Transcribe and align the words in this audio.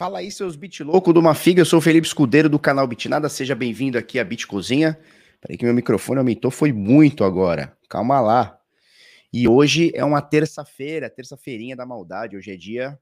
Fala 0.00 0.20
aí, 0.20 0.30
seus 0.30 0.56
bit 0.56 0.82
louco 0.82 1.12
do 1.12 1.20
Mafiga. 1.20 1.60
Eu 1.60 1.66
sou 1.66 1.78
o 1.78 1.82
Felipe 1.82 2.06
Escudeiro 2.06 2.48
do 2.48 2.58
canal 2.58 2.86
Bitnada. 2.86 3.28
Seja 3.28 3.54
bem-vindo 3.54 3.98
aqui 3.98 4.18
à 4.18 4.24
Bit 4.24 4.46
Cozinha. 4.46 4.98
Peraí 5.42 5.58
que 5.58 5.64
meu 5.66 5.74
microfone 5.74 6.16
aumentou, 6.20 6.50
foi 6.50 6.72
muito 6.72 7.22
agora. 7.22 7.76
Calma 7.86 8.18
lá. 8.18 8.58
E 9.30 9.46
hoje 9.46 9.92
é 9.94 10.02
uma 10.02 10.22
terça-feira, 10.22 11.10
terça-feirinha 11.10 11.76
da 11.76 11.84
maldade. 11.84 12.34
Hoje 12.34 12.50
é 12.50 12.56
dia 12.56 12.98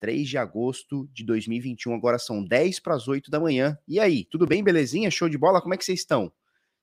3 0.00 0.26
de 0.26 0.38
agosto 0.38 1.06
de 1.12 1.26
2021. 1.26 1.94
Agora 1.94 2.18
são 2.18 2.42
10 2.42 2.80
para 2.80 2.94
as 2.94 3.06
8 3.06 3.30
da 3.30 3.38
manhã. 3.38 3.78
E 3.86 4.00
aí, 4.00 4.24
tudo 4.24 4.46
bem, 4.46 4.64
belezinha? 4.64 5.10
Show 5.10 5.28
de 5.28 5.36
bola? 5.36 5.60
Como 5.60 5.74
é 5.74 5.76
que 5.76 5.84
vocês 5.84 6.00
estão? 6.00 6.32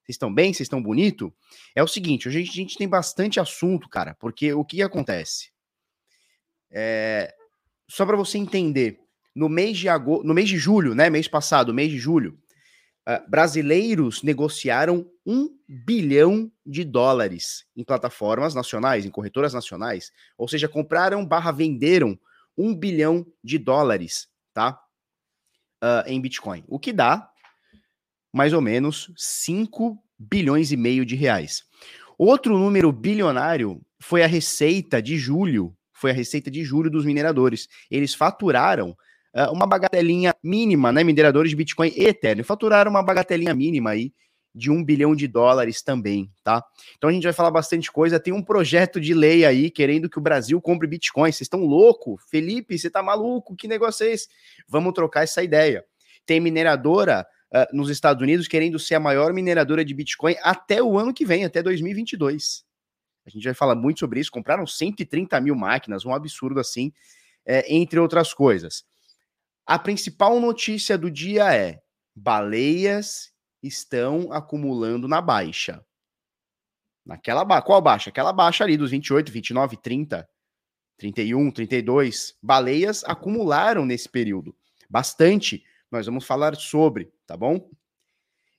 Vocês 0.04 0.14
estão 0.14 0.32
bem? 0.32 0.52
Vocês 0.52 0.66
estão 0.66 0.80
bonito? 0.80 1.34
É 1.74 1.82
o 1.82 1.88
seguinte, 1.88 2.28
hoje 2.28 2.38
a 2.38 2.44
gente 2.44 2.78
tem 2.78 2.88
bastante 2.88 3.40
assunto, 3.40 3.88
cara, 3.88 4.14
porque 4.20 4.52
o 4.52 4.64
que 4.64 4.82
acontece? 4.82 5.50
É, 6.70 7.34
só 7.88 8.06
para 8.06 8.16
você 8.16 8.38
entender, 8.38 9.01
no 9.34 9.48
mês 9.48 9.78
de 9.78 9.88
agosto, 9.88 10.26
no 10.26 10.34
mês 10.34 10.48
de 10.48 10.58
julho, 10.58 10.94
né, 10.94 11.08
mês 11.08 11.28
passado, 11.28 11.72
mês 11.72 11.90
de 11.90 11.98
julho, 11.98 12.38
uh, 13.08 13.30
brasileiros 13.30 14.22
negociaram 14.22 15.10
um 15.24 15.48
bilhão 15.66 16.50
de 16.64 16.84
dólares 16.84 17.64
em 17.76 17.84
plataformas 17.84 18.54
nacionais, 18.54 19.06
em 19.06 19.10
corretoras 19.10 19.54
nacionais, 19.54 20.10
ou 20.36 20.48
seja, 20.48 20.68
compraram 20.68 21.24
barra 21.24 21.52
venderam 21.52 22.18
um 22.56 22.74
bilhão 22.74 23.26
de 23.42 23.58
dólares, 23.58 24.28
tá? 24.52 24.78
Uh, 25.82 26.06
em 26.06 26.20
Bitcoin, 26.20 26.62
o 26.68 26.78
que 26.78 26.92
dá 26.92 27.32
mais 28.32 28.52
ou 28.52 28.60
menos 28.60 29.12
5 29.16 30.02
bilhões 30.18 30.72
e 30.72 30.76
meio 30.76 31.04
de 31.04 31.14
reais. 31.14 31.64
Outro 32.16 32.58
número 32.58 32.92
bilionário 32.92 33.80
foi 34.00 34.22
a 34.22 34.26
receita 34.26 35.02
de 35.02 35.18
julho, 35.18 35.76
foi 35.92 36.10
a 36.10 36.14
receita 36.14 36.50
de 36.50 36.64
julho 36.64 36.90
dos 36.90 37.04
mineradores. 37.04 37.68
Eles 37.90 38.14
faturaram 38.14 38.96
uma 39.50 39.66
bagatelinha 39.66 40.34
mínima, 40.42 40.92
né? 40.92 41.02
Mineradores 41.02 41.50
de 41.50 41.56
Bitcoin 41.56 41.92
e 41.96 42.04
Ethereum 42.04 42.44
faturaram 42.44 42.90
uma 42.90 43.02
bagatelinha 43.02 43.54
mínima 43.54 43.90
aí 43.90 44.12
de 44.54 44.70
um 44.70 44.84
bilhão 44.84 45.14
de 45.14 45.26
dólares 45.26 45.80
também, 45.82 46.30
tá? 46.44 46.62
Então 46.96 47.08
a 47.08 47.12
gente 47.12 47.22
vai 47.22 47.32
falar 47.32 47.50
bastante 47.50 47.90
coisa. 47.90 48.20
Tem 48.20 48.32
um 48.32 48.42
projeto 48.42 49.00
de 49.00 49.14
lei 49.14 49.44
aí 49.44 49.70
querendo 49.70 50.10
que 50.10 50.18
o 50.18 50.22
Brasil 50.22 50.60
compre 50.60 50.86
Bitcoin. 50.86 51.32
Vocês 51.32 51.42
estão 51.42 51.60
louco? 51.60 52.18
Felipe, 52.28 52.78
você 52.78 52.90
tá 52.90 53.02
maluco? 53.02 53.56
Que 53.56 53.66
negócio 53.66 54.04
é 54.04 54.12
esse? 54.12 54.28
Vamos 54.68 54.92
trocar 54.92 55.22
essa 55.22 55.42
ideia. 55.42 55.84
Tem 56.26 56.38
mineradora 56.38 57.26
uh, 57.52 57.76
nos 57.76 57.88
Estados 57.88 58.22
Unidos 58.22 58.46
querendo 58.46 58.78
ser 58.78 58.96
a 58.96 59.00
maior 59.00 59.32
mineradora 59.32 59.84
de 59.84 59.94
Bitcoin 59.94 60.36
até 60.42 60.82
o 60.82 60.98
ano 60.98 61.14
que 61.14 61.24
vem, 61.24 61.44
até 61.44 61.62
2022. 61.62 62.64
A 63.24 63.30
gente 63.30 63.44
vai 63.44 63.54
falar 63.54 63.74
muito 63.74 64.00
sobre 64.00 64.20
isso. 64.20 64.30
Compraram 64.30 64.66
130 64.66 65.40
mil 65.40 65.54
máquinas, 65.54 66.04
um 66.04 66.12
absurdo 66.12 66.60
assim, 66.60 66.92
é, 67.46 67.74
entre 67.74 67.98
outras 67.98 68.34
coisas. 68.34 68.84
A 69.66 69.78
principal 69.78 70.40
notícia 70.40 70.98
do 70.98 71.10
dia 71.10 71.54
é: 71.54 71.80
baleias 72.14 73.32
estão 73.62 74.32
acumulando 74.32 75.06
na 75.06 75.20
baixa. 75.20 75.84
Naquela 77.04 77.44
ba 77.44 77.60
qual 77.60 77.80
baixa? 77.80 78.10
Aquela 78.10 78.32
baixa 78.32 78.64
ali 78.64 78.76
dos 78.76 78.90
28, 78.90 79.30
29, 79.30 79.76
30, 79.76 80.28
31, 80.96 81.50
32. 81.50 82.36
Baleias 82.42 83.02
acumularam 83.04 83.84
nesse 83.84 84.08
período. 84.08 84.56
Bastante. 84.88 85.64
Nós 85.90 86.06
vamos 86.06 86.24
falar 86.24 86.54
sobre, 86.56 87.12
tá 87.26 87.36
bom? 87.36 87.68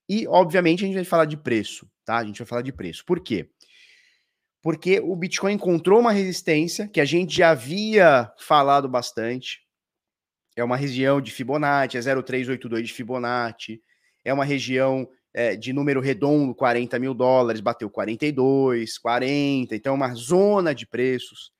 E, 0.07 0.27
obviamente, 0.27 0.83
a 0.83 0.87
gente 0.87 0.95
vai 0.95 1.05
falar 1.05 1.25
de 1.25 1.37
preço, 1.37 1.89
tá? 2.05 2.17
A 2.17 2.23
gente 2.25 2.37
vai 2.37 2.45
falar 2.45 2.61
de 2.61 2.71
preço. 2.71 3.03
Por 3.05 3.21
quê? 3.21 3.49
Porque 4.61 4.99
o 4.99 5.15
Bitcoin 5.15 5.53
encontrou 5.53 5.99
uma 5.99 6.11
resistência 6.11 6.87
que 6.87 7.01
a 7.01 7.05
gente 7.05 7.35
já 7.35 7.51
havia 7.51 8.31
falado 8.37 8.87
bastante. 8.87 9.62
É 10.55 10.63
uma 10.63 10.77
região 10.77 11.19
de 11.19 11.31
Fibonacci, 11.31 11.97
é 11.97 12.01
0,382 12.01 12.87
de 12.87 12.93
Fibonacci. 12.93 13.81
É 14.23 14.33
uma 14.33 14.45
região 14.45 15.07
é, 15.33 15.55
de 15.55 15.73
número 15.73 15.99
redondo, 15.99 16.53
40 16.53 16.99
mil 16.99 17.13
dólares, 17.13 17.61
bateu 17.61 17.89
42, 17.89 18.97
40. 18.97 19.75
Então, 19.75 19.93
é 19.93 19.95
uma 19.95 20.13
zona 20.13 20.73
de 20.73 20.85
preços. 20.85 21.51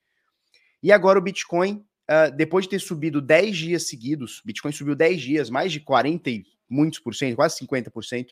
E 0.82 0.92
agora 0.92 1.18
o 1.18 1.22
Bitcoin 1.22 1.84
uh, 2.10 2.34
depois 2.34 2.64
de 2.64 2.70
ter 2.70 2.78
subido 2.80 3.20
10 3.20 3.56
dias 3.56 3.88
seguidos, 3.88 4.40
Bitcoin 4.44 4.72
subiu 4.72 4.94
10 4.94 5.20
dias, 5.20 5.50
mais 5.50 5.72
de 5.72 5.80
40 5.80 6.30
e 6.30 6.44
muitos 6.68 6.98
por 6.98 7.14
cento, 7.14 7.36
quase 7.36 7.58
50%. 7.64 8.28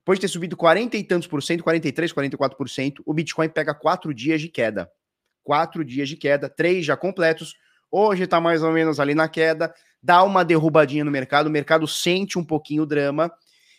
Depois 0.00 0.18
de 0.18 0.20
ter 0.20 0.28
subido 0.28 0.56
40 0.56 0.96
e 0.96 1.04
tantos 1.04 1.26
por 1.26 1.42
cento, 1.42 1.64
43, 1.64 2.12
44%, 2.12 3.02
o 3.04 3.12
Bitcoin 3.12 3.48
pega 3.48 3.74
4 3.74 4.14
dias 4.14 4.40
de 4.40 4.48
queda. 4.48 4.90
4 5.42 5.84
dias 5.84 6.08
de 6.08 6.16
queda, 6.16 6.48
3 6.48 6.84
já 6.84 6.96
completos. 6.96 7.54
Hoje 7.90 8.24
está 8.24 8.40
mais 8.40 8.62
ou 8.62 8.72
menos 8.72 8.98
ali 8.98 9.14
na 9.14 9.28
queda, 9.28 9.74
dá 10.02 10.22
uma 10.22 10.44
derrubadinha 10.44 11.04
no 11.04 11.10
mercado, 11.10 11.46
o 11.46 11.50
mercado 11.50 11.86
sente 11.86 12.38
um 12.38 12.44
pouquinho 12.44 12.82
o 12.82 12.86
drama, 12.86 13.30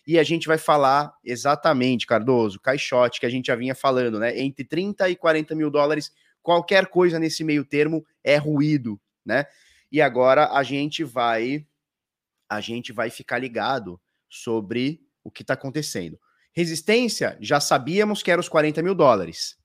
e 0.07 0.17
a 0.17 0.23
gente 0.23 0.47
vai 0.47 0.57
falar 0.57 1.13
exatamente, 1.23 2.07
Cardoso, 2.07 2.61
caixote 2.61 3.19
que 3.19 3.25
a 3.25 3.29
gente 3.29 3.47
já 3.47 3.55
vinha 3.55 3.75
falando, 3.75 4.17
né? 4.17 4.39
Entre 4.39 4.63
30 4.63 5.09
e 5.09 5.15
40 5.17 5.53
mil 5.53 5.69
dólares, 5.69 6.13
qualquer 6.41 6.87
coisa 6.87 7.19
nesse 7.19 7.43
meio 7.43 7.65
termo 7.65 8.05
é 8.23 8.37
ruído, 8.37 8.99
né? 9.25 9.45
E 9.91 10.01
agora 10.01 10.49
a 10.53 10.63
gente 10.63 11.03
vai 11.03 11.65
a 12.49 12.61
gente 12.61 12.93
vai 12.93 13.09
ficar 13.09 13.37
ligado 13.37 13.99
sobre 14.29 15.01
o 15.21 15.29
que 15.29 15.41
está 15.41 15.53
acontecendo. 15.53 16.17
Resistência, 16.53 17.37
já 17.41 17.59
sabíamos 17.59 18.23
que 18.23 18.31
era 18.31 18.39
os 18.39 18.47
40 18.47 18.81
mil 18.81 18.95
dólares. 18.95 19.57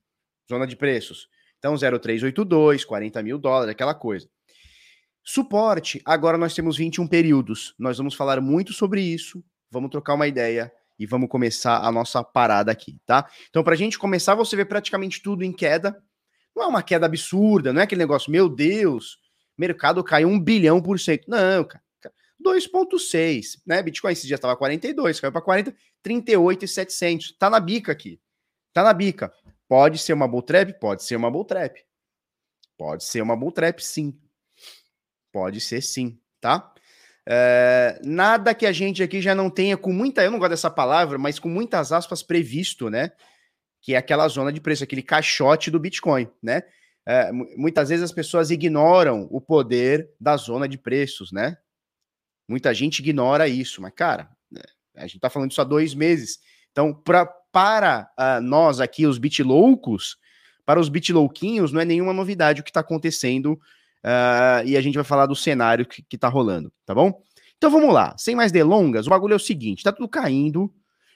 Zona 0.49 0.67
de 0.67 0.75
preços. 0.75 1.29
Então, 1.63 1.77
0382, 1.77 2.85
40 2.85 3.23
mil 3.23 3.39
dólares, 3.39 3.71
aquela 3.71 3.95
coisa. 3.95 4.29
Suporte, 5.23 6.03
agora 6.05 6.37
nós 6.37 6.55
temos 6.55 6.77
21 6.77 7.07
períodos. 7.07 7.73
Nós 7.79 7.99
vamos 7.99 8.15
falar 8.17 8.41
muito 8.41 8.73
sobre 8.73 9.01
isso. 9.01 9.45
Vamos 9.71 9.89
trocar 9.89 10.15
uma 10.15 10.27
ideia 10.27 10.73
e 10.99 11.07
vamos 11.07 11.29
começar 11.29 11.79
a 11.79 11.93
nossa 11.93 12.25
parada 12.25 12.73
aqui, 12.73 12.99
tá? 13.07 13.31
Então, 13.49 13.63
para 13.63 13.75
a 13.75 13.77
gente 13.77 13.97
começar, 13.97 14.35
você 14.35 14.57
vê 14.57 14.65
praticamente 14.65 15.23
tudo 15.23 15.45
em 15.45 15.53
queda. 15.53 16.03
Não 16.55 16.65
é 16.65 16.67
uma 16.67 16.83
queda 16.83 17.07
absurda, 17.07 17.73
não 17.73 17.81
é 17.81 17.85
aquele 17.85 18.01
negócio, 18.01 18.33
meu 18.33 18.49
Deus, 18.49 19.17
mercado 19.57 20.03
caiu 20.03 20.27
um 20.27 20.41
bilhão 20.41 20.83
por 20.83 20.99
cento. 20.99 21.29
Não, 21.29 21.63
cara. 21.63 21.83
2,6, 22.45 23.61
né? 23.65 23.81
Bitcoin 23.85 24.11
esse 24.11 24.27
dia 24.27 24.35
estava 24.35 24.57
42, 24.57 25.21
caiu 25.21 25.31
para 25.31 25.41
40, 25.41 25.73
38 26.03 26.65
e 26.65 26.69
700. 26.69 27.37
Tá 27.39 27.49
na 27.49 27.61
bica 27.61 27.93
aqui. 27.93 28.21
Tá 28.73 28.83
na 28.83 28.93
bica. 28.93 29.33
Pode 29.73 29.97
ser 29.97 30.13
uma 30.13 30.29
bull 30.29 30.43
trap? 30.43 30.79
Pode 30.79 31.03
ser 31.03 31.17
uma 31.17 31.31
bull 31.31 31.47
trap. 31.47 31.83
Pode 32.77 33.05
ser 33.05 33.23
uma 33.23 33.35
bull 33.35 33.51
trap, 33.51 33.83
sim. 33.83 34.15
Pode 35.33 35.63
ser 35.63 35.81
sim, 35.81 36.21
tá? 36.43 36.75
É, 37.27 37.99
nada 38.05 38.55
que 38.55 38.67
a 38.67 38.73
gente 38.73 39.03
aqui 39.03 39.23
já 39.23 39.35
não 39.35 39.49
tenha 39.49 39.79
com 39.79 39.91
muita, 39.91 40.23
eu 40.23 40.31
não 40.31 40.39
gosto 40.39 40.51
dessa 40.51 40.71
palavra, 40.71 41.17
mas 41.17 41.39
com 41.39 41.49
muitas 41.49 41.91
aspas 41.91 42.23
previsto, 42.23 42.91
né? 42.91 43.13
Que 43.81 43.95
é 43.95 43.97
aquela 43.97 44.29
zona 44.29 44.53
de 44.53 44.61
preço, 44.61 44.85
aquele 44.85 45.03
caixote 45.03 45.71
do 45.71 45.81
Bitcoin, 45.81 46.29
né? 46.43 46.65
é, 47.07 47.33
muitas 47.33 47.89
vezes 47.89 48.05
as 48.05 48.13
pessoas 48.13 48.51
ignoram 48.51 49.27
o 49.31 49.41
poder 49.41 50.11
da 50.21 50.37
zona 50.37 50.69
de 50.69 50.77
preços, 50.77 51.33
né? 51.33 51.57
Muita 52.47 52.75
gente 52.75 52.99
ignora 52.99 53.49
isso, 53.49 53.81
mas, 53.81 53.95
cara, 53.95 54.29
né, 54.51 54.61
a 54.97 55.07
gente 55.07 55.21
tá 55.21 55.31
falando 55.31 55.51
isso 55.51 55.63
há 55.63 55.65
dois 55.65 55.95
meses. 55.95 56.41
Então, 56.71 56.93
pra, 56.93 57.27
para 57.53 58.09
uh, 58.19 58.41
nós 58.41 58.81
aqui, 58.81 59.07
os 59.07 59.19
bitloucos, 59.19 60.17
para 60.65 60.81
os 60.81 60.89
bitlouquinhos, 60.89 61.71
não 61.71 61.81
é 61.81 61.85
nenhuma 61.85 62.13
novidade 62.13 62.61
o 62.61 62.65
que 62.65 62.71
está 62.71 62.81
acontecendo 62.81 63.53
uh, 63.53 64.65
e 64.65 64.77
a 64.77 64.81
gente 64.81 64.95
vai 64.95 65.05
falar 65.05 65.27
do 65.27 65.37
cenário 65.37 65.87
que, 65.87 66.03
que 66.03 66.17
tá 66.17 66.29
rolando, 66.29 66.73
tá 66.87 66.95
bom? 66.95 67.23
Então 67.57 67.71
vamos 67.71 67.93
lá, 67.93 68.15
sem 68.19 68.35
mais 68.35 68.51
delongas, 68.51 69.07
o 69.07 69.11
bagulho 69.11 69.35
é 69.35 69.37
o 69.37 69.41
seguinte: 69.41 69.85
tá 69.85 69.93
tudo 69.93 70.09
caindo, 70.09 70.73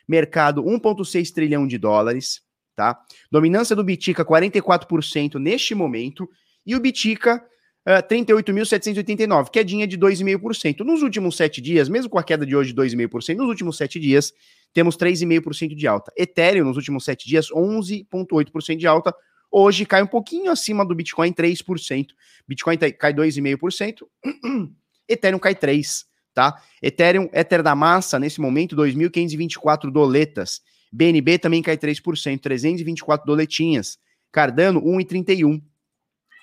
mercado 0.07 0.63
1,6 0.63 1.33
trilhão 1.33 1.67
de 1.67 1.79
dólares, 1.79 2.43
tá? 2.77 3.01
Dominância 3.31 3.75
do 3.75 3.83
Bitica 3.83 4.25
44% 4.25 5.37
neste 5.41 5.75
momento 5.75 6.29
e 6.65 6.77
o 6.77 6.81
Bitica 6.81 7.43
uh, 7.87 8.03
38.789, 8.09 9.51
quedinha 9.51 9.87
de 9.87 9.97
2,5%. 9.97 10.81
Nos 10.81 11.03
últimos 11.03 11.37
sete 11.37 11.61
dias, 11.61 11.89
mesmo 11.89 12.11
com 12.11 12.19
a 12.19 12.23
queda 12.23 12.45
de 12.45 12.57
hoje 12.57 12.73
de 12.73 12.81
2,5%, 12.81 13.37
nos 13.37 13.49
últimos 13.49 13.77
sete 13.77 14.01
dias 14.01 14.33
temos 14.75 14.97
3,5% 14.97 15.75
de 15.75 15.87
alta. 15.87 16.13
Ethereum 16.17 16.65
nos 16.65 16.77
últimos 16.77 17.05
sete 17.05 17.27
dias 17.27 17.49
11,8% 17.51 18.77
de 18.77 18.87
alta. 18.87 19.15
Hoje 19.51 19.87
cai 19.87 20.03
um 20.03 20.07
pouquinho 20.07 20.51
acima 20.51 20.85
do 20.85 20.95
Bitcoin, 20.95 21.33
3%. 21.33 22.09
Bitcoin 22.47 22.77
tá, 22.77 22.93
cai 22.93 23.15
2,5%, 23.15 24.03
Ethereum 25.09 25.39
cai 25.39 25.55
3%, 25.55 26.05
tá? 26.35 26.61
Ethereum, 26.83 27.31
Ether 27.33 27.63
da 27.63 27.75
massa, 27.75 28.19
nesse 28.19 28.41
momento, 28.41 28.77
2.524 28.77 29.91
doletas. 29.91 30.61
BNB 30.93 31.39
também 31.39 31.63
cai 31.63 31.77
3%, 31.77 32.41
324 32.41 33.27
doletinhas. 33.27 33.99
Cardano, 34.31 34.83
1,31, 34.83 35.63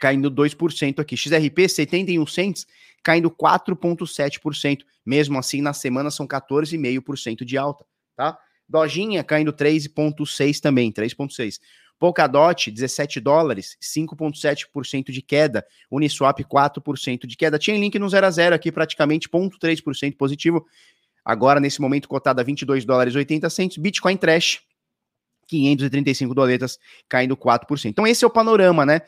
caindo 0.03 0.29
2% 0.29 0.99
aqui. 0.99 1.15
XRP, 1.15 1.69
71 1.69 2.27
cents, 2.27 2.67
caindo 3.01 3.31
4,7%. 3.31 4.79
Mesmo 5.05 5.39
assim, 5.39 5.61
na 5.61 5.71
semana 5.71 6.11
são 6.11 6.27
14,5% 6.27 7.45
de 7.45 7.57
alta, 7.57 7.85
tá? 8.13 8.37
Dojinha 8.67 9.23
caindo 9.23 9.53
3,6 9.53 10.59
também, 10.59 10.91
3,6. 10.91 11.57
Polkadot, 11.97 12.69
17 12.69 13.21
dólares, 13.21 13.77
5,7% 13.81 15.09
de 15.09 15.21
queda. 15.21 15.65
Uniswap, 15.89 16.37
4% 16.41 17.25
de 17.25 17.37
queda. 17.37 17.57
Tinha 17.57 17.77
link 17.77 17.97
no 17.97 18.09
0 18.09 18.27
a 18.27 18.29
0 18.29 18.55
aqui, 18.55 18.73
praticamente 18.73 19.29
0,3% 19.29 20.17
positivo. 20.17 20.65
Agora, 21.23 21.61
nesse 21.61 21.79
momento, 21.79 22.09
cotada 22.09 22.41
a 22.41 22.43
22 22.43 22.83
dólares 22.83 23.15
80 23.15 23.49
centos. 23.49 23.77
Bitcoin 23.77 24.17
Trash, 24.17 24.59
535 25.47 26.35
doletas, 26.35 26.77
caindo 27.07 27.37
4%. 27.37 27.85
Então, 27.85 28.05
esse 28.05 28.25
é 28.25 28.27
o 28.27 28.29
panorama, 28.29 28.85
né? 28.85 29.01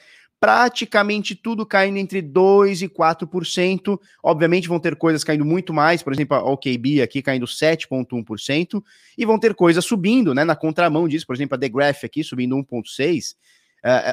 Praticamente 0.45 1.33
tudo 1.33 1.65
caindo 1.65 1.97
entre 1.97 2.21
2% 2.21 2.83
e 2.83 2.87
4%. 2.87 3.99
Obviamente 4.21 4.67
vão 4.67 4.79
ter 4.79 4.95
coisas 4.95 5.23
caindo 5.23 5.43
muito 5.43 5.73
mais, 5.73 6.03
por 6.03 6.13
exemplo, 6.13 6.37
a 6.37 6.43
OKB 6.51 7.01
aqui 7.01 7.19
caindo 7.19 7.47
7,1%, 7.47 8.83
e 9.17 9.25
vão 9.25 9.39
ter 9.39 9.55
coisas 9.55 9.83
subindo, 9.83 10.35
né, 10.35 10.43
na 10.43 10.55
contramão 10.55 11.07
disso, 11.07 11.25
por 11.25 11.35
exemplo, 11.35 11.55
a 11.55 11.57
The 11.57 11.67
Graph 11.67 12.03
aqui 12.03 12.23
subindo 12.23 12.55
1,6%, 12.55 13.33
uh, 13.33 13.37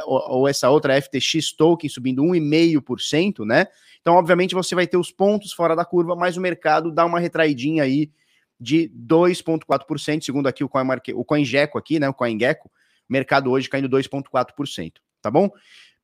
ou, 0.07 0.39
ou, 0.39 0.49
essa 0.49 0.71
outra 0.71 0.99
FTX 1.03 1.53
Token 1.53 1.91
subindo 1.91 2.23
1,5%, 2.23 3.45
né? 3.45 3.67
Então, 4.01 4.15
obviamente, 4.15 4.55
você 4.55 4.75
vai 4.75 4.87
ter 4.87 4.97
os 4.97 5.11
pontos 5.11 5.53
fora 5.53 5.77
da 5.77 5.85
curva, 5.85 6.17
mas 6.17 6.39
o 6.39 6.41
mercado 6.41 6.91
dá 6.91 7.05
uma 7.05 7.21
retraidinha 7.21 7.83
aí 7.83 8.11
de 8.59 8.91
2,4%, 9.07 10.25
segundo 10.25 10.47
aqui 10.47 10.65
o, 10.65 10.71
o 11.15 11.25
CoinGecko 11.27 11.77
aqui, 11.77 12.01
né, 12.01 12.09
o 12.09 12.15
CoinGecko, 12.15 12.71
mercado 13.07 13.51
hoje 13.51 13.69
caindo 13.69 13.87
2,4%, 13.91 14.95
tá 15.21 15.31
bom? 15.31 15.51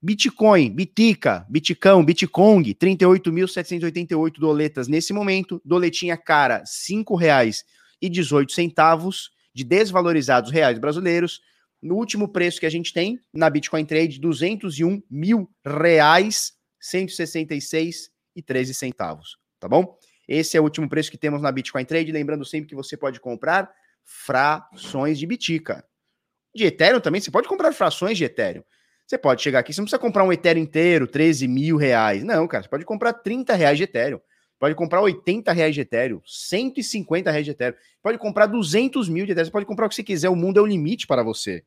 Bitcoin, 0.01 0.71
Bitica, 0.71 1.45
Bitcão, 1.49 2.05
Bitcoin, 2.05 2.63
38.788 2.63 4.39
doletas 4.39 4.87
nesse 4.87 5.13
momento. 5.13 5.61
Doletinha 5.65 6.17
cara, 6.17 6.59
R$ 6.59 6.65
5,18 6.65 9.31
de 9.53 9.65
desvalorizados 9.65 10.53
reais 10.53 10.79
brasileiros. 10.79 11.41
No 11.83 11.97
último 11.97 12.29
preço 12.29 12.61
que 12.61 12.67
a 12.67 12.71
gente 12.71 12.93
tem 12.93 13.19
na 13.33 13.51
Bitcoin 13.51 13.85
Trade, 13.85 14.21
201 14.21 15.03
mil 15.11 15.51
reais, 15.65 16.53
166 16.81 18.11
e 18.37 18.43
13 18.43 18.75
centavos, 18.75 19.37
tá 19.59 19.69
bom? 19.69 19.99
Esse 20.29 20.57
é 20.57 20.61
o 20.61 20.65
último 20.65 20.89
preço 20.89 21.11
que 21.11 21.19
temos 21.19 21.43
na 21.43 21.51
Bitcoin 21.51 21.85
Trade. 21.85 22.13
Lembrando 22.13 22.45
sempre 22.45 22.69
que 22.69 22.75
você 22.75 22.97
pode 22.97 23.19
comprar 23.19 23.69
frações 24.05 25.19
de 25.19 25.27
Bitica. 25.27 25.85
De 26.55 26.65
Ethereum 26.65 27.01
também, 27.01 27.21
você 27.21 27.31
pode 27.31 27.49
comprar 27.49 27.73
frações 27.73 28.17
de 28.17 28.25
Ethereum. 28.25 28.63
Você 29.09 29.17
pode 29.17 29.41
chegar 29.41 29.61
aqui, 29.61 29.73
você 29.73 29.81
não 29.81 29.87
precisa 29.87 29.99
comprar 29.99 30.23
um 30.23 30.31
Ethereum 30.31 30.63
inteiro, 30.63 31.07
13 31.07 31.49
mil 31.49 31.79
reais. 31.79 32.23
Não, 32.23 32.47
cara, 32.47 32.63
você 32.63 32.69
pode 32.69 32.85
comprar 32.85 33.15
30 33.15 33.55
reais 33.55 33.79
de 33.79 33.85
Ethereum. 33.85 34.21
Pode 34.59 34.75
comprar 34.75 35.01
80 35.01 35.51
reais 35.51 35.75
de 35.75 35.81
Ethereum, 35.81 36.21
150 36.27 37.31
reais 37.31 37.47
de 37.47 37.53
Ethereum. 37.53 37.79
Pode 38.03 38.19
comprar 38.19 38.45
200 38.45 39.09
mil 39.09 39.25
de 39.25 39.33
Ethereum. 39.33 39.47
Você 39.47 39.51
pode 39.51 39.65
comprar 39.65 39.87
o 39.87 39.89
que 39.89 39.95
você 39.95 40.03
quiser. 40.03 40.29
O 40.29 40.37
mundo 40.37 40.59
é 40.59 40.63
o 40.63 40.67
limite 40.67 41.07
para 41.07 41.23
você, 41.23 41.65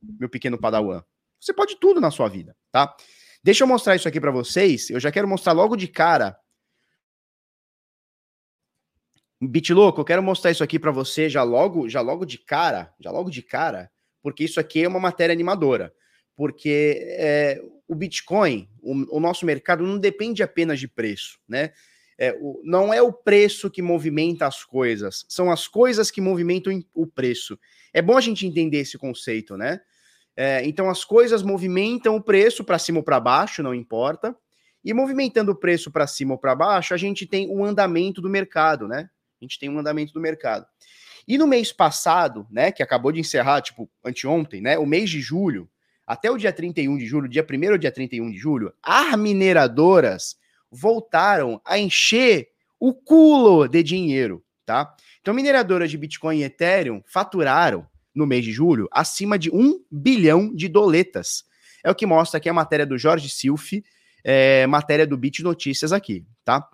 meu 0.00 0.28
pequeno 0.28 0.56
padawan. 0.56 1.02
Você 1.40 1.52
pode 1.52 1.74
tudo 1.80 2.00
na 2.00 2.12
sua 2.12 2.28
vida, 2.28 2.56
tá? 2.70 2.94
Deixa 3.42 3.64
eu 3.64 3.68
mostrar 3.68 3.96
isso 3.96 4.06
aqui 4.06 4.20
para 4.20 4.30
vocês. 4.30 4.88
Eu 4.88 5.00
já 5.00 5.10
quero 5.10 5.26
mostrar 5.26 5.52
logo 5.52 5.74
de 5.74 5.88
cara. 5.88 6.38
Bitlouco, 9.42 10.00
eu 10.00 10.04
quero 10.04 10.22
mostrar 10.22 10.52
isso 10.52 10.62
aqui 10.62 10.78
para 10.78 10.92
você 10.92 11.28
já 11.28 11.42
logo, 11.42 11.88
já 11.88 12.00
logo 12.00 12.24
de 12.24 12.38
cara, 12.38 12.94
já 13.00 13.10
logo 13.10 13.30
de 13.30 13.42
cara, 13.42 13.90
porque 14.22 14.44
isso 14.44 14.60
aqui 14.60 14.84
é 14.84 14.88
uma 14.88 15.00
matéria 15.00 15.32
animadora 15.32 15.92
porque 16.36 16.98
é, 17.18 17.62
o 17.86 17.94
Bitcoin, 17.94 18.68
o, 18.82 19.16
o, 19.16 19.20
nosso 19.20 19.46
mercado 19.46 19.84
não 19.84 19.98
depende 19.98 20.42
apenas 20.42 20.80
de 20.80 20.88
preço, 20.88 21.38
né? 21.48 21.72
É, 22.16 22.36
o, 22.40 22.60
não 22.64 22.94
é 22.94 23.02
o 23.02 23.12
preço 23.12 23.70
que 23.70 23.82
movimenta 23.82 24.46
as 24.46 24.62
coisas, 24.64 25.24
são 25.28 25.50
as 25.50 25.66
coisas 25.66 26.10
que 26.10 26.20
movimentam 26.20 26.82
o 26.94 27.06
preço. 27.06 27.58
É 27.92 28.00
bom 28.00 28.16
a 28.16 28.20
gente 28.20 28.46
entender 28.46 28.78
esse 28.78 28.96
conceito, 28.96 29.56
né? 29.56 29.80
É, 30.36 30.64
então 30.66 30.90
as 30.90 31.04
coisas 31.04 31.42
movimentam 31.42 32.16
o 32.16 32.22
preço 32.22 32.64
para 32.64 32.78
cima 32.78 32.98
ou 32.98 33.04
para 33.04 33.20
baixo, 33.20 33.62
não 33.62 33.74
importa. 33.74 34.36
E 34.84 34.92
movimentando 34.92 35.52
o 35.52 35.56
preço 35.56 35.90
para 35.90 36.06
cima 36.06 36.34
ou 36.34 36.38
para 36.38 36.54
baixo, 36.54 36.92
a 36.92 36.96
gente 36.96 37.26
tem 37.26 37.48
o 37.48 37.64
andamento 37.64 38.20
do 38.20 38.28
mercado, 38.28 38.86
né? 38.86 39.08
A 39.40 39.44
gente 39.44 39.58
tem 39.58 39.70
um 39.70 39.78
andamento 39.78 40.12
do 40.12 40.20
mercado. 40.20 40.66
E 41.26 41.38
no 41.38 41.46
mês 41.46 41.72
passado, 41.72 42.46
né, 42.50 42.70
que 42.70 42.82
acabou 42.82 43.10
de 43.10 43.18
encerrar, 43.18 43.62
tipo, 43.62 43.90
anteontem, 44.04 44.60
né, 44.60 44.78
o 44.78 44.84
mês 44.84 45.08
de 45.08 45.20
julho, 45.20 45.68
até 46.06 46.30
o 46.30 46.36
dia 46.36 46.52
31 46.52 46.98
de 46.98 47.06
julho, 47.06 47.28
dia 47.28 47.46
1 47.48 47.72
ou 47.72 47.78
dia 47.78 47.90
31 47.90 48.30
de 48.30 48.36
julho, 48.36 48.72
as 48.82 49.18
mineradoras 49.18 50.36
voltaram 50.70 51.60
a 51.64 51.78
encher 51.78 52.48
o 52.78 52.92
culo 52.92 53.66
de 53.68 53.82
dinheiro, 53.82 54.44
tá? 54.66 54.94
Então, 55.20 55.32
mineradoras 55.32 55.90
de 55.90 55.96
Bitcoin 55.96 56.38
e 56.38 56.44
Ethereum 56.44 57.02
faturaram 57.06 57.86
no 58.14 58.26
mês 58.26 58.44
de 58.44 58.52
julho 58.52 58.88
acima 58.92 59.38
de 59.38 59.50
um 59.50 59.82
bilhão 59.90 60.54
de 60.54 60.68
doletas. 60.68 61.44
É 61.82 61.90
o 61.90 61.94
que 61.94 62.06
mostra 62.06 62.38
aqui 62.38 62.48
a 62.48 62.52
matéria 62.52 62.86
do 62.86 62.98
Jorge 62.98 63.28
Silf, 63.28 63.72
é, 64.22 64.66
matéria 64.66 65.06
do 65.06 65.16
Bit 65.16 65.42
Notícias 65.42 65.92
aqui, 65.92 66.24
tá? 66.44 66.66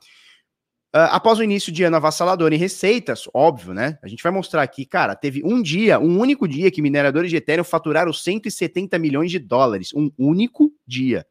Uh, 0.93 1.07
após 1.11 1.39
o 1.39 1.45
início 1.45 1.71
de 1.71 1.85
ano 1.85 1.97
avassalador 1.97 2.53
em 2.53 2.57
receitas, 2.57 3.29
óbvio, 3.33 3.73
né? 3.73 3.97
A 4.03 4.09
gente 4.09 4.25
vai 4.25 4.33
mostrar 4.33 4.63
aqui, 4.63 4.85
cara, 4.85 5.15
teve 5.15 5.41
um 5.45 5.63
dia, 5.63 6.01
um 6.01 6.19
único 6.19 6.49
dia 6.49 6.69
que 6.69 6.83
mineradores 6.83 7.31
de 7.31 7.37
Ethereum 7.37 7.63
faturaram 7.63 8.13
170 8.13 8.99
milhões 8.99 9.31
de 9.31 9.39
dólares. 9.39 9.95
Um 9.95 10.11
único 10.19 10.73
dia. 10.85 11.25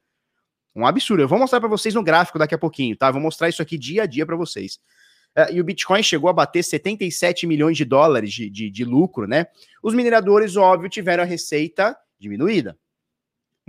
Um 0.73 0.85
absurdo. 0.85 1.21
Eu 1.23 1.27
vou 1.27 1.37
mostrar 1.37 1.59
para 1.59 1.67
vocês 1.67 1.93
no 1.93 2.01
gráfico 2.01 2.39
daqui 2.39 2.55
a 2.55 2.57
pouquinho, 2.57 2.95
tá? 2.95 3.11
Vou 3.11 3.21
mostrar 3.21 3.49
isso 3.49 3.61
aqui 3.61 3.77
dia 3.77 4.03
a 4.03 4.05
dia 4.05 4.25
para 4.25 4.37
vocês. 4.37 4.79
Uh, 5.37 5.51
e 5.51 5.59
o 5.59 5.63
Bitcoin 5.63 6.01
chegou 6.01 6.29
a 6.29 6.33
bater 6.33 6.63
77 6.63 7.45
milhões 7.45 7.75
de 7.75 7.83
dólares 7.83 8.31
de, 8.31 8.49
de, 8.49 8.69
de 8.69 8.85
lucro, 8.85 9.27
né? 9.27 9.45
Os 9.83 9.93
mineradores, 9.93 10.55
óbvio, 10.55 10.89
tiveram 10.89 11.23
a 11.23 11.25
receita 11.25 11.97
diminuída 12.17 12.77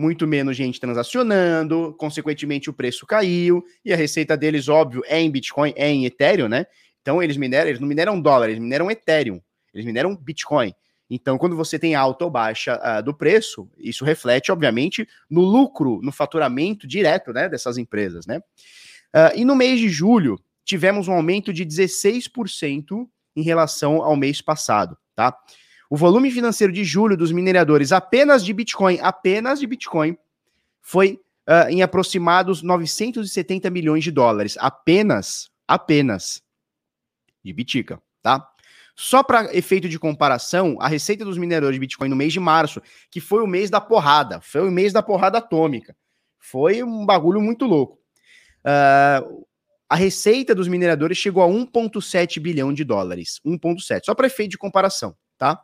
muito 0.00 0.26
menos 0.26 0.56
gente 0.56 0.80
transacionando, 0.80 1.94
consequentemente 1.98 2.70
o 2.70 2.72
preço 2.72 3.06
caiu, 3.06 3.62
e 3.84 3.92
a 3.92 3.96
receita 3.96 4.36
deles, 4.36 4.68
óbvio, 4.68 5.02
é 5.06 5.20
em 5.20 5.30
Bitcoin, 5.30 5.74
é 5.76 5.88
em 5.90 6.06
Ethereum, 6.06 6.48
né? 6.48 6.66
Então 7.02 7.22
eles 7.22 7.36
mineram, 7.36 7.68
eles 7.68 7.80
não 7.80 7.86
mineram 7.86 8.20
dólar, 8.20 8.48
eles 8.48 8.58
mineram 8.58 8.90
Ethereum, 8.90 9.40
eles 9.74 9.84
mineram 9.84 10.16
Bitcoin. 10.16 10.74
Então, 11.08 11.36
quando 11.36 11.56
você 11.56 11.78
tem 11.78 11.94
alta 11.94 12.24
ou 12.24 12.30
baixa 12.30 12.80
uh, 12.82 13.02
do 13.02 13.12
preço, 13.12 13.68
isso 13.76 14.04
reflete, 14.04 14.52
obviamente, 14.52 15.06
no 15.28 15.40
lucro, 15.40 16.00
no 16.02 16.12
faturamento 16.12 16.86
direto 16.86 17.32
né, 17.32 17.48
dessas 17.48 17.76
empresas, 17.76 18.26
né? 18.26 18.38
Uh, 18.38 19.36
e 19.36 19.44
no 19.44 19.56
mês 19.56 19.80
de 19.80 19.88
julho, 19.88 20.40
tivemos 20.64 21.08
um 21.08 21.12
aumento 21.12 21.52
de 21.52 21.66
16% 21.66 23.08
em 23.34 23.42
relação 23.42 24.02
ao 24.02 24.14
mês 24.14 24.40
passado, 24.40 24.96
tá? 25.16 25.36
O 25.90 25.96
volume 25.96 26.30
financeiro 26.30 26.72
de 26.72 26.84
julho 26.84 27.16
dos 27.16 27.32
mineradores 27.32 27.90
apenas 27.90 28.44
de 28.44 28.52
Bitcoin, 28.52 29.00
apenas 29.02 29.58
de 29.58 29.66
Bitcoin, 29.66 30.16
foi 30.80 31.20
uh, 31.48 31.68
em 31.68 31.82
aproximados 31.82 32.62
970 32.62 33.68
milhões 33.70 34.04
de 34.04 34.12
dólares. 34.12 34.56
Apenas, 34.60 35.50
apenas 35.66 36.40
de 37.44 37.52
Bitica, 37.52 38.00
tá? 38.22 38.46
Só 38.94 39.24
para 39.24 39.52
efeito 39.56 39.88
de 39.88 39.98
comparação, 39.98 40.76
a 40.80 40.86
receita 40.86 41.24
dos 41.24 41.36
mineradores 41.36 41.74
de 41.74 41.80
Bitcoin 41.80 42.08
no 42.08 42.14
mês 42.14 42.32
de 42.32 42.38
março, 42.38 42.80
que 43.10 43.20
foi 43.20 43.42
o 43.42 43.46
mês 43.46 43.68
da 43.68 43.80
porrada, 43.80 44.40
foi 44.40 44.68
o 44.68 44.70
mês 44.70 44.92
da 44.92 45.02
porrada 45.02 45.38
atômica. 45.38 45.96
Foi 46.38 46.84
um 46.84 47.04
bagulho 47.04 47.40
muito 47.40 47.64
louco. 47.64 47.98
Uh, 48.60 49.44
a 49.88 49.96
receita 49.96 50.54
dos 50.54 50.68
mineradores 50.68 51.18
chegou 51.18 51.42
a 51.42 51.48
1,7 51.48 52.40
bilhão 52.40 52.72
de 52.72 52.84
dólares. 52.84 53.40
1,7. 53.44 54.02
Só 54.04 54.14
para 54.14 54.28
efeito 54.28 54.52
de 54.52 54.58
comparação, 54.58 55.16
tá? 55.36 55.60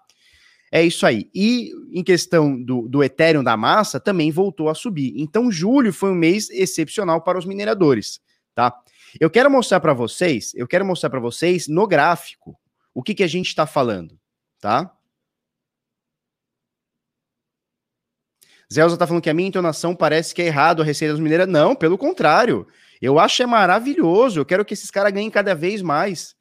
É 0.71 0.83
isso 0.83 1.07
aí. 1.07 1.31
E 1.35 1.73
em 1.93 2.03
questão 2.03 2.61
do, 2.61 2.89
do 2.89 3.03
Ethereum 3.03 3.43
da 3.43 3.57
massa, 3.57 4.01
também 4.01 4.31
voltou 4.31 4.69
a 4.69 4.75
subir. 4.75 5.15
Então, 5.17 5.51
julho 5.51 5.93
foi 5.93 6.11
um 6.11 6.15
mês 6.15 6.51
excepcional 6.51 7.23
para 7.23 7.39
os 7.39 7.45
mineradores, 7.45 8.21
tá? 8.55 8.77
Eu 9.21 9.31
quero 9.31 9.51
mostrar 9.51 9.81
para 9.81 9.95
vocês, 9.95 10.53
eu 10.55 10.67
quero 10.67 10.85
mostrar 10.85 11.09
para 11.11 11.21
vocês 11.21 11.69
no 11.69 11.87
gráfico 11.87 12.59
o 12.93 13.03
que, 13.03 13.15
que 13.15 13.23
a 13.23 13.29
gente 13.29 13.49
está 13.49 13.67
falando, 13.67 14.19
tá? 14.61 14.93
Zelza 18.73 18.97
tá 18.97 19.07
falando 19.07 19.23
que 19.23 19.31
a 19.31 19.35
minha 19.35 19.49
entonação 19.49 19.95
parece 19.95 20.35
que 20.35 20.43
é 20.43 20.47
errado 20.47 20.83
a 20.83 20.85
receita 20.85 21.13
dos 21.15 21.21
mineiros. 21.21 21.47
Não, 21.47 21.75
pelo 21.75 21.97
contrário. 21.97 22.67
Eu 23.01 23.19
acho 23.19 23.43
é 23.43 23.47
maravilhoso. 23.47 24.41
Eu 24.41 24.45
quero 24.45 24.65
que 24.65 24.75
esses 24.75 24.91
caras 24.91 25.13
ganhem 25.13 25.31
cada 25.31 25.55
vez 25.55 25.83
mais. 25.83 26.36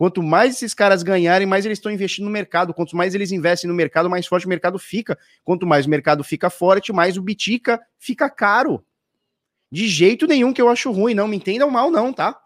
Quanto 0.00 0.22
mais 0.22 0.54
esses 0.54 0.72
caras 0.72 1.02
ganharem, 1.02 1.46
mais 1.46 1.66
eles 1.66 1.76
estão 1.76 1.92
investindo 1.92 2.24
no 2.24 2.30
mercado. 2.30 2.72
Quanto 2.72 2.96
mais 2.96 3.14
eles 3.14 3.32
investem 3.32 3.68
no 3.68 3.74
mercado, 3.74 4.08
mais 4.08 4.26
forte 4.26 4.46
o 4.46 4.48
mercado 4.48 4.78
fica. 4.78 5.18
Quanto 5.44 5.66
mais 5.66 5.84
o 5.84 5.90
mercado 5.90 6.24
fica 6.24 6.48
forte, 6.48 6.90
mais 6.90 7.18
o 7.18 7.22
Bitica 7.22 7.78
fica 7.98 8.30
caro. 8.30 8.82
De 9.70 9.86
jeito 9.86 10.26
nenhum 10.26 10.54
que 10.54 10.62
eu 10.62 10.70
acho 10.70 10.90
ruim. 10.90 11.12
Não 11.12 11.28
me 11.28 11.36
entendam 11.36 11.68
mal, 11.68 11.90
não, 11.90 12.14
tá? 12.14 12.40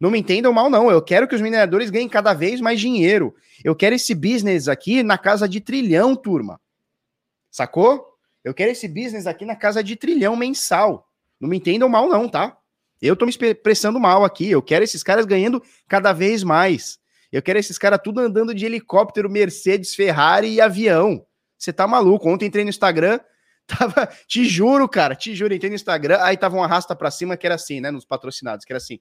Não 0.00 0.10
me 0.10 0.18
entendam 0.18 0.52
mal, 0.52 0.68
não. 0.68 0.90
Eu 0.90 1.00
quero 1.00 1.28
que 1.28 1.34
os 1.36 1.40
mineradores 1.40 1.90
ganhem 1.90 2.08
cada 2.08 2.34
vez 2.34 2.60
mais 2.60 2.80
dinheiro. 2.80 3.36
Eu 3.62 3.76
quero 3.76 3.94
esse 3.94 4.12
business 4.12 4.66
aqui 4.66 5.04
na 5.04 5.16
casa 5.16 5.48
de 5.48 5.60
trilhão, 5.60 6.16
turma. 6.16 6.60
Sacou? 7.52 8.04
Eu 8.42 8.52
quero 8.52 8.72
esse 8.72 8.88
business 8.88 9.28
aqui 9.28 9.44
na 9.44 9.54
casa 9.54 9.84
de 9.84 9.94
trilhão 9.94 10.34
mensal. 10.34 11.08
Não 11.38 11.48
me 11.48 11.58
entendam 11.58 11.88
mal, 11.88 12.08
não, 12.08 12.28
tá? 12.28 12.58
Eu 13.00 13.16
tô 13.16 13.24
me 13.24 13.30
expressando 13.30 13.98
mal 13.98 14.24
aqui. 14.24 14.50
Eu 14.50 14.62
quero 14.62 14.84
esses 14.84 15.02
caras 15.02 15.24
ganhando 15.24 15.62
cada 15.88 16.12
vez 16.12 16.42
mais. 16.42 16.98
Eu 17.32 17.40
quero 17.42 17.58
esses 17.58 17.78
caras 17.78 18.00
tudo 18.02 18.20
andando 18.20 18.54
de 18.54 18.66
helicóptero, 18.66 19.30
Mercedes, 19.30 19.94
Ferrari 19.94 20.48
e 20.48 20.60
avião. 20.60 21.24
Você 21.56 21.72
tá 21.72 21.86
maluco. 21.86 22.28
Ontem 22.28 22.46
entrei 22.46 22.64
no 22.64 22.70
Instagram, 22.70 23.20
tava, 23.66 24.06
te 24.26 24.44
juro, 24.44 24.88
cara, 24.88 25.14
te 25.14 25.34
juro, 25.34 25.54
entrei 25.54 25.70
no 25.70 25.76
Instagram, 25.76 26.18
aí 26.22 26.36
tava 26.36 26.56
um 26.56 26.62
arrasta 26.62 26.96
para 26.96 27.10
cima 27.10 27.36
que 27.36 27.46
era 27.46 27.54
assim, 27.54 27.80
né, 27.80 27.90
nos 27.90 28.04
patrocinados, 28.04 28.64
que 28.64 28.72
era 28.72 28.78
assim. 28.78 28.98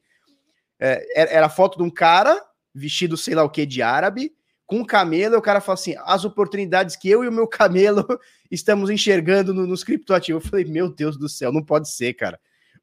É, 0.80 1.36
era 1.36 1.50
foto 1.50 1.78
de 1.78 1.84
um 1.84 1.90
cara 1.90 2.40
vestido 2.74 3.18
sei 3.18 3.36
lá 3.36 3.44
o 3.44 3.50
que 3.50 3.66
de 3.66 3.82
árabe, 3.82 4.32
com 4.66 4.78
um 4.78 4.86
camelo, 4.86 5.36
e 5.36 5.38
o 5.38 5.42
cara 5.42 5.60
fala 5.60 5.74
assim: 5.74 5.96
as 6.06 6.24
oportunidades 6.24 6.96
que 6.96 7.10
eu 7.10 7.24
e 7.24 7.28
o 7.28 7.32
meu 7.32 7.48
camelo 7.50 8.06
estamos 8.52 8.90
enxergando 8.90 9.54
no, 9.54 9.66
nos 9.66 9.84
criptoativos. 9.84 10.44
Eu 10.44 10.50
falei, 10.50 10.66
meu 10.66 10.94
Deus 10.94 11.18
do 11.18 11.28
céu, 11.28 11.52
não 11.52 11.64
pode 11.64 11.90
ser, 11.90 12.14
cara. 12.14 12.40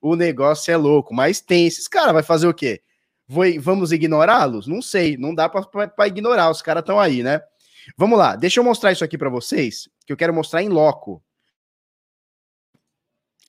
O 0.08 0.14
negócio 0.14 0.70
é 0.70 0.76
louco, 0.76 1.12
mas 1.12 1.40
tem 1.40 1.66
esses 1.66 1.88
caras, 1.88 2.12
vai 2.12 2.22
fazer 2.22 2.46
o 2.46 2.54
quê? 2.54 2.80
vamos 3.60 3.90
ignorá-los? 3.90 4.68
Não 4.68 4.80
sei, 4.80 5.16
não 5.16 5.34
dá 5.34 5.48
para 5.48 6.06
ignorar, 6.06 6.48
os 6.48 6.62
caras 6.62 6.82
estão 6.82 7.00
aí, 7.00 7.24
né? 7.24 7.40
Vamos 7.98 8.16
lá, 8.16 8.36
deixa 8.36 8.60
eu 8.60 8.64
mostrar 8.64 8.92
isso 8.92 9.02
aqui 9.02 9.18
para 9.18 9.28
vocês, 9.28 9.88
que 10.06 10.12
eu 10.12 10.16
quero 10.16 10.32
mostrar 10.32 10.62
em 10.62 10.68
loco. 10.68 11.20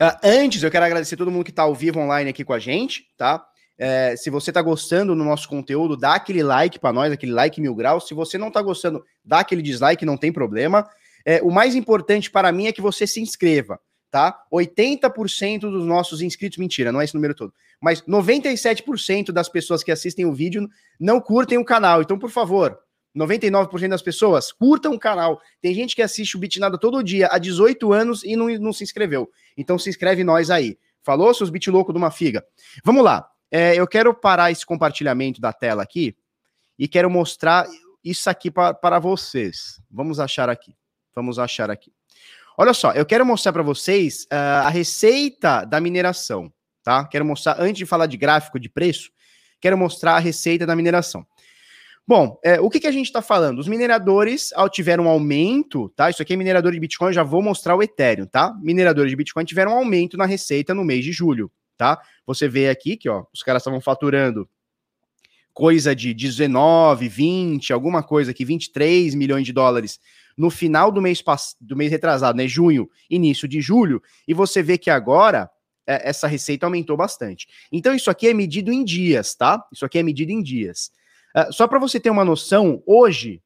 Uh, 0.02 0.18
antes, 0.24 0.64
eu 0.64 0.72
quero 0.72 0.84
agradecer 0.84 1.16
todo 1.16 1.30
mundo 1.30 1.44
que 1.44 1.52
está 1.52 1.62
ao 1.62 1.76
vivo 1.76 2.00
online 2.00 2.32
aqui 2.32 2.44
com 2.44 2.54
a 2.54 2.60
gente, 2.60 3.06
tá? 3.16 3.46
É, 3.78 4.16
se 4.16 4.32
você 4.32 4.50
está 4.50 4.64
gostando 4.64 5.16
do 5.16 5.24
nosso 5.24 5.48
conteúdo, 5.48 5.96
dá 5.96 6.16
aquele 6.16 6.42
like 6.42 6.80
para 6.80 6.92
nós, 6.92 7.14
aquele 7.14 7.34
like 7.34 7.62
mil 7.62 7.76
graus. 7.76 8.08
Se 8.08 8.16
você 8.16 8.36
não 8.36 8.48
está 8.48 8.64
gostando, 8.64 9.04
dá 9.24 9.42
aquele 9.42 9.62
dislike, 9.62 10.04
não 10.04 10.18
tem 10.18 10.34
problema. 10.34 10.90
É, 11.24 11.40
o 11.44 11.52
mais 11.52 11.76
importante 11.76 12.32
para 12.32 12.52
mim 12.52 12.66
é 12.66 12.72
que 12.72 12.82
você 12.82 13.06
se 13.06 13.22
inscreva, 13.22 13.80
tá? 14.10 14.44
80% 14.52 15.62
dos 15.62 15.86
nossos 15.86 16.22
inscritos, 16.22 16.58
mentira, 16.58 16.92
não 16.92 17.02
é 17.02 17.06
esse 17.06 17.14
número 17.14 17.36
todo, 17.36 17.54
mas 17.82 18.02
97% 18.04 19.32
das 19.32 19.50
pessoas 19.50 19.84
que 19.84 19.92
assistem 19.92 20.26
o 20.26 20.34
vídeo 20.34 20.68
não 21.00 21.20
curtem 21.20 21.58
o 21.58 21.66
canal. 21.66 22.02
Então, 22.02 22.18
por 22.18 22.30
favor, 22.30 22.80
99% 23.18 23.90
das 23.90 24.02
pessoas 24.02 24.52
curtam 24.52 24.94
o 24.94 25.00
canal. 25.00 25.42
Tem 25.62 25.74
gente 25.74 25.96
que 25.96 26.02
assiste 26.02 26.36
o 26.36 26.40
Bitnada 26.40 26.78
todo 26.78 27.04
dia 27.04 27.28
há 27.32 27.38
18 27.38 27.92
anos 27.92 28.24
e 28.24 28.36
não, 28.36 28.48
não 28.60 28.72
se 28.72 28.84
inscreveu. 28.84 29.30
Então 29.58 29.78
se 29.80 29.90
inscreve 29.90 30.24
nós 30.24 30.50
aí. 30.50 30.78
Falou, 31.02 31.34
seus 31.34 31.50
bit 31.50 31.70
louco 31.72 31.92
de 31.92 31.98
uma 31.98 32.12
figa? 32.12 32.46
Vamos 32.84 33.04
lá. 33.04 33.28
É, 33.50 33.76
eu 33.76 33.88
quero 33.88 34.14
parar 34.14 34.52
esse 34.52 34.66
compartilhamento 34.66 35.42
da 35.42 35.54
tela 35.54 35.82
aqui 35.82 36.16
e 36.78 36.88
quero 36.88 37.10
mostrar 37.10 37.66
isso 38.04 38.30
aqui 38.30 38.52
para 38.52 39.00
vocês. 39.00 39.82
Vamos 39.90 40.20
achar 40.20 40.50
aqui. 40.50 40.76
Vamos 41.16 41.40
achar 41.40 41.72
aqui. 41.72 41.97
Olha 42.60 42.74
só, 42.74 42.92
eu 42.94 43.06
quero 43.06 43.24
mostrar 43.24 43.54
para 43.54 43.62
vocês 43.62 44.24
uh, 44.34 44.66
a 44.66 44.70
receita 44.70 45.64
da 45.64 45.80
mineração, 45.80 46.52
tá? 46.84 47.06
Quero 47.06 47.24
mostrar, 47.24 47.56
antes 47.60 47.78
de 47.78 47.86
falar 47.86 48.08
de 48.08 48.18
gráfico 48.18 48.60
de 48.60 48.68
preço, 48.68 49.12
quero 49.62 49.78
mostrar 49.78 50.16
a 50.16 50.20
receita 50.20 50.66
da 50.66 50.76
mineração. 50.76 51.24
Bom, 52.08 52.40
é, 52.44 52.60
o 52.60 52.68
que, 52.68 52.80
que 52.80 52.88
a 52.88 52.92
gente 52.92 53.06
está 53.06 53.22
falando? 53.22 53.60
Os 53.60 53.68
mineradores 53.68 54.52
ao 54.54 54.68
tiveram 54.68 55.04
um 55.04 55.08
aumento, 55.08 55.90
tá? 55.90 56.10
Isso 56.10 56.20
aqui 56.20 56.34
é 56.34 56.36
minerador 56.36 56.72
de 56.72 56.80
Bitcoin, 56.80 57.14
já 57.14 57.22
vou 57.22 57.44
mostrar 57.44 57.76
o 57.76 57.84
Ethereum, 57.84 58.26
tá? 58.26 58.52
Mineradores 58.60 59.12
de 59.12 59.16
Bitcoin 59.16 59.46
tiveram 59.46 59.74
um 59.74 59.76
aumento 59.76 60.18
na 60.18 60.26
receita 60.26 60.74
no 60.74 60.84
mês 60.84 61.06
de 61.06 61.12
julho, 61.12 61.52
tá? 61.78 62.02
Você 62.26 62.48
vê 62.48 62.70
aqui 62.70 62.98
que, 62.98 63.08
ó, 63.08 63.24
os 63.32 63.44
caras 63.44 63.62
estavam 63.62 63.80
faturando 63.80 64.50
coisa 65.54 65.96
de 65.96 66.12
19, 66.12 67.08
20, 67.08 67.72
alguma 67.72 68.02
coisa 68.02 68.32
aqui, 68.32 68.44
23 68.44 69.14
milhões 69.14 69.46
de 69.46 69.54
dólares 69.54 70.00
no 70.38 70.50
final 70.50 70.92
do 70.92 71.02
mês 71.02 71.24
do 71.60 71.76
mês 71.76 71.90
retrasado, 71.90 72.38
né, 72.38 72.48
junho, 72.48 72.90
início 73.10 73.48
de 73.48 73.60
julho, 73.60 74.02
e 74.28 74.34
você 74.34 74.62
vê 74.62 74.78
que 74.78 74.90
agora 74.90 75.50
é, 75.88 76.10
essa 76.10 76.28
receita 76.28 76.66
aumentou 76.66 76.96
bastante. 76.96 77.48
Então 77.72 77.96
isso 77.96 78.12
aqui 78.12 78.28
é 78.28 78.34
medido 78.34 78.72
em 78.72 78.84
dias, 78.84 79.34
tá? 79.34 79.66
Isso 79.72 79.86
aqui 79.86 79.98
é 79.98 80.04
medido 80.04 80.32
em 80.32 80.44
dias. 80.44 80.92
Uh, 81.36 81.52
só 81.52 81.68
para 81.68 81.80
você 81.80 82.00
ter 82.00 82.10
uma 82.10 82.26
noção, 82.26 82.84
hoje, 82.86 83.42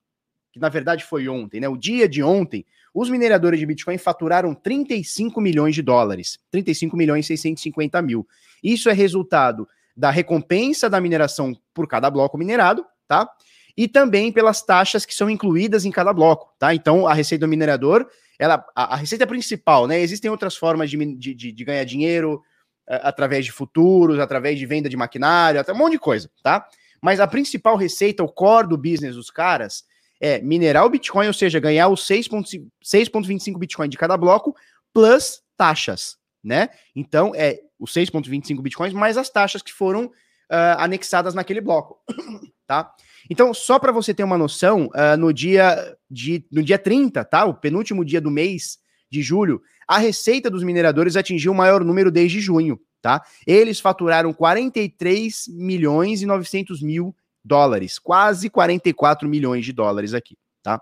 que 0.52 0.60
na 0.60 0.68
verdade 0.68 1.04
foi 1.06 1.30
ontem, 1.30 1.62
né? 1.62 1.70
O 1.70 1.78
dia 1.78 2.10
de 2.10 2.22
ontem, 2.22 2.66
os 2.94 3.10
mineradores 3.10 3.60
de 3.60 3.66
Bitcoin 3.66 3.98
faturaram 3.98 4.54
35 4.54 5.40
milhões 5.40 5.76
de 5.76 5.82
dólares, 5.82 6.40
35 6.52 6.98
milhões 6.98 7.26
e 7.26 7.28
650 7.28 8.02
mil. 8.02 8.28
Isso 8.62 8.90
é 8.90 8.94
resultado 8.94 9.68
da 9.96 10.10
recompensa 10.10 10.90
da 10.90 11.00
mineração 11.00 11.56
por 11.74 11.88
cada 11.88 12.10
bloco 12.10 12.38
minerado, 12.38 12.86
tá? 13.08 13.30
E 13.78 13.88
também 13.88 14.32
pelas 14.32 14.62
taxas 14.62 15.06
que 15.06 15.13
são 15.13 15.30
incluídas 15.30 15.86
em 15.86 15.92
cada 15.92 16.13
bloco, 16.13 16.54
tá? 16.60 16.74
Então, 16.74 17.08
a 17.08 17.13
receita 17.13 17.46
do 17.46 17.50
minerador, 17.50 18.08
ela, 18.38 18.66
a, 18.75 18.94
a 18.94 18.96
receita 18.96 19.25
principal, 19.25 19.88
né? 19.88 20.00
Existem 20.00 20.30
outras 20.30 20.56
formas 20.56 20.90
de, 20.90 21.16
de, 21.16 21.51
de, 21.51 21.63
ganhar 21.63 21.84
dinheiro 21.84 22.42
através 22.88 23.46
de 23.46 23.51
futuros, 23.51 24.20
através 24.20 24.60
de 24.60 24.66
venda 24.66 24.90
de 24.90 24.98
maquinário, 24.98 25.60
até 25.60 25.72
um 25.72 25.78
monte 25.78 25.94
de 25.94 26.00
coisa, 26.00 26.30
tá? 26.44 26.68
Mas 27.01 27.20
a 27.20 27.28
principal 27.28 27.75
receita, 27.75 28.24
o 28.24 28.28
core 28.28 28.68
do 28.68 28.78
business 28.78 29.16
dos 29.16 29.32
caras, 29.32 29.84
é 30.20 30.40
minerar 30.40 30.86
o 30.86 30.90
Bitcoin, 30.90 31.28
ou 31.28 31.34
seja, 31.34 31.60
ganhar 31.60 31.88
os 31.88 32.06
6,25 32.08 33.58
Bitcoin 33.58 33.90
de 33.90 33.98
cada 33.98 34.16
bloco, 34.18 34.56
plus 34.94 35.42
taxas, 35.58 36.18
né? 36.44 36.70
Então, 36.96 37.34
é 37.36 37.60
os 37.80 37.92
6,25 37.92 38.62
Bitcoins 38.62 38.94
mais 38.94 39.18
as 39.18 39.30
taxas 39.30 39.62
que 39.62 39.74
foram 39.74 40.06
uh, 40.06 40.78
anexadas 40.78 41.34
naquele 41.34 41.62
bloco, 41.62 42.00
tá? 42.68 42.94
Então, 43.30 43.54
só 43.54 43.80
para 43.80 43.92
você 43.92 44.13
ter 44.13 44.24
uma 44.24 44.38
noção, 44.38 44.88
uh, 44.88 45.18
no, 45.18 45.34
dia 45.34 45.96
de, 46.10 46.46
no 46.51 46.63
dia 46.63 46.78
30, 46.78 47.24
tá? 47.25 47.46
O 47.46 47.54
penúltimo 47.54 48.06
dia 48.06 48.22
do 48.22 48.32
mês 48.32 48.80
de 49.10 49.22
julho, 49.22 49.62
a 49.88 49.98
receita 49.98 50.50
dos 50.50 50.63
mineradores 50.63 51.16
atingiu 51.16 51.51
o 51.51 51.56
maior 51.56 51.84
número 51.84 52.10
desde 52.12 52.40
junho, 52.40 52.80
tá? 53.01 53.22
Eles 53.46 53.80
faturaram 53.80 54.34
43 54.34 55.46
milhões 55.50 56.22
e 56.22 56.25
900 56.25 56.82
mil 56.82 57.16
dólares, 57.44 58.00
quase 58.00 58.50
44 58.50 59.28
milhões 59.28 59.66
de 59.66 59.74
dólares 59.74 60.13
aqui, 60.13 60.38
tá? 60.63 60.82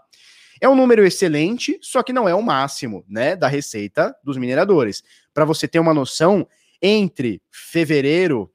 É 0.62 0.68
um 0.68 0.76
número 0.76 1.06
excelente, 1.06 1.80
só 1.82 2.04
que 2.04 2.12
não 2.12 2.28
é 2.28 2.36
o 2.36 2.42
máximo, 2.42 3.06
né, 3.08 3.36
da 3.36 3.48
receita 3.48 4.14
dos 4.24 4.38
mineradores. 4.38 5.02
Para 5.34 5.46
você 5.46 5.68
ter 5.68 5.80
uma 5.80 5.94
noção, 5.94 6.46
entre 6.82 7.42
fevereiro 7.50 8.52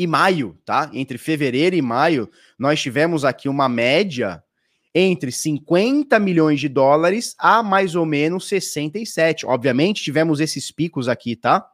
e 0.00 0.06
maio, 0.06 0.58
tá? 0.64 0.90
Entre 0.94 1.18
fevereiro 1.18 1.76
e 1.76 1.82
maio, 1.82 2.30
nós 2.58 2.80
tivemos 2.80 3.22
aqui 3.22 3.50
uma 3.50 3.68
média 3.68 4.42
entre 4.94 5.30
50 5.30 6.18
milhões 6.18 6.58
de 6.58 6.70
dólares 6.70 7.34
a 7.38 7.62
mais 7.62 7.94
ou 7.94 8.06
menos 8.06 8.48
67. 8.48 9.44
Obviamente, 9.44 10.02
tivemos 10.02 10.40
esses 10.40 10.70
picos 10.70 11.06
aqui, 11.06 11.36
tá? 11.36 11.68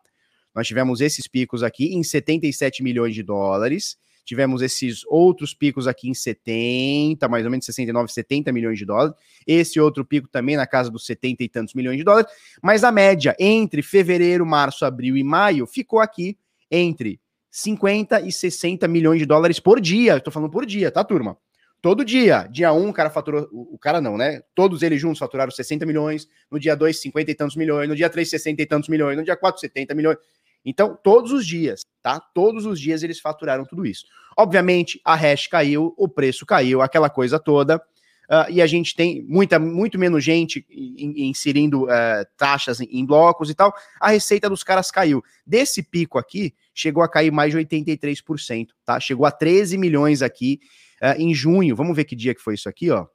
Nós 0.53 0.67
tivemos 0.67 1.01
esses 1.01 1.29
picos 1.29 1.63
aqui 1.63 1.95
em 1.95 2.03
77 2.03 2.83
milhões 2.83 3.15
de 3.15 3.23
dólares. 3.23 3.97
Tivemos 4.25 4.61
esses 4.61 5.03
outros 5.07 5.55
picos 5.55 5.87
aqui 5.87 6.09
em 6.09 6.15
70, 6.15 7.29
mais 7.29 7.45
ou 7.45 7.51
menos 7.53 7.65
69, 7.65 8.13
70 8.13 8.51
milhões 8.51 8.77
de 8.77 8.85
dólares. 8.85 9.15
Esse 9.47 9.79
outro 9.79 10.05
pico 10.05 10.27
também 10.27 10.57
na 10.57 10.67
casa 10.67 10.91
dos 10.91 11.07
70 11.07 11.45
e 11.45 11.49
tantos 11.49 11.75
milhões 11.75 11.97
de 11.97 12.03
dólares. 12.03 12.29
Mas 12.61 12.83
a 12.83 12.91
média 12.91 13.37
entre 13.39 13.83
fevereiro, 13.83 14.45
março, 14.45 14.85
abril 14.85 15.17
e 15.17 15.23
maio 15.23 15.65
ficou 15.65 16.01
aqui 16.01 16.37
entre 16.69 17.21
50 17.57 18.21
e 18.21 18.31
60 18.31 18.87
milhões 18.87 19.19
de 19.19 19.25
dólares 19.25 19.59
por 19.59 19.81
dia. 19.81 20.19
Estou 20.19 20.31
falando 20.31 20.51
por 20.51 20.67
dia, 20.67 20.91
tá, 20.91 21.03
turma? 21.03 21.39
Todo 21.81 22.05
dia. 22.05 22.47
Dia 22.51 22.71
1, 22.71 22.79
um, 22.79 22.91
o 22.91 22.93
cara 22.93 23.09
faturou. 23.09 23.49
O 23.51 23.79
cara 23.79 23.99
não, 23.99 24.19
né? 24.19 24.43
Todos 24.55 24.83
eles 24.83 25.01
juntos 25.01 25.19
faturaram 25.19 25.51
60 25.51 25.87
milhões. 25.87 26.29
No 26.51 26.61
dia 26.61 26.77
2, 26.77 27.01
50 27.01 27.31
e 27.31 27.35
tantos 27.35 27.57
milhões. 27.57 27.89
No 27.89 27.97
dia 27.97 28.11
3, 28.11 28.29
60 28.29 28.61
e 28.61 28.67
tantos 28.67 28.91
milhões. 28.91 29.17
No 29.17 29.25
dia 29.25 29.35
4, 29.35 29.59
70 29.59 29.95
milhões. 29.95 30.19
Então, 30.67 30.99
todos 31.03 31.33
os 31.33 31.47
dias, 31.47 31.81
tá? 32.03 32.21
Todos 32.21 32.67
os 32.67 32.79
dias 32.79 33.03
eles 33.03 33.21
faturaram 33.21 33.65
tudo 33.65 33.87
isso. 33.87 34.05
Obviamente, 34.37 35.01
a 35.03 35.15
hash 35.15 35.47
caiu, 35.47 35.95
o 35.97 36.07
preço 36.07 36.45
caiu, 36.45 36.83
aquela 36.83 37.09
coisa 37.09 37.39
toda. 37.39 37.79
Uh, 37.79 38.51
e 38.51 38.61
a 38.61 38.67
gente 38.67 38.95
tem 38.95 39.23
muita, 39.23 39.59
muito 39.59 39.99
menos 39.99 40.23
gente 40.23 40.67
inserindo 40.69 41.85
uh, 41.85 42.27
taxas 42.37 42.81
em, 42.81 42.89
em, 42.91 43.07
blocos 43.07 43.49
e 43.49 43.55
tal. 43.55 43.73
A 43.99 44.11
receita 44.11 44.51
dos 44.51 44.63
caras 44.63 44.91
caiu. 44.91 45.25
Desse 45.47 45.83
pico 45.83 46.19
aqui, 46.19 46.53
chegou 46.77 47.03
a 47.03 47.09
cair 47.09 47.33
mais 47.33 47.53
de 47.53 47.59
83%, 47.59 48.69
tá? 48.85 49.01
Chegou 49.01 49.25
a 49.25 49.33
13 49.33 49.79
milhões 49.79 50.21
aqui 50.21 50.61
uh, 51.03 51.21
em 51.21 51.35
junho. 51.35 51.75
Vamos 51.75 51.97
ver 51.97 52.05
que 52.05 52.15
dia 52.15 52.35
que 52.35 52.43
foi 52.43 52.55
isso 52.55 52.69
aqui, 52.69 52.91
ó. 52.91 53.07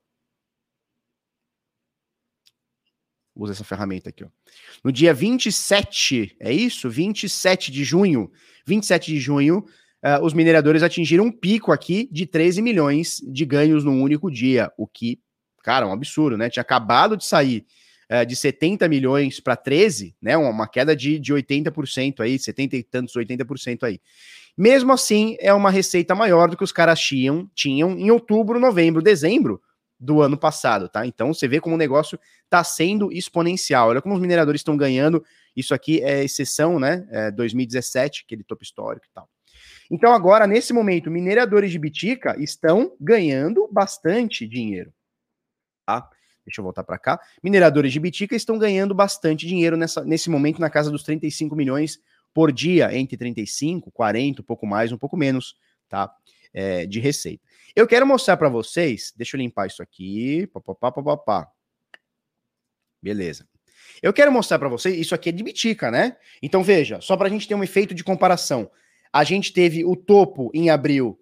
usa 3.34 3.54
essa 3.54 3.64
ferramenta 3.64 4.10
aqui, 4.10 4.24
ó. 4.24 4.28
No 4.84 4.92
dia 4.92 5.14
27, 5.14 6.36
é 6.40 6.52
isso? 6.52 6.90
27 6.90 7.72
de 7.72 7.84
junho, 7.84 8.30
27 8.66 9.12
de 9.12 9.20
junho, 9.20 9.60
uh, 10.04 10.24
os 10.24 10.34
mineradores 10.34 10.84
atingiram 10.84 11.26
um 11.26 11.32
pico 11.32 11.72
aqui 11.72 12.10
de 12.12 12.26
13 12.26 12.62
milhões 12.62 13.22
de 13.26 13.46
ganhos 13.46 13.84
num 13.84 14.02
único 14.02 14.30
dia, 14.30 14.72
o 14.78 14.86
que, 14.86 15.20
cara, 15.64 15.86
é 15.86 15.90
um 15.90 15.94
absurdo, 15.94 16.38
né? 16.38 16.50
Tinha 16.50 16.62
acabado 16.62 17.16
de 17.16 17.26
sair 17.26 17.66
uh, 18.12 18.26
de 18.26 18.36
70 18.36 18.88
milhões 18.90 19.40
para 19.40 19.56
13, 19.56 20.16
né? 20.22 20.36
Uma, 20.36 20.68
queda 20.68 20.96
de, 20.96 21.18
de 21.18 21.34
80% 21.34 22.20
aí, 22.20 22.38
70 22.38 22.76
e 22.76 22.84
tantos, 22.84 23.14
80% 23.16 23.84
aí. 23.84 24.02
Mesmo 24.58 24.92
assim, 24.92 25.38
é 25.40 25.54
uma 25.54 25.72
receita 25.72 26.14
maior 26.14 26.50
do 26.50 26.58
que 26.58 26.64
os 26.64 26.72
caras 26.72 27.00
tinham, 27.00 27.50
tinham 27.56 27.98
em 27.98 28.12
outubro, 28.12 28.60
novembro, 28.60 29.02
dezembro, 29.02 29.62
do 30.02 30.20
ano 30.20 30.36
passado, 30.36 30.90
tá? 30.90 31.06
Então 31.06 31.32
você 31.32 31.48
vê 31.48 31.62
como 31.62 31.76
o 31.76 31.78
negócio 31.78 32.20
está 32.44 32.64
sendo 32.64 33.12
exponencial. 33.12 33.90
Olha 33.90 34.02
como 34.02 34.16
os 34.16 34.22
mineradores 34.22 34.62
estão 34.62 34.76
ganhando. 34.76 35.24
Isso 35.56 35.76
aqui 35.76 36.02
é 36.02 36.24
exceção, 36.24 36.80
né? 36.80 37.08
É 37.12 37.30
2017, 37.30 38.24
aquele 38.26 38.44
topo 38.44 38.64
histórico 38.64 39.06
e 39.06 39.14
tal. 39.14 39.30
Então 39.92 40.12
agora, 40.12 40.48
nesse 40.48 40.74
momento, 40.74 41.12
mineradores 41.12 41.72
de 41.72 41.78
Bitica 41.78 42.36
estão 42.40 42.96
ganhando 43.00 43.70
bastante 43.72 44.48
dinheiro? 44.48 44.92
Deixa 46.46 46.60
eu 46.60 46.64
voltar 46.64 46.84
para 46.84 46.98
cá. 46.98 47.20
Mineradores 47.44 47.94
de 47.94 48.00
Bitica 48.00 48.36
estão 48.36 48.58
ganhando 48.58 48.94
bastante 48.94 49.46
dinheiro 49.46 49.78
nessa, 49.78 50.04
nesse 50.04 50.30
momento 50.30 50.60
na 50.60 50.70
casa 50.70 50.90
dos 50.90 51.04
35 51.04 51.56
milhões 51.56 52.00
por 52.34 52.52
dia, 52.52 52.96
entre 52.96 53.18
35, 53.18 53.92
40, 53.92 54.42
um 54.42 54.46
pouco 54.46 54.66
mais, 54.66 54.92
um 54.92 54.98
pouco 54.98 55.18
menos, 55.18 55.56
tá? 55.90 56.14
É, 56.54 56.86
de 56.86 57.00
receita. 57.00 57.44
Eu 57.76 57.88
quero 57.88 58.06
mostrar 58.06 58.36
para 58.38 58.50
vocês, 58.50 59.14
deixa 59.16 59.38
eu 59.38 59.40
limpar 59.40 59.68
isso 59.68 59.82
aqui. 59.82 60.50
Beleza. 63.02 63.48
Eu 64.02 64.12
quero 64.12 64.32
mostrar 64.32 64.60
para 64.60 64.68
vocês, 64.68 64.98
isso 64.98 65.16
aqui 65.16 65.30
é 65.30 65.32
de 65.32 65.44
Bitica, 65.44 65.92
né? 65.92 66.18
Então 66.42 66.64
veja, 66.64 67.00
só 67.02 67.16
para 67.16 67.28
a 67.28 67.30
gente 67.30 67.48
ter 67.48 67.56
um 67.56 67.64
efeito 67.64 67.94
de 67.94 68.04
comparação. 68.04 68.70
A 69.14 69.24
gente 69.24 69.54
teve 69.54 69.86
o 69.86 69.96
topo 69.96 70.50
em 70.54 70.70
abril 70.70 71.21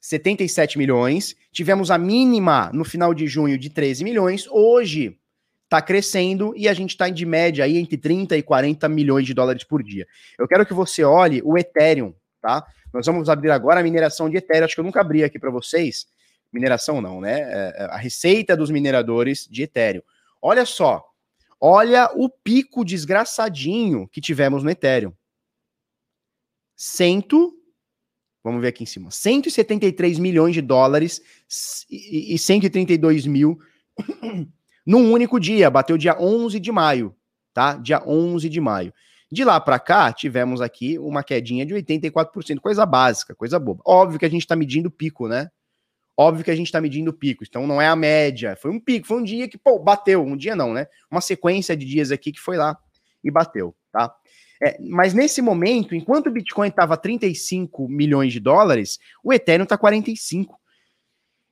77 0.00 0.78
milhões, 0.78 1.36
tivemos 1.52 1.90
a 1.90 1.98
mínima 1.98 2.70
no 2.72 2.84
final 2.84 3.12
de 3.12 3.26
junho 3.26 3.58
de 3.58 3.68
13 3.68 4.02
milhões, 4.02 4.48
hoje 4.48 5.18
está 5.64 5.80
crescendo 5.80 6.52
e 6.56 6.68
a 6.68 6.74
gente 6.74 6.90
está 6.90 7.08
de 7.08 7.24
média 7.26 7.64
aí 7.64 7.76
entre 7.76 7.96
30 7.96 8.36
e 8.36 8.42
40 8.42 8.88
milhões 8.88 9.26
de 9.26 9.34
dólares 9.34 9.62
por 9.62 9.82
dia. 9.82 10.06
Eu 10.38 10.48
quero 10.48 10.66
que 10.66 10.74
você 10.74 11.04
olhe 11.04 11.42
o 11.44 11.56
Ethereum, 11.56 12.14
tá? 12.40 12.66
Nós 12.92 13.06
vamos 13.06 13.28
abrir 13.28 13.50
agora 13.50 13.78
a 13.78 13.82
mineração 13.82 14.28
de 14.28 14.38
Ethereum, 14.38 14.64
acho 14.64 14.74
que 14.74 14.80
eu 14.80 14.84
nunca 14.84 15.00
abri 15.00 15.22
aqui 15.22 15.38
para 15.38 15.50
vocês. 15.50 16.06
Mineração 16.52 17.00
não, 17.00 17.20
né? 17.20 17.40
É, 17.40 17.74
é 17.76 17.84
a 17.84 17.96
receita 17.96 18.56
dos 18.56 18.70
mineradores 18.70 19.46
de 19.48 19.62
Ethereum. 19.62 20.02
Olha 20.42 20.64
só, 20.64 21.04
olha 21.60 22.10
o 22.16 22.28
pico 22.28 22.84
desgraçadinho 22.84 24.08
que 24.08 24.20
tivemos 24.20 24.64
no 24.64 24.70
Ethereum. 24.70 25.12
Cento 26.74 27.59
Vamos 28.42 28.62
ver 28.62 28.68
aqui 28.68 28.82
em 28.82 28.86
cima. 28.86 29.10
173 29.10 30.18
milhões 30.18 30.54
de 30.54 30.62
dólares 30.62 31.20
e 31.90 32.38
132 32.38 33.26
mil 33.26 33.58
num 34.86 35.12
único 35.12 35.38
dia. 35.38 35.70
Bateu 35.70 35.98
dia 35.98 36.16
11 36.18 36.58
de 36.58 36.72
maio, 36.72 37.14
tá? 37.52 37.74
Dia 37.74 38.02
11 38.06 38.48
de 38.48 38.60
maio. 38.60 38.92
De 39.30 39.44
lá 39.44 39.60
para 39.60 39.78
cá, 39.78 40.12
tivemos 40.12 40.60
aqui 40.60 40.98
uma 40.98 41.22
quedinha 41.22 41.64
de 41.64 41.72
84%, 41.74 42.58
coisa 42.60 42.84
básica, 42.84 43.34
coisa 43.34 43.60
boba. 43.60 43.80
Óbvio 43.86 44.18
que 44.18 44.26
a 44.26 44.30
gente 44.30 44.42
está 44.42 44.56
medindo 44.56 44.90
pico, 44.90 45.28
né? 45.28 45.48
Óbvio 46.16 46.44
que 46.44 46.50
a 46.50 46.56
gente 46.56 46.66
está 46.66 46.80
medindo 46.80 47.12
pico, 47.12 47.44
então 47.44 47.66
não 47.66 47.80
é 47.80 47.86
a 47.86 47.94
média. 47.94 48.56
Foi 48.60 48.70
um 48.70 48.80
pico, 48.80 49.06
foi 49.06 49.18
um 49.18 49.22
dia 49.22 49.48
que, 49.48 49.56
pô, 49.56 49.78
bateu. 49.78 50.22
Um 50.24 50.36
dia 50.36 50.56
não, 50.56 50.74
né? 50.74 50.86
Uma 51.10 51.20
sequência 51.20 51.76
de 51.76 51.86
dias 51.86 52.10
aqui 52.10 52.32
que 52.32 52.40
foi 52.40 52.56
lá 52.56 52.76
e 53.22 53.30
bateu, 53.30 53.74
tá? 53.92 54.12
É, 54.62 54.78
mas 54.80 55.14
nesse 55.14 55.40
momento, 55.40 55.94
enquanto 55.94 56.26
o 56.26 56.30
Bitcoin 56.30 56.68
estava 56.68 56.96
35 56.96 57.88
milhões 57.88 58.32
de 58.32 58.40
dólares, 58.40 58.98
o 59.24 59.32
Ethereum 59.32 59.64
está 59.64 59.78
45. 59.78 60.60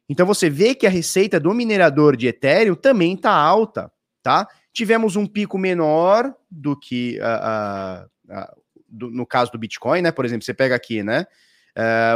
Então 0.08 0.26
você 0.26 0.50
vê 0.50 0.74
que 0.74 0.86
a 0.86 0.90
receita 0.90 1.40
do 1.40 1.52
minerador 1.54 2.16
de 2.16 2.26
Ethereum 2.26 2.74
também 2.74 3.14
está 3.14 3.30
alta, 3.30 3.90
tá? 4.22 4.46
Tivemos 4.72 5.16
um 5.16 5.26
pico 5.26 5.58
menor 5.58 6.34
do 6.50 6.78
que 6.78 7.18
uh, 7.18 8.04
uh, 8.04 8.40
uh, 8.40 8.62
do, 8.88 9.10
no 9.10 9.26
caso 9.26 9.52
do 9.52 9.58
Bitcoin, 9.58 10.02
né? 10.02 10.12
Por 10.12 10.24
exemplo, 10.24 10.44
você 10.44 10.54
pega 10.54 10.74
aqui, 10.74 11.02
né? 11.02 11.26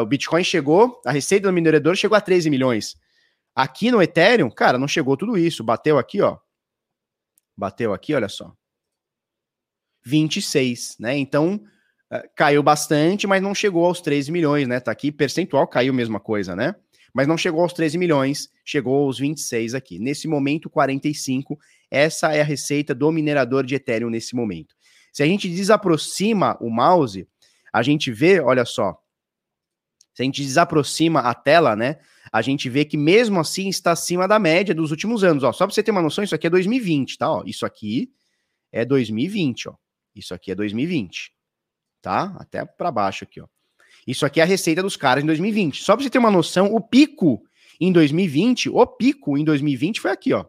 o 0.01 0.07
Bitcoin 0.07 0.43
chegou, 0.43 1.01
a 1.07 1.13
receita 1.13 1.47
do 1.47 1.53
minerador 1.53 1.95
chegou 1.95 2.17
a 2.19 2.21
13 2.21 2.51
milhões. 2.51 2.97
Aqui 3.55 3.93
no 3.93 4.03
Ethereum, 4.03 4.51
cara, 4.51 4.77
não 4.77 4.89
chegou 4.89 5.17
tudo 5.17 5.39
isso. 5.39 5.63
Bateu 5.63 5.99
aqui, 5.99 6.21
ó. 6.21 6.37
Bateu 7.57 7.95
aqui, 7.95 8.13
olha 8.13 8.29
só. 8.29 8.53
26, 10.05 10.97
né? 10.99 11.17
Então, 11.17 11.61
uh, 12.13 12.29
caiu 12.35 12.63
bastante, 12.63 13.27
mas 13.27 13.43
não 13.43 13.55
chegou 13.55 13.85
aos 13.85 14.01
13 14.01 14.31
milhões, 14.33 14.67
né? 14.67 14.81
Tá 14.81 14.91
aqui, 14.91 15.13
percentual 15.13 15.67
caiu 15.67 15.93
mesma 15.93 16.21
coisa, 16.21 16.57
né? 16.57 16.75
Mas 17.13 17.29
não 17.29 17.37
chegou 17.37 17.61
aos 17.63 17.73
13 17.73 17.99
milhões, 17.99 18.49
chegou 18.65 19.05
aos 19.05 19.19
26 19.19 19.75
aqui. 19.75 19.99
Nesse 19.99 20.27
momento, 20.27 20.71
45. 20.71 21.59
Essa 21.91 22.33
é 22.33 22.41
a 22.41 22.45
receita 22.45 22.95
do 22.95 23.13
minerador 23.13 23.67
de 23.67 23.75
Ethereum 23.75 24.09
nesse 24.09 24.35
momento. 24.35 24.75
Se 25.13 25.23
a 25.23 25.27
gente 25.27 25.47
desaproxima 25.49 26.57
o 26.59 26.71
mouse, 26.71 27.29
a 27.71 27.83
gente 27.83 28.11
vê, 28.11 28.41
olha 28.41 28.65
só, 28.65 28.99
se 30.15 30.23
a 30.23 30.25
gente 30.25 30.43
desaproxima 30.43 31.21
a 31.21 31.35
tela, 31.35 31.77
né, 31.77 31.99
a 32.33 32.41
gente 32.41 32.69
vê 32.69 32.85
que 32.85 32.97
mesmo 32.97 33.39
assim 33.39 33.69
está 33.69 33.93
acima 33.93 34.27
da 34.27 34.39
média 34.39 34.75
dos 34.75 34.91
últimos 34.91 35.23
anos, 35.23 35.43
ó. 35.43 35.53
Só 35.53 35.67
para 35.67 35.75
você 35.75 35.83
ter 35.83 35.91
uma 35.91 36.03
noção, 36.03 36.25
isso 36.25 36.35
aqui 36.35 36.47
é 36.47 36.51
2020, 36.51 37.19
tá? 37.19 37.31
Ó, 37.31 37.43
isso 37.45 37.67
aqui 37.67 38.11
é 38.71 38.85
2020, 38.85 39.69
ó. 39.69 39.75
Isso 40.15 40.35
aqui 40.35 40.51
é 40.53 40.55
2020, 40.55 41.33
tá? 42.01 42.35
Até 42.39 42.65
para 42.65 42.91
baixo 42.91 43.25
aqui, 43.25 43.41
ó. 43.41 43.47
Isso 44.07 44.27
aqui 44.27 44.41
é 44.41 44.43
a 44.43 44.47
receita 44.47 44.83
dos 44.83 44.97
caras 44.97 45.23
em 45.23 45.27
2020. 45.27 45.83
Só 45.83 45.95
para 45.95 46.03
você 46.03 46.11
ter 46.11 46.19
uma 46.19 46.31
noção, 46.31 46.75
o 46.75 46.81
pico 46.81 47.43
em 47.81 47.93
2020, 47.93 48.69
o 48.69 48.87
pico 48.87 49.39
em 49.39 49.45
2020 49.45 50.01
foi 50.01 50.11
aqui, 50.11 50.33
ó. 50.33 50.45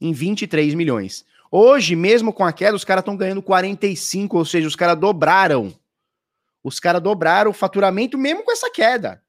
Em 0.00 0.12
23 0.12 0.74
milhões. 0.74 1.24
Hoje, 1.50 1.96
mesmo 1.96 2.32
com 2.32 2.44
a 2.44 2.52
queda, 2.52 2.76
os 2.76 2.84
caras 2.84 3.02
estão 3.02 3.16
ganhando 3.16 3.42
45, 3.42 4.36
ou 4.36 4.44
seja, 4.44 4.68
os 4.68 4.76
caras 4.76 4.98
dobraram. 4.98 5.74
Os 6.62 6.78
caras 6.78 7.02
dobraram 7.02 7.50
o 7.50 7.54
faturamento 7.54 8.18
mesmo 8.18 8.44
com 8.44 8.52
essa 8.52 8.70
queda. 8.70 9.22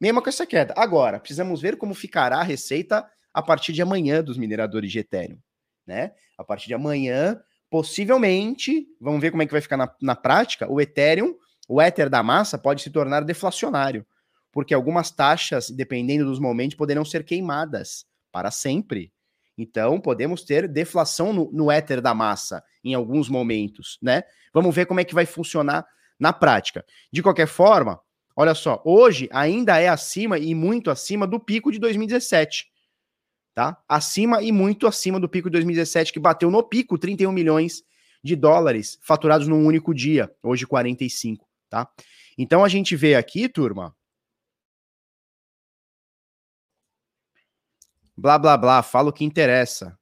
Mesmo 0.00 0.20
com 0.20 0.28
essa 0.28 0.44
queda. 0.44 0.74
Agora, 0.76 1.20
precisamos 1.20 1.60
ver 1.62 1.76
como 1.76 1.94
ficará 1.94 2.38
a 2.38 2.42
receita 2.42 3.08
a 3.32 3.40
partir 3.40 3.72
de 3.72 3.80
amanhã 3.80 4.22
dos 4.22 4.36
mineradores 4.36 4.90
de 4.90 4.98
Ethereum 4.98 5.38
né? 5.86 6.12
A 6.38 6.44
partir 6.44 6.66
de 6.66 6.74
amanhã, 6.74 7.40
possivelmente, 7.70 8.86
vamos 9.00 9.20
ver 9.20 9.30
como 9.30 9.42
é 9.42 9.46
que 9.46 9.52
vai 9.52 9.60
ficar 9.60 9.76
na, 9.76 9.92
na 10.00 10.14
prática, 10.14 10.70
o 10.70 10.80
Ethereum, 10.80 11.34
o 11.68 11.80
Ether 11.80 12.08
da 12.08 12.22
massa, 12.22 12.58
pode 12.58 12.82
se 12.82 12.90
tornar 12.90 13.24
deflacionário, 13.24 14.06
porque 14.52 14.74
algumas 14.74 15.10
taxas, 15.10 15.70
dependendo 15.70 16.24
dos 16.24 16.38
momentos, 16.38 16.76
poderão 16.76 17.04
ser 17.04 17.24
queimadas 17.24 18.04
para 18.30 18.50
sempre. 18.50 19.12
Então, 19.56 20.00
podemos 20.00 20.42
ter 20.42 20.68
deflação 20.68 21.32
no, 21.32 21.50
no 21.52 21.72
Ether 21.72 22.00
da 22.00 22.14
massa 22.14 22.62
em 22.82 22.94
alguns 22.94 23.28
momentos, 23.28 23.98
né? 24.02 24.22
Vamos 24.52 24.74
ver 24.74 24.86
como 24.86 25.00
é 25.00 25.04
que 25.04 25.14
vai 25.14 25.26
funcionar 25.26 25.86
na 26.18 26.32
prática. 26.32 26.84
De 27.12 27.22
qualquer 27.22 27.46
forma, 27.46 28.00
olha 28.36 28.54
só, 28.54 28.82
hoje 28.84 29.28
ainda 29.32 29.78
é 29.78 29.88
acima 29.88 30.38
e 30.38 30.54
muito 30.54 30.90
acima 30.90 31.26
do 31.26 31.40
pico 31.40 31.72
de 31.72 31.78
2017 31.78 32.73
tá? 33.54 33.80
Acima 33.88 34.42
e 34.42 34.50
muito 34.50 34.86
acima 34.86 35.20
do 35.20 35.28
pico 35.28 35.48
de 35.48 35.52
2017, 35.52 36.12
que 36.12 36.18
bateu 36.18 36.50
no 36.50 36.62
pico 36.62 36.98
31 36.98 37.30
milhões 37.30 37.82
de 38.22 38.34
dólares 38.34 38.98
faturados 39.02 39.46
num 39.46 39.64
único 39.64 39.94
dia, 39.94 40.34
hoje 40.42 40.66
45, 40.66 41.46
tá? 41.68 41.88
Então 42.36 42.64
a 42.64 42.68
gente 42.68 42.96
vê 42.96 43.14
aqui, 43.14 43.48
turma. 43.48 43.94
Blá 48.16 48.38
blá 48.38 48.56
blá, 48.56 48.82
fala 48.82 49.10
o 49.10 49.12
que 49.12 49.24
interessa. 49.24 49.98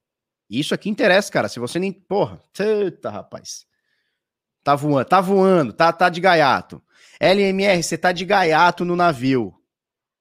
Isso 0.49 0.75
aqui 0.75 0.91
interessa, 0.91 1.33
cara. 1.33 1.49
Se 1.49 1.59
você 1.59 1.79
nem. 1.79 1.93
Porra, 1.93 2.43
eita, 2.59 3.11
rapaz. 3.11 3.67
Tá 4.63 4.77
voando, 4.77 5.09
tá 5.09 5.21
voando, 5.21 5.73
tá, 5.73 5.93
tá 5.93 6.09
de 6.09 6.21
gaiato. 6.21 6.83
LMR, 7.19 7.83
você 7.83 7.99
tá 7.99 8.13
de 8.13 8.25
gaiato 8.25 8.85
no 8.85 8.95
navio. 8.95 9.55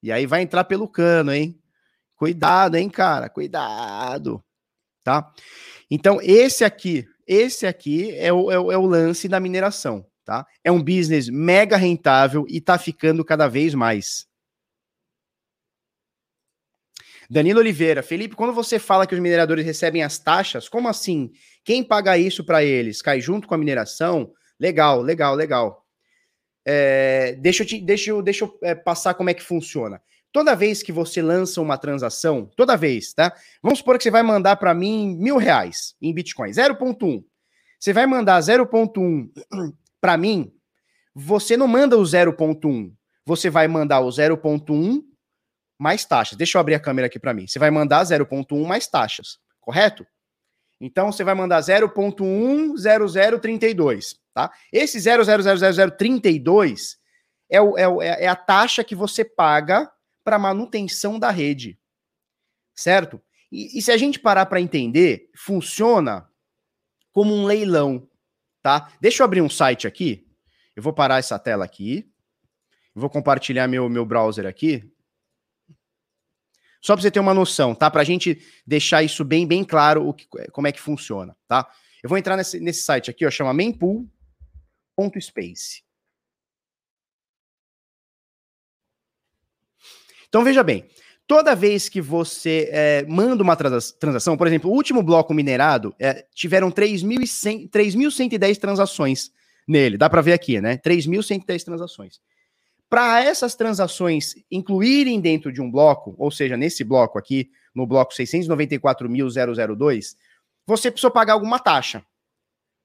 E 0.02 0.12
aí 0.12 0.26
vai 0.26 0.42
entrar 0.42 0.64
pelo 0.64 0.88
cano, 0.88 1.32
hein? 1.32 1.61
Cuidado, 2.22 2.76
hein, 2.76 2.88
cara? 2.88 3.28
Cuidado. 3.30 4.44
Tá? 5.04 5.34
Então, 5.90 6.20
esse 6.22 6.64
aqui, 6.64 7.04
esse 7.26 7.66
aqui 7.66 8.16
é 8.16 8.32
o, 8.32 8.52
é 8.52 8.60
o, 8.60 8.72
é 8.72 8.78
o 8.78 8.86
lance 8.86 9.28
da 9.28 9.40
mineração, 9.40 10.06
tá? 10.24 10.46
É 10.64 10.72
um 10.72 10.84
business 10.84 11.30
mega 11.30 11.78
rentável 11.78 12.46
e 12.48 12.62
tá 12.62 12.78
ficando 12.78 13.26
cada 13.26 13.48
vez 13.48 13.74
mais. 13.74 14.28
Danilo 17.28 17.60
Oliveira, 17.60 18.04
Felipe, 18.04 18.36
quando 18.36 18.54
você 18.54 18.78
fala 18.78 19.08
que 19.08 19.16
os 19.16 19.20
mineradores 19.20 19.66
recebem 19.66 20.04
as 20.04 20.20
taxas, 20.20 20.70
como 20.70 20.88
assim? 20.88 21.32
Quem 21.64 21.84
paga 21.84 22.20
isso 22.20 22.44
para 22.46 22.64
eles? 22.64 23.02
Cai 23.02 23.20
junto 23.20 23.48
com 23.48 23.56
a 23.56 23.58
mineração? 23.58 24.32
Legal, 24.60 25.02
legal, 25.02 25.34
legal. 25.34 25.88
É, 26.64 27.34
deixa 27.40 27.64
eu, 27.64 27.68
te, 27.68 27.82
deixa 27.82 28.12
eu, 28.12 28.22
deixa 28.22 28.46
eu 28.46 28.60
é, 28.62 28.76
passar 28.76 29.16
como 29.16 29.32
é 29.32 29.34
que 29.34 29.42
funciona. 29.42 30.00
Toda 30.32 30.56
vez 30.56 30.82
que 30.82 30.92
você 30.92 31.22
lança 31.22 31.62
uma 31.62 31.78
transação, 31.78 32.50
toda 32.56 32.78
vez, 32.78 33.14
tá? 33.14 33.34
Vamos 33.62 33.80
supor 33.80 33.98
que 33.98 34.04
você 34.04 34.12
vai 34.12 34.24
mandar 34.24 34.56
para 34.56 34.74
mim 34.74 35.16
mil 35.18 35.38
reais 35.38 35.94
em 36.02 36.14
Bitcoin, 36.14 36.52
0.1. 36.52 37.24
Você 37.80 37.92
vai 37.92 38.06
mandar 38.06 38.40
0.1 38.40 39.30
para 40.00 40.16
mim, 40.18 40.54
você 41.14 41.58
não 41.58 41.68
manda 41.68 41.98
o 41.98 42.02
0.1. 42.02 42.94
Você 43.26 43.50
vai 43.50 43.68
mandar 43.68 44.00
o 44.00 44.08
0.1 44.08 45.04
mais 45.78 46.06
taxas. 46.06 46.38
Deixa 46.38 46.58
eu 46.58 46.62
abrir 46.62 46.76
a 46.76 46.80
câmera 46.80 47.08
aqui 47.08 47.20
para 47.20 47.34
mim. 47.34 47.46
Você 47.48 47.60
vai 47.60 47.72
mandar 47.72 48.02
0.1 48.04 48.66
mais 48.66 48.88
taxas, 48.88 49.38
correto? 49.60 50.08
Então 50.80 51.12
você 51.12 51.22
vai 51.24 51.36
mandar 51.36 51.60
0.10032, 51.60 54.16
tá? 54.34 54.50
Esse 54.72 54.98
0.00032 54.98 56.96
é, 57.50 57.62
o, 57.62 57.78
é, 57.78 57.86
o, 57.88 58.02
é 58.02 58.28
a 58.28 58.36
taxa 58.36 58.84
que 58.84 58.96
você 58.96 59.24
paga 59.26 59.92
para 60.24 60.40
manutenção 60.40 61.20
da 61.20 61.32
rede. 61.32 61.80
Certo? 62.76 63.22
E, 63.52 63.78
e 63.78 63.82
se 63.82 63.92
a 63.92 63.98
gente 63.98 64.20
parar 64.20 64.46
para 64.46 64.62
entender, 64.62 65.30
funciona 65.36 66.30
como 67.12 67.34
um 67.34 67.46
leilão, 67.46 68.08
tá? 68.62 68.92
Deixa 69.02 69.22
eu 69.22 69.26
abrir 69.26 69.42
um 69.42 69.50
site 69.50 69.88
aqui. 69.88 70.26
Eu 70.76 70.82
vou 70.82 70.94
parar 70.94 71.20
essa 71.20 71.38
tela 71.38 71.66
aqui. 71.66 72.10
vou 72.96 73.10
compartilhar 73.10 73.68
meu, 73.68 73.90
meu 73.90 74.06
browser 74.06 74.46
aqui. 74.46 74.90
Só 76.82 76.96
para 76.96 77.04
você 77.04 77.12
ter 77.12 77.20
uma 77.20 77.34
noção, 77.34 77.76
tá? 77.76 77.92
Para 77.92 78.02
a 78.02 78.06
gente 78.06 78.42
deixar 78.66 79.04
isso 79.04 79.24
bem, 79.24 79.46
bem 79.46 79.64
claro 79.64 80.08
o 80.08 80.14
que, 80.14 80.26
como 80.52 80.68
é 80.68 80.72
que 80.72 80.82
funciona, 80.82 81.38
tá? 81.48 81.70
Eu 82.02 82.10
vou 82.10 82.18
entrar 82.18 82.36
nesse, 82.36 82.60
nesse 82.60 82.82
site 82.82 83.12
aqui, 83.12 83.24
ó, 83.26 83.30
chama 83.30 83.54
mempool.space. 83.54 85.84
Então 90.32 90.44
veja 90.46 90.64
bem, 90.64 90.86
toda 91.28 91.54
vez 91.54 91.90
que 91.90 92.00
você 92.00 92.70
é, 92.72 93.06
manda 93.06 93.44
uma 93.44 93.58
transação, 93.58 94.38
por 94.38 94.48
exemplo, 94.48 94.72
o 94.72 94.74
último 94.74 95.04
bloco 95.04 95.34
minerado 95.34 95.94
é, 96.00 96.26
tiveram 96.34 96.72
3.110 96.72 98.58
transações 98.58 99.30
nele, 99.68 99.98
dá 99.98 100.10
para 100.10 100.22
ver 100.22 100.32
aqui, 100.32 100.62
né? 100.62 100.78
3.110 100.78 101.66
transações. 101.66 102.22
Para 102.90 103.22
essas 103.22 103.56
transações 103.56 104.36
incluírem 104.50 105.20
dentro 105.20 105.52
de 105.52 105.62
um 105.62 105.70
bloco, 105.70 106.16
ou 106.18 106.32
seja, 106.32 106.56
nesse 106.56 106.86
bloco 106.86 107.20
aqui, 107.20 107.52
no 107.76 107.86
bloco 107.86 108.14
694.002, 108.14 110.16
você 110.66 110.90
precisou 110.90 111.12
pagar 111.12 111.34
alguma 111.34 111.60
taxa. 111.60 112.06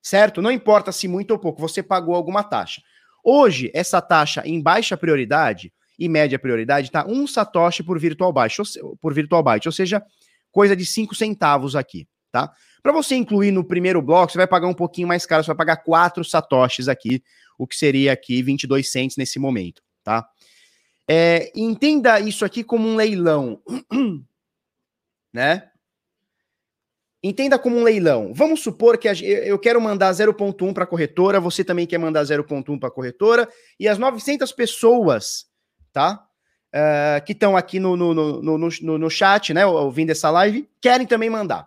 Certo? 0.02 0.42
Não 0.42 0.50
importa 0.50 0.90
se 0.90 1.06
muito 1.06 1.30
ou 1.30 1.38
pouco, 1.38 1.60
você 1.60 1.80
pagou 1.80 2.16
alguma 2.16 2.42
taxa. 2.42 2.82
Hoje, 3.22 3.70
essa 3.72 4.02
taxa 4.02 4.42
em 4.44 4.60
baixa 4.60 4.96
prioridade 4.96 5.72
e 5.98 6.08
média 6.08 6.38
prioridade 6.38 6.88
está 6.88 7.06
um 7.06 7.26
satoshi 7.26 7.82
por 7.82 7.98
virtual 7.98 8.32
byte, 8.32 8.62
por 9.00 9.14
virtual 9.14 9.42
byte, 9.42 9.68
ou 9.68 9.72
seja, 9.72 10.02
coisa 10.50 10.76
de 10.76 10.84
5 10.84 11.14
centavos 11.14 11.74
aqui, 11.74 12.06
tá? 12.30 12.52
Para 12.82 12.92
você 12.92 13.14
incluir 13.14 13.50
no 13.50 13.64
primeiro 13.64 14.00
bloco, 14.00 14.32
você 14.32 14.38
vai 14.38 14.46
pagar 14.46 14.68
um 14.68 14.74
pouquinho 14.74 15.08
mais 15.08 15.26
caro, 15.26 15.42
você 15.42 15.48
vai 15.48 15.56
pagar 15.56 15.78
4 15.78 16.24
satoshis 16.24 16.88
aqui, 16.88 17.22
o 17.58 17.66
que 17.66 17.76
seria 17.76 18.12
aqui 18.12 18.42
22 18.42 18.90
cents 18.90 19.16
nesse 19.16 19.38
momento 19.38 19.82
tá? 20.06 20.24
É, 21.08 21.50
entenda 21.54 22.20
isso 22.20 22.44
aqui 22.44 22.62
como 22.62 22.88
um 22.88 22.94
leilão, 22.94 23.60
né? 25.34 25.68
Entenda 27.22 27.58
como 27.58 27.76
um 27.76 27.82
leilão. 27.82 28.32
Vamos 28.32 28.60
supor 28.60 28.96
que 28.96 29.08
eu 29.08 29.58
quero 29.58 29.80
mandar 29.80 30.12
0.1 30.12 30.72
para 30.72 30.84
a 30.84 30.86
corretora, 30.86 31.40
você 31.40 31.64
também 31.64 31.86
quer 31.86 31.98
mandar 31.98 32.22
0.1 32.22 32.78
para 32.78 32.88
a 32.88 32.92
corretora, 32.92 33.48
e 33.80 33.88
as 33.88 33.98
900 33.98 34.52
pessoas, 34.52 35.46
tá? 35.96 36.26
Uh, 36.74 37.24
que 37.24 37.32
estão 37.32 37.56
aqui 37.56 37.80
no, 37.80 37.96
no, 37.96 38.12
no, 38.12 38.58
no, 38.58 38.98
no 38.98 39.10
chat, 39.10 39.54
né, 39.54 39.64
ouvindo 39.64 40.10
essa 40.10 40.28
live, 40.28 40.68
querem 40.78 41.06
também 41.06 41.30
mandar. 41.30 41.66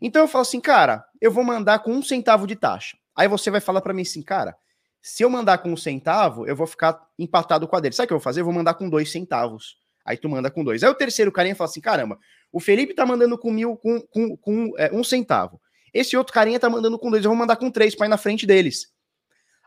Então 0.00 0.22
eu 0.22 0.28
falo 0.28 0.42
assim, 0.42 0.60
cara, 0.60 1.04
eu 1.20 1.32
vou 1.32 1.42
mandar 1.42 1.80
com 1.80 1.90
um 1.90 2.00
centavo 2.00 2.46
de 2.46 2.54
taxa. 2.54 2.96
Aí 3.16 3.26
você 3.26 3.50
vai 3.50 3.60
falar 3.60 3.80
para 3.80 3.92
mim 3.92 4.02
assim, 4.02 4.22
cara, 4.22 4.54
se 5.02 5.24
eu 5.24 5.30
mandar 5.30 5.58
com 5.58 5.72
um 5.72 5.76
centavo, 5.76 6.46
eu 6.46 6.54
vou 6.54 6.68
ficar 6.68 7.04
empatado 7.18 7.66
com 7.66 7.74
a 7.74 7.80
dele. 7.80 7.96
Sabe 7.96 8.04
o 8.04 8.06
que 8.06 8.12
eu 8.12 8.18
vou 8.18 8.22
fazer? 8.22 8.42
Eu 8.42 8.44
vou 8.44 8.54
mandar 8.54 8.74
com 8.74 8.88
dois 8.88 9.10
centavos. 9.10 9.76
Aí 10.04 10.16
tu 10.16 10.28
manda 10.28 10.48
com 10.52 10.62
dois. 10.62 10.84
Aí 10.84 10.88
o 10.90 10.94
terceiro 10.94 11.32
carinha 11.32 11.56
fala 11.56 11.68
assim: 11.68 11.80
caramba, 11.80 12.16
o 12.52 12.60
Felipe 12.60 12.94
tá 12.94 13.04
mandando 13.04 13.36
com 13.36 13.50
mil, 13.50 13.76
com, 13.76 14.00
com, 14.02 14.36
com 14.36 14.72
é, 14.78 14.88
um 14.92 15.02
centavo. 15.02 15.60
Esse 15.92 16.16
outro 16.16 16.32
carinha 16.32 16.60
tá 16.60 16.70
mandando 16.70 16.96
com 16.96 17.10
dois, 17.10 17.24
eu 17.24 17.30
vou 17.30 17.36
mandar 17.36 17.56
com 17.56 17.72
três 17.72 17.96
para 17.96 18.06
ir 18.06 18.10
na 18.10 18.18
frente 18.18 18.46
deles. 18.46 18.92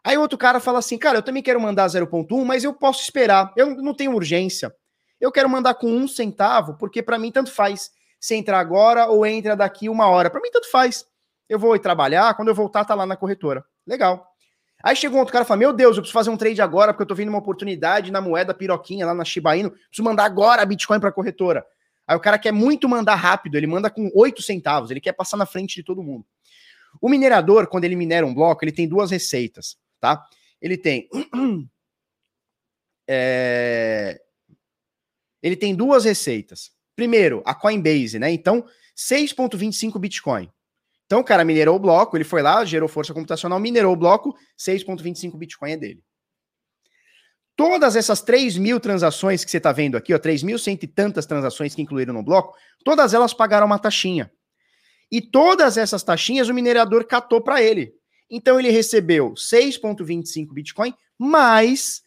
Aí 0.03 0.17
outro 0.17 0.37
cara 0.37 0.59
fala 0.59 0.79
assim: 0.79 0.97
cara, 0.97 1.17
eu 1.19 1.23
também 1.23 1.43
quero 1.43 1.59
mandar 1.59 1.87
0,1, 1.87 2.43
mas 2.43 2.63
eu 2.63 2.73
posso 2.73 3.01
esperar. 3.01 3.51
Eu 3.55 3.75
não 3.75 3.93
tenho 3.93 4.13
urgência. 4.13 4.73
Eu 5.19 5.31
quero 5.31 5.49
mandar 5.49 5.75
com 5.75 5.87
um 5.87 6.07
centavo, 6.07 6.75
porque 6.77 7.03
para 7.03 7.19
mim 7.19 7.31
tanto 7.31 7.51
faz 7.51 7.91
se 8.19 8.35
entrar 8.35 8.59
agora 8.59 9.07
ou 9.07 9.25
entra 9.25 9.55
daqui 9.55 9.87
uma 9.89 10.07
hora. 10.07 10.29
Para 10.29 10.41
mim 10.41 10.49
tanto 10.51 10.69
faz. 10.69 11.05
Eu 11.47 11.59
vou 11.59 11.75
ir 11.75 11.79
trabalhar, 11.79 12.33
quando 12.35 12.47
eu 12.47 12.55
voltar, 12.55 12.85
tá 12.85 12.95
lá 12.95 13.05
na 13.05 13.15
corretora. 13.15 13.63
Legal. 13.85 14.25
Aí 14.83 14.95
chegou 14.95 15.17
um 15.17 15.19
outro 15.19 15.33
cara 15.33 15.43
e 15.43 15.47
falou: 15.47 15.59
Meu 15.59 15.73
Deus, 15.73 15.97
eu 15.97 16.01
preciso 16.01 16.13
fazer 16.13 16.29
um 16.29 16.37
trade 16.37 16.61
agora 16.61 16.93
porque 16.93 17.03
eu 17.03 17.07
tô 17.07 17.13
vendo 17.13 17.29
uma 17.29 17.37
oportunidade 17.37 18.11
na 18.11 18.21
moeda 18.21 18.53
piroquinha 18.53 19.05
lá 19.05 19.13
na 19.13 19.23
Shiba 19.23 19.55
Inu. 19.55 19.71
Preciso 19.71 20.03
mandar 20.03 20.25
agora 20.25 20.61
a 20.61 20.65
Bitcoin 20.65 20.99
para 20.99 21.11
corretora. 21.11 21.65
Aí 22.07 22.17
o 22.17 22.19
cara 22.19 22.39
quer 22.39 22.51
muito 22.51 22.89
mandar 22.89 23.15
rápido, 23.15 23.55
ele 23.55 23.67
manda 23.67 23.89
com 23.89 24.09
8 24.15 24.41
centavos, 24.41 24.91
ele 24.91 24.99
quer 24.99 25.13
passar 25.13 25.37
na 25.37 25.45
frente 25.45 25.75
de 25.75 25.83
todo 25.83 26.01
mundo. 26.01 26.25
O 26.99 27.07
minerador, 27.07 27.67
quando 27.67 27.85
ele 27.85 27.95
minera 27.95 28.25
um 28.25 28.33
bloco, 28.33 28.65
ele 28.65 28.71
tem 28.71 28.87
duas 28.87 29.11
receitas, 29.11 29.77
tá? 30.01 30.25
Ele 30.61 30.77
tem. 30.77 31.07
É... 33.07 34.19
Ele 35.43 35.55
tem 35.55 35.73
duas 35.73 36.05
receitas. 36.05 36.71
Primeiro, 36.95 37.41
a 37.47 37.55
Coinbase, 37.55 38.19
né? 38.19 38.29
Então, 38.31 38.63
6,25 38.95 39.97
Bitcoin. 39.97 40.51
Então 41.11 41.19
o 41.19 41.23
cara 41.23 41.43
minerou 41.43 41.75
o 41.75 41.79
bloco, 41.79 42.15
ele 42.15 42.23
foi 42.23 42.41
lá, 42.41 42.63
gerou 42.63 42.87
força 42.87 43.13
computacional, 43.13 43.59
minerou 43.59 43.91
o 43.91 43.97
bloco, 43.97 44.33
6,25 44.57 45.35
Bitcoin 45.35 45.71
é 45.71 45.77
dele. 45.77 46.03
Todas 47.55 47.97
essas 47.97 48.21
3 48.21 48.57
mil 48.57 48.79
transações 48.79 49.43
que 49.43 49.51
você 49.51 49.57
está 49.57 49.73
vendo 49.73 49.97
aqui, 49.97 50.13
ó, 50.13 50.19
3.100 50.19 50.83
e 50.83 50.87
tantas 50.87 51.25
transações 51.25 51.75
que 51.75 51.81
incluíram 51.81 52.13
no 52.13 52.23
bloco, 52.23 52.55
todas 52.85 53.13
elas 53.13 53.33
pagaram 53.33 53.65
uma 53.65 53.77
taxinha. 53.77 54.31
E 55.11 55.19
todas 55.19 55.75
essas 55.75 56.01
taxinhas 56.01 56.47
o 56.47 56.53
minerador 56.53 57.05
catou 57.05 57.41
para 57.41 57.61
ele. 57.61 57.93
Então 58.31 58.57
ele 58.57 58.71
recebeu 58.71 59.33
6,25 59.33 60.53
Bitcoin 60.53 60.95
mais 61.19 62.01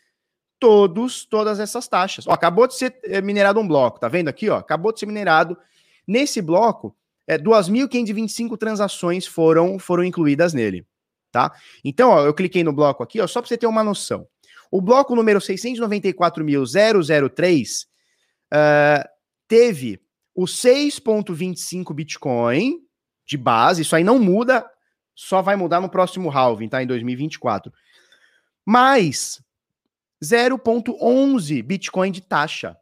todos 0.58 1.26
todas 1.26 1.60
essas 1.60 1.86
taxas. 1.86 2.26
Ó, 2.26 2.32
acabou 2.32 2.66
de 2.66 2.74
ser 2.74 2.98
eh, 3.04 3.20
minerado 3.20 3.60
um 3.60 3.68
bloco, 3.68 4.00
tá 4.00 4.08
vendo 4.08 4.28
aqui? 4.28 4.48
Ó, 4.48 4.56
acabou 4.56 4.90
de 4.92 5.00
ser 5.00 5.06
minerado. 5.06 5.58
Nesse 6.06 6.40
bloco, 6.40 6.96
é, 7.26 7.36
2.525 7.38 8.56
transações 8.56 9.26
foram, 9.26 9.78
foram 9.78 10.04
incluídas 10.04 10.54
nele, 10.54 10.86
tá? 11.30 11.52
Então, 11.84 12.08
ó, 12.10 12.24
eu 12.24 12.34
cliquei 12.34 12.64
no 12.64 12.72
bloco 12.72 13.02
aqui, 13.02 13.20
ó, 13.20 13.26
só 13.26 13.40
para 13.40 13.48
você 13.48 13.58
ter 13.58 13.66
uma 13.66 13.84
noção. 13.84 14.26
O 14.70 14.80
bloco 14.80 15.14
número 15.14 15.40
694.003 15.40 17.86
uh, 18.52 19.04
teve 19.46 20.00
o 20.34 20.44
6.25 20.44 21.94
Bitcoin 21.94 22.80
de 23.26 23.36
base, 23.36 23.82
isso 23.82 23.94
aí 23.94 24.04
não 24.04 24.18
muda, 24.18 24.66
só 25.14 25.40
vai 25.42 25.56
mudar 25.56 25.80
no 25.80 25.88
próximo 25.88 26.30
halving, 26.30 26.68
tá? 26.68 26.82
Em 26.82 26.86
2024. 26.86 27.72
Mais 28.64 29.42
0.11 30.22 31.62
Bitcoin 31.62 32.10
de 32.10 32.20
taxa. 32.20 32.76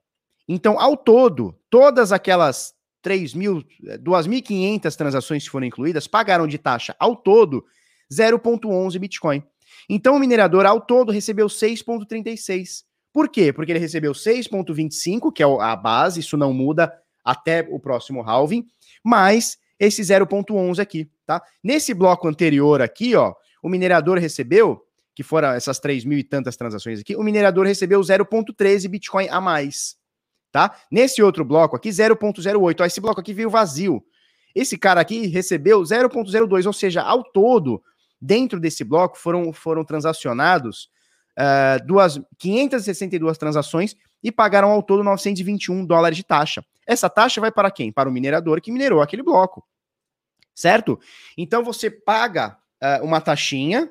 Então, 0.48 0.78
ao 0.80 0.96
todo, 0.96 1.58
todas 1.68 2.12
aquelas 2.12 2.74
2.500 3.02 4.96
transações 4.96 5.44
que 5.44 5.50
foram 5.50 5.66
incluídas 5.66 6.06
pagaram 6.06 6.46
de 6.46 6.58
taxa 6.58 6.94
ao 6.98 7.16
todo 7.16 7.64
0,11 8.12 8.98
Bitcoin. 8.98 9.42
Então 9.88 10.16
o 10.16 10.18
minerador 10.18 10.66
ao 10.66 10.80
todo 10.80 11.10
recebeu 11.10 11.46
6,36. 11.46 12.84
Por 13.12 13.28
quê? 13.28 13.52
Porque 13.52 13.72
ele 13.72 13.78
recebeu 13.78 14.12
6,25, 14.12 15.32
que 15.32 15.42
é 15.42 15.46
a 15.46 15.76
base, 15.76 16.20
isso 16.20 16.36
não 16.36 16.52
muda 16.52 16.92
até 17.24 17.66
o 17.70 17.78
próximo 17.78 18.22
halving, 18.22 18.66
mais 19.04 19.58
esse 19.78 20.02
0,11 20.02 20.78
aqui, 20.80 21.10
tá? 21.38 21.46
Nesse 21.62 21.94
bloco 21.94 22.28
anterior 22.28 22.80
aqui, 22.82 23.14
ó, 23.14 23.34
o 23.62 23.68
minerador 23.68 24.18
recebeu, 24.18 24.82
que 25.14 25.22
foram 25.22 25.50
essas 25.50 25.78
3 25.78 26.04
mil 26.04 26.18
e 26.18 26.24
tantas 26.24 26.56
transações 26.56 27.00
aqui, 27.00 27.14
o 27.14 27.22
minerador 27.22 27.66
recebeu 27.66 28.00
0,13 28.00 28.88
Bitcoin 28.88 29.28
a 29.28 29.40
mais 29.40 29.96
tá? 30.52 30.76
Nesse 30.90 31.22
outro 31.22 31.44
bloco 31.44 31.74
aqui, 31.74 31.88
0.08. 31.88 32.80
Ó, 32.80 32.84
esse 32.84 33.00
bloco 33.00 33.20
aqui 33.20 33.32
veio 33.32 33.50
vazio. 33.50 34.04
Esse 34.54 34.76
cara 34.76 35.00
aqui 35.00 35.26
recebeu 35.26 35.80
0.02, 35.80 36.66
ou 36.66 36.72
seja, 36.72 37.00
ao 37.00 37.24
todo, 37.24 37.82
dentro 38.20 38.60
desse 38.60 38.84
bloco 38.84 39.16
foram, 39.16 39.50
foram 39.52 39.82
transacionados 39.82 40.90
uh, 41.38 41.84
duas, 41.86 42.20
562 42.38 43.38
transações 43.38 43.96
e 44.22 44.30
pagaram 44.30 44.70
ao 44.70 44.82
todo 44.82 45.02
921 45.02 45.86
dólares 45.86 46.18
de 46.18 46.24
taxa. 46.24 46.62
Essa 46.86 47.08
taxa 47.08 47.40
vai 47.40 47.50
para 47.50 47.70
quem? 47.70 47.90
Para 47.90 48.08
o 48.08 48.12
minerador 48.12 48.60
que 48.60 48.70
minerou 48.70 49.00
aquele 49.00 49.22
bloco. 49.22 49.64
Certo? 50.54 50.98
Então 51.36 51.64
você 51.64 51.90
paga 51.90 52.58
uh, 52.82 53.04
uma 53.04 53.20
taxinha 53.20 53.90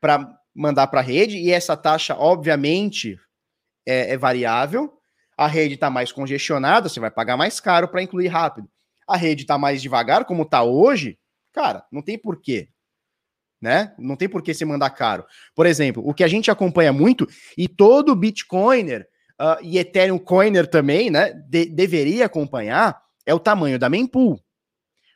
para 0.00 0.38
mandar 0.54 0.86
para 0.86 1.00
a 1.00 1.02
rede, 1.02 1.38
e 1.38 1.50
essa 1.50 1.76
taxa, 1.76 2.14
obviamente, 2.14 3.18
é, 3.86 4.12
é 4.12 4.16
variável. 4.16 4.92
A 5.36 5.46
rede 5.46 5.74
está 5.74 5.90
mais 5.90 6.12
congestionada, 6.12 6.88
você 6.88 7.00
vai 7.00 7.10
pagar 7.10 7.36
mais 7.36 7.58
caro 7.58 7.88
para 7.88 8.02
incluir 8.02 8.28
rápido. 8.28 8.68
A 9.08 9.16
rede 9.16 9.42
está 9.42 9.58
mais 9.58 9.82
devagar, 9.82 10.24
como 10.24 10.42
está 10.42 10.62
hoje, 10.62 11.18
cara, 11.52 11.84
não 11.90 12.00
tem 12.00 12.16
porquê. 12.16 12.68
Né? 13.60 13.94
Não 13.98 14.14
tem 14.14 14.28
por 14.28 14.42
que 14.42 14.52
você 14.52 14.64
mandar 14.64 14.90
caro. 14.90 15.24
Por 15.54 15.64
exemplo, 15.64 16.06
o 16.06 16.12
que 16.12 16.22
a 16.22 16.28
gente 16.28 16.50
acompanha 16.50 16.92
muito, 16.92 17.26
e 17.56 17.66
todo 17.66 18.14
Bitcoiner 18.14 19.08
uh, 19.40 19.62
e 19.62 19.78
Ethereum 19.78 20.18
Coiner 20.18 20.66
também, 20.66 21.10
né, 21.10 21.32
de, 21.48 21.66
deveria 21.66 22.26
acompanhar, 22.26 23.00
é 23.26 23.34
o 23.34 23.40
tamanho 23.40 23.78
da 23.78 23.88
mempool. 23.88 24.38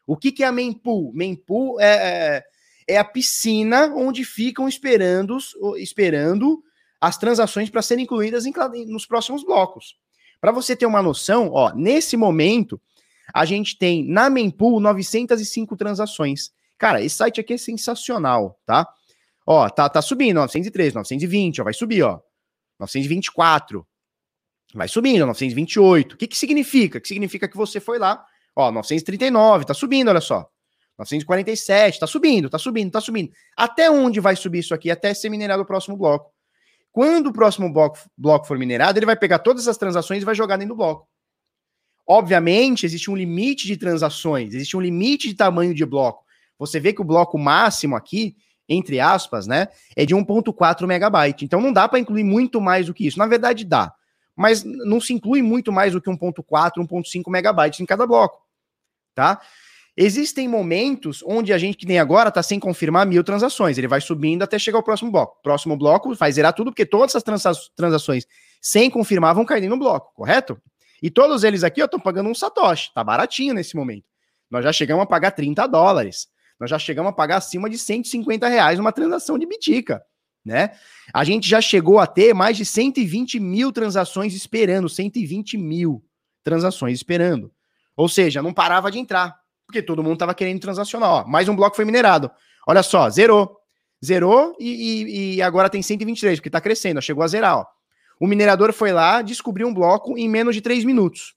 O 0.08 0.16
que, 0.16 0.32
que 0.32 0.42
é 0.42 0.46
a 0.46 0.52
mempool? 0.52 1.12
Mempool 1.12 1.78
é, 1.78 2.42
é, 2.88 2.94
é 2.94 2.98
a 2.98 3.04
piscina 3.04 3.92
onde 3.94 4.24
ficam 4.24 4.66
esperando, 4.66 5.36
esperando 5.76 6.62
as 6.98 7.18
transações 7.18 7.68
para 7.68 7.82
serem 7.82 8.04
incluídas 8.04 8.46
em, 8.46 8.52
nos 8.86 9.04
próximos 9.04 9.44
blocos. 9.44 9.96
Para 10.40 10.50
você 10.50 10.74
ter 10.74 10.86
uma 10.86 11.02
noção, 11.02 11.50
ó, 11.52 11.74
nesse 11.74 12.16
momento, 12.16 12.80
a 13.34 13.44
gente 13.44 13.76
tem 13.76 14.02
na 14.02 14.30
Mempool 14.30 14.80
905 14.80 15.76
transações. 15.76 16.52
Cara, 16.78 17.02
esse 17.02 17.16
site 17.16 17.42
aqui 17.42 17.52
é 17.52 17.58
sensacional, 17.58 18.58
tá? 18.64 18.88
Ó, 19.46 19.68
tá, 19.68 19.90
tá 19.90 20.00
subindo, 20.00 20.36
903, 20.36 20.94
920, 20.94 21.60
ó, 21.60 21.64
vai 21.64 21.74
subir, 21.74 22.02
ó. 22.02 22.18
924. 22.80 23.86
Vai 24.72 24.88
subindo, 24.88 25.26
928. 25.26 26.14
O 26.14 26.16
que, 26.16 26.26
que 26.26 26.38
significa? 26.38 26.98
Que 26.98 27.08
significa 27.08 27.46
que 27.46 27.56
você 27.58 27.78
foi 27.78 27.98
lá, 27.98 28.24
ó, 28.58 28.72
939, 28.72 29.64
tá 29.64 29.72
subindo, 29.72 30.08
olha 30.08 30.20
só. 30.20 30.48
947, 30.98 32.00
tá 32.00 32.08
subindo, 32.08 32.50
tá 32.50 32.58
subindo, 32.58 32.90
tá 32.90 33.00
subindo. 33.00 33.30
Até 33.56 33.88
onde 33.88 34.18
vai 34.18 34.34
subir 34.34 34.58
isso 34.58 34.74
aqui? 34.74 34.90
Até 34.90 35.14
ser 35.14 35.28
minerado 35.28 35.62
o 35.62 35.66
próximo 35.66 35.96
bloco. 35.96 36.32
Quando 36.90 37.28
o 37.28 37.32
próximo 37.32 37.72
bloco, 37.72 37.98
bloco 38.16 38.48
for 38.48 38.58
minerado, 38.58 38.98
ele 38.98 39.06
vai 39.06 39.14
pegar 39.14 39.38
todas 39.38 39.68
as 39.68 39.78
transações 39.78 40.22
e 40.22 40.24
vai 40.24 40.34
jogar 40.34 40.56
dentro 40.56 40.74
do 40.74 40.78
bloco. 40.78 41.08
Obviamente, 42.04 42.84
existe 42.84 43.08
um 43.10 43.14
limite 43.14 43.68
de 43.68 43.76
transações, 43.76 44.52
existe 44.54 44.76
um 44.76 44.80
limite 44.80 45.28
de 45.28 45.34
tamanho 45.34 45.72
de 45.72 45.84
bloco. 45.86 46.24
Você 46.58 46.80
vê 46.80 46.92
que 46.92 47.00
o 47.00 47.04
bloco 47.04 47.38
máximo 47.38 47.94
aqui, 47.94 48.34
entre 48.68 48.98
aspas, 48.98 49.46
né, 49.46 49.68
é 49.94 50.04
de 50.04 50.16
1.4 50.16 50.84
megabyte. 50.84 51.44
Então 51.44 51.60
não 51.60 51.72
dá 51.72 51.86
para 51.86 52.00
incluir 52.00 52.24
muito 52.24 52.60
mais 52.60 52.86
do 52.86 52.94
que 52.94 53.06
isso. 53.06 53.20
Na 53.20 53.26
verdade 53.26 53.64
dá, 53.64 53.94
mas 54.34 54.62
não 54.64 55.00
se 55.00 55.12
inclui 55.12 55.42
muito 55.42 55.72
mais 55.72 55.92
do 55.92 56.00
que 56.00 56.08
1.4, 56.08 56.74
1.5 56.76 57.28
megabytes 57.28 57.80
em 57.80 57.86
cada 57.86 58.06
bloco, 58.06 58.40
tá? 59.18 59.40
Existem 59.96 60.46
momentos 60.46 61.24
onde 61.26 61.52
a 61.52 61.58
gente 61.58 61.76
que 61.76 61.84
tem 61.84 61.98
agora 61.98 62.28
está 62.28 62.40
sem 62.40 62.60
confirmar 62.60 63.04
mil 63.04 63.24
transações. 63.24 63.76
Ele 63.76 63.88
vai 63.88 64.00
subindo 64.00 64.44
até 64.44 64.56
chegar 64.58 64.78
ao 64.78 64.82
próximo 64.82 65.10
bloco. 65.10 65.42
Próximo 65.42 65.76
bloco 65.76 66.14
vai 66.14 66.30
zerar 66.30 66.52
tudo, 66.52 66.70
porque 66.70 66.86
todas 66.86 67.16
as 67.16 67.22
transa 67.22 67.52
transações 67.74 68.26
sem 68.60 68.88
confirmar 68.88 69.34
vão 69.34 69.44
cair 69.44 69.68
no 69.68 69.76
bloco, 69.76 70.14
correto? 70.14 70.60
E 71.02 71.10
todos 71.10 71.42
eles 71.42 71.64
aqui 71.64 71.80
estão 71.80 71.98
pagando 71.98 72.28
um 72.28 72.34
Satoshi. 72.34 72.92
Tá 72.94 73.02
baratinho 73.02 73.54
nesse 73.54 73.74
momento. 73.74 74.04
Nós 74.48 74.62
já 74.62 74.72
chegamos 74.72 75.02
a 75.02 75.06
pagar 75.06 75.32
30 75.32 75.66
dólares. 75.66 76.28
Nós 76.60 76.70
já 76.70 76.78
chegamos 76.78 77.10
a 77.10 77.12
pagar 77.12 77.38
acima 77.38 77.68
de 77.68 77.78
150 77.78 78.46
reais 78.46 78.78
uma 78.78 78.92
transação 78.92 79.36
de 79.36 79.46
Bitica 79.46 80.00
né? 80.48 80.70
A 81.12 81.24
gente 81.24 81.48
já 81.48 81.60
chegou 81.60 81.98
a 81.98 82.06
ter 82.06 82.34
mais 82.34 82.56
de 82.56 82.64
120 82.64 83.38
mil 83.38 83.70
transações 83.70 84.34
esperando, 84.34 84.88
120 84.88 85.58
mil 85.58 86.02
transações 86.42 86.96
esperando. 86.96 87.52
Ou 87.98 88.08
seja, 88.08 88.40
não 88.40 88.54
parava 88.54 88.92
de 88.92 88.98
entrar, 89.00 89.36
porque 89.66 89.82
todo 89.82 90.04
mundo 90.04 90.12
estava 90.12 90.32
querendo 90.32 90.60
transacionar. 90.60 91.10
Ó, 91.10 91.26
mais 91.26 91.48
um 91.48 91.56
bloco 91.56 91.74
foi 91.74 91.84
minerado. 91.84 92.30
Olha 92.64 92.80
só, 92.80 93.10
zerou. 93.10 93.58
Zerou 94.02 94.56
e, 94.60 94.68
e, 94.68 95.34
e 95.34 95.42
agora 95.42 95.68
tem 95.68 95.82
123, 95.82 96.38
porque 96.38 96.48
está 96.48 96.60
crescendo, 96.60 97.02
chegou 97.02 97.24
a 97.24 97.26
zerar. 97.26 97.58
Ó. 97.58 97.66
O 98.20 98.28
minerador 98.28 98.72
foi 98.72 98.92
lá, 98.92 99.20
descobriu 99.20 99.66
um 99.66 99.74
bloco 99.74 100.16
em 100.16 100.28
menos 100.28 100.54
de 100.54 100.60
3 100.60 100.84
minutos. 100.84 101.34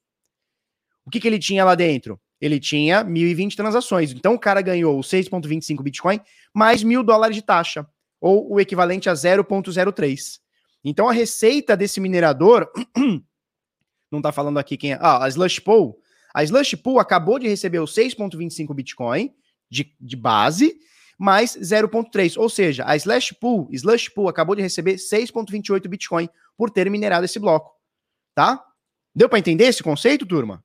O 1.03 1.09
que, 1.09 1.19
que 1.19 1.27
ele 1.27 1.39
tinha 1.39 1.65
lá 1.65 1.73
dentro? 1.73 2.21
Ele 2.39 2.59
tinha 2.59 3.03
1.020 3.03 3.55
transações. 3.55 4.11
Então 4.11 4.35
o 4.35 4.39
cara 4.39 4.61
ganhou 4.61 4.99
6,25 4.99 5.81
Bitcoin 5.81 6.21
mais 6.53 6.83
mil 6.83 7.01
dólares 7.01 7.35
de 7.35 7.41
taxa 7.41 7.87
ou 8.19 8.53
o 8.53 8.59
equivalente 8.59 9.09
a 9.09 9.13
0,03. 9.13 10.39
Então 10.83 11.09
a 11.09 11.11
receita 11.11 11.75
desse 11.75 11.99
minerador, 11.99 12.71
não 14.11 14.19
está 14.19 14.31
falando 14.31 14.59
aqui 14.59 14.77
quem 14.77 14.93
é, 14.93 14.99
ah, 15.01 15.23
a 15.25 15.27
Slush 15.27 15.59
Pool, 15.59 15.99
a 16.33 16.43
Slush 16.43 16.75
Pool 16.75 16.99
acabou 16.99 17.37
de 17.39 17.47
receber 17.47 17.79
os 17.79 17.93
6,25 17.93 18.73
Bitcoin 18.73 19.33
de, 19.69 19.95
de 19.99 20.15
base, 20.15 20.75
mais 21.17 21.55
0,3. 21.55 22.37
Ou 22.37 22.49
seja, 22.49 22.83
a 22.85 22.95
Slash 22.95 23.35
Pool, 23.35 23.69
Slush 23.71 24.09
Pool 24.09 24.29
acabou 24.29 24.55
de 24.55 24.61
receber 24.61 24.95
6,28 24.95 25.87
Bitcoin 25.87 26.29
por 26.57 26.69
ter 26.69 26.89
minerado 26.89 27.25
esse 27.25 27.39
bloco. 27.39 27.71
Tá? 28.33 28.63
Deu 29.13 29.27
para 29.27 29.39
entender 29.39 29.65
esse 29.65 29.83
conceito, 29.83 30.25
turma? 30.25 30.63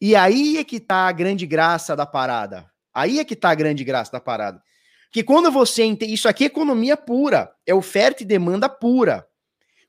E 0.00 0.14
aí 0.14 0.58
é 0.58 0.64
que 0.64 0.78
tá 0.78 1.08
a 1.08 1.12
grande 1.12 1.46
graça 1.46 1.96
da 1.96 2.06
parada. 2.06 2.70
Aí 2.94 3.18
é 3.18 3.24
que 3.24 3.34
tá 3.34 3.50
a 3.50 3.54
grande 3.54 3.84
graça 3.84 4.12
da 4.12 4.20
parada. 4.20 4.62
Que 5.10 5.22
quando 5.22 5.50
você 5.50 5.84
entende. 5.84 6.12
Isso 6.12 6.28
aqui 6.28 6.44
é 6.44 6.46
economia 6.46 6.96
pura, 6.96 7.52
é 7.66 7.74
oferta 7.74 8.22
e 8.22 8.26
demanda 8.26 8.68
pura. 8.68 9.26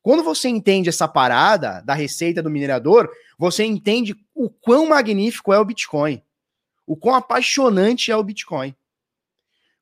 Quando 0.02 0.24
você 0.24 0.48
entende 0.48 0.90
essa 0.90 1.08
parada 1.08 1.82
da 1.82 1.94
receita 1.94 2.42
do 2.42 2.50
minerador, 2.50 3.10
você 3.38 3.64
entende 3.66 4.16
o 4.34 4.50
quão 4.50 4.88
magnífico 4.88 5.54
é 5.54 5.60
o 5.60 5.66
Bitcoin. 5.66 6.22
O 6.88 6.96
quão 6.96 7.16
apaixonante 7.16 8.12
é 8.12 8.16
o 8.16 8.24
Bitcoin. 8.24 8.76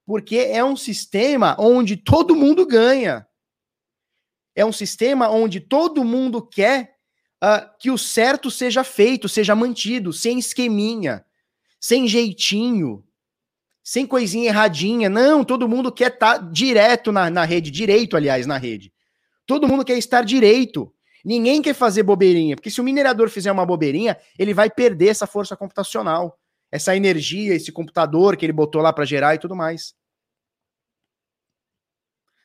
Porque 0.05 0.37
é 0.37 0.63
um 0.63 0.75
sistema 0.75 1.55
onde 1.59 1.95
todo 1.95 2.35
mundo 2.35 2.65
ganha. 2.65 3.27
É 4.55 4.65
um 4.65 4.71
sistema 4.71 5.29
onde 5.29 5.59
todo 5.59 6.03
mundo 6.03 6.41
quer 6.41 6.97
uh, 7.43 7.69
que 7.79 7.91
o 7.91 7.97
certo 7.97 8.49
seja 8.49 8.83
feito, 8.83 9.29
seja 9.29 9.55
mantido, 9.55 10.11
sem 10.11 10.39
esqueminha, 10.39 11.23
sem 11.79 12.07
jeitinho, 12.07 13.05
sem 13.83 14.07
coisinha 14.07 14.47
erradinha. 14.47 15.09
Não, 15.09 15.43
todo 15.43 15.69
mundo 15.69 15.91
quer 15.91 16.13
estar 16.13 16.39
tá 16.39 16.45
direto 16.51 17.11
na, 17.11 17.29
na 17.29 17.45
rede, 17.45 17.69
direito, 17.69 18.17
aliás, 18.17 18.47
na 18.47 18.57
rede. 18.57 18.91
Todo 19.47 19.67
mundo 19.67 19.83
quer 19.83 19.97
estar 19.97 20.23
direito. 20.23 20.93
Ninguém 21.25 21.61
quer 21.61 21.73
fazer 21.73 22.03
bobeirinha, 22.03 22.55
porque 22.55 22.69
se 22.69 22.79
o 22.79 22.83
minerador 22.83 23.29
fizer 23.29 23.51
uma 23.51 23.65
bobeirinha, 23.65 24.17
ele 24.37 24.53
vai 24.53 24.69
perder 24.69 25.07
essa 25.07 25.25
força 25.25 25.57
computacional, 25.57 26.39
essa 26.71 26.95
energia, 26.95 27.55
esse 27.55 27.71
computador 27.71 28.37
que 28.37 28.45
ele 28.45 28.53
botou 28.53 28.81
lá 28.81 28.93
para 28.93 29.05
gerar 29.05 29.33
e 29.33 29.39
tudo 29.39 29.55
mais. 29.55 29.95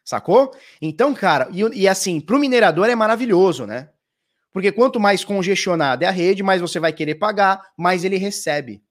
Sacou? 0.04 0.52
Então, 0.80 1.14
cara, 1.14 1.48
e, 1.52 1.82
e 1.82 1.88
assim, 1.88 2.20
para 2.20 2.34
o 2.34 2.38
minerador 2.38 2.88
é 2.88 2.94
maravilhoso, 2.94 3.66
né? 3.66 3.90
Porque 4.52 4.72
quanto 4.72 5.00
mais 5.00 5.24
congestionada 5.24 6.04
é 6.04 6.08
a 6.08 6.10
rede, 6.10 6.42
mais 6.42 6.60
você 6.60 6.78
vai 6.78 6.92
querer 6.92 7.14
pagar, 7.16 7.72
mais 7.76 8.04
ele 8.04 8.16
recebe. 8.16 8.82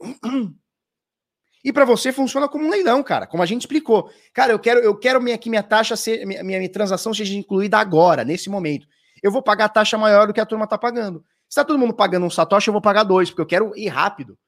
E 1.62 1.72
para 1.72 1.84
você 1.84 2.12
funciona 2.12 2.48
como 2.48 2.66
um 2.66 2.70
leilão, 2.70 3.02
cara, 3.02 3.26
como 3.26 3.42
a 3.42 3.46
gente 3.46 3.62
explicou. 3.62 4.10
Cara, 4.32 4.52
eu 4.52 4.58
quero, 4.58 4.80
eu 4.80 4.96
quero 4.96 5.20
minha, 5.20 5.36
que 5.36 5.50
minha 5.50 5.62
taxa, 5.62 5.94
ser, 5.94 6.26
minha, 6.26 6.42
minha, 6.42 6.58
minha 6.58 6.72
transação 6.72 7.12
seja 7.12 7.34
incluída 7.34 7.78
agora, 7.78 8.24
nesse 8.24 8.48
momento. 8.48 8.86
Eu 9.22 9.30
vou 9.30 9.42
pagar 9.42 9.66
a 9.66 9.68
taxa 9.68 9.98
maior 9.98 10.26
do 10.26 10.32
que 10.32 10.40
a 10.40 10.46
turma 10.46 10.66
tá 10.66 10.78
pagando. 10.78 11.22
Se 11.48 11.56
tá 11.56 11.64
todo 11.64 11.78
mundo 11.78 11.92
pagando 11.92 12.24
um 12.24 12.30
satoshi, 12.30 12.68
eu 12.68 12.72
vou 12.72 12.80
pagar 12.80 13.02
dois, 13.02 13.28
porque 13.28 13.42
eu 13.42 13.46
quero 13.46 13.72
ir 13.76 13.88
rápido. 13.88 14.38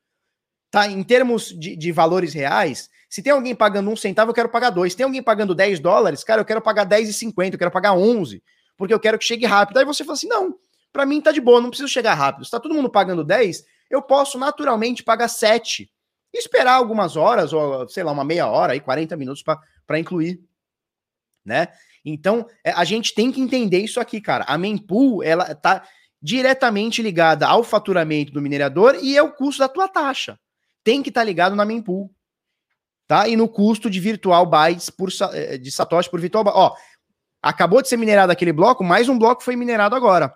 Tá? 0.70 0.87
Em 0.87 1.03
termos 1.03 1.48
de, 1.48 1.77
de 1.77 1.92
valores 1.92 2.33
reais, 2.33 2.88
se 3.11 3.22
tem 3.22 3.31
alguém 3.31 3.55
pagando 3.55 3.90
um 3.90 3.96
centavo, 3.96 4.31
eu 4.31 4.35
quero 4.35 4.48
pagar 4.48 4.70
dois. 4.70 4.94
Se 4.94 4.96
tem 4.96 5.05
alguém 5.05 5.22
pagando 5.22 5.55
10 5.55 5.81
dólares, 5.81 6.25
cara, 6.25 6.40
eu 6.40 6.46
quero 6.46 6.62
pagar 6.62 6.87
10,50, 6.87 7.53
eu 7.53 7.59
quero 7.59 7.70
pagar 7.70 7.92
11, 7.92 8.42
porque 8.75 8.94
eu 8.94 8.98
quero 8.98 9.18
que 9.18 9.25
chegue 9.27 9.44
rápido. 9.44 9.77
Aí 9.77 9.85
você 9.85 10.03
fala 10.03 10.14
assim: 10.14 10.29
não, 10.29 10.55
para 10.90 11.05
mim 11.05 11.20
tá 11.20 11.31
de 11.31 11.40
boa, 11.40 11.61
não 11.61 11.68
preciso 11.68 11.90
chegar 11.90 12.14
rápido. 12.14 12.46
Se 12.46 12.51
tá 12.51 12.59
todo 12.59 12.75
mundo 12.75 12.88
pagando 12.88 13.22
10, 13.22 13.64
eu 13.90 14.01
posso 14.01 14.38
naturalmente 14.38 15.03
pagar 15.03 15.29
7 15.29 15.91
esperar 16.38 16.75
algumas 16.75 17.16
horas, 17.16 17.53
ou 17.53 17.88
sei 17.88 18.03
lá, 18.03 18.12
uma 18.12 18.25
meia 18.25 18.47
hora, 18.47 18.73
aí 18.73 18.81
40 18.81 19.16
minutos 19.16 19.42
para 19.42 19.99
incluir, 19.99 20.40
né? 21.45 21.68
Então, 22.05 22.47
é, 22.64 22.73
a 22.73 22.85
gente 22.85 23.14
tem 23.14 23.31
que 23.31 23.40
entender 23.40 23.79
isso 23.79 24.01
aqui, 24.01 24.21
cara. 24.21 24.45
A 24.49 24.59
mempool, 24.59 25.23
ela 25.23 25.55
tá 25.55 25.87
diretamente 26.21 27.03
ligada 27.03 27.47
ao 27.47 27.64
faturamento 27.64 28.33
do 28.33 28.40
minerador 28.40 28.97
e 29.03 29.16
é 29.16 29.23
o 29.23 29.33
custo 29.33 29.61
da 29.61 29.68
tua 29.68 29.88
taxa. 29.88 30.38
Tem 30.85 31.03
que 31.03 31.11
estar 31.11 31.21
tá 31.21 31.25
ligado 31.25 31.57
na 31.57 31.64
mempool, 31.64 32.11
tá? 33.07 33.29
E 33.29 33.37
no 33.37 33.49
custo 33.49 33.90
de 33.90 34.01
virtual 34.01 34.47
bytes 34.47 34.90
por 34.90 35.11
é, 35.33 35.59
de 35.59 35.71
satoshi 35.71 36.11
por 36.11 36.21
virtual. 36.21 36.45
Ó, 36.47 36.75
acabou 37.42 37.83
de 37.83 37.88
ser 37.88 37.97
minerado 37.97 38.33
aquele 38.33 38.53
bloco, 38.53 38.85
mais 38.85 39.09
um 39.09 39.18
bloco 39.18 39.42
foi 39.42 39.57
minerado 39.57 39.95
agora. 39.95 40.35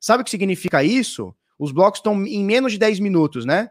Sabe 0.00 0.22
o 0.22 0.24
que 0.24 0.30
significa 0.30 0.82
isso? 0.82 1.34
Os 1.58 1.72
blocos 1.72 1.98
estão 1.98 2.24
em 2.26 2.44
menos 2.44 2.72
de 2.72 2.78
10 2.78 3.00
minutos, 3.00 3.44
né? 3.44 3.70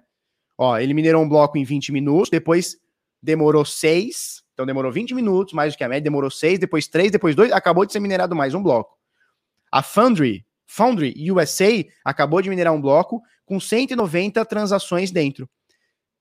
Ó, 0.58 0.78
ele 0.78 0.94
minerou 0.94 1.22
um 1.24 1.30
bloco 1.30 1.58
em 1.58 1.64
20 1.64 1.92
minutos, 1.92 2.30
depois 2.30 2.78
demorou 3.22 3.66
6, 3.66 4.44
então 4.54 4.66
demorou 4.66 4.92
20 4.92 5.14
minutos, 5.14 5.54
mais 5.54 5.74
do 5.74 5.78
que 5.78 5.84
a 5.84 5.90
média, 5.90 6.04
demorou 6.04 6.32
6, 6.32 6.60
depois 6.60 6.88
3, 6.88 7.12
depois 7.12 7.36
2, 7.36 7.52
acabou 7.52 7.86
de 7.86 7.92
ser 7.92 8.00
minerado 8.00 8.36
mais 8.36 8.54
um 8.54 8.64
bloco. 8.64 8.96
A 9.72 9.82
Foundry, 9.82 10.46
Foundry 10.66 11.14
USA 11.32 11.84
acabou 12.04 12.42
de 12.42 12.50
minerar 12.50 12.74
um 12.74 12.82
bloco 12.82 13.22
com 13.46 13.60
190 13.60 14.46
transações 14.46 15.12
dentro. 15.12 15.50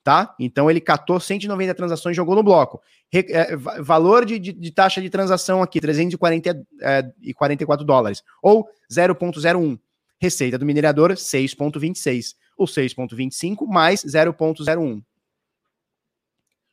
Tá? 0.02 0.34
Então 0.38 0.70
ele 0.70 0.80
catou 0.82 1.18
190 1.18 1.74
transações 1.74 2.14
e 2.14 2.16
jogou 2.16 2.34
no 2.34 2.42
bloco. 2.42 2.82
Re, 3.10 3.24
é, 3.30 3.56
valor 3.56 4.26
de, 4.26 4.38
de, 4.38 4.52
de, 4.52 4.70
taxa 4.70 5.00
de 5.00 5.08
transação 5.08 5.62
aqui, 5.62 5.80
344 5.80 6.64
é, 6.82 7.86
dólares, 7.86 8.22
ou 8.42 8.68
0,01. 8.92 9.78
Receita 10.20 10.58
do 10.58 10.66
minerador, 10.66 11.12
6,26 11.12 12.34
o 12.56 12.64
6,25 12.64 13.66
mais 13.66 14.02
0,01. 14.02 15.02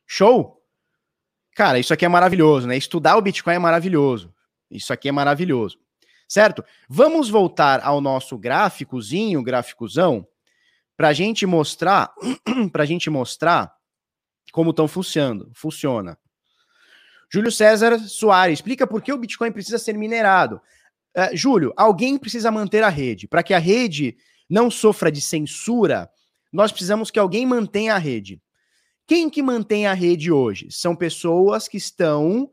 Show? 0.06 0.62
Cara, 1.54 1.78
isso 1.78 1.92
aqui 1.92 2.04
é 2.04 2.08
maravilhoso, 2.08 2.66
né? 2.66 2.76
Estudar 2.76 3.16
o 3.16 3.22
Bitcoin 3.22 3.54
é 3.54 3.58
maravilhoso. 3.58 4.34
Isso 4.70 4.92
aqui 4.92 5.08
é 5.08 5.12
maravilhoso. 5.12 5.78
Certo? 6.28 6.64
Vamos 6.88 7.28
voltar 7.28 7.80
ao 7.82 8.00
nosso 8.00 8.38
gráficozinho, 8.38 9.42
gráficozão, 9.42 10.26
para 10.96 11.08
a 11.08 11.12
gente 11.12 11.44
mostrar, 11.44 12.12
para 12.72 12.84
gente 12.86 13.10
mostrar 13.10 13.74
como 14.52 14.70
estão 14.70 14.88
funcionando. 14.88 15.50
Funciona. 15.54 16.18
Júlio 17.30 17.50
César 17.50 17.98
Soares, 17.98 18.58
explica 18.58 18.86
por 18.86 19.00
que 19.02 19.12
o 19.12 19.18
Bitcoin 19.18 19.52
precisa 19.52 19.78
ser 19.78 19.94
minerado. 19.94 20.60
Uh, 21.16 21.34
Júlio, 21.36 21.72
alguém 21.76 22.18
precisa 22.18 22.50
manter 22.50 22.82
a 22.82 22.88
rede. 22.88 23.26
Para 23.26 23.42
que 23.42 23.54
a 23.54 23.58
rede 23.58 24.16
não 24.52 24.70
sofra 24.70 25.10
de 25.10 25.22
censura, 25.22 26.10
nós 26.52 26.70
precisamos 26.70 27.10
que 27.10 27.18
alguém 27.18 27.46
mantenha 27.46 27.94
a 27.94 27.98
rede. 27.98 28.38
Quem 29.06 29.30
que 29.30 29.42
mantém 29.42 29.86
a 29.86 29.94
rede 29.94 30.30
hoje? 30.30 30.68
São 30.70 30.94
pessoas 30.94 31.66
que 31.66 31.78
estão 31.78 32.50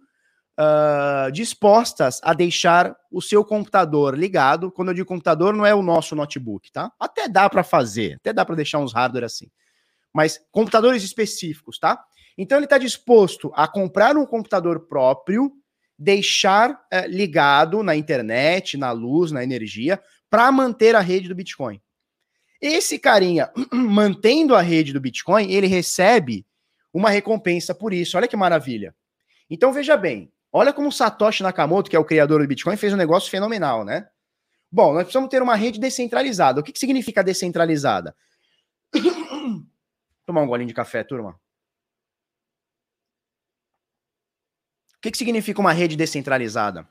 uh, 0.58 1.30
dispostas 1.34 2.22
a 2.24 2.34
deixar 2.34 2.96
o 3.12 3.22
seu 3.22 3.44
computador 3.44 4.18
ligado. 4.18 4.72
Quando 4.72 4.88
eu 4.88 4.94
digo 4.94 5.10
computador, 5.10 5.54
não 5.54 5.66
é 5.66 5.76
o 5.76 5.84
nosso 5.84 6.16
notebook, 6.16 6.72
tá? 6.72 6.90
Até 6.98 7.28
dá 7.28 7.50
para 7.50 7.66
fazer, 7.66 8.16
até 8.16 8.32
dá 8.32 8.46
para 8.46 8.56
deixar 8.56 8.80
uns 8.80 8.94
hardware 8.94 9.26
assim. 9.26 9.52
Mas 10.14 10.40
computadores 10.54 11.04
específicos, 11.04 11.78
tá? 11.78 12.02
Então 12.38 12.58
ele 12.58 12.66
está 12.66 12.78
disposto 12.78 13.52
a 13.54 13.68
comprar 13.68 14.16
um 14.16 14.26
computador 14.26 14.88
próprio, 14.88 15.52
deixar 15.98 16.72
uh, 16.72 17.08
ligado 17.10 17.84
na 17.84 17.94
internet, 17.94 18.78
na 18.78 18.94
luz, 18.94 19.34
na 19.34 19.44
energia, 19.44 20.02
para 20.30 20.50
manter 20.50 20.96
a 20.96 21.02
rede 21.02 21.28
do 21.28 21.36
Bitcoin. 21.36 21.82
Esse 22.62 23.00
carinha, 23.00 23.52
mantendo 23.72 24.56
a 24.56 24.62
rede 24.62 24.92
do 24.92 25.00
Bitcoin, 25.00 25.52
ele 25.52 25.68
recebe 25.68 26.46
uma 26.94 27.10
recompensa 27.10 27.74
por 27.74 27.94
isso. 27.94 28.18
Olha 28.18 28.28
que 28.28 28.36
maravilha. 28.36 28.96
Então 29.50 29.72
veja 29.72 29.96
bem, 29.96 30.32
olha 30.52 30.74
como 30.74 30.90
o 30.90 30.92
Satoshi 30.92 31.44
Nakamoto, 31.44 31.90
que 31.90 31.96
é 31.96 32.00
o 32.00 32.06
criador 32.06 32.42
do 32.42 32.48
Bitcoin, 32.48 32.76
fez 32.76 32.94
um 32.94 32.98
negócio 32.98 33.30
fenomenal, 33.32 33.86
né? 33.86 34.10
Bom, 34.72 34.94
nós 34.94 35.04
precisamos 35.04 35.30
ter 35.30 35.42
uma 35.42 35.56
rede 35.56 35.80
descentralizada. 35.80 36.60
O 36.60 36.64
que, 36.64 36.72
que 36.72 36.80
significa 36.80 37.24
descentralizada? 37.24 38.16
Tomar 40.26 40.42
um 40.42 40.48
golinho 40.48 40.68
de 40.68 40.74
café, 40.76 41.04
turma. 41.04 41.40
O 44.96 45.02
que, 45.02 45.12
que 45.12 45.18
significa 45.18 45.60
uma 45.60 45.72
rede 45.72 45.96
descentralizada? 45.96 46.88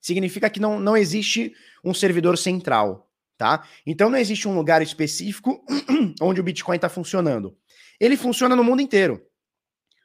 Significa 0.00 0.48
que 0.48 0.60
não, 0.60 0.78
não 0.78 0.96
existe 0.96 1.52
um 1.82 1.92
servidor 1.92 2.38
central, 2.38 3.09
tá? 3.40 3.64
Então 3.86 4.10
não 4.10 4.18
existe 4.18 4.46
um 4.46 4.54
lugar 4.54 4.82
específico 4.82 5.64
onde 6.20 6.42
o 6.42 6.44
Bitcoin 6.44 6.76
está 6.76 6.90
funcionando. 6.90 7.56
Ele 7.98 8.14
funciona 8.14 8.54
no 8.54 8.62
mundo 8.62 8.82
inteiro. 8.82 9.26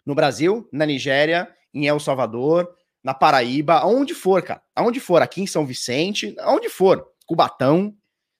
No 0.05 0.15
Brasil, 0.15 0.69
na 0.71 0.85
Nigéria, 0.85 1.53
em 1.73 1.85
El 1.85 1.99
Salvador, 1.99 2.73
na 3.03 3.13
Paraíba, 3.13 3.73
aonde 3.73 4.13
for, 4.13 4.41
cara. 4.41 4.61
Aonde 4.73 5.01
for, 5.01 5.21
aqui 5.21 5.41
em 5.41 5.47
São 5.47 5.65
Vicente, 5.65 6.33
aonde 6.39 6.69
for, 6.69 7.05
Cubatão, 7.25 7.93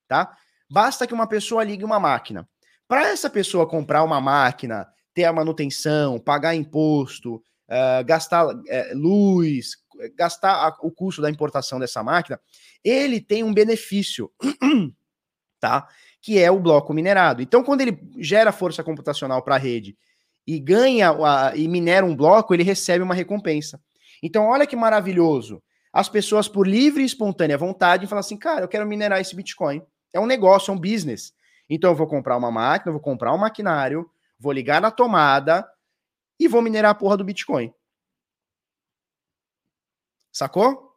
tá? 0.07 0.31
Basta 0.71 1.05
que 1.05 1.13
uma 1.13 1.27
pessoa 1.27 1.65
ligue 1.65 1.83
uma 1.83 1.99
máquina. 1.99 2.47
Para 2.87 3.09
essa 3.09 3.29
pessoa 3.29 3.67
comprar 3.67 4.01
uma 4.01 4.21
máquina, 4.21 4.87
ter 5.13 5.25
a 5.25 5.33
manutenção, 5.33 6.17
pagar 6.21 6.55
imposto, 6.55 7.35
uh, 7.35 8.05
gastar 8.05 8.47
uh, 8.47 8.55
luz, 8.93 9.75
gastar 10.15 10.53
a, 10.53 10.77
o 10.81 10.91
custo 10.91 11.21
da 11.21 11.29
importação 11.29 11.79
dessa 11.79 12.03
máquina, 12.03 12.39
ele 12.83 13.19
tem 13.19 13.43
um 13.43 13.53
benefício, 13.53 14.31
tá? 15.59 15.87
Que 16.21 16.39
é 16.39 16.49
o 16.49 16.59
bloco 16.59 16.93
minerado. 16.93 17.41
Então, 17.41 17.63
quando 17.63 17.81
ele 17.81 17.99
gera 18.19 18.51
força 18.51 18.83
computacional 18.83 19.41
para 19.41 19.55
a 19.55 19.59
rede 19.59 19.97
e 20.45 20.59
ganha 20.59 21.11
a, 21.11 21.55
e 21.55 21.67
minera 21.67 22.05
um 22.05 22.15
bloco, 22.15 22.53
ele 22.53 22.63
recebe 22.63 23.03
uma 23.03 23.15
recompensa. 23.15 23.79
Então, 24.21 24.45
olha 24.45 24.67
que 24.67 24.75
maravilhoso. 24.75 25.61
As 25.91 26.09
pessoas, 26.09 26.47
por 26.47 26.67
livre 26.67 27.03
e 27.03 27.05
espontânea 27.05 27.57
vontade, 27.57 28.07
falam 28.07 28.19
assim: 28.19 28.37
cara, 28.37 28.61
eu 28.61 28.67
quero 28.67 28.85
minerar 28.85 29.21
esse 29.21 29.35
Bitcoin. 29.35 29.81
É 30.13 30.19
um 30.19 30.25
negócio, 30.25 30.71
é 30.71 30.75
um 30.75 30.79
business. 30.79 31.33
Então, 31.69 31.91
eu 31.91 31.95
vou 31.95 32.07
comprar 32.07 32.37
uma 32.37 32.51
máquina, 32.51 32.91
vou 32.91 33.01
comprar 33.01 33.33
um 33.33 33.37
maquinário, 33.37 34.09
vou 34.39 34.51
ligar 34.51 34.81
na 34.81 34.91
tomada 34.91 35.67
e 36.39 36.47
vou 36.47 36.61
minerar 36.61 36.91
a 36.91 36.95
porra 36.95 37.17
do 37.17 37.23
Bitcoin. 37.23 37.73
Sacou? 40.35 40.91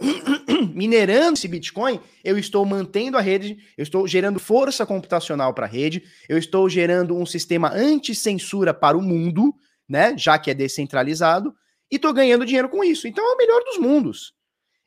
minerando 0.74 1.34
esse 1.34 1.46
Bitcoin, 1.46 2.00
eu 2.24 2.36
estou 2.36 2.66
mantendo 2.66 3.16
a 3.16 3.20
rede, 3.20 3.56
eu 3.78 3.84
estou 3.84 4.04
gerando 4.08 4.40
força 4.40 4.84
computacional 4.84 5.54
para 5.54 5.66
a 5.66 5.68
rede, 5.68 6.02
eu 6.28 6.36
estou 6.36 6.68
gerando 6.68 7.16
um 7.16 7.24
sistema 7.24 7.70
anti-censura 7.72 8.74
para 8.74 8.98
o 8.98 9.02
mundo, 9.02 9.54
né? 9.88 10.18
Já 10.18 10.40
que 10.40 10.50
é 10.50 10.54
descentralizado, 10.54 11.54
e 11.88 11.96
estou 11.96 12.12
ganhando 12.12 12.44
dinheiro 12.44 12.68
com 12.68 12.82
isso. 12.82 13.06
Então 13.06 13.24
é 13.24 13.34
o 13.34 13.36
melhor 13.36 13.62
dos 13.62 13.78
mundos. 13.78 14.34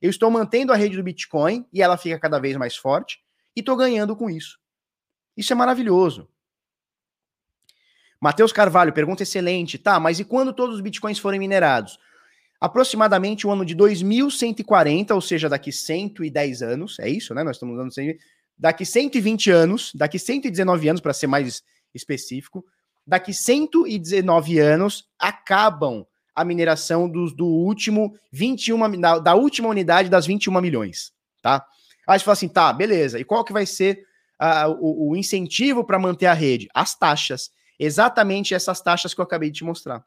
Eu 0.02 0.10
estou 0.10 0.30
mantendo 0.30 0.74
a 0.74 0.76
rede 0.76 0.98
do 0.98 1.04
Bitcoin 1.04 1.66
e 1.72 1.82
ela 1.82 1.96
fica 1.96 2.20
cada 2.20 2.40
vez 2.40 2.58
mais 2.58 2.76
forte, 2.76 3.20
e 3.56 3.62
estou 3.62 3.78
ganhando 3.78 4.18
com 4.18 4.30
isso. 4.30 4.60
Isso 5.38 5.54
é 5.54 5.56
maravilhoso. 5.56 6.28
Matheus 8.20 8.52
Carvalho, 8.52 8.92
pergunta 8.92 9.24
excelente. 9.24 9.78
Tá, 9.78 9.98
mas 9.98 10.20
e 10.20 10.26
quando 10.26 10.52
todos 10.52 10.76
os 10.76 10.82
bitcoins 10.82 11.20
forem 11.20 11.40
minerados? 11.40 11.98
Aproximadamente 12.64 13.46
o 13.46 13.52
ano 13.52 13.66
de 13.66 13.76
2140, 13.76 15.14
ou 15.14 15.20
seja, 15.20 15.50
daqui 15.50 15.70
110 15.70 16.62
anos, 16.62 16.98
é 16.98 17.10
isso, 17.10 17.34
né? 17.34 17.44
Nós 17.44 17.58
estamos 17.58 17.76
dando 17.76 17.92
daqui 18.58 18.86
120 18.86 19.52
anos, 19.52 19.92
daqui 19.94 20.18
119 20.18 20.88
anos 20.88 21.02
para 21.02 21.12
ser 21.12 21.28
mais 21.28 21.62
específico, 21.94 22.66
daqui 23.06 23.34
119 23.34 24.60
anos 24.60 25.10
acabam 25.20 26.06
a 26.34 26.46
mineração 26.46 27.10
do, 27.10 27.30
do 27.36 27.46
último 27.46 28.18
21 28.32 28.98
da, 28.98 29.20
da 29.20 29.36
última 29.36 29.68
unidade 29.68 30.08
das 30.08 30.26
21 30.26 30.62
milhões, 30.62 31.12
tá? 31.42 31.66
Aí 32.08 32.18
você 32.18 32.24
fala 32.24 32.34
assim, 32.34 32.48
tá, 32.48 32.72
beleza. 32.72 33.20
E 33.20 33.26
qual 33.26 33.44
que 33.44 33.52
vai 33.52 33.66
ser 33.66 34.06
uh, 34.42 34.72
o, 34.80 35.10
o 35.12 35.16
incentivo 35.18 35.84
para 35.84 36.00
manter 36.00 36.28
a 36.28 36.34
rede? 36.34 36.70
As 36.74 36.96
taxas. 36.96 37.52
Exatamente 37.78 38.54
essas 38.54 38.80
taxas 38.80 39.14
que 39.14 39.20
eu 39.20 39.26
acabei 39.26 39.52
de 39.52 39.58
te 39.58 39.64
mostrar. 39.66 40.02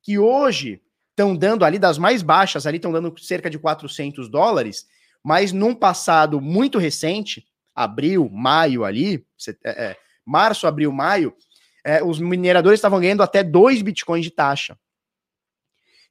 Que 0.00 0.20
hoje 0.20 0.80
estão 1.16 1.34
dando 1.34 1.64
ali 1.64 1.78
das 1.78 1.96
mais 1.96 2.22
baixas, 2.22 2.66
ali 2.66 2.76
estão 2.76 2.92
dando 2.92 3.12
cerca 3.18 3.48
de 3.48 3.58
400 3.58 4.28
dólares, 4.28 4.86
mas 5.24 5.50
num 5.50 5.74
passado 5.74 6.42
muito 6.42 6.78
recente, 6.78 7.46
abril, 7.74 8.28
maio 8.30 8.84
ali, 8.84 9.26
é, 9.64 9.84
é, 9.86 9.96
março, 10.24 10.66
abril, 10.66 10.92
maio, 10.92 11.34
é, 11.82 12.04
os 12.04 12.20
mineradores 12.20 12.78
estavam 12.78 13.00
ganhando 13.00 13.22
até 13.22 13.42
2 13.42 13.80
bitcoins 13.80 14.24
de 14.24 14.30
taxa. 14.30 14.78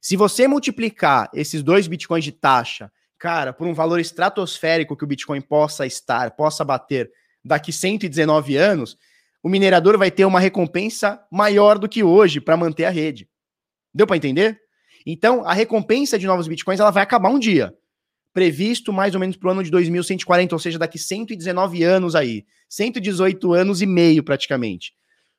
Se 0.00 0.16
você 0.16 0.48
multiplicar 0.48 1.30
esses 1.32 1.62
2 1.62 1.86
bitcoins 1.86 2.24
de 2.24 2.32
taxa, 2.32 2.90
cara, 3.18 3.52
por 3.52 3.66
um 3.66 3.74
valor 3.74 4.00
estratosférico 4.00 4.96
que 4.96 5.04
o 5.04 5.06
Bitcoin 5.06 5.40
possa 5.40 5.86
estar, 5.86 6.32
possa 6.32 6.64
bater 6.64 7.10
daqui 7.44 7.72
119 7.72 8.56
anos, 8.56 8.96
o 9.42 9.48
minerador 9.48 9.96
vai 9.98 10.10
ter 10.10 10.24
uma 10.24 10.38
recompensa 10.40 11.24
maior 11.30 11.78
do 11.78 11.88
que 11.88 12.04
hoje 12.04 12.40
para 12.40 12.56
manter 12.56 12.84
a 12.84 12.90
rede. 12.90 13.28
Deu 13.92 14.06
para 14.06 14.16
entender? 14.16 14.60
Então, 15.06 15.46
a 15.46 15.52
recompensa 15.52 16.18
de 16.18 16.26
novos 16.26 16.48
bitcoins 16.48 16.80
ela 16.80 16.90
vai 16.90 17.04
acabar 17.04 17.28
um 17.28 17.38
dia. 17.38 17.72
Previsto 18.32 18.92
mais 18.92 19.14
ou 19.14 19.20
menos 19.20 19.36
para 19.36 19.48
o 19.48 19.52
ano 19.52 19.62
de 19.62 19.70
2140, 19.70 20.54
ou 20.54 20.58
seja, 20.58 20.78
daqui 20.78 20.98
119 20.98 21.84
anos 21.84 22.16
aí. 22.16 22.44
118 22.68 23.52
anos 23.52 23.80
e 23.80 23.86
meio 23.86 24.24
praticamente. 24.24 24.94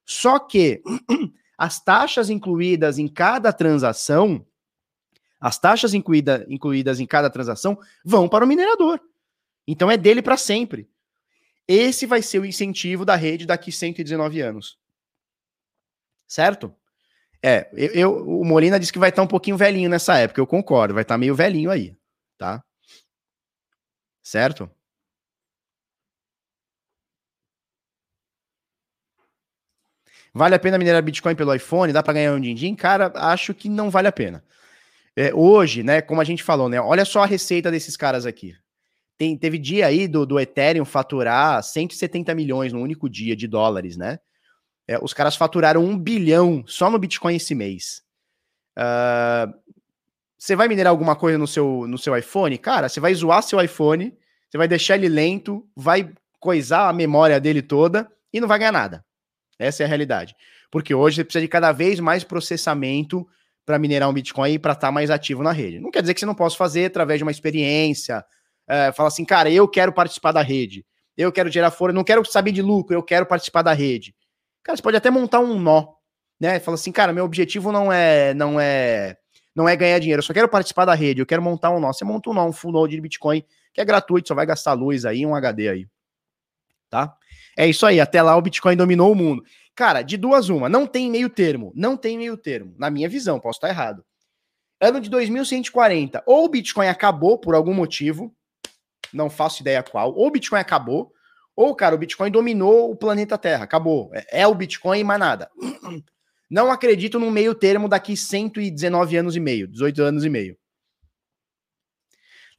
Só 0.05 0.39
que 0.39 0.81
as 1.57 1.83
taxas 1.83 2.29
incluídas 2.29 2.97
em 2.97 3.09
cada 3.09 3.51
transação, 3.51 4.45
as 5.39 5.59
taxas 5.59 5.93
incluída, 5.93 6.45
incluídas 6.49 7.01
em 7.01 7.05
cada 7.05 7.29
transação 7.29 7.77
vão 8.05 8.29
para 8.29 8.45
o 8.45 8.47
minerador. 8.47 9.01
Então 9.67 9.91
é 9.91 9.97
dele 9.97 10.21
para 10.21 10.37
sempre. 10.37 10.89
Esse 11.67 12.05
vai 12.05 12.21
ser 12.21 12.39
o 12.39 12.45
incentivo 12.45 13.03
da 13.03 13.17
rede 13.17 13.45
daqui 13.45 13.69
119 13.69 14.39
anos. 14.39 14.79
Certo? 16.25 16.73
É, 17.47 17.69
eu, 17.73 17.91
eu, 17.93 18.27
o 18.27 18.43
Molina 18.43 18.77
disse 18.77 18.91
que 18.91 18.99
vai 18.99 19.07
estar 19.07 19.21
um 19.23 19.27
pouquinho 19.27 19.55
velhinho 19.55 19.89
nessa 19.89 20.17
época, 20.17 20.41
eu 20.41 20.45
concordo, 20.45 20.93
vai 20.93 21.03
estar 21.03 21.17
meio 21.17 21.33
velhinho 21.33 21.71
aí, 21.71 21.95
tá? 22.37 22.61
Certo? 24.21 24.69
Vale 30.33 30.55
a 30.55 30.59
pena 30.59 30.77
minerar 30.77 31.01
Bitcoin 31.01 31.35
pelo 31.35 31.53
iPhone? 31.55 31.93
Dá 31.93 32.03
para 32.03 32.15
ganhar 32.15 32.33
um 32.33 32.41
din-din? 32.41 32.75
Cara, 32.75 33.13
acho 33.15 33.53
que 33.53 33.69
não 33.69 33.89
vale 33.89 34.09
a 34.09 34.11
pena. 34.11 34.43
É, 35.15 35.33
hoje, 35.33 35.83
né, 35.83 36.01
como 36.01 36.19
a 36.19 36.25
gente 36.25 36.43
falou, 36.43 36.67
né, 36.67 36.81
olha 36.81 37.05
só 37.05 37.23
a 37.23 37.25
receita 37.25 37.71
desses 37.71 37.95
caras 37.95 38.25
aqui. 38.25 38.55
Tem, 39.17 39.37
teve 39.37 39.57
dia 39.57 39.87
aí 39.87 40.05
do, 40.05 40.25
do 40.25 40.37
Ethereum 40.37 40.83
faturar 40.83 41.63
170 41.63 42.35
milhões 42.35 42.73
no 42.73 42.81
único 42.81 43.09
dia 43.09 43.37
de 43.37 43.47
dólares, 43.47 43.95
né? 43.95 44.19
É, 44.87 44.97
os 45.01 45.13
caras 45.13 45.35
faturaram 45.35 45.83
um 45.83 45.97
bilhão 45.97 46.63
só 46.65 46.89
no 46.89 46.97
Bitcoin 46.97 47.35
esse 47.35 47.53
mês. 47.53 48.01
Uh, 48.77 49.53
você 50.37 50.55
vai 50.55 50.67
minerar 50.67 50.91
alguma 50.91 51.15
coisa 51.15 51.37
no 51.37 51.47
seu, 51.47 51.85
no 51.87 51.97
seu 51.97 52.15
iPhone? 52.15 52.57
Cara, 52.57 52.87
você 52.87 52.99
vai 52.99 53.13
zoar 53.13 53.41
seu 53.43 53.59
iPhone, 53.61 54.15
você 54.49 54.57
vai 54.57 54.67
deixar 54.67 54.95
ele 54.95 55.09
lento, 55.09 55.67
vai 55.75 56.11
coisar 56.39 56.87
a 56.87 56.93
memória 56.93 57.39
dele 57.39 57.61
toda 57.61 58.09
e 58.31 58.39
não 58.39 58.47
vai 58.47 58.59
ganhar 58.59 58.71
nada. 58.71 59.03
Essa 59.59 59.83
é 59.83 59.85
a 59.85 59.89
realidade. 59.89 60.35
Porque 60.71 60.93
hoje 60.93 61.17
você 61.17 61.23
precisa 61.23 61.41
de 61.41 61.47
cada 61.47 61.71
vez 61.71 61.99
mais 61.99 62.23
processamento 62.23 63.27
para 63.65 63.79
minerar 63.79 64.09
um 64.09 64.13
Bitcoin 64.13 64.53
e 64.53 64.59
para 64.59 64.73
estar 64.73 64.87
tá 64.87 64.91
mais 64.91 65.09
ativo 65.09 65.43
na 65.43 65.51
rede. 65.51 65.79
Não 65.79 65.91
quer 65.91 66.01
dizer 66.01 66.13
que 66.13 66.19
você 66.19 66.25
não 66.25 66.35
possa 66.35 66.55
fazer 66.55 66.85
através 66.85 67.19
de 67.19 67.23
uma 67.23 67.31
experiência. 67.31 68.23
É, 68.67 68.91
fala 68.91 69.07
assim, 69.07 69.25
cara, 69.25 69.49
eu 69.49 69.67
quero 69.67 69.91
participar 69.91 70.31
da 70.31 70.41
rede. 70.41 70.85
Eu 71.17 71.31
quero 71.31 71.51
gerar 71.51 71.71
fora, 71.71 71.91
não 71.91 72.03
quero 72.03 72.23
saber 72.25 72.51
de 72.51 72.61
lucro, 72.61 72.95
eu 72.95 73.01
quero 73.01 73.25
participar 73.25 73.63
da 73.63 73.73
rede. 73.73 74.15
Cara, 74.67 74.75
você 74.75 74.83
pode 74.83 74.97
até 74.97 75.09
montar 75.09 75.39
um 75.39 75.57
nó, 75.57 75.93
né? 76.37 76.59
Fala 76.59 76.75
assim, 76.75 76.91
cara, 76.91 77.13
meu 77.13 77.23
objetivo 77.23 77.71
não 77.71 77.89
é 77.89 78.33
não 78.33 78.59
é 78.59 79.15
não 79.55 79.67
é 79.67 79.73
ganhar 79.77 79.97
dinheiro, 79.97 80.19
eu 80.19 80.23
só 80.23 80.33
quero 80.33 80.49
participar 80.49 80.83
da 80.83 80.93
rede, 80.93 81.21
eu 81.21 81.25
quero 81.25 81.41
montar 81.41 81.71
um 81.71 81.79
nó. 81.79 81.93
Você 81.93 82.03
monta 82.03 82.29
um 82.29 82.33
nó, 82.33 82.45
um 82.45 82.51
full 82.51 82.73
node 82.73 82.93
de 82.93 82.99
Bitcoin, 82.99 83.45
que 83.73 83.79
é 83.79 83.85
gratuito, 83.85 84.27
só 84.27 84.35
vai 84.35 84.45
gastar 84.45 84.73
luz 84.73 85.05
aí, 85.05 85.25
um 85.25 85.33
HD 85.33 85.69
aí. 85.69 85.87
Tá? 86.89 87.15
É 87.57 87.65
isso 87.65 87.85
aí, 87.85 88.01
até 88.01 88.21
lá 88.21 88.35
o 88.35 88.41
Bitcoin 88.41 88.75
dominou 88.75 89.09
o 89.09 89.15
mundo. 89.15 89.41
Cara, 89.73 90.01
de 90.01 90.17
duas 90.17 90.49
uma, 90.49 90.67
não 90.67 90.85
tem 90.85 91.09
meio 91.09 91.29
termo, 91.29 91.71
não 91.73 91.95
tem 91.95 92.17
meio 92.17 92.35
termo, 92.35 92.75
na 92.77 92.89
minha 92.89 93.07
visão, 93.07 93.39
posso 93.39 93.59
estar 93.59 93.69
errado. 93.69 94.03
Ano 94.81 94.99
de 94.99 95.09
2140, 95.09 96.23
ou 96.25 96.43
o 96.43 96.49
Bitcoin 96.49 96.87
acabou 96.87 97.39
por 97.39 97.55
algum 97.55 97.73
motivo, 97.73 98.35
não 99.13 99.29
faço 99.29 99.61
ideia 99.61 99.81
qual, 99.81 100.13
ou 100.13 100.27
o 100.27 100.31
Bitcoin 100.31 100.59
acabou, 100.59 101.13
ou, 101.57 101.75
cara, 101.75 101.95
o 101.95 101.97
Bitcoin 101.97 102.29
dominou 102.29 102.91
o 102.91 102.95
planeta 102.95 103.35
Terra, 103.35 103.63
acabou. 103.63 104.11
É, 104.13 104.41
é 104.41 104.47
o 104.47 104.53
Bitcoin 104.53 104.99
e 104.99 105.03
mais 105.03 105.19
nada. 105.19 105.49
Não 106.47 106.71
acredito 106.71 107.19
num 107.19 107.31
meio 107.31 107.55
termo 107.55 107.89
daqui 107.89 108.15
119 108.15 109.17
anos 109.17 109.35
e 109.35 109.39
meio, 109.39 109.67
18 109.67 110.03
anos 110.03 110.23
e 110.23 110.29
meio. 110.29 110.55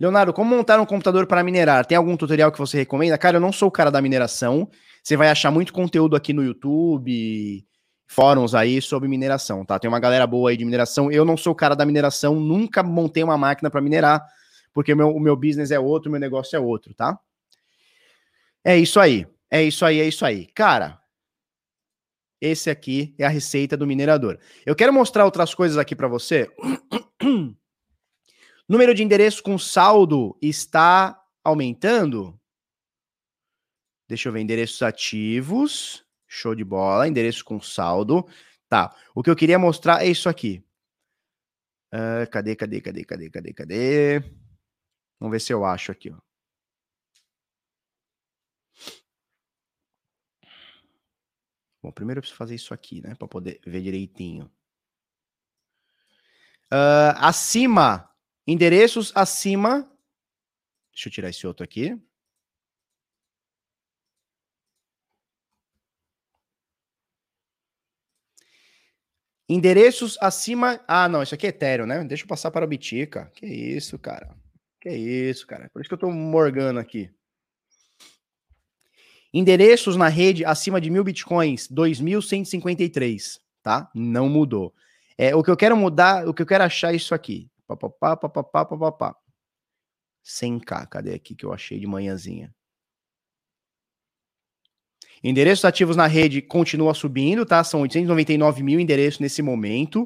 Leonardo, 0.01 0.33
como 0.33 0.55
montar 0.55 0.81
um 0.81 0.85
computador 0.85 1.29
para 1.29 1.45
minerar? 1.45 1.87
Tem 1.87 1.97
algum 1.97 2.17
tutorial 2.17 2.51
que 2.51 2.59
você 2.59 2.77
recomenda? 2.77 3.17
Cara, 3.17 3.37
eu 3.37 3.41
não 3.41 3.53
sou 3.53 3.69
o 3.69 3.71
cara 3.73 3.91
da 3.91 4.03
mineração. 4.03 4.69
Você 5.03 5.17
vai 5.17 5.31
achar 5.31 5.53
muito 5.53 5.73
conteúdo 5.73 6.17
aqui 6.17 6.33
no 6.33 6.43
YouTube, 6.43 7.65
fóruns 8.09 8.53
aí 8.53 8.83
sobre 8.83 9.09
mineração, 9.09 9.65
tá? 9.65 9.79
Tem 9.79 9.89
uma 9.89 10.01
galera 10.01 10.27
boa 10.27 10.51
aí 10.51 10.57
de 10.57 10.65
mineração. 10.65 11.11
Eu 11.11 11.25
não 11.25 11.37
sou 11.37 11.53
o 11.53 11.57
cara 11.57 11.77
da 11.77 11.87
mineração, 11.87 12.35
nunca 12.41 12.83
montei 12.83 13.23
uma 13.23 13.39
máquina 13.39 13.71
para 13.71 13.81
minerar, 13.81 14.25
porque 14.75 14.93
o 14.93 14.97
meu, 14.97 15.09
o 15.11 15.21
meu 15.21 15.37
business 15.37 15.71
é 15.71 15.79
outro, 15.79 16.09
o 16.09 16.13
meu 16.13 16.21
negócio 16.21 16.57
é 16.57 16.61
outro, 16.61 16.93
tá? 16.95 17.17
É 18.65 18.77
isso 18.77 18.99
aí. 19.01 19.27
É 19.51 19.63
isso 19.63 19.85
aí, 19.85 20.01
é 20.01 20.07
isso 20.07 20.25
aí. 20.25 20.47
Cara, 20.49 21.03
esse 22.41 22.71
aqui 22.71 23.15
é 23.19 23.25
a 23.25 23.29
receita 23.29 23.77
do 23.77 23.87
minerador. 23.87 24.39
Eu 24.65 24.77
quero 24.77 24.93
mostrar 24.93 25.25
outras 25.25 25.55
coisas 25.55 25.77
aqui 25.79 25.97
para 25.97 26.07
você. 26.07 26.49
Número 28.69 28.95
de 28.95 29.03
endereços 29.03 29.41
com 29.41 29.59
saldo 29.59 30.37
está 30.43 31.21
aumentando? 31.43 32.39
Deixa 34.07 34.29
eu 34.29 34.33
ver, 34.33 34.41
endereços 34.41 34.83
ativos. 34.83 36.05
Show 36.27 36.55
de 36.55 36.65
bola. 36.65 37.09
Endereço 37.09 37.45
com 37.45 37.61
saldo. 37.61 38.27
Tá. 38.69 38.95
O 39.15 39.23
que 39.23 39.31
eu 39.31 39.37
queria 39.37 39.59
mostrar 39.59 40.05
é 40.05 40.09
isso 40.09 40.29
aqui. 40.29 40.63
Uh, 41.93 42.29
cadê, 42.31 42.55
cadê, 42.55 42.81
cadê, 42.83 43.05
cadê, 43.05 43.31
cadê, 43.31 43.53
cadê? 43.55 44.21
Vamos 45.19 45.33
ver 45.33 45.41
se 45.41 45.53
eu 45.53 45.65
acho 45.65 45.91
aqui, 45.91 46.11
ó. 46.11 46.28
Bom, 51.83 51.93
primeiro 51.93 52.19
eu 52.19 52.23
preciso 52.23 52.39
fazer 52.39 52.55
isso 52.55 52.75
aqui, 52.75 53.01
né? 53.01 53.15
Para 53.15 53.29
poder 53.29 53.61
ver 53.65 53.81
direitinho. 53.83 54.51
Uh, 56.73 57.15
acima, 57.17 58.11
endereços 58.47 59.13
acima. 59.15 59.91
Deixa 60.93 61.09
eu 61.09 61.13
tirar 61.13 61.31
esse 61.31 61.47
outro 61.47 61.65
aqui. 61.65 61.97
Endereços 69.49 70.19
acima. 70.21 70.79
Ah, 70.87 71.09
não, 71.09 71.23
isso 71.23 71.35
aqui 71.35 71.47
é 71.47 71.49
Ethereum, 71.51 71.87
né? 71.87 72.05
Deixa 72.05 72.25
eu 72.25 72.29
passar 72.29 72.51
para 72.51 72.67
o 72.67 72.69
Bitica. 72.69 73.31
Que 73.35 73.47
isso, 73.47 73.99
cara. 73.99 74.37
Que 74.81 74.91
isso, 74.91 75.47
cara. 75.47 75.71
Por 75.71 75.81
isso 75.81 75.89
que 75.89 75.95
eu 75.95 75.99
tô 75.99 76.11
morgando 76.11 76.79
aqui. 76.79 77.11
Endereços 79.39 79.95
na 79.95 80.09
rede 80.09 80.45
acima 80.45 80.81
de 80.81 80.91
mil 80.91 81.05
bitcoins, 81.05 81.69
2.153, 81.69 83.39
tá? 83.63 83.89
Não 83.95 84.29
mudou. 84.29 84.75
É, 85.17 85.33
o 85.33 85.45
que 85.45 85.51
eu 85.51 85.57
quero 85.57 85.77
mudar, 85.77 86.27
o 86.27 86.35
que 86.35 86.43
eu 86.43 86.47
quero 86.47 86.65
achar 86.65 86.93
é 86.93 86.97
isso 86.97 87.15
aqui. 87.15 87.49
Papapá, 87.65 88.17
papapá, 88.17 88.65
papapá. 88.65 89.15
100k, 90.25 90.89
cadê 90.89 91.15
aqui 91.15 91.37
que 91.37 91.47
eu 91.47 91.53
achei 91.53 91.79
de 91.79 91.87
manhãzinha? 91.87 92.53
Endereços 95.23 95.65
ativos 95.65 95.95
na 95.95 96.09
rede 96.09 96.43
continua 96.43 96.93
subindo, 96.93 97.47
tá? 97.47 97.63
São 97.63 97.83
899 97.83 98.65
mil 98.65 98.81
endereços 98.81 99.21
nesse 99.21 99.41
momento. 99.41 100.03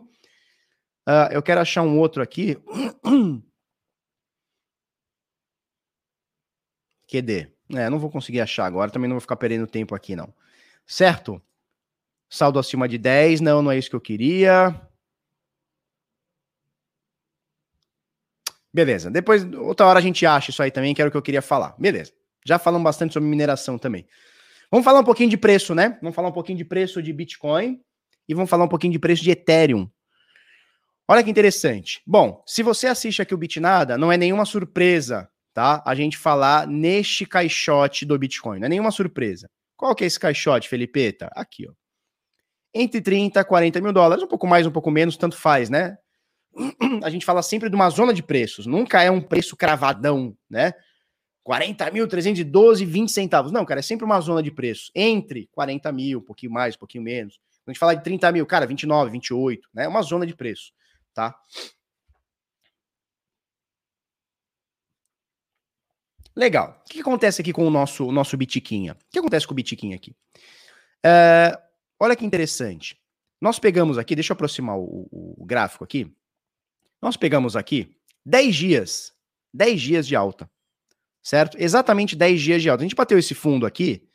Uh, 1.08 1.32
eu 1.32 1.42
quero 1.42 1.62
achar 1.62 1.80
um 1.80 1.98
outro 1.98 2.22
aqui. 2.22 2.58
QD. 7.08 7.50
É, 7.74 7.88
não 7.88 7.98
vou 7.98 8.10
conseguir 8.10 8.40
achar 8.40 8.66
agora, 8.66 8.90
também 8.90 9.08
não 9.08 9.14
vou 9.14 9.20
ficar 9.20 9.36
perdendo 9.36 9.66
tempo 9.66 9.94
aqui, 9.94 10.14
não. 10.14 10.32
Certo? 10.86 11.40
Saldo 12.28 12.58
acima 12.58 12.88
de 12.88 12.98
10, 12.98 13.40
não, 13.40 13.62
não 13.62 13.70
é 13.70 13.78
isso 13.78 13.90
que 13.90 13.96
eu 13.96 14.00
queria. 14.00 14.74
Beleza, 18.72 19.10
depois, 19.10 19.44
outra 19.54 19.86
hora 19.86 19.98
a 19.98 20.02
gente 20.02 20.24
acha 20.24 20.50
isso 20.50 20.62
aí 20.62 20.70
também, 20.70 20.94
que 20.94 21.02
era 21.02 21.08
o 21.08 21.10
que 21.10 21.16
eu 21.16 21.22
queria 21.22 21.42
falar. 21.42 21.74
Beleza, 21.78 22.12
já 22.44 22.58
falamos 22.58 22.84
bastante 22.84 23.12
sobre 23.12 23.28
mineração 23.28 23.78
também. 23.78 24.06
Vamos 24.70 24.84
falar 24.84 25.00
um 25.00 25.04
pouquinho 25.04 25.28
de 25.28 25.36
preço, 25.36 25.74
né? 25.74 25.98
Vamos 26.00 26.14
falar 26.14 26.28
um 26.28 26.32
pouquinho 26.32 26.56
de 26.56 26.64
preço 26.64 27.02
de 27.02 27.12
Bitcoin 27.12 27.82
e 28.26 28.34
vamos 28.34 28.48
falar 28.48 28.64
um 28.64 28.68
pouquinho 28.68 28.92
de 28.92 28.98
preço 28.98 29.22
de 29.22 29.30
Ethereum. 29.30 29.88
Olha 31.06 31.22
que 31.22 31.30
interessante. 31.30 32.00
Bom, 32.06 32.42
se 32.46 32.62
você 32.62 32.86
assiste 32.86 33.20
aqui 33.20 33.34
o 33.34 33.36
Bitnada, 33.36 33.98
não 33.98 34.10
é 34.10 34.16
nenhuma 34.16 34.46
surpresa 34.46 35.28
tá? 35.52 35.82
A 35.86 35.94
gente 35.94 36.16
falar 36.16 36.66
neste 36.66 37.26
caixote 37.26 38.04
do 38.04 38.18
Bitcoin. 38.18 38.58
Não 38.58 38.66
é 38.66 38.68
nenhuma 38.68 38.90
surpresa. 38.90 39.48
Qual 39.76 39.94
que 39.94 40.04
é 40.04 40.06
esse 40.06 40.18
caixote, 40.18 40.68
Felipe? 40.68 41.12
Tá 41.12 41.30
aqui, 41.34 41.66
ó. 41.68 41.72
Entre 42.74 43.02
30 43.02 43.40
e 43.40 43.44
40 43.44 43.80
mil 43.80 43.92
dólares, 43.92 44.24
um 44.24 44.28
pouco 44.28 44.46
mais, 44.46 44.66
um 44.66 44.70
pouco 44.70 44.90
menos, 44.90 45.16
tanto 45.16 45.36
faz, 45.36 45.68
né? 45.68 45.98
A 47.04 47.10
gente 47.10 47.26
fala 47.26 47.42
sempre 47.42 47.68
de 47.68 47.74
uma 47.74 47.90
zona 47.90 48.14
de 48.14 48.22
preços, 48.22 48.64
nunca 48.64 49.02
é 49.02 49.10
um 49.10 49.20
preço 49.20 49.56
cravadão, 49.56 50.36
né? 50.48 50.72
40 51.44 51.90
mil, 51.90 52.06
312, 52.06 52.84
20 52.84 53.10
centavos. 53.10 53.52
Não, 53.52 53.64
cara, 53.64 53.80
é 53.80 53.82
sempre 53.82 54.04
uma 54.04 54.20
zona 54.20 54.42
de 54.42 54.50
preços. 54.50 54.90
Entre 54.94 55.48
40 55.52 55.90
mil, 55.92 56.20
um 56.20 56.22
pouquinho 56.22 56.52
mais, 56.52 56.76
um 56.76 56.78
pouquinho 56.78 57.02
menos. 57.02 57.40
Quando 57.64 57.68
a 57.68 57.72
gente 57.72 57.80
fala 57.80 57.94
de 57.94 58.04
30 58.04 58.32
mil, 58.32 58.46
cara, 58.46 58.66
29, 58.66 59.10
28, 59.10 59.68
né? 59.74 59.84
É 59.84 59.88
uma 59.88 60.02
zona 60.02 60.24
de 60.24 60.34
preço, 60.34 60.72
tá? 61.12 61.34
Legal. 66.34 66.82
O 66.86 66.88
que 66.88 67.00
acontece 67.00 67.40
aqui 67.40 67.52
com 67.52 67.66
o 67.66 67.70
nosso, 67.70 68.06
o 68.06 68.12
nosso 68.12 68.36
Bitiquinha? 68.36 68.92
O 68.92 68.96
que 69.10 69.18
acontece 69.18 69.46
com 69.46 69.52
o 69.52 69.56
Bitiquinha 69.56 69.96
aqui? 69.96 70.14
É, 71.04 71.58
olha 72.00 72.16
que 72.16 72.24
interessante. 72.24 72.98
Nós 73.40 73.58
pegamos 73.58 73.98
aqui, 73.98 74.14
deixa 74.14 74.32
eu 74.32 74.34
aproximar 74.34 74.78
o, 74.78 75.08
o, 75.10 75.44
gráfico 75.44 75.82
aqui. 75.82 76.10
Nós 77.00 77.16
pegamos 77.16 77.56
aqui 77.56 77.96
10 78.24 78.54
dias, 78.54 79.12
10 79.52 79.80
dias 79.80 80.06
de 80.06 80.14
alta, 80.14 80.48
certo? 81.20 81.56
Exatamente 81.60 82.14
10 82.14 82.40
dias 82.40 82.62
de 82.62 82.70
alta. 82.70 82.82
A 82.82 82.86
gente 82.86 82.94
bateu 82.94 83.18
esse 83.18 83.34
fundo 83.34 83.66
aqui 83.66 84.08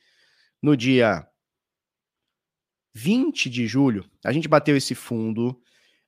no 0.61 0.77
dia 0.77 1.27
20 2.95 3.49
de 3.49 3.67
julho. 3.67 4.09
A 4.23 4.31
gente 4.31 4.47
bateu 4.47 4.77
esse 4.77 4.95
fundo 4.95 5.49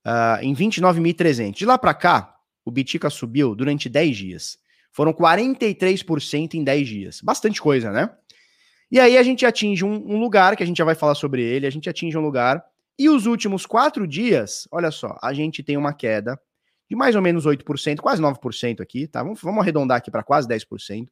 uh, 0.07 0.41
em 0.41 0.55
29.300. 0.55 1.51
De 1.51 1.65
lá 1.65 1.77
para 1.77 1.93
cá, 1.93 2.35
o 2.63 2.71
Bitica 2.71 3.09
subiu 3.09 3.53
durante 3.53 3.89
10 3.89 4.17
dias. 4.17 4.57
Foram 4.99 5.13
43% 5.13 6.55
em 6.55 6.61
10 6.61 6.87
dias. 6.89 7.21
Bastante 7.21 7.61
coisa, 7.61 7.89
né? 7.89 8.09
E 8.91 8.99
aí 8.99 9.17
a 9.17 9.23
gente 9.23 9.45
atinge 9.45 9.85
um, 9.85 9.93
um, 9.93 10.19
lugar, 10.19 10.57
que 10.57 10.63
a 10.63 10.65
gente 10.65 10.75
já 10.75 10.83
vai 10.83 10.93
falar 10.93 11.15
sobre 11.15 11.41
ele, 11.41 11.65
a 11.65 11.69
gente 11.69 11.89
atinge 11.89 12.17
um 12.17 12.21
lugar. 12.21 12.61
E 12.97 13.07
os 13.07 13.25
últimos 13.25 13.65
quatro 13.65 14.05
dias, 14.05 14.67
olha 14.69 14.91
só, 14.91 15.17
a 15.23 15.31
gente 15.31 15.63
tem 15.63 15.77
uma 15.77 15.93
queda 15.93 16.37
de 16.89 16.97
mais 16.97 17.15
ou 17.15 17.21
menos 17.21 17.45
8%, 17.45 18.01
quase 18.01 18.21
9% 18.21 18.81
aqui, 18.81 19.07
tá? 19.07 19.23
Vamos, 19.23 19.41
vamos 19.41 19.61
arredondar 19.61 19.99
aqui 19.99 20.11
para 20.11 20.21
quase 20.21 20.49
10%, 20.49 21.07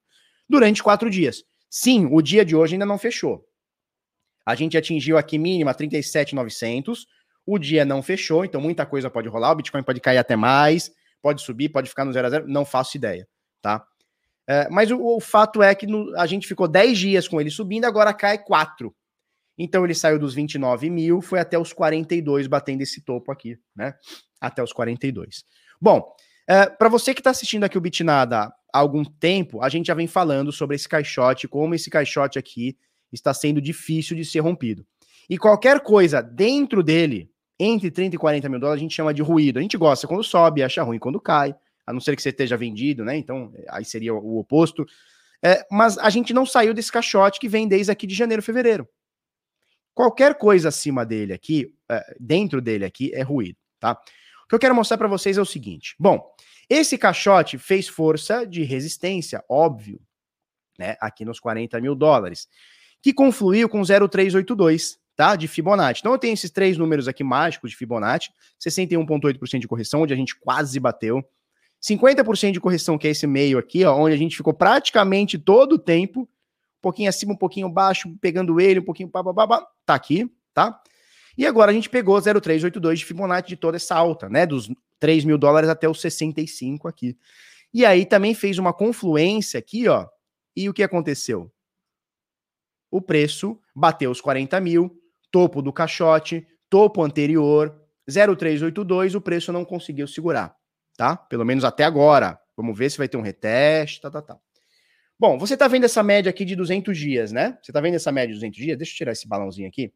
durante 0.50 0.84
quatro 0.84 1.10
dias. 1.10 1.46
Sim, 1.70 2.10
o 2.12 2.22
dia 2.22 2.44
de 2.44 2.58
hoje 2.58 2.76
ainda 2.76 2.86
não 2.86 2.98
fechou. 2.98 3.48
A 4.46 4.54
gente 4.54 4.78
atingiu 4.78 5.18
aqui 5.18 5.38
mínima 5.38 5.74
37,900. 5.74 7.08
O 7.46 7.58
dia 7.58 7.86
não 7.86 8.04
fechou, 8.04 8.44
então 8.44 8.60
muita 8.60 8.86
coisa 8.86 9.10
pode 9.10 9.30
rolar. 9.30 9.54
O 9.54 9.56
Bitcoin 9.56 9.82
pode 9.82 10.02
cair 10.02 10.18
até 10.18 10.36
mais, 10.36 10.92
pode 11.22 11.42
subir, 11.42 11.70
pode 11.70 11.88
ficar 11.88 12.04
no 12.04 12.12
0 12.12 12.28
a 12.28 12.30
0, 12.30 12.48
não 12.50 12.66
faço 12.66 12.98
ideia 12.98 13.26
tá? 13.62 13.86
É, 14.48 14.70
mas 14.70 14.90
o, 14.92 14.98
o, 14.98 15.20
fato 15.20 15.62
é 15.62 15.76
que 15.76 15.86
no, 15.86 16.16
a 16.18 16.26
gente 16.26 16.48
ficou 16.48 16.68
10 16.68 16.98
dias 16.98 17.28
com 17.28 17.40
ele 17.42 17.50
subindo, 17.50 17.86
agora 17.86 18.14
cai 18.14 18.38
4. 18.38 18.96
Então 19.58 19.84
ele 19.84 19.94
saiu 19.94 20.18
dos 20.18 20.34
29 20.34 20.90
mil, 20.90 21.22
foi 21.22 21.40
até 21.40 21.60
os 21.60 21.74
42, 21.74 22.48
batendo 22.48 22.82
esse 22.82 23.02
topo 23.02 23.32
aqui, 23.32 23.60
né? 23.76 23.94
Até 24.40 24.64
os 24.64 24.72
42. 24.72 25.44
Bom, 25.82 26.16
é, 26.48 26.68
para 26.68 26.88
você 26.88 27.14
que 27.14 27.20
está 27.20 27.32
assistindo 27.32 27.66
aqui 27.66 27.78
o 27.78 27.82
Bitnada 27.82 28.54
há 28.72 28.80
algum 28.80 29.04
tempo, 29.04 29.62
a 29.62 29.68
gente 29.68 29.88
já 29.88 29.94
vem 29.94 30.08
falando 30.08 30.52
sobre 30.52 30.76
esse 30.76 30.88
caixote, 30.88 31.48
como 31.48 31.76
esse 31.76 31.90
caixote 31.90 32.40
aqui 32.40 32.78
está 33.12 33.34
sendo 33.34 33.60
difícil 33.60 34.16
de 34.16 34.24
ser 34.24 34.40
rompido. 34.40 34.86
E 35.30 35.38
qualquer 35.38 35.82
coisa 35.82 36.22
dentro 36.22 36.82
dele, 36.82 37.30
entre 37.60 37.92
30 37.92 38.16
e 38.16 38.20
40 38.20 38.48
mil 38.48 38.60
dólares, 38.60 38.80
a 38.80 38.84
gente 38.84 38.96
chama 38.96 39.14
de 39.14 39.22
ruído. 39.22 39.60
A 39.60 39.62
gente 39.62 39.76
gosta 39.76 40.08
quando 40.08 40.24
sobe, 40.24 40.64
acha 40.64 40.84
ruim 40.84 41.00
quando 41.00 41.20
cai 41.20 41.54
a 41.88 41.94
não 41.94 42.02
ser 42.02 42.16
que 42.18 42.22
você 42.22 42.30
esteja 42.30 42.58
vendido, 42.58 43.06
né? 43.06 43.16
Então, 43.16 43.54
aí 43.70 43.86
seria 43.86 44.14
o 44.14 44.38
oposto. 44.38 44.86
É, 45.44 45.66
mas 45.72 45.98
a 45.98 46.10
gente 46.10 46.34
não 46.34 46.46
saiu 46.46 46.74
desse 46.74 46.92
caixote 46.92 47.40
que 47.40 47.48
vem 47.48 47.68
desde 47.68 47.92
aqui 47.92 48.06
de 48.06 48.14
janeiro, 48.14 48.44
fevereiro. 48.44 48.88
Qualquer 49.94 50.36
coisa 50.36 50.68
acima 50.68 51.06
dele 51.06 51.34
aqui, 51.34 51.74
é, 51.90 52.16
dentro 52.20 52.62
dele 52.62 52.84
aqui, 52.84 53.12
é 53.14 53.22
ruído, 53.22 53.58
tá? 53.80 53.94
O 54.44 54.48
que 54.50 54.56
eu 54.56 54.60
quero 54.60 54.76
mostrar 54.76 54.98
para 54.98 55.08
vocês 55.08 55.38
é 55.38 55.42
o 55.42 55.46
seguinte. 55.46 55.96
Bom, 55.98 56.22
esse 56.70 56.98
caixote 56.98 57.58
fez 57.58 57.88
força 57.88 58.46
de 58.46 58.64
resistência, 58.64 59.44
óbvio, 59.50 60.00
né? 60.78 60.98
Aqui 61.00 61.24
nos 61.24 61.40
40 61.40 61.80
mil 61.80 61.96
dólares, 61.96 62.48
que 63.02 63.14
confluiu 63.14 63.70
com 63.70 63.82
0,382, 63.82 65.00
tá? 65.16 65.36
De 65.36 65.48
Fibonacci. 65.48 66.02
Então 66.02 66.12
eu 66.12 66.20
tenho 66.20 66.34
esses 66.34 66.52
três 66.52 66.78
números 66.78 67.08
aqui 67.08 67.24
mágicos 67.24 67.72
de 67.72 67.78
Fibonacci: 67.78 68.32
61,8% 68.60 69.60
de 69.60 69.68
correção, 69.68 70.02
onde 70.02 70.14
a 70.14 70.18
gente 70.18 70.36
quase 70.36 70.80
bateu. 70.80 71.24
50% 71.82 72.52
de 72.52 72.60
correção, 72.60 72.98
que 72.98 73.08
é 73.08 73.12
esse 73.12 73.28
meio 73.28 73.58
aqui, 73.58 73.84
ó, 73.86 73.96
onde 73.96 74.14
a 74.14 74.18
gente 74.18 74.36
ficou 74.36 74.54
praticamente 74.54 75.38
todo 75.38 75.74
o 75.74 75.80
tempo, 75.80 76.22
um 76.22 76.82
pouquinho 76.82 77.10
acima, 77.10 77.34
um 77.34 77.38
pouquinho 77.38 77.70
baixo, 77.70 78.10
pegando 78.20 78.60
ele, 78.60 78.80
um 78.80 78.84
pouquinho, 78.84 79.10
pá, 79.10 79.24
tá 79.86 79.96
aqui, 79.96 80.30
tá? 80.54 80.82
E 81.38 81.46
agora 81.46 81.72
a 81.72 81.74
gente 81.74 81.90
pegou 81.90 82.20
0,382 82.20 83.00
de 83.00 83.06
Fibonacci 83.06 83.50
de 83.50 83.58
toda 83.58 83.78
essa 83.78 83.96
alta, 83.96 84.28
né? 84.28 84.46
Dos 84.46 84.70
3 85.00 85.24
mil 85.24 85.38
dólares 85.38 85.70
até 85.70 85.88
os 85.88 86.02
65 86.02 86.88
aqui. 86.88 87.16
E 87.74 87.86
aí 87.86 88.06
também 88.06 88.34
fez 88.34 88.58
uma 88.58 88.74
confluência 88.74 89.60
aqui, 89.60 89.88
ó. 89.88 90.08
E 90.56 90.68
o 90.68 90.74
que 90.74 90.82
aconteceu? 90.82 91.52
O 92.90 93.02
preço 93.02 93.60
bateu 93.76 94.10
os 94.10 94.20
40 94.20 94.60
mil, 94.60 95.00
topo 95.30 95.62
do 95.62 95.72
caixote, 95.72 96.48
topo 96.70 97.04
anterior, 97.04 97.80
0,382, 98.10 99.14
o 99.14 99.22
preço 99.22 99.52
não 99.52 99.66
conseguiu 99.66 100.08
segurar, 100.08 100.56
tá? 100.98 101.16
Pelo 101.16 101.46
menos 101.46 101.64
até 101.64 101.84
agora. 101.84 102.38
Vamos 102.58 102.78
ver 102.78 102.90
se 102.90 102.98
vai 102.98 103.08
ter 103.08 103.16
um 103.16 103.22
reteste, 103.22 104.02
tá, 104.02 104.10
tá, 104.10 104.22
tá. 104.22 104.38
Bom, 105.20 105.38
você 105.38 105.56
tá 105.56 105.68
vendo 105.68 105.86
essa 105.86 106.04
média 106.04 106.30
aqui 106.30 106.44
de 106.44 106.56
200 106.56 106.98
dias, 106.98 107.32
né? 107.32 107.58
Você 107.62 107.72
tá 107.72 107.80
vendo 107.80 107.96
essa 107.96 108.12
média 108.12 108.30
de 108.30 108.34
200 108.34 108.58
dias? 108.58 108.78
Deixa 108.78 108.94
eu 108.94 108.98
tirar 108.98 109.12
esse 109.12 109.28
balãozinho 109.28 109.68
aqui. 109.68 109.94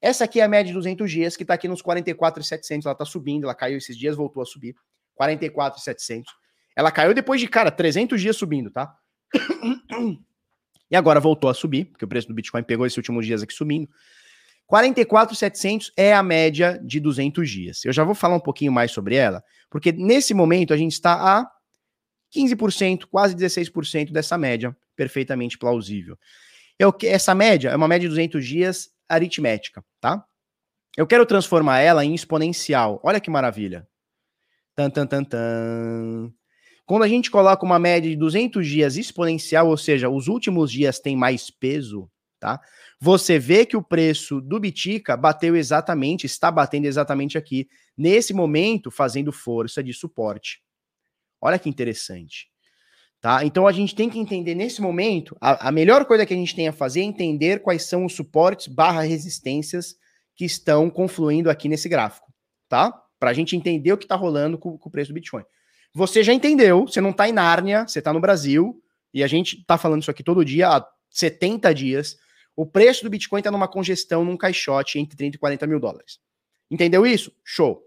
Essa 0.00 0.24
aqui 0.24 0.40
é 0.40 0.44
a 0.44 0.48
média 0.48 0.68
de 0.68 0.72
200 0.74 1.10
dias, 1.10 1.36
que 1.36 1.42
está 1.42 1.54
aqui 1.54 1.68
nos 1.68 1.82
44,700. 1.82 2.86
Ela 2.86 2.92
está 2.92 3.04
subindo, 3.04 3.44
ela 3.44 3.54
caiu 3.54 3.78
esses 3.78 3.96
dias, 3.96 4.16
voltou 4.16 4.42
a 4.42 4.46
subir. 4.46 4.74
44,700. 5.14 6.32
Ela 6.76 6.90
caiu 6.90 7.14
depois 7.14 7.40
de, 7.40 7.48
cara, 7.48 7.70
300 7.70 8.20
dias 8.20 8.36
subindo, 8.36 8.70
tá? 8.70 8.94
E 10.90 10.96
agora 10.96 11.18
voltou 11.18 11.48
a 11.48 11.54
subir, 11.54 11.86
porque 11.86 12.04
o 12.04 12.08
preço 12.08 12.28
do 12.28 12.34
Bitcoin 12.34 12.62
pegou 12.62 12.84
esses 12.84 12.98
últimos 12.98 13.24
dias 13.24 13.42
aqui 13.42 13.54
subindo. 13.54 13.88
44,700 14.72 15.92
é 15.98 16.14
a 16.14 16.22
média 16.22 16.80
de 16.82 16.98
200 16.98 17.50
dias. 17.50 17.84
Eu 17.84 17.92
já 17.92 18.04
vou 18.04 18.14
falar 18.14 18.36
um 18.36 18.40
pouquinho 18.40 18.72
mais 18.72 18.90
sobre 18.90 19.16
ela, 19.16 19.44
porque 19.68 19.92
nesse 19.92 20.32
momento 20.32 20.72
a 20.72 20.78
gente 20.78 20.92
está 20.92 21.12
a 21.12 21.46
15%, 22.34 23.04
quase 23.04 23.36
16% 23.36 24.12
dessa 24.12 24.38
média, 24.38 24.74
perfeitamente 24.96 25.58
plausível. 25.58 26.18
Eu, 26.78 26.90
essa 27.02 27.34
média 27.34 27.68
é 27.68 27.76
uma 27.76 27.86
média 27.86 28.08
de 28.08 28.14
200 28.14 28.46
dias 28.46 28.88
aritmética, 29.06 29.84
tá? 30.00 30.24
Eu 30.96 31.06
quero 31.06 31.26
transformar 31.26 31.80
ela 31.80 32.02
em 32.02 32.14
exponencial. 32.14 32.98
Olha 33.04 33.20
que 33.20 33.28
maravilha. 33.28 33.86
Tan, 34.74 34.88
tan, 34.88 35.06
tan, 35.06 35.22
tan. 35.22 36.32
Quando 36.86 37.02
a 37.02 37.08
gente 37.08 37.30
coloca 37.30 37.62
uma 37.62 37.78
média 37.78 38.08
de 38.10 38.16
200 38.16 38.66
dias 38.66 38.96
exponencial, 38.96 39.68
ou 39.68 39.76
seja, 39.76 40.08
os 40.08 40.28
últimos 40.28 40.72
dias 40.72 40.98
têm 40.98 41.14
mais 41.14 41.50
peso, 41.50 42.10
tá? 42.40 42.58
Você 43.04 43.36
vê 43.36 43.66
que 43.66 43.76
o 43.76 43.82
preço 43.82 44.40
do 44.40 44.60
Bitica 44.60 45.16
bateu 45.16 45.56
exatamente, 45.56 46.24
está 46.24 46.52
batendo 46.52 46.84
exatamente 46.84 47.36
aqui, 47.36 47.68
nesse 47.98 48.32
momento, 48.32 48.92
fazendo 48.92 49.32
força 49.32 49.82
de 49.82 49.92
suporte. 49.92 50.62
Olha 51.40 51.58
que 51.58 51.68
interessante. 51.68 52.46
Tá? 53.20 53.44
Então 53.44 53.66
a 53.66 53.72
gente 53.72 53.96
tem 53.96 54.08
que 54.08 54.20
entender 54.20 54.54
nesse 54.54 54.80
momento, 54.80 55.36
a, 55.40 55.66
a, 55.66 55.72
melhor 55.72 56.04
coisa 56.04 56.24
que 56.24 56.32
a 56.32 56.36
gente 56.36 56.54
tem 56.54 56.68
a 56.68 56.72
fazer 56.72 57.00
é 57.00 57.02
entender 57.02 57.60
quais 57.60 57.82
são 57.86 58.04
os 58.04 58.14
suportes 58.14 58.68
barra 58.68 59.02
resistências 59.02 59.96
que 60.36 60.44
estão 60.44 60.88
confluindo 60.88 61.50
aqui 61.50 61.68
nesse 61.68 61.88
gráfico, 61.88 62.32
tá? 62.68 62.92
Para 63.18 63.30
a 63.30 63.34
gente 63.34 63.56
entender 63.56 63.92
o 63.92 63.98
que 63.98 64.04
está 64.04 64.14
rolando 64.14 64.56
com, 64.56 64.78
com, 64.78 64.88
o 64.88 64.92
preço 64.92 65.10
do 65.10 65.14
Bitcoin. 65.14 65.42
Você 65.92 66.22
já 66.22 66.32
entendeu, 66.32 66.86
você 66.86 67.00
não 67.00 67.10
está 67.10 67.28
em 67.28 67.32
Nárnia, 67.32 67.84
você 67.84 67.98
está 67.98 68.12
no 68.12 68.20
Brasil, 68.20 68.80
e 69.12 69.24
a 69.24 69.26
gente 69.26 69.56
está 69.56 69.76
falando 69.76 70.02
isso 70.02 70.10
aqui 70.10 70.22
todo 70.22 70.44
dia, 70.44 70.68
há 70.68 70.86
70 71.10 71.74
dias. 71.74 72.16
O 72.54 72.66
preço 72.66 73.02
do 73.04 73.10
Bitcoin 73.10 73.40
está 73.40 73.50
numa 73.50 73.68
congestão, 73.68 74.24
num 74.24 74.36
caixote 74.36 74.98
entre 74.98 75.16
30 75.16 75.36
e 75.36 75.38
40 75.38 75.66
mil 75.66 75.80
dólares. 75.80 76.18
Entendeu 76.70 77.06
isso? 77.06 77.32
Show. 77.44 77.82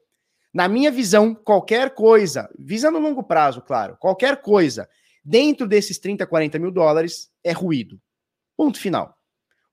Na 0.54 0.68
minha 0.68 0.92
visão, 0.92 1.36
qualquer 1.36 1.94
coisa, 1.94 2.50
visando 2.58 3.00
longo 3.00 3.24
prazo, 3.24 3.62
claro, 3.62 3.98
qualquer 4.00 4.42
coisa 4.42 4.88
dentro 5.24 5.68
desses 5.68 6.00
30, 6.00 6.26
40 6.26 6.58
mil 6.60 6.72
dólares 6.72 7.30
é 7.44 7.52
ruído. 7.52 8.00
Ponto 8.56 8.80
final. 8.80 9.18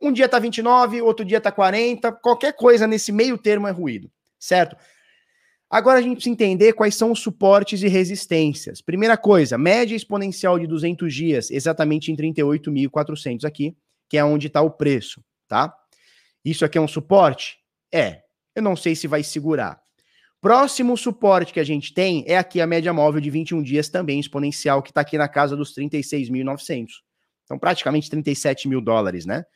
Um 0.01 0.11
dia 0.11 0.29
tá 0.29 0.39
29, 0.39 1.01
outro 1.01 1.25
dia 1.25 1.41
tá 1.41 1.53
40, 1.53 2.11
qualquer 2.13 2.55
coisa 2.55 2.87
nesse 2.87 3.13
meio 3.13 3.39
termo 3.39 3.69
é 3.69 3.71
ruído, 3.71 4.11
certo? 4.39 4.77
Agora 5.71 6.01
a 6.01 6.03
gente 6.03 6.17
precisa 6.17 6.33
entender 6.33 6.73
quais 6.73 6.95
são 6.97 7.13
os 7.13 7.21
suportes 7.21 7.83
e 7.83 7.89
resistências. 7.89 8.83
Primeira 8.83 9.17
coisa, 9.17 9.57
média 9.57 9.95
exponencial 9.95 10.59
de 10.59 10.67
200 10.67 11.15
dias, 11.15 11.51
exatamente 11.51 12.11
em 12.11 12.17
38.400 12.17 13.45
aqui, 13.45 13.77
que 14.13 14.19
é 14.19 14.23
onde 14.23 14.49
está 14.49 14.61
o 14.61 14.71
preço, 14.71 15.25
tá? 15.49 15.75
Isso 16.45 16.67
aqui 16.67 16.77
é 16.77 16.81
um 16.83 16.87
suporte? 16.87 17.57
É. 17.91 18.21
Eu 18.55 18.63
não 18.63 18.77
sei 18.77 18.95
se 18.95 19.07
vai 19.07 19.23
segurar. 19.23 19.81
Próximo 20.39 20.99
suporte 20.99 21.51
que 21.51 21.59
a 21.59 21.65
gente 21.65 21.95
tem 21.95 22.23
é 22.29 22.37
aqui 22.37 22.61
a 22.61 22.67
média 22.67 22.93
móvel 22.93 23.23
de 23.23 23.31
21 23.31 23.63
dias, 23.63 23.89
também 23.89 24.21
exponencial, 24.21 24.83
que 24.83 24.91
está 24.91 25.01
aqui 25.01 25.17
na 25.17 25.29
casa 25.29 25.57
dos 25.57 25.75
36.900. 25.75 26.89
Então, 27.45 27.59
praticamente 27.59 28.11
37 28.11 28.69
mil 28.69 28.83
dólares, 28.83 29.25
né? 29.25 29.47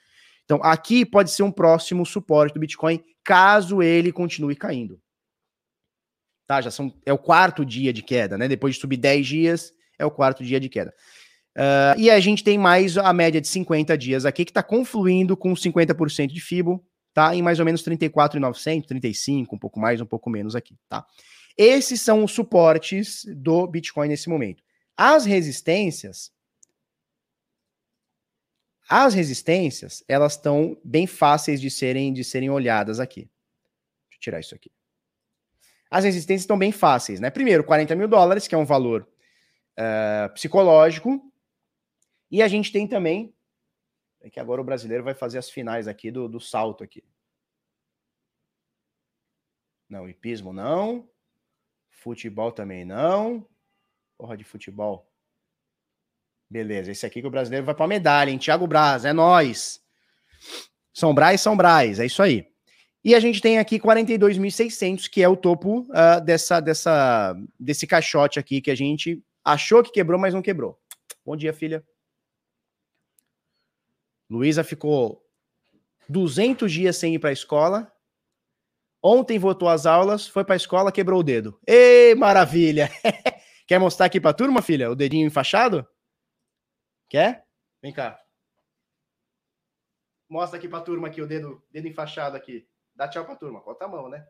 Então, 0.46 0.58
aqui 0.62 1.04
pode 1.04 1.30
ser 1.32 1.42
um 1.42 1.52
próximo 1.52 2.06
suporte 2.06 2.54
do 2.54 2.60
Bitcoin, 2.60 3.04
caso 3.22 3.82
ele 3.82 4.10
continue 4.10 4.56
caindo. 4.56 4.98
Tá? 6.46 6.62
Já 6.62 6.70
são, 6.70 6.98
é 7.04 7.12
o 7.12 7.18
quarto 7.18 7.62
dia 7.62 7.92
de 7.92 8.02
queda, 8.02 8.38
né? 8.38 8.48
Depois 8.48 8.76
de 8.76 8.80
subir 8.80 8.96
10 8.96 9.26
dias, 9.26 9.72
é 9.98 10.06
o 10.06 10.10
quarto 10.10 10.42
dia 10.42 10.58
de 10.58 10.70
queda. 10.70 10.94
Uh, 11.56 11.98
e 11.98 12.10
a 12.10 12.20
gente 12.20 12.44
tem 12.44 12.58
mais 12.58 12.98
a 12.98 13.12
média 13.14 13.40
de 13.40 13.48
50 13.48 13.96
dias 13.96 14.26
aqui, 14.26 14.44
que 14.44 14.50
está 14.50 14.62
confluindo 14.62 15.34
com 15.34 15.54
50% 15.54 16.26
de 16.26 16.40
FIBO, 16.40 16.84
tá? 17.14 17.34
Em 17.34 17.40
mais 17.40 17.58
ou 17.58 17.64
menos 17.64 17.82
34,900, 17.82 18.86
35, 18.86 19.56
um 19.56 19.58
pouco 19.58 19.80
mais, 19.80 19.98
um 20.00 20.06
pouco 20.06 20.28
menos 20.28 20.54
aqui, 20.54 20.76
tá? 20.86 21.06
Esses 21.56 22.02
são 22.02 22.22
os 22.22 22.32
suportes 22.32 23.24
do 23.34 23.66
Bitcoin 23.66 24.08
nesse 24.08 24.28
momento. 24.28 24.62
As 24.94 25.24
resistências 25.24 26.30
as 28.88 29.14
resistências, 29.14 30.04
elas 30.06 30.34
estão 30.34 30.78
bem 30.84 31.08
fáceis 31.08 31.60
de 31.60 31.70
serem 31.70 32.12
de 32.12 32.22
serem 32.22 32.50
olhadas 32.50 33.00
aqui. 33.00 33.22
Deixa 34.08 34.14
eu 34.14 34.20
tirar 34.20 34.40
isso 34.40 34.54
aqui. 34.54 34.70
As 35.90 36.04
resistências 36.04 36.42
estão 36.42 36.58
bem 36.58 36.70
fáceis, 36.70 37.18
né? 37.18 37.30
Primeiro, 37.30 37.64
40 37.64 37.96
mil 37.96 38.06
dólares, 38.06 38.46
que 38.46 38.54
é 38.54 38.58
um 38.58 38.64
valor 38.64 39.08
uh, 39.76 40.32
psicológico. 40.34 41.20
E 42.30 42.42
a 42.42 42.48
gente 42.48 42.72
tem 42.72 42.86
também 42.86 43.32
é 44.26 44.30
que 44.30 44.40
agora 44.40 44.60
o 44.60 44.64
brasileiro 44.64 45.04
vai 45.04 45.14
fazer 45.14 45.38
as 45.38 45.48
finais 45.48 45.86
aqui 45.86 46.10
do, 46.10 46.28
do 46.28 46.40
salto 46.40 46.82
aqui. 46.82 47.04
Não, 49.88 50.08
hipismo 50.08 50.52
não. 50.52 51.08
Futebol 51.88 52.50
também 52.50 52.84
não. 52.84 53.46
Porra 54.18 54.36
de 54.36 54.42
futebol. 54.42 55.08
Beleza, 56.50 56.90
esse 56.90 57.06
aqui 57.06 57.20
que 57.20 57.26
o 57.26 57.30
brasileiro 57.30 57.64
vai 57.64 57.74
para 57.74 57.86
medalha, 57.86 58.30
hein? 58.30 58.38
Thiago 58.38 58.66
Braz, 58.66 59.04
é 59.04 59.12
nós. 59.12 59.80
São 60.92 61.14
Braz, 61.14 61.40
São 61.40 61.56
Braz, 61.56 62.00
é 62.00 62.06
isso 62.06 62.20
aí. 62.20 62.48
E 63.04 63.14
a 63.14 63.20
gente 63.20 63.40
tem 63.40 63.58
aqui 63.58 63.78
42.600, 63.78 65.08
que 65.08 65.22
é 65.22 65.28
o 65.28 65.36
topo 65.36 65.82
uh, 65.82 66.20
dessa, 66.24 66.58
dessa, 66.58 67.36
desse 67.58 67.86
caixote 67.86 68.40
aqui 68.40 68.60
que 68.60 68.72
a 68.72 68.74
gente 68.74 69.22
achou 69.44 69.84
que 69.84 69.92
quebrou, 69.92 70.18
mas 70.18 70.34
não 70.34 70.42
quebrou. 70.42 70.80
Bom 71.24 71.36
dia, 71.36 71.52
filha. 71.52 71.84
Luísa 74.28 74.64
ficou 74.64 75.24
200 76.08 76.70
dias 76.70 76.96
sem 76.96 77.14
ir 77.14 77.18
para 77.18 77.30
a 77.30 77.32
escola. 77.32 77.92
Ontem 79.02 79.38
voltou 79.38 79.68
às 79.68 79.86
aulas, 79.86 80.26
foi 80.26 80.44
para 80.44 80.54
a 80.54 80.56
escola, 80.56 80.90
quebrou 80.90 81.20
o 81.20 81.22
dedo. 81.22 81.60
Ei, 81.66 82.14
maravilha! 82.14 82.88
Quer 83.66 83.78
mostrar 83.78 84.06
aqui 84.06 84.20
para 84.20 84.30
a 84.30 84.34
turma, 84.34 84.62
filha, 84.62 84.90
o 84.90 84.96
dedinho 84.96 85.26
enfaixado? 85.26 85.86
Quer? 87.08 87.46
Vem 87.82 87.92
cá. 87.92 88.20
Mostra 90.28 90.58
aqui 90.58 90.68
para 90.68 90.78
a 90.78 90.82
turma 90.82 91.08
aqui 91.08 91.22
o 91.22 91.26
dedo, 91.26 91.64
dedo 91.70 91.86
enfaixado 91.86 92.36
aqui. 92.36 92.68
Dá 92.94 93.08
tchau 93.08 93.24
para 93.24 93.34
a 93.34 93.36
turma. 93.36 93.60
Bota 93.60 93.84
a 93.84 93.88
mão, 93.88 94.08
né? 94.08 94.26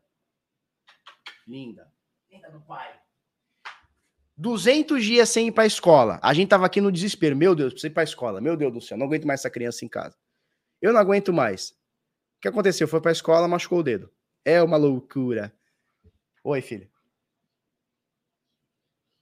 Linda. 1.46 1.90
Linda 2.28 2.50
do 2.50 2.60
pai. 2.60 3.00
200 4.36 5.02
dias 5.02 5.28
sem 5.28 5.48
ir 5.48 5.52
para 5.52 5.64
a 5.64 5.66
escola. 5.66 6.20
A 6.22 6.34
gente 6.34 6.48
tava 6.48 6.66
aqui 6.66 6.80
no 6.80 6.92
desespero. 6.92 7.36
Meu 7.36 7.54
Deus, 7.54 7.72
preciso 7.72 7.90
ir 7.90 7.94
para 7.94 8.02
a 8.02 8.04
escola. 8.04 8.40
Meu 8.40 8.56
Deus 8.56 8.72
do 8.72 8.80
céu, 8.80 8.98
não 8.98 9.06
aguento 9.06 9.26
mais 9.26 9.40
essa 9.40 9.50
criança 9.50 9.84
em 9.84 9.88
casa. 9.88 10.16
Eu 10.80 10.92
não 10.92 11.00
aguento 11.00 11.32
mais. 11.32 11.70
O 11.70 12.40
que 12.42 12.48
aconteceu? 12.48 12.86
Foi 12.86 13.00
para 13.00 13.10
a 13.10 13.12
escola, 13.12 13.48
machucou 13.48 13.78
o 13.78 13.82
dedo. 13.82 14.10
É 14.44 14.62
uma 14.62 14.76
loucura. 14.76 15.52
Oi, 16.44 16.60
filho. 16.60 16.88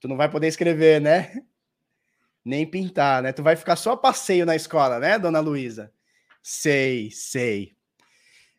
Tu 0.01 0.09
não 0.09 0.17
vai 0.17 0.31
poder 0.31 0.49
escrever, 0.49 1.01
né? 1.01 1.33
Nem 2.45 2.67
pintar, 2.67 3.23
né? 3.23 3.33
Tu 3.33 3.43
vai 3.43 3.57
ficar 3.57 3.77
só 3.77 3.97
passeio 3.97 4.45
na 4.45 4.55
escola, 4.55 4.99
né, 4.99 5.19
dona 5.19 5.41
Luísa? 5.41 5.91
Sei, 6.43 7.11
sei. 7.11 7.75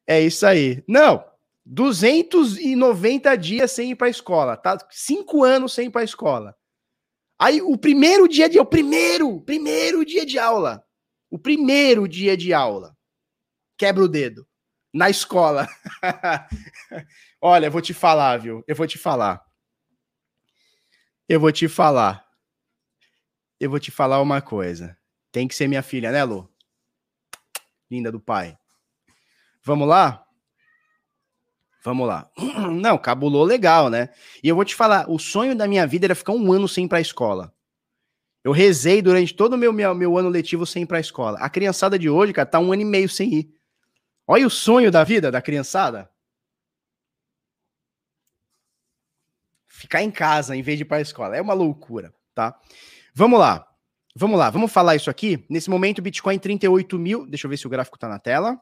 É 0.08 0.20
isso 0.20 0.48
aí. 0.48 0.84
Não, 0.88 1.24
290 1.66 3.36
dias 3.38 3.72
sem 3.72 3.92
ir 3.92 3.96
para 3.96 4.08
a 4.08 4.10
escola, 4.10 4.56
tá? 4.56 4.78
Cinco 4.92 5.44
anos 5.44 5.74
sem 5.74 5.88
ir 5.88 5.90
para 5.90 6.02
a 6.02 6.06
escola. 6.06 6.56
Aí 7.40 7.62
o 7.62 7.78
primeiro 7.78 8.28
dia 8.28 8.48
de 8.48 8.60
o 8.60 8.66
primeiro, 8.66 9.42
primeiro 9.42 10.06
dia 10.06 10.26
de 10.26 10.40
aula, 10.40 10.86
o 11.30 11.40
primeiro 11.40 12.08
dia 12.08 12.38
de 12.38 12.54
aula, 12.54 12.96
quebra 13.78 14.04
o 14.04 14.08
dedo. 14.08 14.48
na 14.94 15.10
escola. 15.10 15.68
Olha, 17.42 17.66
eu 17.68 17.72
vou 17.72 17.82
te 17.82 17.94
falar, 17.94 18.38
viu? 18.38 18.64
Eu 18.66 18.76
vou 18.76 18.88
te 18.88 18.98
falar. 18.98 19.44
Eu 21.28 21.38
vou 21.38 21.52
te 21.52 21.68
falar. 21.68 22.26
Eu 23.60 23.70
vou 23.70 23.80
te 23.80 23.92
falar 23.92 24.22
uma 24.22 24.42
coisa. 24.42 24.98
Tem 25.34 25.50
que 25.50 25.56
ser 25.56 25.68
minha 25.68 25.84
filha, 25.84 26.14
né, 26.14 26.24
Lu? 26.24 26.50
Linda 27.92 28.10
do 28.10 28.22
pai. 28.22 28.58
Vamos 29.62 29.86
lá? 29.86 30.25
Vamos 31.86 32.08
lá. 32.08 32.28
Não, 32.82 32.98
cabulou 32.98 33.44
legal, 33.44 33.92
né? 33.92 34.10
E 34.44 34.50
eu 34.50 34.56
vou 34.56 34.66
te 34.66 34.74
falar, 34.74 35.08
o 35.08 35.20
sonho 35.20 35.56
da 35.56 35.68
minha 35.68 35.86
vida 35.86 36.08
era 36.08 36.16
ficar 36.16 36.34
um 36.34 36.52
ano 36.52 36.68
sem 36.68 36.86
ir 36.86 36.88
pra 36.88 37.00
escola. 37.00 37.54
Eu 38.44 38.52
rezei 38.52 39.04
durante 39.04 39.36
todo 39.36 39.54
o 39.54 39.58
meu, 39.58 39.72
meu, 39.72 39.94
meu 39.94 40.18
ano 40.18 40.30
letivo 40.30 40.66
sem 40.66 40.82
ir 40.82 40.88
pra 40.88 41.00
escola. 41.00 41.38
A 41.38 41.48
criançada 41.48 42.00
de 42.00 42.10
hoje, 42.10 42.34
cara, 42.34 42.48
tá 42.48 42.60
um 42.60 42.74
ano 42.74 42.82
e 42.82 42.86
meio 42.86 43.08
sem 43.08 43.32
ir. 43.32 43.54
Olha 44.28 44.48
o 44.48 44.50
sonho 44.50 44.92
da 44.92 45.04
vida 45.04 45.32
da 45.32 45.44
criançada. 45.44 46.10
Ficar 49.68 50.02
em 50.02 50.10
casa 50.10 50.56
em 50.56 50.64
vez 50.64 50.80
de 50.80 50.84
ir 50.84 50.86
para 50.86 50.98
a 50.98 51.02
escola. 51.02 51.38
É 51.38 51.42
uma 51.42 51.54
loucura, 51.54 52.12
tá? 52.34 52.60
Vamos 53.14 53.40
lá. 53.40 53.68
Vamos 54.16 54.40
lá, 54.40 54.50
vamos 54.50 54.72
falar 54.72 54.96
isso 54.96 55.10
aqui. 55.10 55.46
Nesse 55.48 55.70
momento, 55.70 56.02
Bitcoin 56.02 56.40
38 56.40 56.98
mil. 56.98 57.28
Deixa 57.28 57.46
eu 57.46 57.50
ver 57.50 57.58
se 57.58 57.68
o 57.68 57.70
gráfico 57.70 58.00
tá 58.00 58.08
na 58.08 58.18
tela. 58.18 58.60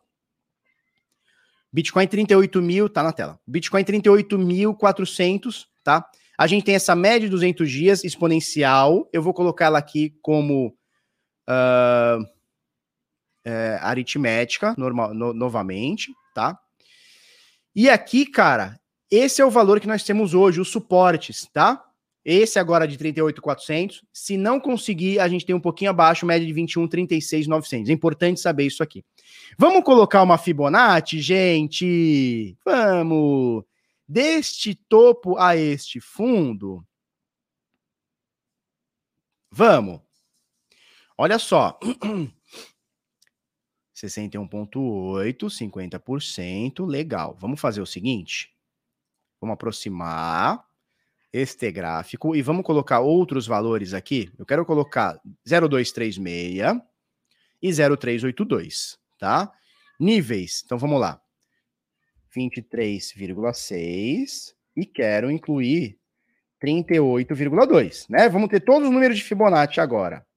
Bitcoin 1.74 2.05
38 2.05 2.61
mil, 2.61 2.88
tá 2.88 3.01
na 3.01 3.11
tela. 3.11 3.39
Bitcoin 3.47 3.84
38.400, 3.84 5.65
tá? 5.84 6.07
A 6.38 6.45
gente 6.45 6.63
tem 6.63 6.76
essa 6.76 6.95
média 6.95 7.21
de 7.21 7.30
200 7.30 7.69
dias 7.69 8.03
exponencial. 8.03 9.09
Eu 9.11 9.24
vou 9.24 9.34
colocar 9.34 9.65
ela 9.65 9.80
aqui 9.80 10.15
como 10.21 10.67
uh, 11.49 12.24
é, 13.43 13.80
aritmética, 13.82 14.76
normal, 14.78 15.15
no, 15.15 15.34
novamente, 15.34 16.13
tá? 16.36 16.59
E 17.76 17.89
aqui, 17.89 18.28
cara, 18.28 18.80
esse 19.09 19.41
é 19.41 19.45
o 19.45 19.49
valor 19.49 19.80
que 19.80 19.88
nós 19.88 20.03
temos 20.03 20.36
hoje, 20.36 20.61
os 20.61 20.69
suportes, 20.69 21.47
tá? 21.51 21.84
Esse 22.24 22.59
agora 22.59 22.88
de 22.88 22.97
38,400. 22.97 24.03
Se 24.13 24.38
não 24.38 24.59
conseguir, 24.59 25.19
a 25.19 25.28
gente 25.28 25.45
tem 25.45 25.55
um 25.55 25.59
pouquinho 25.59 25.89
abaixo, 25.89 26.26
média 26.26 26.45
de 26.45 26.53
21, 26.53 26.88
36,900. 26.88 27.89
É 27.89 27.93
importante 27.93 28.39
saber 28.39 28.65
isso 28.65 28.84
aqui. 28.84 29.03
Vamos 29.58 29.84
colocar 29.84 30.22
uma 30.24 30.38
Fibonacci, 30.38 31.22
gente? 31.22 32.58
Vamos! 32.66 33.64
Deste 34.08 34.76
topo 34.76 35.38
a 35.38 35.56
este 35.56 36.00
fundo. 36.00 36.86
Vamos. 39.52 40.02
Olha 41.18 41.38
só. 41.40 41.80
61,8, 43.96 45.50
50%. 45.50 46.86
Legal. 46.86 47.38
Vamos 47.40 47.60
fazer 47.60 47.82
o 47.82 47.86
seguinte. 47.86 48.54
Vamos 49.40 49.54
aproximar 49.54 50.66
este 51.32 51.72
gráfico 51.72 52.36
e 52.36 52.42
vamos 52.42 52.64
colocar 52.64 53.00
outros 53.00 53.48
valores 53.48 53.94
aqui. 53.94 54.32
Eu 54.38 54.46
quero 54.46 54.66
colocar 54.66 55.20
0236 55.46 56.58
e 57.62 57.74
0382, 57.74 59.00
tá? 59.24 59.49
Níveis. 59.97 60.61
Então 60.65 60.78
vamos 60.78 60.99
lá. 60.99 61.24
23,6 62.36 64.53
e 64.76 64.86
quero 64.86 65.32
incluir 65.32 65.97
38,2, 66.61 68.09
né? 68.09 68.28
Vamos 68.28 68.49
ter 68.49 68.59
todos 68.59 68.89
os 68.89 68.93
números 68.93 69.17
de 69.17 69.24
Fibonacci 69.24 69.80
agora. 69.80 70.28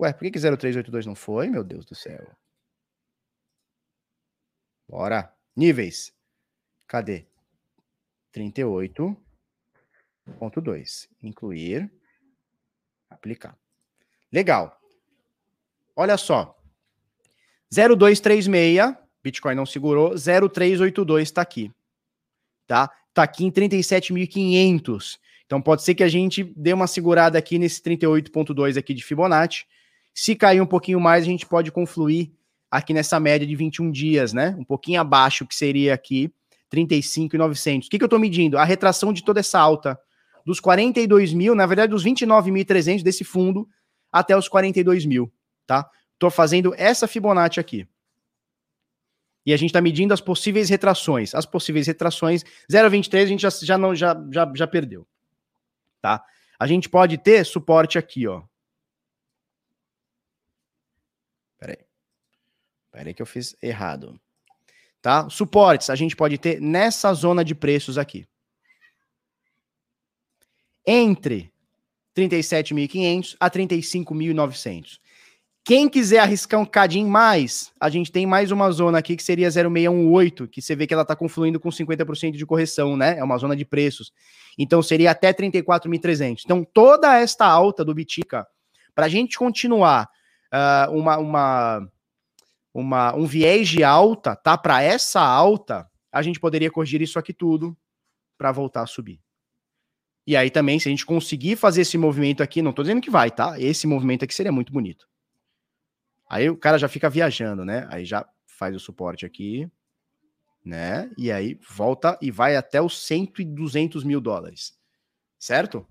Ué, 0.00 0.10
por 0.14 0.20
que, 0.20 0.30
que 0.30 0.38
0382 0.38 1.04
não 1.04 1.14
foi? 1.14 1.50
Meu 1.50 1.62
Deus 1.62 1.84
do 1.84 1.94
céu. 1.94 2.34
Bora. 4.88 5.30
Níveis. 5.54 6.16
Cadê? 6.86 7.28
38.2. 8.32 11.10
Incluir. 11.22 11.92
Aplicar. 13.10 13.59
Legal. 14.32 14.78
Olha 15.96 16.16
só. 16.16 16.56
0236, 17.72 18.96
Bitcoin 19.22 19.54
não 19.54 19.66
segurou. 19.66 20.10
0382 20.10 21.28
está 21.28 21.42
aqui. 21.42 21.72
Tá? 22.66 22.90
Tá 23.12 23.22
aqui 23.22 23.44
em 23.44 23.50
37.500. 23.50 25.18
Então 25.46 25.60
pode 25.60 25.82
ser 25.82 25.94
que 25.94 26.04
a 26.04 26.08
gente 26.08 26.44
dê 26.56 26.72
uma 26.72 26.86
segurada 26.86 27.38
aqui 27.38 27.58
nesse 27.58 27.82
38.2 27.82 28.76
aqui 28.76 28.94
de 28.94 29.04
Fibonacci 29.04 29.66
se 30.14 30.34
cair 30.34 30.60
um 30.60 30.66
pouquinho 30.66 31.00
mais, 31.00 31.24
a 31.24 31.26
gente 31.26 31.46
pode 31.46 31.70
confluir 31.70 32.30
aqui 32.70 32.92
nessa 32.92 33.18
média 33.18 33.46
de 33.46 33.56
21 33.56 33.90
dias, 33.90 34.32
né? 34.32 34.54
Um 34.58 34.64
pouquinho 34.64 35.00
abaixo, 35.00 35.46
que 35.46 35.54
seria 35.54 35.94
aqui 35.94 36.32
35,900. 36.68 37.86
O 37.86 37.90
que, 37.90 37.98
que 37.98 38.04
eu 38.04 38.06
estou 38.06 38.18
medindo? 38.18 38.58
A 38.58 38.64
retração 38.64 39.12
de 39.12 39.24
toda 39.24 39.40
essa 39.40 39.58
alta 39.58 39.98
dos 40.44 40.60
42 40.60 41.32
mil, 41.32 41.54
na 41.54 41.66
verdade, 41.66 41.90
dos 41.90 42.04
29.300 42.04 43.02
desse 43.02 43.24
fundo 43.24 43.68
até 44.12 44.36
os 44.36 44.48
42 44.48 45.04
mil, 45.04 45.32
tá? 45.66 45.88
Estou 46.14 46.30
fazendo 46.30 46.74
essa 46.76 47.08
Fibonacci 47.08 47.60
aqui. 47.60 47.88
E 49.44 49.54
a 49.54 49.56
gente 49.56 49.70
está 49.70 49.80
medindo 49.80 50.12
as 50.12 50.20
possíveis 50.20 50.68
retrações. 50.68 51.34
As 51.34 51.46
possíveis 51.46 51.86
retrações, 51.86 52.44
0,23 52.70 53.22
a 53.22 53.26
gente 53.26 53.40
já, 53.40 53.50
já, 53.50 53.78
não, 53.78 53.94
já, 53.94 54.14
já, 54.30 54.52
já 54.54 54.66
perdeu, 54.66 55.06
tá? 56.00 56.24
A 56.58 56.66
gente 56.66 56.88
pode 56.88 57.16
ter 57.16 57.44
suporte 57.46 57.98
aqui, 57.98 58.26
ó. 58.26 58.42
Peraí. 61.58 61.78
Peraí 62.90 63.14
que 63.14 63.22
eu 63.22 63.26
fiz 63.26 63.56
errado. 63.62 64.20
Tá? 65.00 65.28
Suportes 65.30 65.88
a 65.88 65.94
gente 65.94 66.14
pode 66.14 66.36
ter 66.36 66.60
nessa 66.60 67.12
zona 67.14 67.42
de 67.42 67.54
preços 67.54 67.96
aqui. 67.96 68.28
Entre 70.86 71.50
37.500 72.16 73.36
a 73.38 73.50
35.900. 73.50 74.98
Quem 75.64 75.88
quiser 75.88 76.20
arriscar 76.20 76.58
um 76.58 76.64
cadinho 76.64 77.06
mais, 77.06 77.70
a 77.78 77.90
gente 77.90 78.10
tem 78.10 78.26
mais 78.26 78.50
uma 78.50 78.70
zona 78.70 78.98
aqui 78.98 79.14
que 79.14 79.22
seria 79.22 79.50
0618, 79.50 80.48
que 80.48 80.62
você 80.62 80.74
vê 80.74 80.86
que 80.86 80.94
ela 80.94 81.02
está 81.02 81.14
confluindo 81.14 81.60
com 81.60 81.68
50% 81.68 82.32
de 82.32 82.46
correção, 82.46 82.96
né? 82.96 83.18
É 83.18 83.22
uma 83.22 83.36
zona 83.36 83.54
de 83.54 83.64
preços. 83.64 84.10
Então 84.58 84.82
seria 84.82 85.10
até 85.10 85.32
34.300. 85.32 86.42
Então 86.44 86.64
toda 86.64 87.16
esta 87.18 87.46
alta 87.46 87.84
do 87.84 87.94
Bitica, 87.94 88.46
para 88.94 89.06
a 89.06 89.08
gente 89.08 89.38
continuar 89.38 90.08
uh, 90.52 90.92
uma, 90.92 91.18
uma, 91.18 91.88
uma, 92.72 93.14
um 93.14 93.26
viés 93.26 93.68
de 93.68 93.84
alta, 93.84 94.34
tá? 94.34 94.56
Para 94.56 94.82
essa 94.82 95.20
alta, 95.20 95.86
a 96.10 96.22
gente 96.22 96.40
poderia 96.40 96.70
corrigir 96.70 97.02
isso 97.02 97.18
aqui 97.18 97.34
tudo 97.34 97.76
para 98.38 98.50
voltar 98.50 98.82
a 98.82 98.86
subir. 98.86 99.20
E 100.26 100.36
aí 100.36 100.50
também, 100.50 100.78
se 100.78 100.88
a 100.88 100.90
gente 100.90 101.06
conseguir 101.06 101.56
fazer 101.56 101.82
esse 101.82 101.96
movimento 101.98 102.42
aqui, 102.42 102.62
não 102.62 102.72
tô 102.72 102.82
dizendo 102.82 103.00
que 103.00 103.10
vai, 103.10 103.30
tá? 103.30 103.58
Esse 103.58 103.86
movimento 103.86 104.24
aqui 104.24 104.34
seria 104.34 104.52
muito 104.52 104.72
bonito. 104.72 105.08
Aí 106.28 106.48
o 106.48 106.56
cara 106.56 106.78
já 106.78 106.88
fica 106.88 107.10
viajando, 107.10 107.64
né? 107.64 107.88
Aí 107.90 108.04
já 108.04 108.24
faz 108.46 108.76
o 108.76 108.80
suporte 108.80 109.26
aqui, 109.26 109.68
né? 110.64 111.10
E 111.16 111.32
aí 111.32 111.58
volta 111.68 112.18
e 112.20 112.30
vai 112.30 112.54
até 112.56 112.80
os 112.80 113.06
100 113.06 113.32
e 113.38 113.44
200 113.44 114.04
mil 114.04 114.20
dólares, 114.20 114.78
certo? 115.38 115.86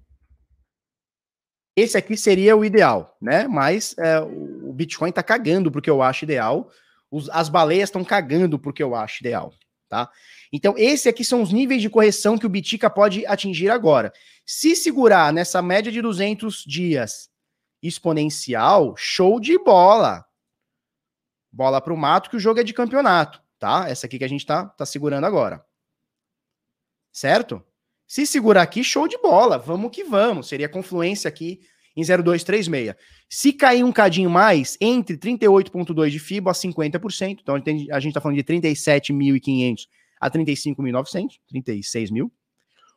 Esse 1.76 1.98
aqui 1.98 2.16
seria 2.16 2.56
o 2.56 2.64
ideal, 2.64 3.18
né? 3.22 3.48
Mas 3.48 3.98
é, 3.98 4.20
o 4.20 4.72
Bitcoin 4.74 5.12
tá 5.12 5.24
cagando 5.24 5.72
porque 5.72 5.90
eu 5.90 6.02
acho 6.02 6.26
ideal. 6.26 6.70
Os, 7.10 7.30
as 7.30 7.50
baleias 7.50 7.90
estão 7.90 8.04
cagando 8.04 8.60
porque 8.60 8.84
eu 8.84 8.96
acho 8.96 9.22
ideal, 9.22 9.54
tá? 9.88 10.10
Então, 10.52 10.74
esse 10.78 11.08
aqui 11.08 11.24
são 11.24 11.42
os 11.42 11.52
níveis 11.52 11.82
de 11.82 11.90
correção 11.90 12.38
que 12.38 12.46
o 12.46 12.50
Bitica 12.50 12.90
pode 12.90 13.26
atingir 13.26 13.70
agora. 13.70 14.12
Se 14.46 14.76
segurar 14.76 15.32
nessa 15.32 15.62
média 15.62 15.92
de 15.92 16.02
200 16.02 16.64
dias 16.66 17.30
exponencial, 17.82 18.96
show 18.98 19.40
de 19.40 19.58
bola. 19.58 20.26
Bola 21.52 21.80
para 21.80 21.94
o 21.94 21.98
mato 21.98 22.30
que 22.30 22.36
o 22.36 22.40
jogo 22.40 22.60
é 22.60 22.64
de 22.64 22.74
campeonato, 22.74 23.42
tá? 23.60 23.88
Essa 23.88 24.08
aqui 24.08 24.18
que 24.18 24.24
a 24.24 24.30
gente 24.30 24.46
tá, 24.46 24.66
tá 24.66 24.86
segurando 24.86 25.26
agora. 25.26 25.64
Certo? 27.12 27.64
Se 28.08 28.26
segurar 28.26 28.64
aqui, 28.64 28.84
show 28.84 29.08
de 29.08 29.18
bola, 29.20 29.58
vamos 29.58 29.92
que 29.92 30.04
vamos. 30.04 30.48
Seria 30.48 30.68
confluência 30.68 31.28
aqui 31.28 31.62
em 31.96 32.04
0236. 32.04 32.96
Se 33.30 33.54
cair 33.54 33.84
um 33.84 33.92
cadinho 33.92 34.30
mais, 34.30 34.78
entre 34.82 35.16
38,2 35.16 36.10
de 36.10 36.20
FIBO 36.20 36.50
a 36.50 36.54
50%, 36.54 37.40
então 37.42 37.56
a 37.56 38.00
gente 38.00 38.10
está 38.10 38.20
falando 38.20 38.38
de 38.38 38.44
37.500 38.44 39.88
a 40.20 40.30
35.900, 40.30 41.40
36 41.48 42.12
mil, 42.12 42.32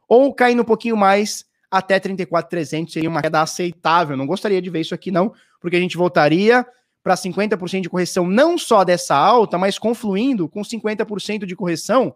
ou 0.09 0.35
caindo 0.35 0.62
um 0.62 0.64
pouquinho 0.64 0.97
mais 0.97 1.45
até 1.70 1.99
34.300, 1.99 2.91
seria 2.91 3.09
uma 3.09 3.23
queda 3.23 3.41
aceitável. 3.41 4.16
Não 4.16 4.27
gostaria 4.27 4.61
de 4.61 4.68
ver 4.68 4.81
isso 4.81 4.95
aqui, 4.95 5.11
não, 5.11 5.33
porque 5.61 5.77
a 5.77 5.81
gente 5.81 5.97
voltaria 5.97 6.66
para 7.03 7.14
50% 7.14 7.81
de 7.81 7.91
correção, 7.91 8.27
não 8.27 8.57
só 8.59 8.85
dessa 8.85 9.16
alta, 9.16 9.59
mas 9.59 9.79
confluindo 9.79 10.49
com 10.49 10.62
50% 10.62 11.47
de 11.47 11.57
correção 11.57 12.14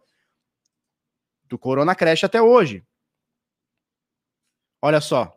do 1.49 1.59
Corona 1.59 1.95
Crash 1.95 2.25
até 2.25 2.41
hoje. 2.41 2.85
Olha 4.83 5.01
só. 5.01 5.37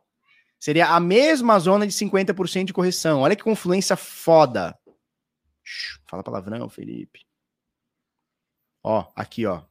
Seria 0.59 0.89
a 0.89 0.99
mesma 0.99 1.57
zona 1.57 1.88
de 1.88 1.93
50% 1.93 2.65
de 2.65 2.74
correção. 2.74 3.22
Olha 3.22 3.36
que 3.36 3.43
confluência 3.43 3.95
foda. 3.95 4.78
fala 6.05 6.22
palavrão, 6.22 6.67
Felipe. 6.67 7.28
Ó, 8.84 9.11
aqui, 9.15 9.45
ó. 9.45 9.61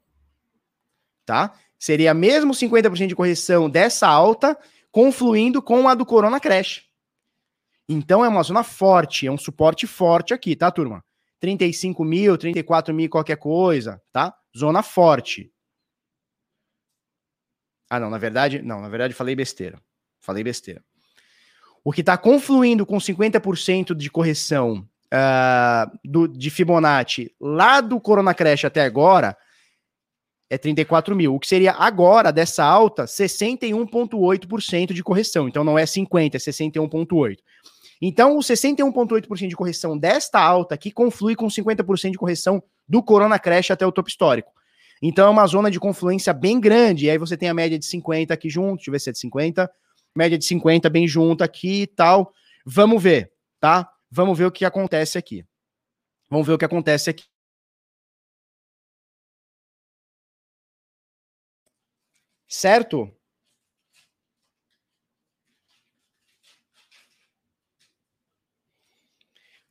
Tá? 1.24 1.54
Seria 1.78 2.12
mesmo 2.14 2.52
50% 2.52 3.06
de 3.06 3.14
correção 3.14 3.68
dessa 3.68 4.09
alta 4.09 4.59
confluindo 4.90 5.62
com 5.62 5.88
a 5.88 5.94
do 5.94 6.04
Corona 6.04 6.40
Crash. 6.40 6.84
Então 7.88 8.24
é 8.24 8.28
uma 8.28 8.42
zona 8.42 8.62
forte, 8.62 9.26
é 9.26 9.32
um 9.32 9.38
suporte 9.38 9.86
forte 9.86 10.34
aqui, 10.34 10.54
tá, 10.54 10.70
turma? 10.70 11.04
35 11.40 12.04
mil, 12.04 12.36
34 12.36 12.92
mil, 12.94 13.09
qualquer 13.09 13.36
coisa, 13.36 14.02
tá? 14.12 14.34
Zona 14.56 14.82
forte. 14.82 15.52
Ah, 17.88 18.00
não, 18.00 18.11
na 18.11 18.18
verdade, 18.18 18.61
não, 18.61 18.80
na 18.80 18.88
verdade 18.88 19.14
falei 19.14 19.34
besteira. 19.34 19.80
Falei 20.20 20.42
besteira. 20.42 20.84
O 21.84 21.92
que 21.92 22.00
está 22.00 22.18
confluindo 22.18 22.84
com 22.84 22.98
50% 22.98 23.94
de 23.94 24.11
correção 24.11 24.88
uh, 25.12 25.98
do, 26.04 26.28
de 26.28 26.50
Fibonacci 26.50 27.32
lá 27.40 27.80
do 27.80 28.00
Corona 28.00 28.34
Crash 28.34 28.64
até 28.64 28.82
agora 28.82 29.36
é 30.50 30.56
34 30.56 31.14
mil. 31.14 31.34
O 31.34 31.40
que 31.40 31.46
seria 31.46 31.72
agora 31.72 32.32
dessa 32.32 32.64
alta, 32.64 33.04
61,8% 33.04 34.92
de 34.92 35.02
correção. 35.02 35.48
Então 35.48 35.62
não 35.62 35.78
é 35.78 35.84
50, 35.84 36.36
é 36.36 36.40
61,8%. 36.40 37.36
Então, 38.00 38.36
o 38.36 38.40
61,8% 38.40 39.48
de 39.48 39.56
correção 39.56 39.98
desta 39.98 40.40
alta 40.40 40.74
aqui 40.74 40.90
conflui 40.90 41.34
com 41.34 41.48
50% 41.48 42.12
de 42.12 42.18
correção 42.18 42.62
do 42.88 43.02
Corona 43.02 43.38
Crash 43.38 43.72
até 43.72 43.84
o 43.84 43.90
topo 43.90 44.09
histórico. 44.09 44.52
Então, 45.02 45.26
é 45.26 45.30
uma 45.30 45.46
zona 45.46 45.70
de 45.70 45.80
confluência 45.80 46.32
bem 46.32 46.61
grande. 46.61 47.06
E 47.06 47.11
aí 47.11 47.18
você 47.18 47.36
tem 47.36 47.48
a 47.48 47.54
média 47.54 47.78
de 47.78 47.84
50 47.84 48.32
aqui 48.32 48.48
junto, 48.48 48.76
deixa 48.76 48.90
eu 48.90 48.92
ver 48.92 49.00
se 49.00 49.11
é 49.11 49.12
de 49.12 49.18
50. 49.18 49.70
Média 50.14 50.38
de 50.38 50.44
50 50.44 50.88
bem 50.88 51.09
junto 51.09 51.42
aqui 51.42 51.82
e 51.82 51.86
tal. 51.88 52.32
Vamos 52.64 53.02
ver, 53.02 53.32
tá? 53.61 53.88
Vamos 54.11 54.38
ver 54.38 54.46
o 54.46 54.52
que 54.52 54.64
acontece 54.64 55.18
aqui. 55.18 55.46
Vamos 56.28 56.46
ver 56.46 56.54
o 56.54 56.59
que 56.59 56.64
acontece 56.64 57.11
aqui. 57.11 57.26
Certo? 62.48 63.14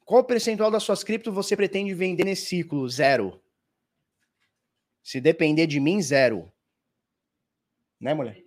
Qual 0.06 0.24
percentual 0.24 0.72
das 0.72 0.84
suas 0.84 1.04
cripto 1.04 1.34
você 1.34 1.56
pretende 1.56 1.94
vender 1.94 2.24
nesse 2.24 2.46
ciclo? 2.46 2.88
Zero. 2.88 3.44
Se 5.04 5.20
depender 5.20 5.68
de 5.68 5.80
mim, 5.80 6.02
zero. 6.02 6.50
Né, 8.00 8.14
mulher? 8.14 8.42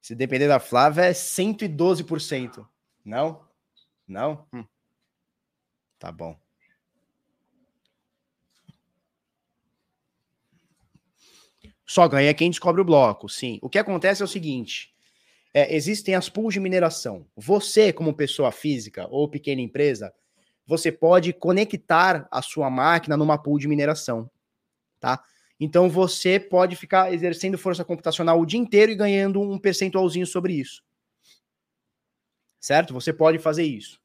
Se 0.00 0.14
depender 0.14 0.48
da 0.48 0.58
Flávia, 0.58 1.02
é 1.02 1.12
112%. 1.12 2.66
Não? 3.04 3.46
Não? 4.06 4.48
Hum. 4.52 4.64
Tá 6.02 6.10
bom. 6.10 6.36
Só 11.86 12.08
ganha 12.08 12.34
quem 12.34 12.50
descobre 12.50 12.80
o 12.80 12.84
bloco, 12.84 13.28
sim. 13.28 13.60
O 13.62 13.70
que 13.70 13.78
acontece 13.78 14.20
é 14.20 14.24
o 14.24 14.28
seguinte: 14.28 14.92
é, 15.54 15.72
existem 15.72 16.16
as 16.16 16.28
pools 16.28 16.54
de 16.54 16.58
mineração. 16.58 17.24
Você, 17.36 17.92
como 17.92 18.12
pessoa 18.16 18.50
física 18.50 19.06
ou 19.12 19.28
pequena 19.28 19.60
empresa, 19.60 20.12
você 20.66 20.90
pode 20.90 21.32
conectar 21.32 22.26
a 22.32 22.42
sua 22.42 22.68
máquina 22.68 23.16
numa 23.16 23.38
pool 23.40 23.60
de 23.60 23.68
mineração, 23.68 24.28
tá? 24.98 25.22
Então 25.60 25.88
você 25.88 26.40
pode 26.40 26.74
ficar 26.74 27.14
exercendo 27.14 27.56
força 27.56 27.84
computacional 27.84 28.40
o 28.40 28.46
dia 28.46 28.58
inteiro 28.58 28.90
e 28.90 28.96
ganhando 28.96 29.40
um 29.40 29.56
percentualzinho 29.56 30.26
sobre 30.26 30.54
isso. 30.54 30.82
Certo? 32.58 32.92
Você 32.92 33.12
pode 33.12 33.38
fazer 33.38 33.62
isso. 33.62 34.01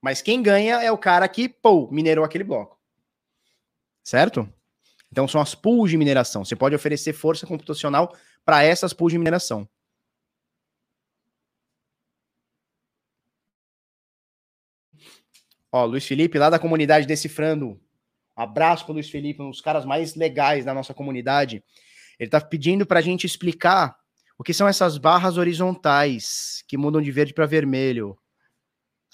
Mas 0.00 0.22
quem 0.22 0.42
ganha 0.42 0.82
é 0.82 0.90
o 0.90 0.98
cara 0.98 1.28
que, 1.28 1.48
pô, 1.48 1.88
minerou 1.90 2.24
aquele 2.24 2.44
bloco. 2.44 2.78
Certo? 4.02 4.48
Então 5.12 5.28
são 5.28 5.40
as 5.40 5.54
pools 5.54 5.90
de 5.90 5.96
mineração. 5.96 6.44
Você 6.44 6.56
pode 6.56 6.74
oferecer 6.74 7.12
força 7.12 7.46
computacional 7.46 8.14
para 8.44 8.62
essas 8.62 8.92
pools 8.92 9.12
de 9.12 9.18
mineração. 9.18 9.68
Ó, 15.72 15.84
Luiz 15.84 16.04
Felipe, 16.04 16.38
lá 16.38 16.50
da 16.50 16.58
comunidade 16.58 17.06
Decifrando. 17.06 17.80
Abraço 18.34 18.84
pro 18.84 18.94
Luiz 18.94 19.08
Felipe, 19.10 19.42
um 19.42 19.50
dos 19.50 19.60
caras 19.60 19.84
mais 19.84 20.14
legais 20.14 20.64
da 20.64 20.74
nossa 20.74 20.94
comunidade. 20.94 21.62
Ele 22.18 22.30
tá 22.30 22.40
pedindo 22.40 22.84
para 22.86 22.98
a 22.98 23.02
gente 23.02 23.26
explicar 23.26 23.96
o 24.38 24.42
que 24.42 24.54
são 24.54 24.66
essas 24.66 24.98
barras 24.98 25.36
horizontais 25.36 26.64
que 26.66 26.76
mudam 26.76 27.00
de 27.02 27.12
verde 27.12 27.34
para 27.34 27.46
vermelho. 27.46 28.18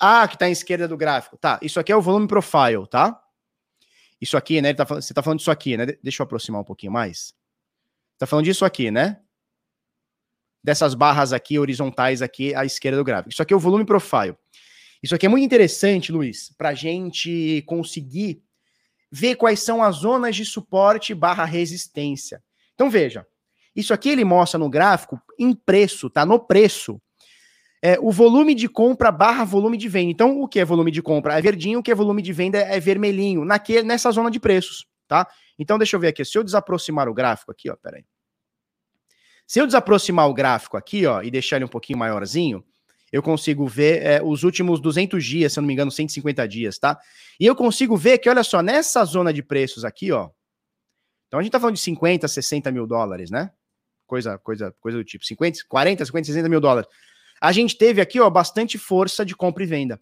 Ah, 0.01 0.27
que 0.29 0.37
tá 0.37 0.47
à 0.47 0.51
esquerda 0.51 0.87
do 0.87 0.97
gráfico. 0.97 1.37
Tá, 1.39 1.59
isso 1.63 1.81
aqui 1.81 1.91
é 1.91 1.97
o 1.97 2.03
volume 2.03 2.27
profile, 2.27 2.87
tá? 2.91 3.21
Isso 4.21 4.37
aqui, 4.37 4.61
né? 4.61 4.73
Tá, 4.75 4.85
você 4.85 5.13
tá 5.13 5.23
falando 5.23 5.39
disso 5.39 5.51
aqui, 5.51 5.77
né? 5.77 5.87
Deixa 6.03 6.23
eu 6.23 6.25
aproximar 6.25 6.61
um 6.61 6.65
pouquinho 6.65 6.93
mais. 6.93 7.35
Tá 8.19 8.27
falando 8.27 8.45
disso 8.45 8.65
aqui, 8.65 8.91
né? 8.91 9.21
Dessas 10.63 10.95
barras 10.95 11.33
aqui, 11.33 11.59
horizontais 11.59 12.23
aqui 12.23 12.55
à 12.55 12.65
esquerda 12.65 12.99
do 12.99 13.05
gráfico. 13.05 13.31
Isso 13.31 13.43
aqui 13.43 13.53
é 13.53 13.57
o 13.57 13.61
volume 13.61 13.85
profile. 13.85 14.37
Isso 15.03 15.15
aqui 15.15 15.27
é 15.27 15.29
muito 15.29 15.45
interessante, 15.45 16.11
Luiz, 16.11 16.53
para 16.57 16.71
a 16.71 16.75
gente 16.75 17.63
conseguir 17.67 18.43
ver 19.11 19.37
quais 19.37 19.61
são 19.61 19.83
as 19.83 19.97
zonas 19.97 20.35
de 20.35 20.45
suporte 20.45 21.15
barra 21.15 21.45
resistência. 21.45 22.43
Então 22.75 22.91
veja, 22.91 23.27
isso 23.75 23.93
aqui 23.95 24.09
ele 24.09 24.25
mostra 24.25 24.59
no 24.59 24.69
gráfico 24.69 25.21
em 25.39 25.55
preço, 25.55 26.11
tá? 26.11 26.25
No 26.25 26.41
preço. 26.41 27.01
É, 27.87 27.97
o 28.01 28.11
volume 28.11 28.53
de 28.53 28.68
compra 28.68 29.12
barra 29.12 29.45
volume 29.45 29.76
de 29.76 29.89
venda. 29.89 30.11
Então, 30.11 30.41
o 30.41 30.49
que 30.49 30.59
é 30.59 30.64
volume 30.64 30.91
de 30.91 31.01
compra? 31.01 31.39
É 31.39 31.41
verdinho, 31.41 31.78
o 31.78 31.82
que 31.84 31.93
é 31.93 31.95
volume 31.95 32.20
de 32.20 32.32
venda 32.32 32.59
é 32.59 32.80
vermelhinho, 32.80 33.45
naquele, 33.45 33.84
nessa 33.84 34.11
zona 34.11 34.28
de 34.28 34.41
preços, 34.41 34.84
tá? 35.07 35.24
Então, 35.57 35.78
deixa 35.78 35.95
eu 35.95 36.01
ver 36.01 36.09
aqui. 36.09 36.24
Se 36.24 36.37
eu 36.37 36.43
desaproximar 36.43 37.09
o 37.09 37.14
gráfico 37.14 37.53
aqui, 37.53 37.70
ó, 37.70 37.76
peraí. 37.76 38.05
Se 39.47 39.61
eu 39.61 39.66
desaproximar 39.66 40.28
o 40.28 40.34
gráfico 40.34 40.76
aqui, 40.76 41.07
ó, 41.07 41.22
e 41.22 41.30
deixar 41.30 41.57
ele 41.59 41.64
um 41.64 41.68
pouquinho 41.68 41.97
maiorzinho, 41.97 42.64
eu 43.12 43.22
consigo 43.22 43.68
ver 43.68 44.03
é, 44.03 44.20
os 44.20 44.43
últimos 44.43 44.80
200 44.80 45.24
dias, 45.24 45.53
se 45.53 45.61
eu 45.61 45.62
não 45.62 45.68
me 45.68 45.72
engano, 45.72 45.93
150 45.93 46.49
dias, 46.49 46.80
tá? 46.80 46.99
E 47.39 47.47
eu 47.47 47.55
consigo 47.55 47.97
ver 47.97 48.18
que, 48.18 48.28
olha 48.28 48.43
só, 48.43 48.62
nessa 48.62 49.05
zona 49.05 49.32
de 49.32 49.45
preços 49.45 49.84
aqui, 49.84 50.11
ó. 50.11 50.28
Então 51.28 51.39
a 51.39 51.43
gente 51.45 51.53
tá 51.53 51.61
falando 51.61 51.76
de 51.76 51.82
50, 51.82 52.26
60 52.26 52.72
mil 52.72 52.84
dólares, 52.84 53.30
né? 53.30 53.53
Coisa, 54.09 54.37
coisa, 54.39 54.74
coisa 54.80 54.99
do 54.99 55.05
tipo. 55.05 55.24
50, 55.24 55.61
40, 55.68 56.05
50, 56.05 56.26
60 56.26 56.49
mil 56.49 56.61
dólares. 56.61 56.91
A 57.41 57.53
gente 57.53 57.76
teve 57.76 58.01
aqui, 58.01 58.20
ó, 58.20 58.28
bastante 58.30 58.78
força 58.78 59.24
de 59.24 59.34
compra 59.34 59.62
e 59.62 59.66
venda. 59.66 60.01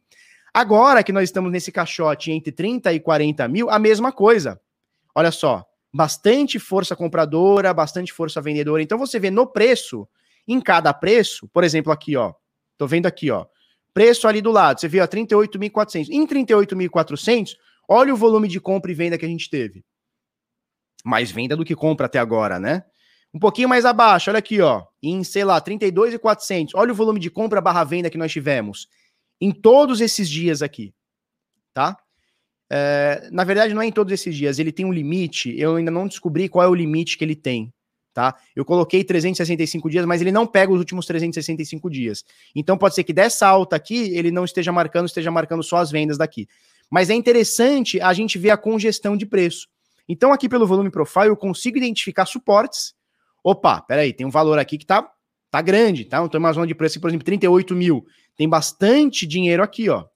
Agora 0.52 1.02
que 1.02 1.12
nós 1.12 1.24
estamos 1.24 1.50
nesse 1.50 1.72
caixote 1.72 2.30
entre 2.30 2.52
30 2.52 2.92
e 2.92 3.00
40 3.00 3.48
mil, 3.48 3.70
a 3.70 3.78
mesma 3.78 4.12
coisa. 4.12 4.60
Olha 5.14 5.30
só, 5.30 5.64
bastante 5.92 6.58
força 6.58 6.94
compradora, 6.94 7.74
bastante 7.74 8.12
força 8.12 8.40
vendedora. 8.40 8.82
Então 8.82 8.98
você 8.98 9.18
vê 9.18 9.30
no 9.30 9.46
preço, 9.46 10.08
em 10.46 10.60
cada 10.60 10.92
preço, 10.92 11.48
por 11.48 11.64
exemplo, 11.64 11.92
aqui, 11.92 12.16
ó, 12.16 12.34
Tô 12.76 12.86
vendo 12.86 13.06
aqui, 13.06 13.30
ó. 13.30 13.46
Preço 13.92 14.26
ali 14.26 14.40
do 14.40 14.50
lado, 14.50 14.80
você 14.80 14.88
viu, 14.88 15.02
a 15.02 15.08
38.400. 15.08 16.08
Em 16.10 16.26
38.400, 16.26 17.56
olha 17.88 18.12
o 18.12 18.16
volume 18.16 18.48
de 18.48 18.60
compra 18.60 18.90
e 18.90 18.94
venda 18.94 19.16
que 19.16 19.24
a 19.24 19.28
gente 19.28 19.48
teve. 19.48 19.84
Mais 21.04 21.30
venda 21.30 21.56
do 21.56 21.64
que 21.64 21.76
compra 21.76 22.06
até 22.06 22.18
agora, 22.18 22.58
né? 22.58 22.84
Um 23.34 23.38
pouquinho 23.38 23.68
mais 23.68 23.84
abaixo, 23.84 24.30
olha 24.30 24.38
aqui, 24.38 24.60
ó. 24.60 24.84
Em, 25.02 25.24
sei 25.24 25.44
lá, 25.44 25.60
32.400. 25.60 26.70
Olha 26.74 26.92
o 26.92 26.94
volume 26.94 27.18
de 27.18 27.30
compra 27.30 27.60
barra 27.60 27.82
venda 27.82 28.08
que 28.08 28.16
nós 28.16 28.30
tivemos. 28.30 28.88
Em 29.40 29.50
todos 29.50 30.00
esses 30.00 30.30
dias 30.30 30.62
aqui, 30.62 30.94
tá? 31.72 31.98
É, 32.70 33.28
na 33.32 33.42
verdade, 33.42 33.74
não 33.74 33.82
é 33.82 33.86
em 33.86 33.92
todos 33.92 34.12
esses 34.12 34.34
dias. 34.36 34.58
Ele 34.58 34.70
tem 34.70 34.86
um 34.86 34.92
limite. 34.92 35.52
Eu 35.58 35.74
ainda 35.76 35.90
não 35.90 36.06
descobri 36.06 36.48
qual 36.48 36.64
é 36.64 36.68
o 36.68 36.74
limite 36.74 37.18
que 37.18 37.24
ele 37.24 37.34
tem 37.34 37.72
tá? 38.14 38.36
Eu 38.54 38.64
coloquei 38.64 39.02
365 39.02 39.90
dias, 39.90 40.06
mas 40.06 40.20
ele 40.20 40.30
não 40.30 40.46
pega 40.46 40.72
os 40.72 40.78
últimos 40.78 41.04
365 41.04 41.90
dias. 41.90 42.24
Então 42.54 42.78
pode 42.78 42.94
ser 42.94 43.02
que 43.02 43.12
dessa 43.12 43.46
alta 43.46 43.74
aqui 43.74 44.16
ele 44.16 44.30
não 44.30 44.44
esteja 44.44 44.70
marcando, 44.70 45.06
esteja 45.06 45.30
marcando 45.30 45.62
só 45.62 45.78
as 45.78 45.90
vendas 45.90 46.16
daqui. 46.16 46.48
Mas 46.88 47.10
é 47.10 47.14
interessante 47.14 48.00
a 48.00 48.12
gente 48.12 48.38
ver 48.38 48.50
a 48.50 48.56
congestão 48.56 49.16
de 49.16 49.26
preço. 49.26 49.66
Então 50.08 50.32
aqui 50.32 50.48
pelo 50.48 50.66
volume 50.66 50.90
profile 50.90 51.28
eu 51.28 51.36
consigo 51.36 51.76
identificar 51.76 52.24
suportes. 52.24 52.94
Opa, 53.44 53.82
peraí, 53.82 54.14
tem 54.14 54.26
um 54.26 54.30
valor 54.30 54.58
aqui 54.58 54.78
que 54.78 54.86
tá, 54.86 55.06
tá 55.50 55.60
grande, 55.60 56.06
tá? 56.06 56.24
Então 56.24 56.40
uma 56.40 56.52
zona 56.52 56.66
de 56.66 56.74
preço, 56.74 56.98
por 56.98 57.08
exemplo, 57.08 57.26
38 57.26 57.76
mil. 57.76 58.06
Tem 58.34 58.48
bastante 58.48 59.26
dinheiro 59.26 59.62
aqui, 59.62 59.90
ó. 59.90 60.06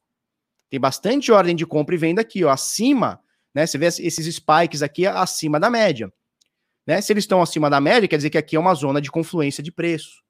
Tem 0.71 0.81
bastante 0.81 1.31
ordem 1.31 1.55
de 1.55 1.67
compra 1.67 1.95
e 1.95 1.99
venda 1.99 2.23
aqui, 2.23 2.43
ó, 2.43 2.49
acima, 2.51 3.21
né? 3.55 3.67
Você 3.67 3.77
vê 3.77 3.87
esses 3.87 4.35
spikes 4.35 4.83
aqui 4.83 5.07
acima 5.07 5.61
da 5.61 5.69
média. 5.69 6.11
Né? 6.87 7.03
Se 7.03 7.13
eles 7.13 7.25
estão 7.25 7.43
acima 7.43 7.69
da 7.69 7.83
média, 7.83 8.09
quer 8.09 8.17
dizer 8.17 8.31
que 8.31 8.39
aqui 8.39 8.57
é 8.57 8.59
uma 8.59 8.75
zona 8.75 8.99
de 8.99 9.11
confluência 9.11 9.63
de 9.63 9.71
preço. 9.71 10.23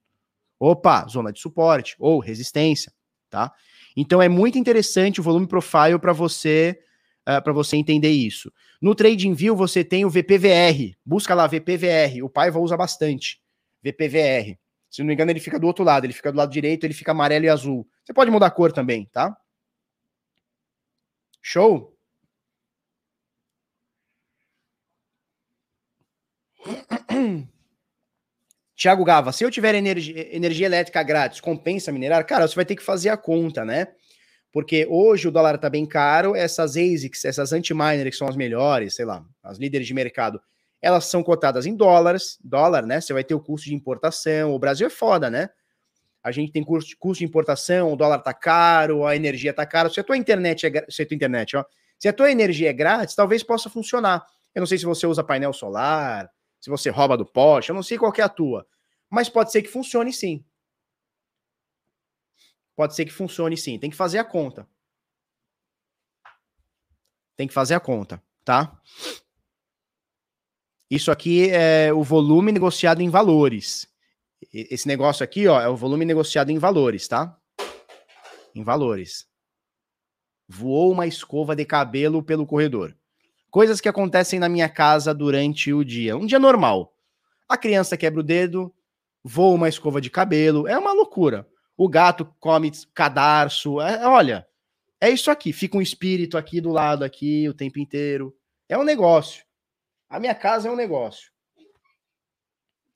Opa, 0.59 1.07
zona 1.09 1.33
de 1.33 1.41
suporte 1.41 1.95
ou 2.01 2.19
resistência, 2.19 2.93
tá? 3.31 3.53
Então 3.97 4.21
é 4.21 4.29
muito 4.29 4.59
interessante 4.59 5.21
o 5.21 5.23
volume 5.23 5.47
profile 5.47 6.01
para 6.01 6.13
você 6.13 6.77
eh, 7.29 7.37
uh, 7.37 7.43
para 7.43 7.53
você 7.53 7.77
entender 7.77 8.11
isso. 8.11 8.51
No 8.81 8.95
TradingView 8.95 9.55
você 9.55 9.85
tem 9.85 10.05
o 10.07 10.11
VPVR. 10.11 10.97
Busca 11.05 11.35
lá 11.35 11.47
VPVR. 11.47 12.23
O 12.23 12.31
Paiva 12.31 12.59
usa 12.59 12.75
bastante. 12.75 13.39
VPVR. 13.83 14.59
Se 14.91 15.03
não 15.03 15.09
me 15.09 15.15
engano, 15.15 15.31
ele 15.31 15.41
fica 15.41 15.59
do 15.59 15.67
outro 15.67 15.85
lado. 15.85 16.05
Ele 16.07 16.15
fica 16.15 16.33
do 16.33 16.39
lado 16.39 16.51
direito, 16.51 16.85
ele 16.85 16.95
fica 16.95 17.11
amarelo 17.13 17.45
e 17.45 17.49
azul. 17.51 17.87
Você 18.03 18.15
pode 18.15 18.31
mudar 18.31 18.47
a 18.47 18.51
cor 18.51 18.73
também, 18.73 19.05
tá? 19.13 19.37
Show? 21.43 21.95
Tiago 28.75 29.05
Gava, 29.05 29.33
se 29.33 29.45
eu 29.45 29.51
tiver 29.51 29.75
energia, 29.75 30.35
energia 30.35 30.67
elétrica 30.67 31.03
grátis, 31.03 31.41
compensa 31.41 31.91
minerar? 31.93 32.25
Cara, 32.25 32.47
você 32.47 32.55
vai 32.55 32.65
ter 32.65 32.77
que 32.77 32.83
fazer 32.83 33.09
a 33.11 33.17
conta, 33.17 33.65
né? 33.65 33.89
Porque 34.53 34.87
hoje 34.89 35.29
o 35.29 35.31
dólar 35.31 35.59
tá 35.59 35.69
bem 35.69 35.85
caro, 35.85 36.35
essas 36.35 36.77
ASICs, 36.77 37.25
essas 37.25 37.53
anti-miner 37.53 38.11
que 38.11 38.17
são 38.17 38.29
as 38.29 38.37
melhores, 38.37 38.95
sei 38.95 39.05
lá, 39.05 39.25
as 39.43 39.59
líderes 39.59 39.87
de 39.87 39.95
mercado, 39.95 40.41
elas 40.81 41.05
são 41.05 41.23
cotadas 41.23 41.67
em 41.67 41.75
dólares, 41.75 42.39
dólar, 42.43 42.87
né? 42.87 43.01
Você 43.01 43.13
vai 43.13 43.25
ter 43.25 43.35
o 43.35 43.41
custo 43.41 43.69
de 43.69 43.75
importação. 43.75 44.55
O 44.55 44.59
Brasil 44.59 44.87
é 44.87 44.91
foda, 44.91 45.29
né? 45.29 45.51
A 46.23 46.31
gente 46.31 46.53
tem 46.53 46.63
custo, 46.65 46.97
custo 46.99 47.19
de 47.19 47.25
importação, 47.25 47.93
o 47.93 47.97
dólar 47.97 48.19
tá 48.21 48.33
caro, 48.33 49.07
a 49.07 49.15
energia 49.17 49.53
tá 49.53 49.67
cara. 49.67 49.91
Se 49.91 50.01
a 50.01 50.05
tua 50.05 50.17
internet 50.17 50.67
é 50.67 50.87
se 50.89 51.03
a 51.03 51.07
tua 51.07 51.15
internet, 51.15 51.57
ó, 51.57 51.65
se 51.99 52.09
a 52.09 52.13
tua 52.13 52.31
energia 52.31 52.71
é 52.71 52.73
grátis, 52.73 53.15
talvez 53.15 53.43
possa 53.43 53.69
funcionar. 53.69 54.25
Eu 54.55 54.61
não 54.61 54.67
sei 54.67 54.79
se 54.79 54.85
você 54.85 55.07
usa 55.07 55.25
painel 55.25 55.53
solar, 55.53 56.31
se 56.61 56.71
você 56.71 56.91
rouba 56.91 57.17
do 57.17 57.27
poste, 57.27 57.71
eu 57.71 57.75
não 57.75 57.83
sei 57.83 57.99
qual 57.99 58.13
é 58.17 58.23
a 58.23 58.29
tua, 58.29 58.67
mas 59.11 59.29
pode 59.29 59.53
ser 59.53 59.63
que 59.63 59.69
funcione 59.69 60.13
sim. 60.13 60.45
Pode 62.79 62.95
ser 62.95 63.05
que 63.05 63.13
funcione 63.13 63.57
sim. 63.57 63.77
Tem 63.77 63.91
que 63.91 63.97
fazer 63.97 64.19
a 64.19 64.25
conta. 64.25 64.65
Tem 67.37 67.49
que 67.49 67.53
fazer 67.53 67.75
a 67.75 67.81
conta, 67.81 68.23
tá? 68.45 68.81
Isso 70.89 71.11
aqui 71.11 71.51
é 71.51 71.93
o 71.93 72.05
volume 72.05 72.53
negociado 72.53 73.01
em 73.01 73.11
valores. 73.11 73.93
Esse 74.53 74.87
negócio 74.87 75.25
aqui, 75.25 75.49
ó, 75.49 75.61
é 75.61 75.69
o 75.69 75.75
volume 75.75 76.05
negociado 76.05 76.51
em 76.51 76.59
valores, 76.59 77.09
tá? 77.09 77.37
Em 78.55 78.63
valores. 78.63 79.27
Voou 80.47 80.93
uma 80.93 81.09
escova 81.09 81.57
de 81.57 81.65
cabelo 81.65 82.23
pelo 82.23 82.47
corredor. 82.47 82.97
Coisas 83.51 83.81
que 83.81 83.89
acontecem 83.89 84.39
na 84.39 84.49
minha 84.49 84.69
casa 84.69 85.13
durante 85.13 85.73
o 85.73 85.83
dia. 85.83 86.17
Um 86.17 86.27
dia 86.27 86.39
normal. 86.39 86.95
A 87.49 87.59
criança 87.59 87.97
quebra 87.97 88.21
o 88.21 88.23
dedo, 88.23 88.73
voa 89.25 89.57
uma 89.57 89.69
escova 89.69 90.01
de 90.01 90.11
cabelo. 90.11 90.69
É 90.69 90.79
uma 90.79 90.93
loucura. 90.93 91.45
O 91.79 91.89
gato 91.89 92.27
come 92.41 92.73
cadarço. 92.93 93.81
É, 93.81 94.05
olha, 94.05 94.45
é 95.01 95.09
isso 95.09 95.31
aqui. 95.31 95.53
Fica 95.53 95.79
um 95.79 95.81
espírito 95.81 96.37
aqui 96.37 96.61
do 96.61 96.71
lado, 96.71 97.05
aqui, 97.05 97.49
o 97.49 97.55
tempo 97.55 97.79
inteiro. 97.79 98.37
É 98.69 98.77
um 98.77 98.83
negócio. 98.83 99.45
A 100.11 100.19
minha 100.19 100.35
casa 100.35 100.69
é 100.69 100.73
um 100.73 100.77
negócio. 100.77 101.31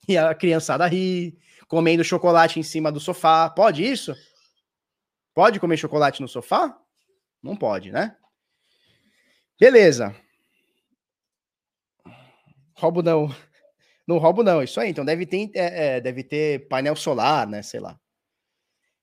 E 0.05 0.17
a 0.17 0.35
criançada 0.35 0.85
ri, 0.85 1.39
comendo 1.65 2.03
chocolate 2.03 2.59
em 2.59 2.63
cima 2.63 2.91
do 2.91 2.99
sofá. 2.99 3.49
Pode 3.49 3.89
isso? 3.89 4.13
Pode 5.33 5.61
comer 5.61 5.77
chocolate 5.77 6.21
no 6.21 6.27
sofá? 6.27 6.77
Não 7.41 7.55
pode, 7.55 7.89
né? 7.89 8.17
Beleza. 9.57 10.13
Roubo 12.75 13.01
não. 13.01 13.33
Não 14.05 14.17
roubo 14.17 14.43
não, 14.43 14.61
isso 14.61 14.77
aí. 14.81 14.89
Então 14.89 15.05
deve 15.05 15.25
ter, 15.25 15.49
é, 15.55 15.95
é, 15.95 16.01
deve 16.01 16.21
ter 16.21 16.67
painel 16.67 16.97
solar, 16.97 17.47
né? 17.47 17.61
Sei 17.61 17.79
lá. 17.79 17.97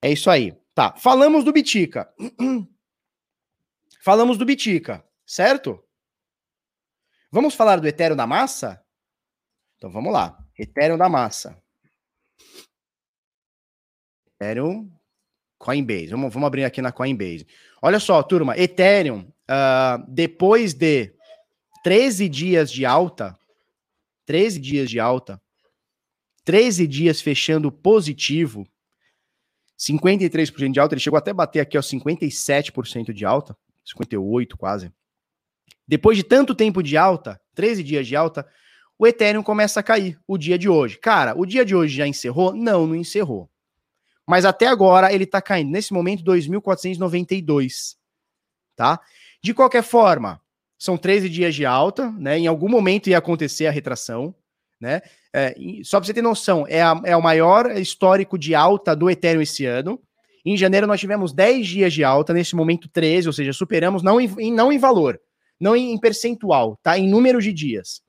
É 0.02 0.10
isso 0.10 0.30
aí. 0.30 0.56
Tá. 0.74 0.96
Falamos 0.96 1.44
do 1.44 1.52
Bitica. 1.52 2.12
Falamos 4.02 4.38
do 4.38 4.46
Bitica, 4.46 5.04
certo? 5.26 5.82
Vamos 7.30 7.54
falar 7.54 7.80
do 7.80 7.86
Ethereum 7.86 8.16
da 8.16 8.26
massa? 8.26 8.82
Então 9.76 9.90
vamos 9.90 10.12
lá. 10.12 10.38
Ethereum 10.58 10.96
da 10.96 11.08
massa. 11.08 11.56
Ethereum 14.34 14.90
Coinbase. 15.58 16.06
Vamos, 16.06 16.32
vamos 16.32 16.46
abrir 16.46 16.64
aqui 16.64 16.80
na 16.80 16.90
Coinbase. 16.90 17.46
Olha 17.82 18.00
só, 18.00 18.22
turma. 18.22 18.58
Ethereum, 18.58 19.30
uh, 19.50 20.02
depois 20.08 20.72
de 20.72 21.14
13 21.84 22.28
dias 22.28 22.72
de 22.72 22.86
alta, 22.86 23.38
13 24.24 24.58
dias 24.58 24.88
de 24.88 24.98
alta, 24.98 25.40
13 26.44 26.86
dias 26.86 27.20
fechando 27.20 27.70
positivo, 27.70 28.66
53% 29.80 30.72
de 30.72 30.78
alta, 30.78 30.94
ele 30.94 31.00
chegou 31.00 31.16
até 31.16 31.30
a 31.30 31.34
bater 31.34 31.60
aqui, 31.60 31.78
ó, 31.78 31.80
57% 31.80 33.12
de 33.14 33.24
alta, 33.24 33.56
58 33.84 34.56
quase. 34.58 34.92
Depois 35.88 36.16
de 36.16 36.22
tanto 36.22 36.54
tempo 36.54 36.82
de 36.82 36.96
alta, 36.96 37.40
13 37.54 37.82
dias 37.82 38.06
de 38.06 38.14
alta, 38.14 38.46
o 38.98 39.06
Ethereum 39.06 39.42
começa 39.42 39.80
a 39.80 39.82
cair 39.82 40.20
o 40.26 40.36
dia 40.36 40.58
de 40.58 40.68
hoje. 40.68 40.98
Cara, 40.98 41.34
o 41.34 41.46
dia 41.46 41.64
de 41.64 41.74
hoje 41.74 41.96
já 41.96 42.06
encerrou? 42.06 42.54
Não, 42.54 42.86
não 42.86 42.94
encerrou. 42.94 43.50
Mas 44.26 44.44
até 44.44 44.66
agora 44.66 45.12
ele 45.12 45.24
está 45.24 45.40
caindo. 45.40 45.70
Nesse 45.70 45.92
momento, 45.92 46.22
2.492. 46.22 47.96
Tá? 48.76 49.00
De 49.42 49.54
qualquer 49.54 49.82
forma, 49.82 50.40
são 50.78 50.96
13 50.96 51.28
dias 51.28 51.54
de 51.54 51.64
alta, 51.64 52.12
né? 52.12 52.38
Em 52.38 52.46
algum 52.46 52.68
momento 52.68 53.08
ia 53.08 53.18
acontecer 53.18 53.66
a 53.66 53.70
retração, 53.70 54.34
né? 54.80 55.02
É, 55.32 55.54
só 55.84 55.98
para 55.98 56.06
você 56.06 56.14
ter 56.14 56.22
noção, 56.22 56.64
é, 56.66 56.80
a, 56.82 57.00
é 57.04 57.16
o 57.16 57.22
maior 57.22 57.70
histórico 57.78 58.38
de 58.38 58.54
alta 58.54 58.96
do 58.96 59.10
Ethereum 59.10 59.42
esse 59.42 59.66
ano. 59.66 60.00
Em 60.44 60.56
janeiro 60.56 60.86
nós 60.86 60.98
tivemos 60.98 61.32
10 61.32 61.66
dias 61.66 61.92
de 61.92 62.02
alta, 62.02 62.32
nesse 62.32 62.56
momento 62.56 62.88
13, 62.88 63.28
ou 63.28 63.32
seja, 63.32 63.52
superamos 63.52 64.02
não 64.02 64.20
em, 64.20 64.52
não 64.52 64.72
em 64.72 64.78
valor, 64.78 65.20
não 65.60 65.76
em, 65.76 65.98
percentual, 65.98 66.78
tá? 66.82 66.98
Em 66.98 67.06
número 67.06 67.42
de 67.42 67.52
dias. 67.52 68.00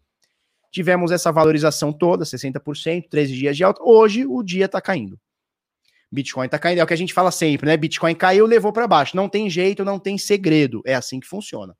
Tivemos 0.71 1.11
essa 1.11 1.31
valorização 1.31 1.91
toda, 1.91 2.23
60%, 2.23 3.09
13 3.09 3.35
dias 3.35 3.57
de 3.57 3.63
alta. 3.65 3.83
Hoje 3.83 4.25
o 4.25 4.41
dia 4.41 4.65
está 4.65 4.79
caindo. 4.79 5.19
Bitcoin 6.09 6.45
está 6.45 6.57
caindo, 6.57 6.79
é 6.79 6.83
o 6.83 6.87
que 6.87 6.93
a 6.93 6.97
gente 6.97 7.13
fala 7.13 7.31
sempre, 7.31 7.67
né? 7.67 7.75
Bitcoin 7.75 8.15
caiu, 8.15 8.45
levou 8.45 8.71
para 8.71 8.87
baixo. 8.87 9.15
Não 9.15 9.27
tem 9.27 9.49
jeito, 9.49 9.83
não 9.83 9.99
tem 9.99 10.17
segredo. 10.17 10.81
É 10.85 10.95
assim 10.95 11.19
que 11.19 11.27
funciona. 11.27 11.75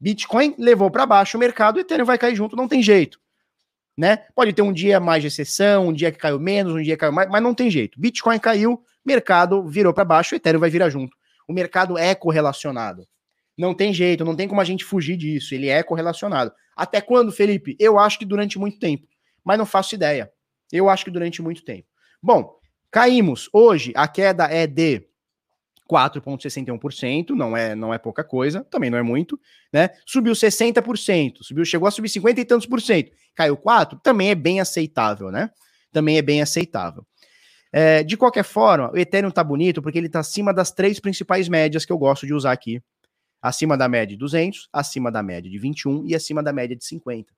Bitcoin 0.00 0.54
levou 0.58 0.90
para 0.90 1.06
baixo 1.06 1.36
o 1.36 1.40
mercado, 1.40 1.76
o 1.76 1.80
Ethereum 1.80 2.04
vai 2.04 2.18
cair 2.18 2.34
junto, 2.34 2.56
não 2.56 2.68
tem 2.68 2.82
jeito. 2.82 3.18
Né? 3.96 4.18
Pode 4.34 4.52
ter 4.52 4.62
um 4.62 4.72
dia 4.72 4.98
mais 4.98 5.22
de 5.22 5.28
exceção, 5.28 5.88
um 5.88 5.92
dia 5.92 6.10
que 6.10 6.18
caiu 6.18 6.40
menos, 6.40 6.72
um 6.72 6.82
dia 6.82 6.94
que 6.94 7.00
caiu 7.00 7.12
mais, 7.12 7.28
mas 7.28 7.42
não 7.42 7.54
tem 7.54 7.70
jeito. 7.70 8.00
Bitcoin 8.00 8.38
caiu, 8.38 8.82
mercado 9.04 9.66
virou 9.68 9.92
para 9.94 10.04
baixo, 10.04 10.34
o 10.34 10.36
Ethereum 10.36 10.60
vai 10.60 10.70
virar 10.70 10.90
junto. 10.90 11.16
O 11.46 11.52
mercado 11.52 11.96
é 11.96 12.14
correlacionado. 12.14 13.06
Não 13.56 13.72
tem 13.72 13.92
jeito, 13.92 14.24
não 14.24 14.34
tem 14.34 14.48
como 14.48 14.60
a 14.60 14.64
gente 14.64 14.84
fugir 14.84 15.16
disso. 15.16 15.54
Ele 15.54 15.68
é 15.68 15.82
correlacionado. 15.82 16.52
Até 16.76 17.00
quando, 17.00 17.30
Felipe? 17.30 17.76
Eu 17.78 17.98
acho 17.98 18.18
que 18.18 18.24
durante 18.24 18.58
muito 18.58 18.78
tempo. 18.78 19.06
Mas 19.44 19.58
não 19.58 19.66
faço 19.66 19.94
ideia. 19.94 20.30
Eu 20.72 20.88
acho 20.88 21.04
que 21.04 21.10
durante 21.10 21.40
muito 21.40 21.64
tempo. 21.64 21.86
Bom, 22.20 22.58
caímos. 22.90 23.48
Hoje 23.52 23.92
a 23.94 24.08
queda 24.08 24.44
é 24.46 24.66
de 24.66 25.06
4,61%, 25.90 27.30
não 27.30 27.56
é, 27.56 27.74
não 27.74 27.92
é 27.92 27.98
pouca 27.98 28.24
coisa, 28.24 28.64
também 28.64 28.90
não 28.90 28.98
é 28.98 29.02
muito, 29.02 29.38
né? 29.72 29.90
Subiu 30.06 30.32
60%, 30.32 31.42
subiu, 31.42 31.64
chegou 31.64 31.86
a 31.86 31.90
subir 31.90 32.08
50 32.08 32.40
e 32.40 32.44
tantos 32.44 32.66
por 32.66 32.80
cento, 32.80 33.12
caiu 33.34 33.56
4, 33.56 33.98
também 34.02 34.30
é 34.30 34.34
bem 34.34 34.60
aceitável, 34.60 35.30
né? 35.30 35.50
Também 35.92 36.16
é 36.16 36.22
bem 36.22 36.40
aceitável. 36.40 37.06
É, 37.72 38.02
de 38.02 38.16
qualquer 38.16 38.44
forma, 38.44 38.90
o 38.92 38.96
Ethereum 38.96 39.30
tá 39.30 39.42
bonito 39.42 39.82
porque 39.82 39.98
ele 39.98 40.08
tá 40.08 40.20
acima 40.20 40.54
das 40.54 40.70
três 40.70 41.00
principais 41.00 41.48
médias 41.48 41.84
que 41.84 41.92
eu 41.92 41.98
gosto 41.98 42.26
de 42.26 42.32
usar 42.32 42.52
aqui 42.52 42.80
acima 43.44 43.76
da 43.76 43.86
média 43.86 44.06
de 44.06 44.16
200, 44.16 44.70
acima 44.72 45.12
da 45.12 45.22
média 45.22 45.50
de 45.50 45.58
21 45.58 46.06
e 46.06 46.14
acima 46.14 46.42
da 46.42 46.50
média 46.50 46.74
de 46.74 46.82
50. 46.82 47.30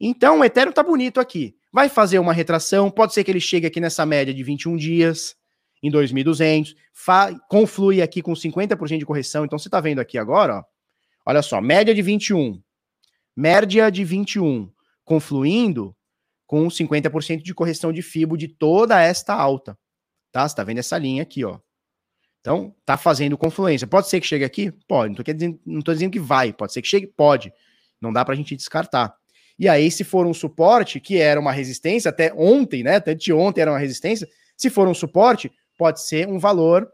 Então, 0.00 0.40
o 0.40 0.44
Ethereum 0.44 0.72
tá 0.72 0.82
bonito 0.82 1.20
aqui. 1.20 1.54
Vai 1.72 1.88
fazer 1.88 2.18
uma 2.18 2.32
retração, 2.32 2.90
pode 2.90 3.14
ser 3.14 3.22
que 3.22 3.30
ele 3.30 3.38
chegue 3.38 3.64
aqui 3.64 3.78
nessa 3.78 4.04
média 4.04 4.34
de 4.34 4.42
21 4.42 4.76
dias, 4.76 5.36
em 5.82 5.90
2.200, 5.90 6.74
conflui 7.48 8.00
aqui 8.00 8.22
com 8.22 8.32
50% 8.32 8.98
de 8.98 9.06
correção. 9.06 9.44
Então, 9.44 9.58
você 9.58 9.68
tá 9.68 9.80
vendo 9.80 9.98
aqui 9.98 10.16
agora, 10.16 10.58
ó, 10.58 10.64
olha 11.26 11.42
só, 11.42 11.60
média 11.60 11.94
de 11.94 12.02
21, 12.02 12.62
média 13.36 13.90
de 13.90 14.04
21, 14.04 14.70
confluindo 15.04 15.94
com 16.46 16.66
50% 16.68 17.42
de 17.42 17.54
correção 17.54 17.92
de 17.92 18.02
FIBO 18.02 18.36
de 18.36 18.46
toda 18.46 19.00
esta 19.00 19.34
alta. 19.34 19.76
Tá? 20.30 20.48
Você 20.48 20.54
tá 20.54 20.62
vendo 20.62 20.78
essa 20.78 20.98
linha 20.98 21.22
aqui, 21.22 21.44
ó. 21.44 21.58
Então, 22.40 22.74
tá 22.84 22.96
fazendo 22.96 23.38
confluência. 23.38 23.86
Pode 23.86 24.08
ser 24.08 24.20
que 24.20 24.26
chegue 24.26 24.44
aqui? 24.44 24.72
Pode. 24.88 25.10
Não 25.10 25.16
tô, 25.16 25.32
dizendo, 25.32 25.60
não 25.64 25.80
dizendo 25.80 26.10
que 26.10 26.18
vai. 26.18 26.52
Pode 26.52 26.72
ser 26.72 26.82
que 26.82 26.88
chegue? 26.88 27.06
Pode. 27.06 27.52
Não 28.00 28.12
dá 28.12 28.24
pra 28.24 28.34
gente 28.34 28.56
descartar. 28.56 29.14
E 29.58 29.68
aí, 29.68 29.90
se 29.90 30.02
for 30.02 30.26
um 30.26 30.34
suporte, 30.34 30.98
que 30.98 31.18
era 31.18 31.38
uma 31.38 31.52
resistência, 31.52 32.08
até 32.08 32.32
ontem, 32.34 32.82
né? 32.82 32.96
Até 32.96 33.14
de 33.14 33.32
ontem 33.32 33.60
era 33.60 33.70
uma 33.70 33.78
resistência. 33.78 34.28
Se 34.56 34.68
for 34.68 34.88
um 34.88 34.94
suporte, 34.94 35.52
pode 35.82 36.00
ser 36.00 36.28
um 36.28 36.38
valor 36.38 36.88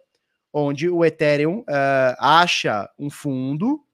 onde 0.51 0.89
o 0.89 1.05
Ethereum 1.05 1.59
uh, 1.59 2.17
acha 2.19 2.89
um 2.99 3.11
fundo, 3.11 3.85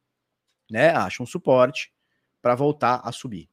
né? 0.71 0.91
Acha 0.91 1.21
um 1.21 1.27
suporte 1.27 1.93
para 2.41 2.55
voltar 2.55 3.01
a 3.03 3.11
subir. 3.11 3.49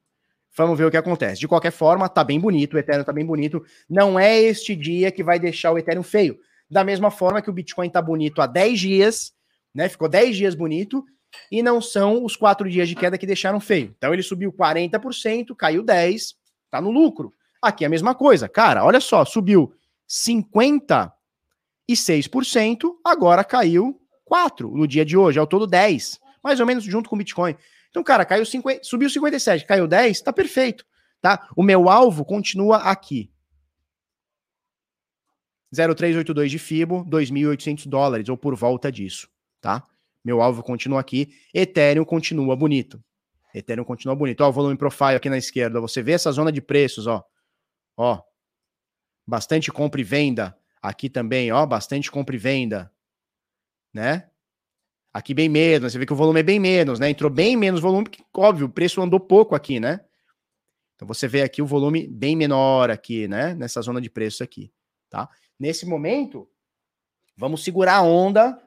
Vamos 0.56 0.78
ver 0.78 0.86
o 0.86 0.92
que 0.92 0.98
acontece. 0.98 1.40
De 1.40 1.48
qualquer 1.48 1.72
forma, 1.72 2.08
tá 2.08 2.24
bem 2.24 2.40
bonito, 2.40 2.76
o 2.76 2.78
Ethereum 2.78 3.04
tá 3.04 3.12
bem 3.12 3.26
bonito. 3.26 3.66
Não 3.90 4.20
é 4.20 4.40
este 4.40 4.76
dia 4.76 5.12
que 5.12 5.24
vai 5.24 5.40
deixar 5.40 5.72
o 5.72 5.80
Ethereum 5.80 6.04
feio 6.04 6.38
da 6.70 6.84
mesma 6.84 7.10
forma 7.10 7.42
que 7.42 7.50
o 7.50 7.54
Bitcoin 7.54 7.88
está 7.88 8.04
bonito 8.04 8.40
há 8.40 8.46
10 8.46 8.80
dias, 8.80 9.34
né? 9.74 9.90
Ficou 9.90 10.08
10 10.08 10.38
dias 10.38 10.54
bonito, 10.54 11.04
e 11.52 11.64
não 11.64 11.82
são 11.82 12.24
os 12.24 12.36
quatro 12.36 12.70
dias 12.70 12.88
de 12.88 12.96
queda 12.96 13.18
que 13.18 13.26
deixaram 13.26 13.60
feio. 13.60 13.96
Então 13.98 14.14
ele 14.14 14.22
subiu 14.22 14.54
40%, 14.54 15.56
caiu 15.58 15.84
10%, 15.84 16.36
tá 16.70 16.80
no 16.80 16.92
lucro. 16.92 17.34
Aqui 17.60 17.84
é 17.84 17.88
a 17.88 17.90
mesma 17.90 18.14
coisa. 18.14 18.48
Cara, 18.48 18.86
olha 18.86 19.02
só, 19.02 19.26
subiu 19.26 19.74
56%, 21.94 22.96
agora 23.04 23.44
caiu 23.44 24.00
4% 24.32 24.72
no 24.72 24.88
dia 24.88 25.06
de 25.06 25.18
hoje, 25.18 25.40
ao 25.40 25.48
todo 25.48 25.68
10%, 25.68 26.20
mais 26.44 26.60
ou 26.60 26.66
menos 26.66 26.84
junto 26.84 27.10
com 27.10 27.16
o 27.16 27.20
Bitcoin. 27.20 27.56
Então, 27.90 28.04
cara, 28.04 28.26
caiu 28.26 28.46
50, 28.46 28.84
subiu 28.84 29.10
57, 29.10 29.66
caiu 29.66 29.88
10, 29.88 30.22
tá 30.22 30.32
perfeito. 30.32 30.86
tá? 31.22 31.48
O 31.56 31.62
meu 31.64 31.90
alvo 31.90 32.26
continua 32.26 32.78
aqui. 32.78 33.32
0382 35.74 36.52
de 36.52 36.60
FIBO, 36.60 37.06
2.800 37.06 37.88
dólares, 37.88 38.28
ou 38.28 38.38
por 38.38 38.56
volta 38.56 38.92
disso, 38.92 39.30
tá? 39.62 39.88
Meu 40.24 40.42
alvo 40.42 40.62
continua 40.62 41.00
aqui. 41.00 41.34
Ethereum 41.54 42.06
continua 42.06 42.56
bonito. 42.56 43.02
Ethereum 43.54 43.84
continua 43.84 44.16
bonito. 44.16 44.42
Ó, 44.42 44.50
o 44.50 44.52
volume 44.52 44.78
profile 44.78 45.16
aqui 45.16 45.30
na 45.30 45.38
esquerda. 45.38 45.82
Você 45.82 46.04
vê 46.04 46.12
essa 46.12 46.32
zona 46.32 46.52
de 46.52 46.62
preços, 46.62 47.08
ó. 47.08 47.24
Ó. 47.98 48.22
Bastante 49.26 49.72
compra 49.72 50.00
e 50.00 50.04
venda. 50.04 50.56
Aqui 50.82 51.10
também, 51.10 51.52
ó. 51.52 51.66
Bastante 51.66 52.10
compra 52.10 52.36
e 52.36 52.40
venda. 52.40 52.92
Né? 53.94 54.30
Aqui 55.14 55.34
bem 55.34 55.50
menos. 55.50 55.92
Você 55.92 56.00
vê 56.00 56.06
que 56.06 56.14
o 56.14 56.16
volume 56.16 56.40
é 56.40 56.44
bem 56.44 56.60
menos, 56.60 57.00
né? 57.00 57.10
Entrou 57.10 57.30
bem 57.30 57.58
menos 57.58 57.82
volume, 57.82 58.06
porque, 58.06 58.24
óbvio, 58.36 58.68
o 58.68 58.72
preço 58.72 59.02
andou 59.02 59.20
pouco 59.20 59.54
aqui, 59.54 59.80
né? 59.80 60.00
Então 60.96 61.08
você 61.08 61.28
vê 61.28 61.42
aqui 61.42 61.62
o 61.62 61.66
volume 61.66 62.08
bem 62.08 62.36
menor 62.36 62.90
aqui, 62.90 63.28
né? 63.28 63.54
Nessa 63.56 63.82
zona 63.82 64.00
de 64.00 64.10
preço 64.10 64.44
aqui, 64.44 64.72
tá? 65.10 65.30
Nesse 65.60 65.86
momento, 65.86 66.50
vamos 67.36 67.64
segurar 67.64 67.96
a 67.98 68.02
onda, 68.02 68.62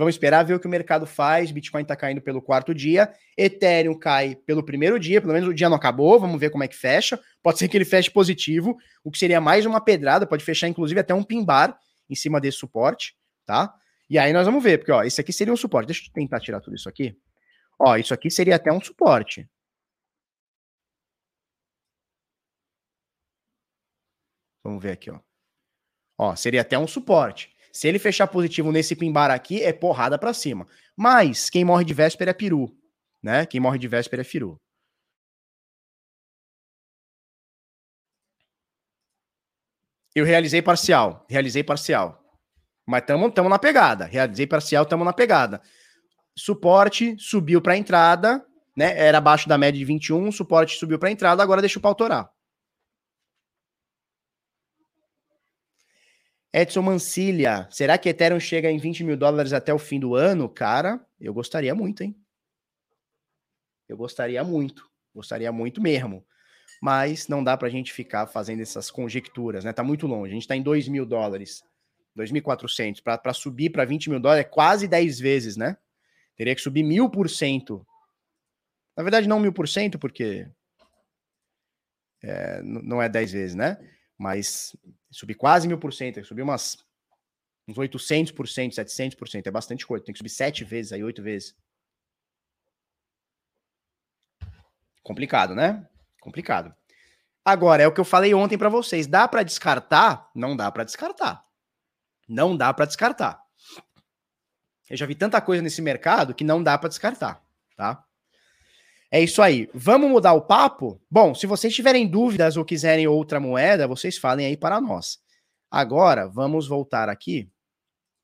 vamos 0.00 0.14
esperar 0.14 0.42
ver 0.44 0.54
o 0.54 0.60
que 0.60 0.66
o 0.66 0.70
mercado 0.70 1.06
faz. 1.06 1.50
Bitcoin 1.50 1.82
está 1.82 1.94
caindo 1.94 2.22
pelo 2.22 2.40
quarto 2.40 2.74
dia, 2.74 3.12
Ethereum 3.36 3.98
cai 3.98 4.34
pelo 4.34 4.64
primeiro 4.64 4.98
dia, 4.98 5.20
pelo 5.20 5.34
menos 5.34 5.48
o 5.48 5.54
dia 5.54 5.68
não 5.68 5.76
acabou, 5.76 6.18
vamos 6.18 6.40
ver 6.40 6.48
como 6.48 6.64
é 6.64 6.68
que 6.68 6.74
fecha. 6.74 7.20
Pode 7.42 7.58
ser 7.58 7.68
que 7.68 7.76
ele 7.76 7.84
feche 7.84 8.10
positivo, 8.10 8.78
o 9.04 9.10
que 9.10 9.18
seria 9.18 9.40
mais 9.40 9.66
uma 9.66 9.80
pedrada, 9.80 10.26
pode 10.26 10.42
fechar 10.42 10.68
inclusive 10.68 10.98
até 10.98 11.12
um 11.12 11.22
pimbar 11.22 11.78
em 12.08 12.14
cima 12.14 12.40
desse 12.40 12.56
suporte, 12.56 13.14
tá? 13.44 13.74
E 14.08 14.18
aí 14.18 14.32
nós 14.32 14.46
vamos 14.46 14.64
ver, 14.64 14.78
porque 14.78 14.90
ó, 14.90 15.02
esse 15.04 15.20
aqui 15.20 15.32
seria 15.32 15.52
um 15.52 15.56
suporte. 15.56 15.88
Deixa 15.88 16.08
eu 16.08 16.12
tentar 16.12 16.40
tirar 16.40 16.60
tudo 16.60 16.74
isso 16.74 16.88
aqui. 16.88 17.16
Ó, 17.78 17.96
isso 17.96 18.14
aqui 18.14 18.30
seria 18.30 18.56
até 18.56 18.72
um 18.72 18.80
suporte. 18.80 19.48
Vamos 24.64 24.82
ver 24.82 24.92
aqui, 24.92 25.10
ó. 25.10 25.20
Ó, 26.18 26.34
seria 26.36 26.62
até 26.62 26.78
um 26.78 26.86
suporte. 26.86 27.54
Se 27.72 27.88
ele 27.88 27.98
fechar 27.98 28.26
positivo 28.26 28.72
nesse 28.72 28.96
pimbar 28.96 29.30
aqui, 29.30 29.62
é 29.62 29.72
porrada 29.72 30.18
para 30.18 30.34
cima. 30.34 30.66
Mas 30.96 31.48
quem 31.48 31.64
morre 31.64 31.84
de 31.84 31.94
véspera 31.94 32.30
é 32.30 32.34
peru, 32.34 32.68
né? 33.22 33.46
Quem 33.46 33.60
morre 33.60 33.78
de 33.78 33.88
véspera 33.88 34.22
é 34.22 34.24
firu. 34.24 34.60
Eu 40.14 40.24
realizei 40.24 40.60
parcial, 40.60 41.24
realizei 41.28 41.62
parcial. 41.62 42.20
Mas 42.86 43.02
estamos 43.02 43.32
tamo 43.32 43.48
na 43.48 43.58
pegada. 43.58 44.06
Realizei 44.06 44.46
parcial, 44.46 44.82
estamos 44.82 45.06
na 45.06 45.12
pegada. 45.12 45.62
Suporte 46.36 47.16
subiu 47.18 47.62
para 47.62 47.76
entrada, 47.76 48.44
né? 48.76 48.98
Era 48.98 49.18
abaixo 49.18 49.48
da 49.48 49.56
média 49.56 49.78
de 49.78 49.84
21, 49.84 50.32
suporte 50.32 50.76
subiu 50.76 50.98
para 50.98 51.10
entrada, 51.10 51.42
agora 51.42 51.60
deixa 51.60 51.78
o 51.78 51.82
pau 51.82 51.94
torar. 51.94 52.28
Edson 56.52 56.82
Mancilha, 56.82 57.68
será 57.70 57.96
que 57.96 58.08
Ethereum 58.08 58.40
chega 58.40 58.70
em 58.70 58.78
20 58.78 59.04
mil 59.04 59.16
dólares 59.16 59.52
até 59.52 59.72
o 59.72 59.78
fim 59.78 60.00
do 60.00 60.16
ano? 60.16 60.48
Cara, 60.48 61.04
eu 61.20 61.32
gostaria 61.32 61.74
muito, 61.74 62.02
hein? 62.02 62.16
Eu 63.88 63.96
gostaria 63.96 64.42
muito, 64.42 64.88
gostaria 65.14 65.50
muito 65.52 65.80
mesmo. 65.80 66.24
Mas 66.82 67.28
não 67.28 67.44
dá 67.44 67.56
para 67.56 67.68
a 67.68 67.70
gente 67.70 67.92
ficar 67.92 68.26
fazendo 68.26 68.62
essas 68.62 68.90
conjecturas, 68.90 69.64
né? 69.64 69.72
Tá 69.72 69.84
muito 69.84 70.06
longe. 70.06 70.30
A 70.30 70.34
gente 70.34 70.42
está 70.42 70.56
em 70.56 70.62
2 70.62 70.88
mil 70.88 71.04
dólares, 71.04 71.62
2.400. 72.16 73.02
Para 73.02 73.32
subir 73.32 73.70
para 73.70 73.84
20 73.84 74.10
mil 74.10 74.18
dólares 74.18 74.46
é 74.46 74.48
quase 74.48 74.88
10 74.88 75.20
vezes, 75.20 75.56
né? 75.56 75.76
Teria 76.36 76.54
que 76.54 76.60
subir 76.60 76.82
mil 76.82 77.10
por 77.10 77.28
cento. 77.28 77.86
Na 78.96 79.02
verdade, 79.02 79.28
não 79.28 79.38
mil 79.38 79.52
por 79.52 79.68
cento, 79.68 79.98
porque 79.98 80.48
é, 82.22 82.62
não 82.62 83.02
é 83.02 83.08
10 83.08 83.32
vezes, 83.32 83.54
né? 83.54 83.76
Mas 84.16 84.74
subir 85.10 85.34
quase 85.34 85.66
mil 85.66 85.78
por 85.78 85.92
cento, 85.92 86.24
subir 86.24 86.42
umas 86.42 86.78
uns 87.68 87.76
800%, 87.76 88.34
700%, 88.74 89.46
é 89.46 89.50
bastante 89.50 89.86
coisa. 89.86 90.04
Tem 90.04 90.12
que 90.12 90.18
subir 90.18 90.30
sete 90.30 90.64
vezes, 90.64 90.92
aí 90.92 91.04
oito 91.04 91.22
vezes. 91.22 91.54
Complicado, 95.02 95.54
né? 95.54 95.88
Complicado. 96.20 96.74
Agora, 97.44 97.82
é 97.82 97.86
o 97.86 97.92
que 97.92 98.00
eu 98.00 98.04
falei 98.04 98.34
ontem 98.34 98.58
para 98.58 98.68
vocês. 98.68 99.06
Dá 99.06 99.26
para 99.26 99.42
descartar? 99.42 100.30
Não 100.34 100.56
dá 100.56 100.70
para 100.70 100.84
descartar. 100.84 101.44
Não 102.28 102.56
dá 102.56 102.72
para 102.74 102.84
descartar. 102.84 103.42
Eu 104.88 104.96
já 104.96 105.06
vi 105.06 105.14
tanta 105.14 105.40
coisa 105.40 105.62
nesse 105.62 105.80
mercado 105.80 106.34
que 106.34 106.44
não 106.44 106.62
dá 106.62 106.76
para 106.76 106.88
descartar, 106.88 107.42
tá? 107.76 108.04
É 109.10 109.20
isso 109.20 109.42
aí. 109.42 109.68
Vamos 109.74 110.08
mudar 110.08 110.34
o 110.34 110.42
papo? 110.42 111.00
Bom, 111.10 111.34
se 111.34 111.46
vocês 111.46 111.74
tiverem 111.74 112.06
dúvidas 112.06 112.56
ou 112.56 112.64
quiserem 112.64 113.08
outra 113.08 113.40
moeda, 113.40 113.88
vocês 113.88 114.16
falem 114.16 114.46
aí 114.46 114.56
para 114.56 114.80
nós. 114.80 115.18
Agora, 115.68 116.28
vamos 116.28 116.68
voltar 116.68 117.08
aqui 117.08 117.50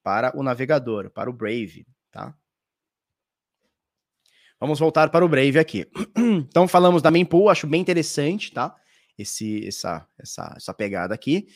para 0.02 0.36
o 0.38 0.42
navegador, 0.42 1.10
para 1.10 1.28
o 1.28 1.32
Brave, 1.32 1.84
tá? 2.12 2.32
Vamos 4.60 4.78
voltar 4.78 5.10
para 5.10 5.24
o 5.24 5.28
Brave 5.28 5.58
aqui. 5.58 5.86
Então, 6.48 6.66
falamos 6.66 7.02
da 7.02 7.10
mempool, 7.10 7.50
acho 7.50 7.66
bem 7.66 7.80
interessante, 7.80 8.52
tá? 8.52 8.74
Esse, 9.18 9.66
essa, 9.66 10.06
essa, 10.18 10.54
essa 10.56 10.74
pegada 10.74 11.14
aqui. 11.14 11.48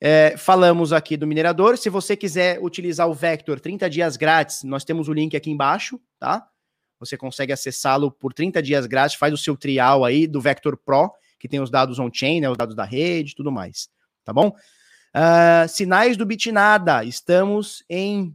É, 0.00 0.36
falamos 0.36 0.92
aqui 0.92 1.16
do 1.16 1.26
minerador. 1.26 1.78
Se 1.78 1.88
você 1.88 2.16
quiser 2.16 2.58
utilizar 2.60 3.08
o 3.08 3.14
Vector 3.14 3.60
30 3.60 3.88
dias 3.88 4.16
grátis, 4.16 4.64
nós 4.64 4.84
temos 4.84 5.08
o 5.08 5.12
link 5.12 5.36
aqui 5.36 5.50
embaixo, 5.50 6.00
tá? 6.18 6.46
Você 7.02 7.16
consegue 7.16 7.52
acessá-lo 7.52 8.12
por 8.12 8.32
30 8.32 8.62
dias 8.62 8.86
grátis, 8.86 9.16
faz 9.16 9.34
o 9.34 9.36
seu 9.36 9.56
trial 9.56 10.04
aí 10.04 10.28
do 10.28 10.40
Vector 10.40 10.76
Pro, 10.76 11.10
que 11.38 11.48
tem 11.48 11.60
os 11.60 11.68
dados 11.68 11.98
on-chain, 11.98 12.40
né, 12.40 12.48
os 12.48 12.56
dados 12.56 12.76
da 12.76 12.84
rede 12.84 13.34
tudo 13.34 13.50
mais. 13.50 13.88
Tá 14.24 14.32
bom? 14.32 14.48
Uh, 14.48 15.68
sinais 15.68 16.16
do 16.16 16.24
Bitnada. 16.24 17.04
Estamos 17.04 17.84
em 17.90 18.32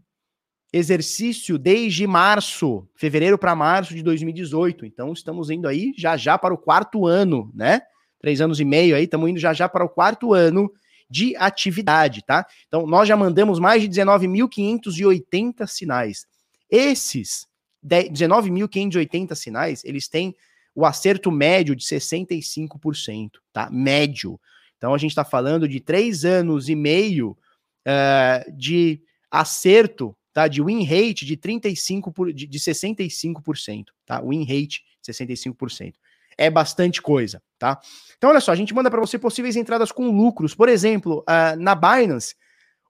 exercício 0.71 1.57
desde 1.57 2.05
março, 2.05 2.85
fevereiro 2.93 3.37
para 3.37 3.55
março 3.55 3.95
de 3.95 4.03
2018. 4.03 4.85
Então, 4.85 5.13
estamos 5.13 5.49
indo 5.49 5.65
aí 5.67 5.93
já 5.97 6.17
já 6.17 6.37
para 6.37 6.53
o 6.53 6.57
quarto 6.57 7.07
ano, 7.07 7.49
né? 7.55 7.81
Três 8.19 8.41
anos 8.41 8.59
e 8.59 8.65
meio 8.65 8.95
aí, 8.95 9.05
estamos 9.05 9.29
indo 9.29 9.39
já 9.39 9.53
já 9.53 9.69
para 9.69 9.85
o 9.85 9.89
quarto 9.89 10.33
ano 10.33 10.69
de 11.09 11.35
atividade, 11.37 12.21
tá? 12.25 12.45
Então, 12.67 12.85
nós 12.85 13.07
já 13.07 13.15
mandamos 13.15 13.59
mais 13.59 13.81
de 13.81 13.87
19.580 13.87 15.65
sinais. 15.67 16.25
Esses 16.69 17.47
19.580 17.87 19.35
sinais, 19.35 19.83
eles 19.85 20.07
têm 20.07 20.35
o 20.75 20.85
acerto 20.85 21.31
médio 21.31 21.75
de 21.75 21.83
65%, 21.83 23.31
tá? 23.51 23.69
Médio. 23.71 24.39
Então 24.77 24.93
a 24.93 24.97
gente 24.97 25.11
está 25.11 25.25
falando 25.25 25.67
de 25.67 25.79
três 25.79 26.23
anos 26.23 26.69
e 26.69 26.75
meio 26.75 27.31
uh, 27.31 28.51
de 28.55 29.01
acerto, 29.31 30.15
tá? 30.31 30.47
De 30.47 30.61
win 30.61 30.83
rate 30.83 31.25
de 31.25 31.35
35 31.35 32.11
por, 32.11 32.31
de, 32.31 32.45
de 32.45 32.59
65%, 32.59 33.85
tá? 34.05 34.21
Win 34.21 34.43
rate 34.43 34.83
65%. 35.03 35.93
É 36.37 36.51
bastante 36.51 37.01
coisa, 37.01 37.41
tá? 37.57 37.79
Então 38.15 38.29
olha 38.29 38.39
só, 38.39 38.51
a 38.51 38.55
gente 38.55 38.73
manda 38.73 38.91
para 38.91 38.99
você 38.99 39.17
possíveis 39.17 39.55
entradas 39.55 39.91
com 39.91 40.11
lucros, 40.11 40.53
por 40.53 40.69
exemplo, 40.69 41.23
uh, 41.27 41.59
na 41.59 41.73
Binance 41.73 42.35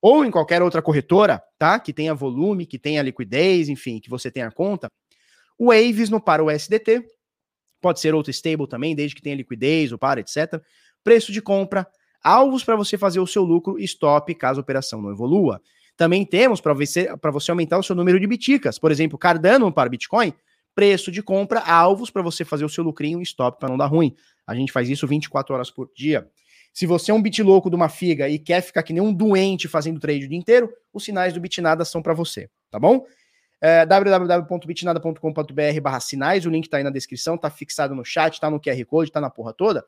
ou 0.02 0.24
em 0.26 0.32
qualquer 0.32 0.62
outra 0.62 0.82
corretora, 0.82 1.42
tá? 1.58 1.80
Que 1.80 1.94
tenha 1.94 2.14
volume, 2.14 2.66
que 2.66 2.78
tenha 2.78 3.02
liquidez, 3.02 3.70
enfim, 3.70 4.00
que 4.00 4.10
você 4.10 4.30
tenha 4.32 4.52
conta. 4.52 4.88
O 5.58 5.68
Waves 5.68 6.10
no 6.10 6.22
para 6.22 6.44
o 6.44 6.52
SDT, 6.52 7.04
pode 7.82 8.00
ser 8.00 8.14
outro 8.14 8.32
stable 8.32 8.68
também, 8.68 8.96
desde 8.96 9.16
que 9.16 9.22
tenha 9.22 9.36
liquidez, 9.36 9.92
o 9.92 9.98
para, 9.98 10.20
etc. 10.20 10.62
Preço 11.04 11.32
de 11.32 11.42
compra, 11.42 11.88
alvos 12.24 12.64
para 12.64 12.76
você 12.76 12.98
fazer 12.98 13.20
o 13.20 13.28
seu 13.28 13.44
lucro, 13.44 13.80
stop 13.80 14.34
caso 14.36 14.60
a 14.60 14.64
operação 14.64 15.02
não 15.02 15.12
evolua. 15.12 15.62
Também 15.96 16.24
temos 16.26 16.62
para 16.62 16.74
você, 16.74 17.10
você 17.32 17.52
aumentar 17.52 17.80
o 17.80 17.84
seu 17.84 17.96
número 17.96 18.20
de 18.20 18.28
biticas, 18.28 18.78
por 18.78 18.92
exemplo, 18.92 19.18
Cardano 19.18 19.72
para 19.72 19.90
Bitcoin, 19.90 20.32
preço 20.76 21.12
de 21.12 21.24
compra, 21.24 21.60
alvos 21.62 22.12
para 22.12 22.22
você 22.22 22.46
fazer 22.46 22.64
o 22.64 22.70
seu 22.70 22.84
lucrinho, 22.84 23.20
stop 23.24 23.60
para 23.60 23.70
não 23.70 23.78
dar 23.78 23.88
ruim. 23.88 24.16
A 24.46 24.54
gente 24.54 24.72
faz 24.72 24.88
isso 24.90 25.08
24 25.08 25.56
horas 25.56 25.72
por 25.72 25.90
dia. 25.96 26.30
Se 26.78 26.86
você 26.86 27.10
é 27.10 27.14
um 27.14 27.20
bit 27.20 27.42
louco 27.42 27.72
de 27.72 27.76
uma 27.76 27.90
figa 27.90 28.30
e 28.30 28.38
quer 28.38 28.62
ficar 28.62 28.84
que 28.84 28.94
nem 28.94 29.02
um 29.02 29.12
doente 29.12 29.68
fazendo 29.68 30.00
trade 30.00 30.26
o 30.26 30.30
dia 30.30 30.38
inteiro, 30.38 30.72
os 30.94 31.04
sinais 31.04 31.34
do 31.34 31.40
Bitnada 31.40 31.84
são 31.84 32.04
para 32.04 32.14
você, 32.14 32.52
tá 32.70 32.78
bom? 32.78 33.04
É, 33.60 33.84
www.bitnada.com.br 33.84 35.82
barra 35.82 36.00
sinais, 36.00 36.46
o 36.46 36.52
link 36.52 36.70
tá 36.70 36.78
aí 36.78 36.84
na 36.84 36.92
descrição, 36.92 37.36
tá 37.36 37.50
fixado 37.50 37.96
no 37.96 38.06
chat, 38.06 38.40
tá 38.40 38.48
no 38.52 38.62
QR 38.62 38.86
Code, 38.86 39.12
tá 39.12 39.20
na 39.20 39.32
porra 39.32 39.54
toda. 39.54 39.84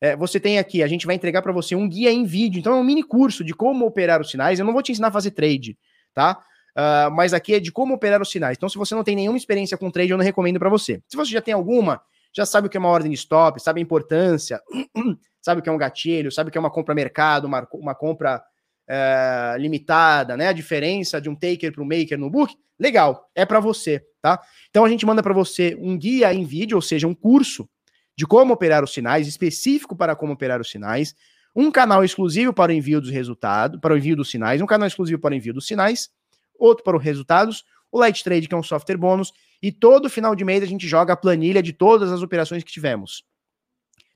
É, 0.00 0.16
você 0.16 0.40
tem 0.40 0.58
aqui, 0.58 0.82
a 0.82 0.86
gente 0.86 1.04
vai 1.04 1.14
entregar 1.14 1.42
para 1.42 1.52
você 1.52 1.74
um 1.74 1.86
guia 1.86 2.10
em 2.10 2.24
vídeo, 2.24 2.58
então 2.58 2.72
é 2.72 2.76
um 2.76 2.84
mini 2.84 3.02
curso 3.02 3.44
de 3.44 3.52
como 3.52 3.84
operar 3.84 4.18
os 4.22 4.30
sinais. 4.30 4.58
Eu 4.58 4.64
não 4.64 4.72
vou 4.72 4.80
te 4.80 4.92
ensinar 4.92 5.08
a 5.08 5.12
fazer 5.12 5.32
trade, 5.32 5.76
tá? 6.14 6.42
Uh, 6.74 7.10
mas 7.10 7.34
aqui 7.34 7.52
é 7.52 7.60
de 7.60 7.70
como 7.70 7.92
operar 7.92 8.22
os 8.22 8.30
sinais. 8.30 8.56
Então, 8.56 8.70
se 8.70 8.78
você 8.78 8.94
não 8.94 9.04
tem 9.04 9.14
nenhuma 9.14 9.36
experiência 9.36 9.76
com 9.76 9.90
trade, 9.90 10.12
eu 10.12 10.16
não 10.16 10.24
recomendo 10.24 10.58
para 10.58 10.70
você. 10.70 11.02
Se 11.06 11.18
você 11.18 11.30
já 11.32 11.42
tem 11.42 11.52
alguma, 11.52 12.00
já 12.34 12.44
sabe 12.44 12.66
o 12.66 12.70
que 12.70 12.76
é 12.76 12.80
uma 12.80 12.88
ordem 12.88 13.10
de 13.10 13.16
stop, 13.16 13.62
sabe 13.62 13.80
a 13.80 13.82
importância, 13.82 14.60
sabe 15.40 15.60
o 15.60 15.62
que 15.62 15.68
é 15.68 15.72
um 15.72 15.78
gatilho, 15.78 16.32
sabe 16.32 16.48
o 16.48 16.52
que 16.52 16.58
é 16.58 16.60
uma 16.60 16.70
compra 16.70 16.94
mercado, 16.94 17.46
uma, 17.46 17.66
uma 17.72 17.94
compra 17.94 18.42
é, 18.88 19.56
limitada, 19.58 20.36
né? 20.36 20.48
A 20.48 20.52
diferença 20.52 21.20
de 21.20 21.28
um 21.28 21.34
taker 21.34 21.72
para 21.72 21.82
um 21.82 21.86
maker 21.86 22.18
no 22.18 22.28
book, 22.28 22.54
legal, 22.78 23.30
é 23.34 23.46
para 23.46 23.60
você, 23.60 24.04
tá? 24.20 24.40
Então 24.68 24.84
a 24.84 24.88
gente 24.88 25.06
manda 25.06 25.22
para 25.22 25.32
você 25.32 25.76
um 25.80 25.96
guia 25.96 26.34
em 26.34 26.44
vídeo, 26.44 26.76
ou 26.76 26.82
seja, 26.82 27.06
um 27.06 27.14
curso 27.14 27.68
de 28.16 28.26
como 28.26 28.52
operar 28.52 28.82
os 28.82 28.92
sinais, 28.92 29.26
específico 29.28 29.96
para 29.96 30.16
como 30.16 30.32
operar 30.32 30.60
os 30.60 30.70
sinais, 30.70 31.14
um 31.54 31.70
canal 31.70 32.04
exclusivo 32.04 32.52
para 32.52 32.72
o 32.72 32.74
envio 32.74 33.00
dos 33.00 33.10
resultados, 33.10 33.80
para 33.80 33.94
o 33.94 33.96
envio 33.96 34.16
dos 34.16 34.30
sinais, 34.30 34.60
um 34.60 34.66
canal 34.66 34.88
exclusivo 34.88 35.20
para 35.20 35.32
o 35.32 35.36
envio 35.36 35.54
dos 35.54 35.66
sinais, 35.66 36.10
outro 36.58 36.82
para 36.82 36.96
os 36.96 37.02
resultados, 37.02 37.64
o 37.94 37.98
Light 38.00 38.24
Trade, 38.24 38.48
que 38.48 38.54
é 38.56 38.58
um 38.58 38.62
software 38.62 38.96
bônus, 38.96 39.32
e 39.62 39.70
todo 39.70 40.10
final 40.10 40.34
de 40.34 40.44
mês 40.44 40.64
a 40.64 40.66
gente 40.66 40.88
joga 40.88 41.12
a 41.12 41.16
planilha 41.16 41.62
de 41.62 41.72
todas 41.72 42.10
as 42.10 42.22
operações 42.22 42.64
que 42.64 42.72
tivemos. 42.72 43.22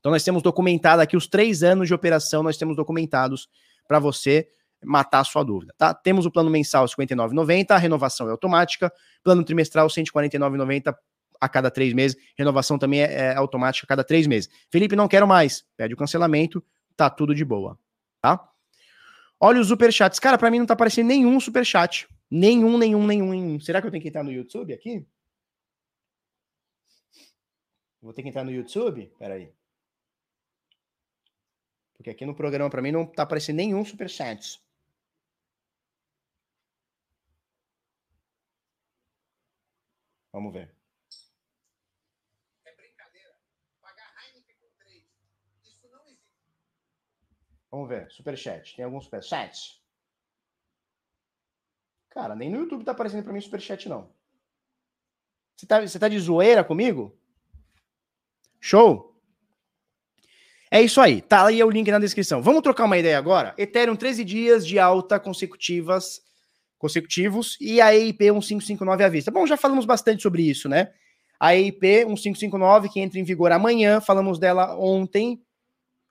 Então 0.01 0.11
nós 0.11 0.25
temos 0.25 0.43
documentado 0.43 1.01
aqui 1.01 1.17
os 1.17 1.29
três 1.29 1.63
anos 1.63 1.87
de 1.87 1.95
operação, 1.95 2.43
nós 2.43 2.57
temos 2.57 2.75
documentados 2.75 3.49
para 3.87 4.01
você 4.01 4.49
matar 4.85 5.21
a 5.21 5.25
sua 5.25 5.45
dúvida, 5.45 5.73
tá? 5.79 5.95
Temos 5.95 6.27
o 6.27 6.31
plano 6.31 6.51
mensal 6.51 6.87
R$ 6.87 7.07
59,90, 7.07 7.71
a 7.71 7.79
renovação 7.79 8.27
é 8.27 8.33
automática, 8.33 8.93
plano 9.23 9.45
trimestral 9.45 9.87
R$ 9.87 9.93
149,90 9.93 10.93
a 11.41 11.49
cada 11.49 11.71
três 11.71 11.93
meses, 11.93 12.17
renovação 12.37 12.81
também 12.81 13.03
é, 13.03 13.13
é, 13.13 13.37
automática 13.37 13.85
a 13.85 13.89
cada 13.89 14.03
três 14.03 14.27
meses. 14.27 14.51
Felipe, 14.73 14.97
não 14.97 15.07
quero 15.07 15.27
mais, 15.27 15.65
pede 15.77 15.95
o 15.95 15.97
cancelamento, 15.97 16.61
tá 16.97 17.09
tudo 17.09 17.33
de 17.33 17.45
boa, 17.45 17.79
tá? 18.21 18.45
Olha 19.39 19.61
os 19.61 19.69
superchats. 19.69 20.19
Cara, 20.19 20.37
para 20.37 20.51
mim 20.51 20.59
não 20.59 20.67
tá 20.67 20.75
aparecendo 20.75 21.07
nenhum 21.07 21.39
superchat. 21.39 22.09
Nenhum, 22.31 22.77
nenhum, 22.79 23.07
nenhum, 23.07 23.31
nenhum. 23.31 23.61
Será 23.61 23.81
que 23.81 23.87
eu 23.87 23.91
tenho 23.91 24.03
que 24.03 24.09
entrar 24.09 24.23
no 24.23 24.33
YouTube 24.33 24.73
aqui? 24.73 25.07
Vou 28.01 28.13
ter 28.13 28.23
que 28.23 28.29
entrar 28.29 28.45
no 28.45 28.51
YouTube? 28.51 29.13
Peraí. 29.19 29.53
Porque 31.97 32.11
aqui 32.11 32.25
no 32.25 32.35
programa 32.35 32.71
para 32.71 32.83
mim 32.83 32.93
não 32.93 33.07
tá 33.07 33.25
aparecendo 33.25 33.57
nenhum 33.57 33.85
superchat. 33.85 34.63
Vamos 40.33 40.53
ver. 40.53 40.73
É 42.65 42.73
brincadeira. 42.77 43.35
Pagar 43.81 44.15
Heineken 44.23 44.57
com 44.61 44.69
3. 44.79 45.05
Isso 45.65 45.89
não 45.89 46.07
existe. 46.07 46.23
Vamos 47.71 47.89
ver. 47.89 48.11
Superchat. 48.13 48.77
Tem 48.77 48.85
algum 48.85 49.01
superchat? 49.01 49.78
Cara, 52.11 52.35
nem 52.35 52.51
no 52.51 52.59
YouTube 52.59 52.85
tá 52.85 52.93
aparecendo 52.93 53.25
para 53.25 53.33
mim 53.33 53.41
superchat, 53.41 53.89
não. 53.89 54.11
Você 55.57 55.67
tá, 55.67 55.81
você 55.81 55.99
tá 55.99 56.09
de 56.09 56.19
zoeira 56.19 56.63
comigo? 56.63 57.17
Show? 58.61 59.09
É 60.71 60.81
isso 60.83 61.01
aí. 61.01 61.21
Tá 61.21 61.47
aí 61.47 61.63
o 61.63 61.71
link 61.71 61.91
na 61.91 61.99
descrição. 61.99 62.43
Vamos 62.43 62.63
trocar 62.63 62.85
uma 62.85 62.99
ideia 62.99 63.19
agora? 63.19 63.55
Ethereum 63.57 63.97
13 63.97 64.25
dias 64.25 64.67
de 64.67 64.79
alta 64.79 65.19
consecutivas 65.19 66.23
consecutivos 66.79 67.57
e 67.61 67.81
a 67.81 67.93
EIP 67.93 68.31
1559 68.31 69.05
à 69.05 69.09
vista. 69.09 69.31
Bom, 69.31 69.47
já 69.47 69.57
falamos 69.57 69.85
bastante 69.85 70.23
sobre 70.23 70.43
isso, 70.43 70.69
né? 70.69 70.93
A 71.41 71.55
EIP 71.55 72.05
1559 72.05 72.89
que 72.89 73.01
entra 73.01 73.19
em 73.19 73.25
vigor 73.25 73.51
amanhã, 73.51 74.01
falamos 74.01 74.39
dela 74.39 74.77
ontem, 74.79 75.43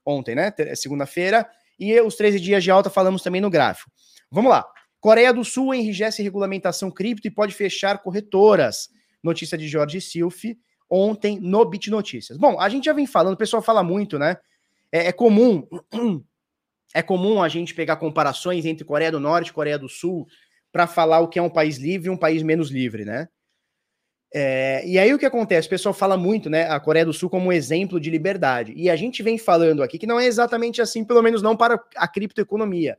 ontem, 0.05 0.35
né? 0.35 0.53
Segunda-feira, 0.75 1.49
e 1.79 1.99
os 2.01 2.15
13 2.15 2.39
dias 2.39 2.63
de 2.63 2.69
alta 2.69 2.89
falamos 2.89 3.21
também 3.21 3.39
no 3.39 3.49
gráfico. 3.49 3.89
Vamos 4.29 4.51
lá. 4.51 4.65
Coreia 4.99 5.33
do 5.33 5.43
Sul 5.45 5.73
enrijece 5.73 6.23
regulamentação 6.23 6.89
cripto 6.89 7.27
e 7.27 7.31
pode 7.31 7.53
fechar 7.53 7.99
corretoras. 7.99 8.89
Notícia 9.23 9.57
de 9.57 9.67
Jorge 9.67 10.01
Silf 10.01 10.45
ontem 10.89 11.39
no 11.39 11.63
Bit 11.65 11.89
Notícias. 11.89 12.37
Bom, 12.37 12.59
a 12.59 12.69
gente 12.69 12.85
já 12.85 12.93
vem 12.93 13.05
falando, 13.05 13.33
o 13.33 13.37
pessoal 13.37 13.61
fala 13.61 13.83
muito, 13.83 14.17
né? 14.17 14.37
É, 14.91 15.07
é 15.07 15.11
comum, 15.11 15.67
é 16.93 17.01
comum 17.01 17.41
a 17.41 17.49
gente 17.49 17.73
pegar 17.73 17.97
comparações 17.97 18.65
entre 18.65 18.85
Coreia 18.85 19.11
do 19.11 19.19
Norte 19.19 19.49
e 19.49 19.53
Coreia 19.53 19.77
do 19.77 19.89
Sul 19.89 20.27
para 20.71 20.87
falar 20.87 21.19
o 21.19 21.27
que 21.27 21.39
é 21.39 21.41
um 21.41 21.49
país 21.49 21.77
livre 21.77 22.07
e 22.07 22.11
um 22.11 22.17
país 22.17 22.41
menos 22.41 22.69
livre, 22.71 23.03
né? 23.03 23.27
É, 24.33 24.85
e 24.85 24.99
aí 24.99 25.13
o 25.13 25.17
que 25.17 25.25
acontece? 25.25 25.67
O 25.67 25.69
pessoal 25.69 25.93
fala 25.93 26.17
muito, 26.17 26.49
né, 26.49 26.69
a 26.69 26.79
Coreia 26.79 27.05
do 27.05 27.13
Sul 27.13 27.29
como 27.29 27.47
um 27.47 27.51
exemplo 27.51 27.99
de 27.99 28.09
liberdade. 28.09 28.73
E 28.75 28.89
a 28.89 28.95
gente 28.95 29.23
vem 29.23 29.37
falando 29.37 29.81
aqui 29.81 29.97
que 29.97 30.07
não 30.07 30.19
é 30.19 30.25
exatamente 30.25 30.81
assim, 30.81 31.03
pelo 31.03 31.21
menos 31.21 31.41
não 31.41 31.55
para 31.55 31.81
a 31.95 32.07
criptoeconomia. 32.07 32.97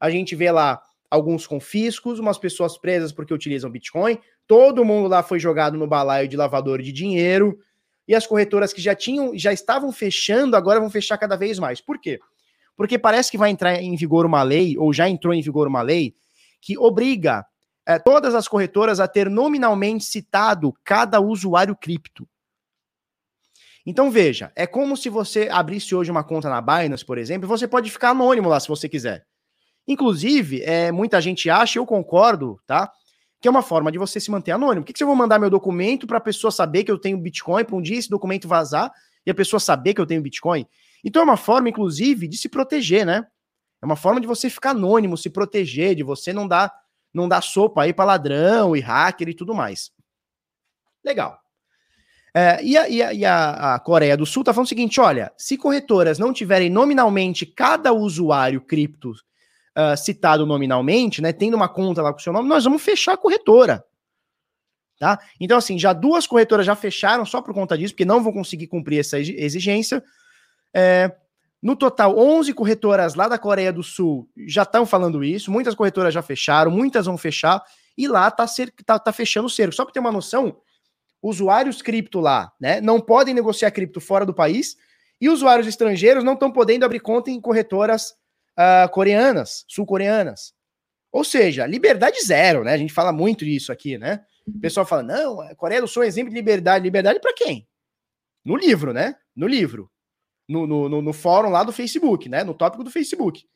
A 0.00 0.08
gente 0.08 0.36
vê 0.36 0.50
lá 0.52 0.80
alguns 1.10 1.46
confiscos, 1.46 2.18
umas 2.18 2.38
pessoas 2.38 2.76
presas 2.76 3.12
porque 3.12 3.32
utilizam 3.32 3.70
Bitcoin, 3.70 4.18
todo 4.46 4.84
mundo 4.84 5.08
lá 5.08 5.22
foi 5.22 5.38
jogado 5.38 5.76
no 5.76 5.86
balaio 5.86 6.28
de 6.28 6.36
lavador 6.36 6.82
de 6.82 6.92
dinheiro, 6.92 7.58
e 8.06 8.14
as 8.14 8.26
corretoras 8.26 8.72
que 8.72 8.80
já 8.80 8.94
tinham, 8.94 9.36
já 9.36 9.52
estavam 9.52 9.92
fechando, 9.92 10.56
agora 10.56 10.80
vão 10.80 10.88
fechar 10.88 11.18
cada 11.18 11.36
vez 11.36 11.58
mais. 11.58 11.80
Por 11.80 12.00
quê? 12.00 12.18
Porque 12.74 12.98
parece 12.98 13.30
que 13.30 13.36
vai 13.36 13.50
entrar 13.50 13.74
em 13.82 13.94
vigor 13.96 14.24
uma 14.24 14.42
lei, 14.42 14.78
ou 14.78 14.92
já 14.92 15.08
entrou 15.08 15.34
em 15.34 15.42
vigor 15.42 15.66
uma 15.66 15.82
lei, 15.82 16.14
que 16.60 16.78
obriga 16.78 17.44
é, 17.86 17.98
todas 17.98 18.34
as 18.34 18.48
corretoras 18.48 19.00
a 19.00 19.06
ter 19.06 19.28
nominalmente 19.28 20.04
citado 20.04 20.74
cada 20.84 21.20
usuário 21.20 21.76
cripto. 21.76 22.26
Então 23.84 24.10
veja, 24.10 24.52
é 24.54 24.66
como 24.66 24.96
se 24.96 25.08
você 25.08 25.48
abrisse 25.50 25.94
hoje 25.94 26.10
uma 26.10 26.22
conta 26.22 26.50
na 26.50 26.60
Binance, 26.60 27.04
por 27.04 27.16
exemplo, 27.16 27.46
e 27.46 27.48
você 27.48 27.66
pode 27.66 27.90
ficar 27.90 28.10
anônimo 28.10 28.48
lá 28.48 28.60
se 28.60 28.68
você 28.68 28.88
quiser. 28.88 29.26
Inclusive, 29.88 30.62
é, 30.62 30.92
muita 30.92 31.18
gente 31.18 31.48
acha, 31.48 31.78
eu 31.78 31.86
concordo, 31.86 32.60
tá? 32.66 32.92
Que 33.40 33.48
é 33.48 33.50
uma 33.50 33.62
forma 33.62 33.90
de 33.90 33.96
você 33.96 34.20
se 34.20 34.30
manter 34.30 34.52
anônimo. 34.52 34.82
Por 34.82 34.88
que, 34.88 34.92
que 34.92 35.02
eu 35.02 35.06
vou 35.06 35.16
mandar 35.16 35.38
meu 35.38 35.48
documento 35.48 36.06
para 36.06 36.18
a 36.18 36.20
pessoa 36.20 36.50
saber 36.50 36.84
que 36.84 36.90
eu 36.90 36.98
tenho 36.98 37.16
Bitcoin, 37.16 37.64
para 37.64 37.74
um 37.74 37.80
dia 37.80 37.98
esse 37.98 38.10
documento 38.10 38.46
vazar 38.46 38.92
e 39.24 39.30
a 39.30 39.34
pessoa 39.34 39.58
saber 39.58 39.94
que 39.94 40.00
eu 40.00 40.06
tenho 40.06 40.20
Bitcoin? 40.20 40.66
Então 41.02 41.22
é 41.22 41.24
uma 41.24 41.38
forma, 41.38 41.70
inclusive, 41.70 42.28
de 42.28 42.36
se 42.36 42.50
proteger, 42.50 43.06
né? 43.06 43.26
É 43.80 43.86
uma 43.86 43.96
forma 43.96 44.20
de 44.20 44.26
você 44.26 44.50
ficar 44.50 44.70
anônimo, 44.70 45.16
se 45.16 45.30
proteger, 45.30 45.94
de 45.94 46.02
você 46.02 46.34
não 46.34 46.46
dar, 46.46 46.70
não 47.14 47.26
dar 47.26 47.40
sopa 47.40 47.82
aí 47.82 47.94
para 47.94 48.04
ladrão 48.04 48.76
e 48.76 48.80
hacker 48.80 49.30
e 49.30 49.34
tudo 49.34 49.54
mais. 49.54 49.90
Legal. 51.02 51.40
É, 52.34 52.62
e, 52.62 52.76
a, 52.76 52.88
e, 52.88 53.02
a, 53.02 53.12
e 53.14 53.24
a, 53.24 53.78
Coreia 53.78 54.16
do 54.16 54.26
Sul 54.26 54.42
está 54.42 54.52
falando 54.52 54.66
o 54.66 54.68
seguinte: 54.68 55.00
olha, 55.00 55.32
se 55.38 55.56
corretoras 55.56 56.18
não 56.18 56.30
tiverem 56.30 56.68
nominalmente 56.68 57.46
cada 57.46 57.92
usuário 57.92 58.60
cripto 58.60 59.14
uh, 59.78 59.96
citado 59.96 60.44
nominalmente, 60.44 61.22
né, 61.22 61.32
tendo 61.32 61.54
uma 61.54 61.68
conta 61.68 62.02
lá 62.02 62.12
com 62.12 62.18
o 62.18 62.22
seu 62.22 62.32
nome, 62.32 62.48
nós 62.48 62.64
vamos 62.64 62.82
fechar 62.82 63.12
a 63.12 63.16
corretora. 63.16 63.84
Tá? 64.98 65.18
Então, 65.40 65.56
assim, 65.56 65.78
já 65.78 65.92
duas 65.92 66.26
corretoras 66.26 66.66
já 66.66 66.74
fecharam 66.74 67.24
só 67.24 67.40
por 67.40 67.54
conta 67.54 67.78
disso, 67.78 67.94
porque 67.94 68.04
não 68.04 68.20
vão 68.20 68.32
conseguir 68.32 68.66
cumprir 68.66 68.98
essa 68.98 69.18
exigência. 69.20 70.02
É, 70.74 71.14
no 71.62 71.76
total, 71.76 72.18
11 72.18 72.52
corretoras 72.52 73.14
lá 73.14 73.28
da 73.28 73.38
Coreia 73.38 73.72
do 73.72 73.82
Sul 73.82 74.28
já 74.36 74.64
estão 74.64 74.84
falando 74.84 75.22
isso, 75.22 75.52
muitas 75.52 75.76
corretoras 75.76 76.12
já 76.12 76.20
fecharam, 76.20 76.70
muitas 76.70 77.06
vão 77.06 77.16
fechar, 77.16 77.62
e 77.96 78.08
lá 78.08 78.26
está 78.26 78.44
tá, 78.84 78.98
tá 78.98 79.12
fechando 79.12 79.46
o 79.46 79.50
cerco. 79.50 79.74
Só 79.74 79.84
para 79.84 79.94
ter 79.94 80.00
uma 80.00 80.10
noção, 80.10 80.56
usuários 81.22 81.80
cripto 81.80 82.20
lá 82.20 82.52
né, 82.60 82.80
não 82.80 83.00
podem 83.00 83.34
negociar 83.34 83.70
cripto 83.70 84.00
fora 84.00 84.26
do 84.26 84.34
país, 84.34 84.76
e 85.20 85.28
usuários 85.28 85.66
estrangeiros 85.68 86.24
não 86.24 86.34
estão 86.34 86.50
podendo 86.50 86.84
abrir 86.84 87.00
conta 87.00 87.30
em 87.30 87.40
corretoras 87.40 88.14
uh, 88.58 88.88
coreanas, 88.90 89.64
sul-coreanas. 89.68 90.52
Ou 91.12 91.24
seja, 91.24 91.66
liberdade 91.66 92.22
zero, 92.22 92.64
né? 92.64 92.72
A 92.72 92.76
gente 92.76 92.92
fala 92.92 93.12
muito 93.12 93.44
disso 93.44 93.72
aqui, 93.72 93.96
né? 93.96 94.24
O 94.46 94.60
pessoal 94.60 94.84
fala, 94.84 95.02
não, 95.02 95.40
a 95.40 95.54
Coreia 95.54 95.80
do 95.80 95.88
Sul 95.88 96.02
é 96.02 96.06
exemplo 96.06 96.30
de 96.30 96.36
liberdade. 96.36 96.82
Liberdade 96.82 97.20
para 97.20 97.34
quem? 97.34 97.66
No 98.44 98.56
livro, 98.56 98.92
né? 98.92 99.16
No 99.34 99.46
livro. 99.46 99.90
No, 100.48 100.66
no, 100.66 100.88
no, 100.88 101.02
no, 101.02 101.12
fórum 101.12 101.50
lá 101.50 101.62
do 101.62 101.72
Facebook, 101.72 102.28
né? 102.28 102.44
No 102.44 102.54
tópico 102.54 102.84
do 102.84 102.90
Facebook. 102.90 103.46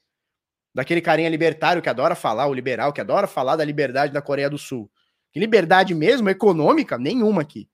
Daquele 0.75 1.01
carinha 1.01 1.29
libertário 1.29 1.83
que 1.83 1.89
adora 1.89 2.15
falar, 2.15 2.47
o 2.47 2.55
liberal 2.55 2.93
que 2.93 3.01
adora 3.01 3.27
falar 3.27 3.57
da 3.57 3.65
liberdade 3.65 4.13
da 4.13 4.23
Coreia 4.23 4.49
do 4.49 4.59
Sul. 4.59 4.91
Que 5.31 5.41
liberdade 5.41 5.95
mesmo, 5.95 6.29
econômica, 6.29 6.99
nenhuma 6.99 7.43
aqui. 7.43 7.69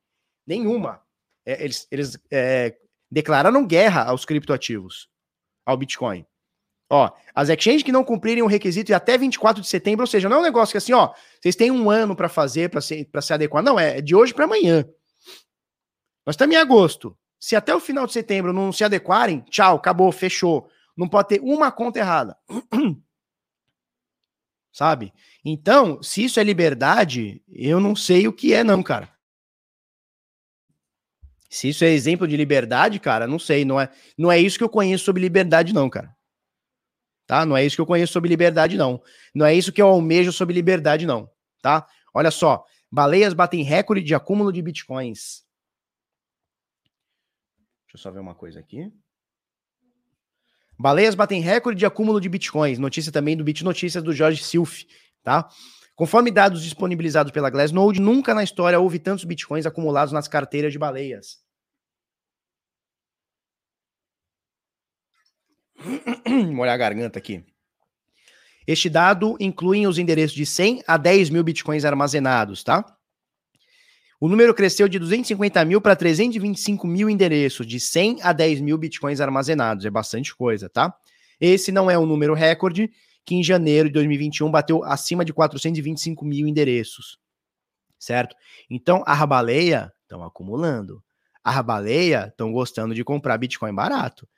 Nenhuma. 0.46 1.02
É, 1.44 1.62
eles 1.64 1.86
eles 1.90 2.18
é, 2.30 2.76
declararam 3.10 3.66
guerra 3.66 4.05
aos 4.05 4.24
criptoativos, 4.24 5.09
ao 5.64 5.76
Bitcoin. 5.76 6.24
Ó, 6.90 7.10
as 7.35 7.51
exchanges 7.51 7.82
que 7.82 7.93
não 7.93 8.02
cumprirem 8.02 8.43
o 8.43 8.47
requisito 8.47 8.90
e 8.90 8.94
até 8.94 9.19
24 9.19 9.60
de 9.60 9.69
setembro, 9.69 10.05
ou 10.05 10.06
seja, 10.06 10.28
não 10.28 10.39
é 10.39 10.40
um 10.40 10.44
negócio 10.44 10.73
que 10.73 10.78
assim, 10.78 10.94
ó, 10.94 11.12
vocês 11.40 11.55
têm 11.55 11.70
um 11.70 11.90
ano 11.90 12.16
para 12.16 12.28
fazer, 12.28 12.70
para 12.70 12.81
se, 12.81 13.09
se 13.20 13.32
adequar. 13.32 13.62
Não, 13.62 13.78
é 13.78 14.01
de 14.01 14.15
hoje 14.15 14.32
para 14.32 14.47
amanhã. 14.47 14.89
Nós 16.24 16.35
estamos 16.35 16.55
em 16.55 16.59
agosto. 16.59 17.16
Se 17.39 17.55
até 17.55 17.74
o 17.74 17.81
final 17.81 18.06
de 18.06 18.12
setembro 18.15 18.52
não 18.52 18.73
se 18.73 18.85
adequarem, 18.85 19.40
tchau, 19.51 19.77
acabou, 19.77 20.10
fechou. 20.10 20.69
Não 20.97 21.09
pode 21.09 21.28
ter 21.28 21.40
uma 21.43 21.70
conta 21.70 21.98
errada. 21.98 22.36
Sabe? 24.73 25.12
Então, 25.44 26.02
se 26.02 26.24
isso 26.24 26.40
é 26.40 26.44
liberdade, 26.44 27.43
eu 27.48 27.81
não 27.81 27.94
sei 27.94 28.27
o 28.27 28.32
que 28.32 28.55
é, 28.55 28.65
não, 28.65 28.82
cara. 28.82 29.10
Se 31.51 31.69
isso 31.69 31.85
é 31.85 31.89
exemplo 31.89 32.27
de 32.27 32.36
liberdade, 32.36 32.98
cara, 32.98 33.27
não 33.27 33.39
sei. 33.39 33.65
Não 33.65 33.81
é, 33.81 33.90
não 34.16 34.32
é 34.32 34.39
isso 34.39 34.59
que 34.59 34.65
eu 34.65 34.69
conheço 34.69 35.05
sobre 35.05 35.23
liberdade, 35.23 35.74
não, 35.74 35.89
cara 35.89 36.18
tá? 37.28 37.44
Não 37.44 37.56
é 37.56 37.64
isso 37.64 37.76
que 37.76 37.80
eu 37.80 37.86
conheço 37.86 38.12
sobre 38.12 38.30
liberdade, 38.30 38.76
não. 38.76 39.00
Não 39.34 39.46
é 39.46 39.55
isso 39.55 39.70
que 39.70 39.80
eu 39.80 39.86
almejo 39.86 40.32
sobre 40.32 40.55
liberdade, 40.55 41.06
não, 41.06 41.30
tá? 41.62 41.86
Olha 42.12 42.30
só, 42.30 42.64
baleias 42.90 43.34
batem 43.34 43.62
recorde 43.62 44.02
de 44.02 44.14
acúmulo 44.14 44.50
de 44.50 44.62
bitcoins. 44.62 45.44
Deixa 47.84 47.96
eu 47.96 47.98
só 47.98 48.10
ver 48.10 48.18
uma 48.18 48.34
coisa 48.34 48.59
aqui. 48.59 48.90
Baleias 50.78 51.14
batem 51.14 51.40
recorde 51.40 51.78
de 51.78 51.86
acúmulo 51.86 52.20
de 52.20 52.28
bitcoins. 52.28 52.78
Notícia 52.78 53.12
também 53.12 53.36
do 53.36 53.44
Bit 53.44 53.62
Notícias 53.62 54.02
do 54.02 54.12
Jorge 54.12 54.42
Silf, 54.42 54.84
tá? 55.22 55.48
Conforme 55.94 56.30
dados 56.30 56.62
disponibilizados 56.62 57.32
pela 57.32 57.50
Glassnode, 57.50 58.00
nunca 58.00 58.32
na 58.32 58.44
história 58.44 58.78
houve 58.78 58.98
tantos 58.98 59.24
bitcoins 59.24 59.66
acumulados 59.66 60.12
nas 60.12 60.28
carteiras 60.28 60.72
de 60.72 60.78
baleias. 60.78 61.38
Molhar 66.52 66.74
a 66.74 66.78
garganta 66.78 67.18
aqui. 67.18 67.44
Este 68.66 68.90
dado 68.90 69.36
inclui 69.40 69.86
os 69.86 69.98
endereços 69.98 70.36
de 70.36 70.44
100 70.44 70.82
a 70.86 70.96
10 70.96 71.30
mil 71.30 71.42
bitcoins 71.42 71.84
armazenados, 71.84 72.62
tá? 72.62 72.84
O 74.20 74.28
número 74.28 74.52
cresceu 74.52 74.88
de 74.88 74.98
250 74.98 75.64
mil 75.64 75.80
para 75.80 75.94
325 75.94 76.86
mil 76.86 77.09
endereços, 77.09 77.66
de 77.66 77.78
100 77.78 78.22
a 78.22 78.32
10 78.32 78.60
mil 78.60 78.76
bitcoins 78.76 79.20
armazenados. 79.20 79.84
É 79.84 79.90
bastante 79.90 80.34
coisa, 80.34 80.68
tá? 80.68 80.92
Esse 81.40 81.70
não 81.70 81.90
é 81.90 81.96
um 81.96 82.05
número 82.05 82.34
recorde, 82.34 82.90
que 83.24 83.36
em 83.36 83.44
janeiro 83.44 83.88
de 83.88 83.94
2021 83.94 84.50
bateu 84.50 84.82
acima 84.84 85.24
de 85.24 85.32
425 85.32 86.24
mil 86.24 86.48
endereços, 86.48 87.18
certo? 87.98 88.34
Então, 88.68 89.05
a 89.06 89.14
rabaleia 89.14 89.92
estão 90.02 90.24
acumulando. 90.24 91.02
A 91.44 91.50
rabaleia 91.50 92.26
estão 92.28 92.52
gostando 92.52 92.94
de 92.94 93.05
comprar 93.05 93.38
Bitcoin 93.38 93.74
barato. 93.74 94.28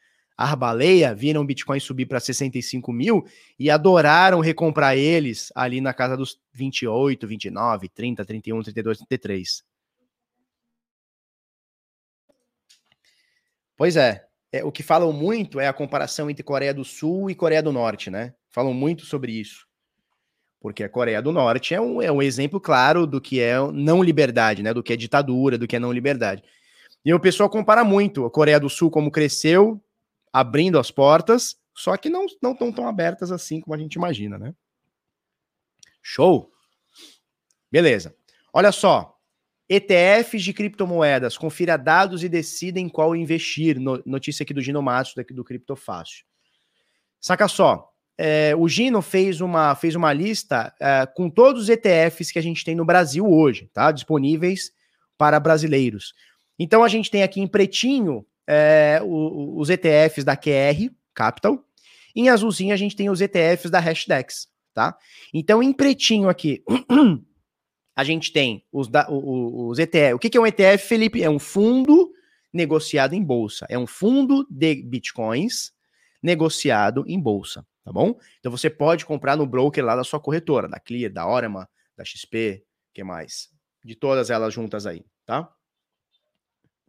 A 0.40 0.46
rabaleia 0.46 1.14
viram 1.14 1.42
o 1.42 1.44
Bitcoin 1.44 1.78
subir 1.78 2.06
para 2.06 2.18
65 2.18 2.90
mil 2.94 3.26
e 3.58 3.70
adoraram 3.70 4.40
recomprar 4.40 4.96
eles 4.96 5.52
ali 5.54 5.82
na 5.82 5.92
casa 5.92 6.16
dos 6.16 6.40
28, 6.54 7.26
29, 7.26 7.90
30, 7.90 8.24
31, 8.24 8.62
32, 8.62 8.98
33. 9.00 9.62
Pois 13.76 13.96
é, 13.98 14.24
é, 14.50 14.64
o 14.64 14.72
que 14.72 14.82
falam 14.82 15.12
muito 15.12 15.60
é 15.60 15.68
a 15.68 15.74
comparação 15.74 16.30
entre 16.30 16.42
Coreia 16.42 16.72
do 16.72 16.86
Sul 16.86 17.28
e 17.28 17.34
Coreia 17.34 17.62
do 17.62 17.70
Norte, 17.70 18.08
né? 18.08 18.32
Falam 18.48 18.72
muito 18.72 19.04
sobre 19.04 19.32
isso. 19.32 19.66
Porque 20.58 20.82
a 20.82 20.88
Coreia 20.88 21.20
do 21.20 21.32
Norte 21.32 21.74
é 21.74 21.80
um, 21.82 22.00
é 22.00 22.10
um 22.10 22.22
exemplo 22.22 22.58
claro 22.58 23.06
do 23.06 23.20
que 23.20 23.40
é 23.40 23.58
não 23.74 24.02
liberdade, 24.02 24.62
né? 24.62 24.72
Do 24.72 24.82
que 24.82 24.94
é 24.94 24.96
ditadura, 24.96 25.58
do 25.58 25.68
que 25.68 25.76
é 25.76 25.78
não 25.78 25.92
liberdade. 25.92 26.42
E 27.04 27.12
o 27.12 27.20
pessoal 27.20 27.50
compara 27.50 27.84
muito 27.84 28.24
a 28.24 28.30
Coreia 28.30 28.58
do 28.58 28.70
Sul 28.70 28.90
como 28.90 29.10
cresceu, 29.10 29.78
abrindo 30.32 30.78
as 30.78 30.90
portas, 30.90 31.56
só 31.74 31.96
que 31.96 32.08
não 32.08 32.26
estão 32.26 32.72
tão 32.72 32.86
abertas 32.86 33.32
assim 33.32 33.60
como 33.60 33.74
a 33.74 33.78
gente 33.78 33.94
imagina, 33.94 34.38
né? 34.38 34.54
Show. 36.02 36.50
Beleza. 37.70 38.14
Olha 38.52 38.72
só, 38.72 39.16
ETFs 39.68 40.42
de 40.42 40.52
criptomoedas, 40.52 41.38
confira 41.38 41.76
dados 41.76 42.24
e 42.24 42.28
decida 42.28 42.80
em 42.80 42.88
qual 42.88 43.14
investir. 43.14 43.78
notícia 44.04 44.42
aqui 44.42 44.52
do 44.52 44.60
Gino 44.60 44.82
Matos, 44.82 45.14
daqui 45.14 45.32
do 45.32 45.44
Criptofácil. 45.44 46.24
Saca 47.20 47.46
só, 47.46 47.88
é, 48.18 48.54
o 48.56 48.68
Gino 48.68 49.00
fez 49.00 49.40
uma, 49.40 49.74
fez 49.74 49.94
uma 49.94 50.12
lista 50.12 50.74
é, 50.80 51.06
com 51.06 51.30
todos 51.30 51.62
os 51.62 51.68
ETFs 51.68 52.32
que 52.32 52.38
a 52.38 52.42
gente 52.42 52.64
tem 52.64 52.74
no 52.74 52.84
Brasil 52.84 53.24
hoje, 53.24 53.70
tá? 53.72 53.92
Disponíveis 53.92 54.72
para 55.16 55.38
brasileiros. 55.38 56.12
Então 56.58 56.82
a 56.82 56.88
gente 56.88 57.10
tem 57.10 57.22
aqui 57.22 57.40
em 57.40 57.46
pretinho 57.46 58.26
é, 58.46 59.00
o, 59.02 59.58
os 59.58 59.70
ETFs 59.70 60.24
da 60.24 60.36
QR 60.36 60.90
Capital. 61.14 61.64
Em 62.14 62.28
azulzinho 62.28 62.74
a 62.74 62.76
gente 62.76 62.96
tem 62.96 63.08
os 63.08 63.20
ETFs 63.20 63.70
da 63.70 63.78
Hashdex, 63.78 64.48
tá? 64.74 64.96
Então 65.32 65.62
em 65.62 65.72
pretinho 65.72 66.28
aqui 66.28 66.64
a 67.94 68.04
gente 68.04 68.32
tem 68.32 68.64
os, 68.72 68.88
da, 68.88 69.10
os, 69.10 69.72
os 69.72 69.78
ETF. 69.78 70.14
O 70.14 70.18
que, 70.18 70.30
que 70.30 70.38
é 70.38 70.40
um 70.40 70.46
ETF, 70.46 70.86
Felipe? 70.86 71.22
É 71.22 71.30
um 71.30 71.38
fundo 71.38 72.10
negociado 72.52 73.14
em 73.14 73.22
bolsa. 73.22 73.66
É 73.68 73.78
um 73.78 73.86
fundo 73.86 74.46
de 74.50 74.82
bitcoins 74.82 75.72
negociado 76.22 77.04
em 77.06 77.18
bolsa, 77.18 77.66
tá 77.84 77.92
bom? 77.92 78.18
Então 78.38 78.50
você 78.50 78.68
pode 78.68 79.06
comprar 79.06 79.36
no 79.36 79.46
broker 79.46 79.84
lá 79.84 79.96
da 79.96 80.04
sua 80.04 80.20
corretora, 80.20 80.68
da 80.68 80.80
Clear, 80.80 81.12
da 81.12 81.26
Orema, 81.26 81.68
da 81.96 82.04
XP, 82.04 82.64
que 82.92 83.04
mais? 83.04 83.50
De 83.84 83.94
todas 83.94 84.30
elas 84.30 84.52
juntas 84.52 84.86
aí, 84.86 85.04
tá? 85.24 85.50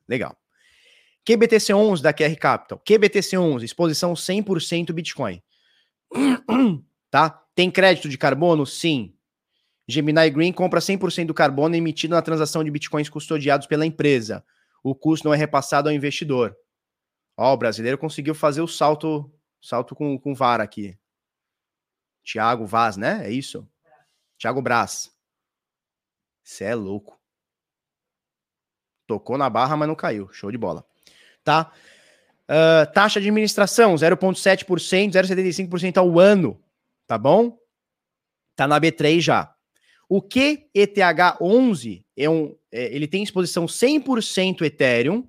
Legal. 0.07 0.40
QBTC11 1.27 2.01
da 2.01 2.13
QR 2.13 2.35
Capital. 2.35 2.79
QBTC11, 2.79 3.63
exposição 3.63 4.13
100% 4.13 4.91
Bitcoin. 4.91 5.41
tá? 7.09 7.29
Tem 7.53 7.69
crédito 7.69 8.09
de 8.09 8.17
carbono? 8.17 8.65
Sim. 8.65 9.15
Gemini 9.87 10.29
Green 10.29 10.53
compra 10.53 10.79
100% 10.79 11.25
do 11.25 11.33
carbono 11.33 11.75
emitido 11.75 12.15
na 12.15 12.21
transação 12.21 12.63
de 12.63 12.71
bitcoins 12.71 13.09
custodiados 13.09 13.67
pela 13.67 13.85
empresa. 13.85 14.43
O 14.83 14.95
custo 14.95 15.27
não 15.27 15.33
é 15.33 15.37
repassado 15.37 15.89
ao 15.89 15.95
investidor. 15.95 16.55
Ó, 17.37 17.53
o 17.53 17.57
brasileiro 17.57 17.97
conseguiu 17.97 18.33
fazer 18.33 18.61
o 18.61 18.67
salto 18.67 19.29
salto 19.61 19.93
com, 19.95 20.17
com 20.17 20.33
VAR 20.33 20.61
aqui. 20.61 20.97
Tiago 22.23 22.65
Vaz, 22.65 22.97
né? 22.97 23.27
É 23.27 23.31
isso? 23.31 23.67
Tiago 24.37 24.61
Braz. 24.61 25.11
Você 26.43 26.63
é 26.63 26.75
louco. 26.75 27.19
Tocou 29.05 29.37
na 29.37 29.49
barra, 29.49 29.75
mas 29.75 29.87
não 29.87 29.95
caiu. 29.95 30.31
Show 30.31 30.51
de 30.51 30.57
bola. 30.57 30.85
Tá? 31.43 31.71
Uh, 32.43 32.91
taxa 32.93 33.21
de 33.21 33.27
administração, 33.27 33.95
0,7%, 33.95 35.11
0,75% 35.11 35.97
ao 35.97 36.19
ano. 36.19 36.59
Tá 37.07 37.17
bom? 37.17 37.57
Tá 38.55 38.67
na 38.67 38.79
B3 38.79 39.21
já. 39.21 39.53
O 40.09 40.21
QETH11 40.21 42.03
é 42.17 42.29
um, 42.29 42.53
é, 42.71 42.93
ele 42.93 43.07
tem 43.07 43.23
exposição 43.23 43.65
100% 43.65 44.61
Ethereum, 44.61 45.25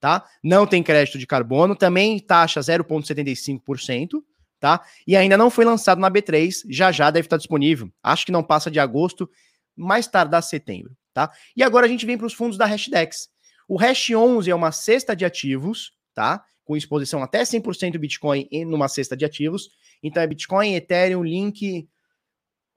tá? 0.00 0.24
Não 0.42 0.66
tem 0.66 0.82
crédito 0.82 1.18
de 1.18 1.26
carbono, 1.26 1.76
também 1.76 2.18
taxa 2.18 2.60
0,75%, 2.60 4.22
tá? 4.58 4.84
E 5.06 5.16
ainda 5.16 5.36
não 5.36 5.50
foi 5.50 5.64
lançado 5.64 6.00
na 6.00 6.10
B3, 6.10 6.64
já 6.68 6.90
já 6.90 7.10
deve 7.10 7.26
estar 7.26 7.36
disponível. 7.36 7.88
Acho 8.02 8.26
que 8.26 8.32
não 8.32 8.42
passa 8.42 8.70
de 8.70 8.80
agosto, 8.80 9.30
mais 9.76 10.08
tardar 10.08 10.42
setembro, 10.42 10.96
tá? 11.12 11.30
E 11.56 11.62
agora 11.62 11.86
a 11.86 11.88
gente 11.88 12.04
vem 12.04 12.18
para 12.18 12.26
os 12.26 12.34
fundos 12.34 12.58
da 12.58 12.66
Hashdex. 12.66 13.28
O 13.68 13.76
Hash 13.76 14.10
11 14.10 14.50
é 14.50 14.54
uma 14.54 14.72
cesta 14.72 15.14
de 15.14 15.24
ativos, 15.24 15.92
tá? 16.14 16.44
Com 16.64 16.76
exposição 16.76 17.22
até 17.22 17.42
100% 17.42 17.98
Bitcoin 17.98 18.48
em 18.50 18.64
numa 18.64 18.88
cesta 18.88 19.16
de 19.16 19.24
ativos. 19.24 19.70
Então 20.02 20.22
é 20.22 20.26
Bitcoin, 20.26 20.74
Ethereum, 20.74 21.22
Link, 21.22 21.88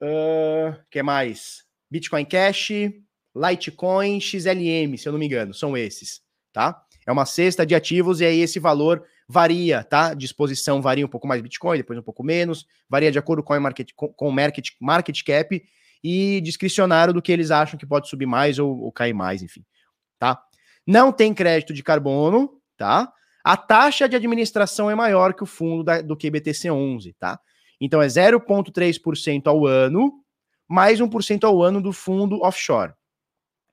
uh, 0.02 0.78
que 0.90 1.02
mais? 1.02 1.64
Bitcoin 1.90 2.24
Cash, 2.24 2.70
Litecoin, 3.34 4.20
XLM, 4.20 4.96
se 4.96 5.08
eu 5.08 5.12
não 5.12 5.18
me 5.18 5.26
engano, 5.26 5.54
são 5.54 5.76
esses, 5.76 6.20
tá? 6.52 6.82
É 7.06 7.12
uma 7.12 7.24
cesta 7.24 7.64
de 7.64 7.74
ativos 7.74 8.20
e 8.20 8.24
aí 8.24 8.40
esse 8.40 8.58
valor 8.58 9.04
varia, 9.28 9.84
tá? 9.84 10.14
Disposição 10.14 10.80
varia 10.80 11.04
um 11.04 11.08
pouco 11.08 11.26
mais 11.26 11.40
Bitcoin, 11.40 11.78
depois 11.78 11.98
um 11.98 12.02
pouco 12.02 12.24
menos, 12.24 12.66
varia 12.88 13.12
de 13.12 13.18
acordo 13.18 13.42
com 13.42 13.54
o 13.54 13.60
market, 13.60 13.90
com 13.94 14.30
market, 14.30 14.68
market 14.80 15.22
cap 15.22 15.62
e 16.02 16.40
discricionário 16.40 17.12
do 17.12 17.22
que 17.22 17.32
eles 17.32 17.50
acham 17.50 17.78
que 17.78 17.86
pode 17.86 18.08
subir 18.08 18.26
mais 18.26 18.58
ou, 18.58 18.78
ou 18.78 18.92
cair 18.92 19.12
mais, 19.12 19.42
enfim? 19.42 19.64
Não 20.88 21.12
tem 21.12 21.34
crédito 21.34 21.74
de 21.74 21.82
carbono, 21.82 22.58
tá? 22.74 23.12
A 23.44 23.58
taxa 23.58 24.08
de 24.08 24.16
administração 24.16 24.90
é 24.90 24.94
maior 24.94 25.34
que 25.34 25.42
o 25.42 25.46
fundo 25.46 25.84
da, 25.84 26.00
do 26.00 26.16
QBTC11, 26.16 27.14
tá? 27.18 27.38
Então 27.78 28.00
é 28.00 28.06
0,3% 28.06 29.48
ao 29.48 29.66
ano, 29.66 30.24
mais 30.66 30.98
1% 30.98 31.44
ao 31.44 31.62
ano 31.62 31.82
do 31.82 31.92
fundo 31.92 32.40
offshore. 32.40 32.94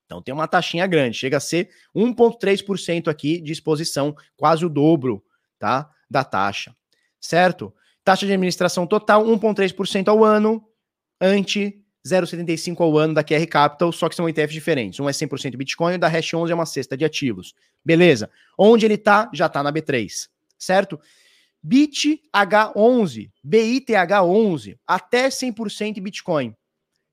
Então 0.05 0.21
tem 0.21 0.33
uma 0.33 0.45
taxinha 0.45 0.85
grande, 0.85 1.17
chega 1.17 1.37
a 1.37 1.39
ser 1.39 1.69
1,3% 1.95 3.07
aqui 3.07 3.39
de 3.39 3.53
exposição, 3.53 4.13
quase 4.35 4.65
o 4.65 4.69
dobro, 4.69 5.23
tá? 5.57 5.89
Da 6.09 6.25
taxa, 6.25 6.75
certo? 7.21 7.73
Taxa 8.03 8.25
de 8.25 8.33
administração 8.33 8.85
total, 8.85 9.23
1,3% 9.23 10.09
ao 10.09 10.21
ano, 10.21 10.67
ante 11.21 11.81
0,75 12.05 12.81
ao 12.81 12.97
ano 12.97 13.13
da 13.13 13.23
QR 13.23 13.45
Capital, 13.47 13.91
só 13.91 14.07
que 14.07 14.15
são 14.15 14.29
ETFs 14.29 14.53
diferentes. 14.53 14.99
Um 14.99 15.09
é 15.09 15.11
100% 15.11 15.55
Bitcoin 15.57 15.95
o 15.95 15.99
da 15.99 16.07
Hash 16.07 16.33
11 16.33 16.51
é 16.51 16.55
uma 16.55 16.65
cesta 16.65 16.95
de 16.95 17.03
ativos. 17.03 17.53
Beleza. 17.83 18.29
Onde 18.57 18.85
ele 18.85 18.97
tá? 18.97 19.29
Já 19.33 19.49
tá 19.49 19.63
na 19.63 19.71
B3, 19.71 20.27
certo? 20.57 20.99
BitH11, 21.65 23.31
BITH11, 23.43 24.77
até 24.85 25.29
100% 25.29 25.99
Bitcoin 25.99 26.55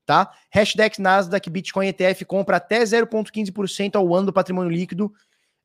tá? 0.05 0.31
Hashdex 0.53 0.97
Nasdaq 0.97 1.49
Bitcoin 1.49 1.87
ETF 1.87 2.25
compra 2.25 2.57
até 2.57 2.83
0,15% 2.83 3.95
ao 3.95 4.13
ano 4.13 4.27
do 4.27 4.33
patrimônio 4.33 4.71
líquido 4.71 5.11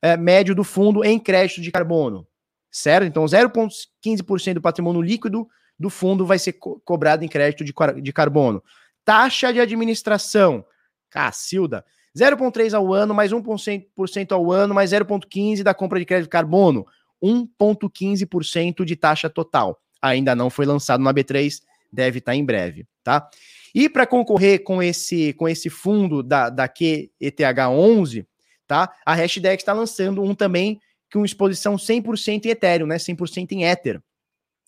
é, 0.01 0.15
médio 0.15 0.55
do 0.55 0.63
fundo 0.63 1.03
em 1.03 1.19
crédito 1.19 1.61
de 1.61 1.71
carbono, 1.71 2.25
certo? 2.71 3.05
Então, 3.05 3.25
0,15% 3.25 4.55
do 4.55 4.61
patrimônio 4.61 5.01
líquido 5.01 5.47
do 5.77 5.89
fundo 5.89 6.25
vai 6.25 6.39
ser 6.39 6.53
co 6.53 6.79
cobrado 6.81 7.23
em 7.23 7.27
crédito 7.27 7.63
de, 7.63 7.73
de 8.01 8.13
carbono. 8.13 8.63
Taxa 9.09 9.51
de 9.51 9.59
administração, 9.59 10.63
Cacilda, 11.09 11.83
0,3% 12.15 12.75
ao 12.75 12.93
ano, 12.93 13.11
mais 13.11 13.31
1% 13.31 14.31
ao 14.31 14.51
ano, 14.51 14.75
mais 14.75 14.91
0,15% 14.91 15.63
da 15.63 15.73
compra 15.73 15.97
de 15.97 16.05
crédito 16.05 16.29
carbono, 16.29 16.85
1,15% 17.19 18.85
de 18.85 18.95
taxa 18.95 19.27
total. 19.27 19.81
Ainda 19.99 20.35
não 20.35 20.51
foi 20.51 20.67
lançado 20.67 21.01
na 21.01 21.11
B3, 21.11 21.59
deve 21.91 22.19
estar 22.19 22.35
em 22.35 22.45
breve, 22.45 22.85
tá? 23.03 23.27
E 23.73 23.89
para 23.89 24.05
concorrer 24.05 24.63
com 24.63 24.79
esse 24.79 25.33
com 25.33 25.49
esse 25.49 25.71
fundo 25.71 26.21
da, 26.21 26.51
da 26.51 26.69
QETH11, 26.69 28.27
tá? 28.67 28.93
A 29.03 29.15
Hashdex 29.15 29.63
está 29.63 29.73
lançando 29.73 30.21
um 30.21 30.35
também 30.35 30.79
com 31.11 31.25
exposição 31.25 31.77
100% 31.77 32.45
em 32.45 32.49
Ethereum, 32.49 32.85
né? 32.85 32.97
100% 32.97 33.53
em 33.53 33.63
Ether, 33.63 34.03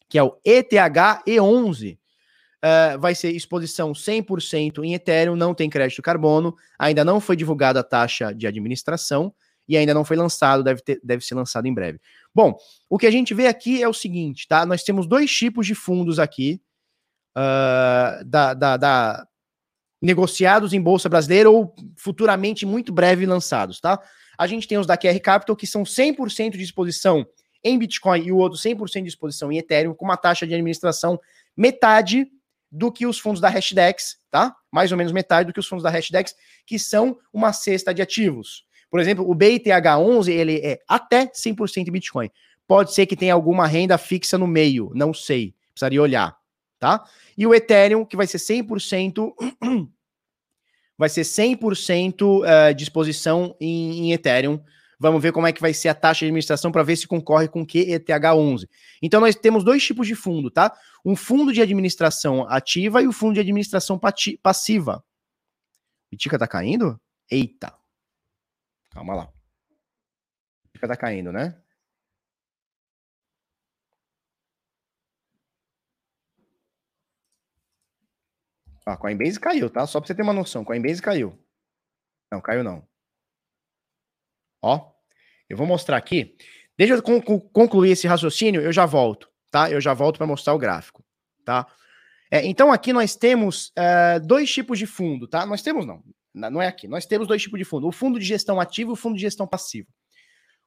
que 0.09 0.17
é 0.17 0.23
o 0.23 0.35
ETH-E11. 0.43 2.00
Uh, 2.63 2.99
vai 2.99 3.15
ser 3.15 3.31
exposição 3.31 3.91
100% 3.91 4.83
em 4.83 4.93
Ethereum, 4.93 5.35
não 5.35 5.51
tem 5.51 5.67
crédito 5.67 5.99
carbono, 5.99 6.55
ainda 6.77 7.03
não 7.03 7.19
foi 7.19 7.35
divulgada 7.35 7.79
a 7.79 7.83
taxa 7.83 8.31
de 8.33 8.45
administração 8.45 9.33
e 9.67 9.75
ainda 9.75 9.95
não 9.95 10.05
foi 10.05 10.15
lançado, 10.15 10.63
deve, 10.63 10.81
ter, 10.81 10.99
deve 11.03 11.25
ser 11.25 11.33
lançado 11.33 11.65
em 11.65 11.73
breve. 11.73 11.99
Bom, 12.35 12.55
o 12.87 12.99
que 12.99 13.07
a 13.07 13.11
gente 13.11 13.33
vê 13.33 13.47
aqui 13.47 13.81
é 13.81 13.87
o 13.87 13.93
seguinte, 13.93 14.47
tá? 14.47 14.63
Nós 14.65 14.83
temos 14.83 15.07
dois 15.07 15.31
tipos 15.31 15.65
de 15.65 15.73
fundos 15.73 16.19
aqui 16.19 16.61
uh, 17.37 18.23
da, 18.25 18.53
da, 18.53 18.77
da, 18.77 19.27
negociados 20.01 20.73
em 20.73 20.81
bolsa 20.81 21.09
brasileira 21.09 21.49
ou 21.49 21.73
futuramente 21.97 22.65
muito 22.65 22.93
breve 22.93 23.25
lançados, 23.25 23.79
tá? 23.79 23.99
A 24.37 24.45
gente 24.45 24.67
tem 24.67 24.77
os 24.77 24.85
da 24.85 24.97
QR 24.97 25.19
Capital 25.19 25.55
que 25.55 25.65
são 25.67 25.83
100% 25.83 26.51
de 26.51 26.63
exposição 26.63 27.25
em 27.63 27.77
Bitcoin 27.77 28.23
e 28.23 28.31
o 28.31 28.37
outro 28.37 28.57
100% 28.57 29.03
de 29.03 29.07
exposição 29.07 29.51
em 29.51 29.57
Ethereum 29.57 29.93
com 29.93 30.05
uma 30.05 30.17
taxa 30.17 30.47
de 30.47 30.53
administração 30.53 31.19
metade 31.55 32.27
do 32.71 32.91
que 32.91 33.05
os 33.05 33.19
fundos 33.19 33.41
da 33.41 33.49
Hashdex, 33.49 34.17
tá? 34.29 34.55
Mais 34.71 34.91
ou 34.91 34.97
menos 34.97 35.11
metade 35.11 35.47
do 35.47 35.53
que 35.53 35.59
os 35.59 35.67
fundos 35.67 35.83
da 35.83 35.89
Hashdex, 35.89 36.33
que 36.65 36.79
são 36.79 37.17
uma 37.33 37.51
cesta 37.51 37.93
de 37.93 38.01
ativos. 38.01 38.65
Por 38.89 38.99
exemplo, 38.99 39.29
o 39.29 39.35
BITH11, 39.35 40.29
ele 40.29 40.57
é 40.63 40.79
até 40.87 41.25
100% 41.27 41.91
Bitcoin. 41.91 42.29
Pode 42.67 42.93
ser 42.93 43.05
que 43.05 43.15
tenha 43.15 43.33
alguma 43.33 43.67
renda 43.67 43.97
fixa 43.97 44.37
no 44.37 44.47
meio, 44.47 44.91
não 44.95 45.13
sei, 45.13 45.53
precisaria 45.73 46.01
olhar, 46.01 46.37
tá? 46.79 47.03
E 47.37 47.45
o 47.45 47.53
Ethereum, 47.53 48.05
que 48.05 48.15
vai 48.15 48.27
ser 48.27 48.37
100% 48.37 49.33
vai 50.97 51.09
ser 51.09 51.23
100% 51.23 52.21
uh, 52.21 52.75
de 52.75 52.83
exposição 52.83 53.55
em, 53.59 54.05
em 54.05 54.13
Ethereum. 54.13 54.61
Vamos 55.01 55.19
ver 55.19 55.31
como 55.31 55.47
é 55.47 55.51
que 55.51 55.59
vai 55.59 55.73
ser 55.73 55.89
a 55.89 55.95
taxa 55.95 56.19
de 56.19 56.25
administração 56.25 56.71
para 56.71 56.83
ver 56.83 56.95
se 56.95 57.07
concorre 57.07 57.47
com 57.47 57.63
o 57.63 57.65
QETH11. 57.65 58.69
Então 59.01 59.19
nós 59.19 59.33
temos 59.33 59.63
dois 59.63 59.83
tipos 59.83 60.05
de 60.05 60.13
fundo, 60.13 60.51
tá? 60.51 60.77
Um 61.03 61.15
fundo 61.15 61.51
de 61.51 61.59
administração 61.59 62.47
ativa 62.47 63.01
e 63.01 63.07
o 63.07 63.09
um 63.09 63.11
fundo 63.11 63.33
de 63.33 63.39
administração 63.39 63.99
passiva. 64.43 65.03
Bitica 66.11 66.37
tá 66.37 66.47
caindo? 66.47 67.01
Eita. 67.31 67.75
Calma 68.91 69.15
lá. 69.15 69.33
Bitica 70.65 70.87
tá 70.87 70.95
caindo, 70.95 71.31
né? 71.31 71.59
a 78.85 78.97
Coinbase 78.97 79.39
caiu, 79.39 79.67
tá? 79.67 79.87
Só 79.87 79.99
para 79.99 80.07
você 80.07 80.13
ter 80.13 80.21
uma 80.21 80.33
noção. 80.33 80.63
Coinbase 80.63 81.01
caiu. 81.01 81.35
Não, 82.31 82.39
caiu 82.39 82.63
não. 82.63 82.87
Ó, 84.61 84.90
eu 85.51 85.57
vou 85.57 85.67
mostrar 85.67 85.97
aqui. 85.97 86.35
Deixa 86.77 86.93
eu 86.93 87.03
concluir 87.51 87.91
esse 87.91 88.07
raciocínio, 88.07 88.61
eu 88.61 88.71
já 88.71 88.85
volto, 88.85 89.29
tá? 89.51 89.69
Eu 89.69 89.81
já 89.81 89.93
volto 89.93 90.17
para 90.17 90.25
mostrar 90.25 90.53
o 90.53 90.57
gráfico, 90.57 91.03
tá? 91.45 91.67
É, 92.31 92.45
então 92.45 92.71
aqui 92.71 92.93
nós 92.93 93.15
temos 93.15 93.71
é, 93.75 94.19
dois 94.19 94.49
tipos 94.51 94.79
de 94.79 94.85
fundo, 94.85 95.27
tá? 95.27 95.45
Nós 95.45 95.61
temos 95.61 95.85
não, 95.85 96.01
não 96.33 96.61
é 96.61 96.67
aqui. 96.67 96.87
Nós 96.87 97.05
temos 97.05 97.27
dois 97.27 97.41
tipos 97.41 97.59
de 97.59 97.65
fundo: 97.65 97.87
o 97.87 97.91
fundo 97.91 98.17
de 98.17 98.25
gestão 98.25 98.59
ativa 98.59 98.89
e 98.89 98.93
o 98.93 98.95
fundo 98.95 99.15
de 99.15 99.21
gestão 99.21 99.45
passiva. 99.45 99.89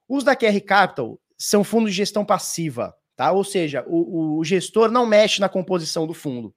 Os 0.06 0.22
da 0.22 0.36
QR 0.36 0.60
Capital 0.60 1.18
são 1.38 1.64
fundos 1.64 1.90
de 1.90 1.96
gestão 1.96 2.24
passiva, 2.24 2.94
tá? 3.16 3.32
Ou 3.32 3.42
seja, 3.42 3.82
o, 3.88 4.38
o 4.38 4.44
gestor 4.44 4.90
não 4.90 5.06
mexe 5.06 5.40
na 5.40 5.48
composição 5.48 6.06
do 6.06 6.12
fundo. 6.12 6.54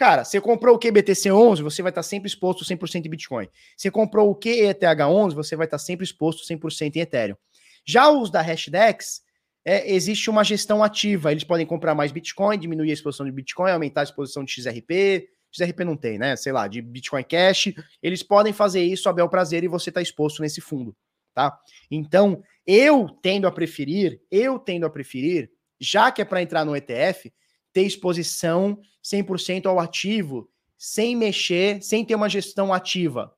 Cara, 0.00 0.24
você 0.24 0.40
comprou 0.40 0.76
o 0.76 0.78
QBTC11, 0.78 1.62
você 1.62 1.82
vai 1.82 1.90
estar 1.90 2.02
sempre 2.02 2.26
exposto 2.26 2.64
100% 2.64 3.04
em 3.04 3.10
Bitcoin. 3.10 3.46
Você 3.76 3.90
comprou 3.90 4.30
o 4.30 4.34
QETH11, 4.34 5.34
você 5.34 5.54
vai 5.54 5.66
estar 5.66 5.76
sempre 5.76 6.04
exposto 6.04 6.42
100% 6.42 6.96
em 6.96 7.00
Ethereum. 7.00 7.36
Já 7.84 8.08
os 8.08 8.30
da 8.30 8.40
Hashdex, 8.40 9.20
é, 9.62 9.92
existe 9.92 10.30
uma 10.30 10.42
gestão 10.42 10.82
ativa. 10.82 11.30
Eles 11.30 11.44
podem 11.44 11.66
comprar 11.66 11.94
mais 11.94 12.12
Bitcoin, 12.12 12.58
diminuir 12.58 12.88
a 12.88 12.94
exposição 12.94 13.26
de 13.26 13.32
Bitcoin, 13.32 13.72
aumentar 13.72 14.00
a 14.00 14.04
exposição 14.04 14.42
de 14.42 14.50
XRP. 14.50 15.28
XRP 15.52 15.84
não 15.84 15.98
tem, 15.98 16.18
né? 16.18 16.34
Sei 16.34 16.50
lá, 16.50 16.66
de 16.66 16.80
Bitcoin 16.80 17.22
Cash. 17.22 17.74
Eles 18.02 18.22
podem 18.22 18.54
fazer 18.54 18.82
isso 18.82 19.06
a 19.06 19.12
bel 19.12 19.28
prazer 19.28 19.64
e 19.64 19.68
você 19.68 19.90
está 19.90 20.00
exposto 20.00 20.40
nesse 20.40 20.62
fundo, 20.62 20.96
tá? 21.34 21.58
Então, 21.90 22.42
eu 22.66 23.06
tendo 23.20 23.46
a 23.46 23.52
preferir, 23.52 24.18
eu 24.30 24.58
tendo 24.58 24.86
a 24.86 24.90
preferir, 24.90 25.50
já 25.78 26.10
que 26.10 26.22
é 26.22 26.24
para 26.24 26.40
entrar 26.40 26.64
no 26.64 26.74
ETF, 26.74 27.30
ter 27.72 27.82
exposição 27.82 28.80
100% 29.02 29.66
ao 29.66 29.78
ativo, 29.78 30.50
sem 30.76 31.16
mexer, 31.16 31.82
sem 31.82 32.04
ter 32.04 32.14
uma 32.14 32.28
gestão 32.28 32.72
ativa. 32.72 33.34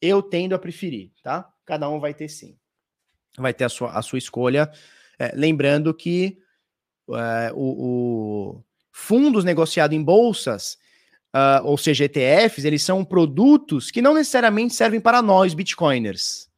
Eu 0.00 0.22
tendo 0.22 0.54
a 0.54 0.58
preferir, 0.58 1.12
tá? 1.22 1.52
Cada 1.64 1.88
um 1.88 1.98
vai 1.98 2.14
ter 2.14 2.28
sim. 2.28 2.56
Vai 3.36 3.52
ter 3.52 3.64
a 3.64 3.68
sua, 3.68 3.90
a 3.92 4.02
sua 4.02 4.18
escolha. 4.18 4.70
É, 5.18 5.32
lembrando 5.34 5.92
que 5.92 6.38
é, 7.10 7.52
o, 7.54 8.56
o, 8.56 8.64
fundos 8.92 9.44
negociados 9.44 9.96
em 9.96 10.02
bolsas, 10.02 10.78
uh, 11.34 11.64
ou 11.64 11.76
seja, 11.76 12.04
ETFs, 12.04 12.64
eles 12.64 12.82
são 12.82 13.04
produtos 13.04 13.90
que 13.90 14.02
não 14.02 14.14
necessariamente 14.14 14.74
servem 14.74 15.00
para 15.00 15.20
nós, 15.20 15.54
bitcoiners. 15.54 16.48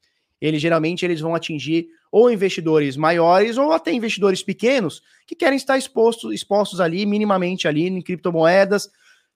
Eles 0.41 0.63
geralmente 0.63 1.05
eles 1.05 1.21
vão 1.21 1.35
atingir 1.35 1.89
ou 2.10 2.30
investidores 2.30 2.97
maiores 2.97 3.59
ou 3.59 3.72
até 3.72 3.93
investidores 3.93 4.43
pequenos 4.43 5.02
que 5.26 5.35
querem 5.35 5.56
estar 5.56 5.76
expostos, 5.76 6.32
expostos 6.32 6.80
ali 6.80 7.05
minimamente 7.05 7.68
ali 7.68 7.86
em 7.86 8.01
criptomoedas, 8.01 8.90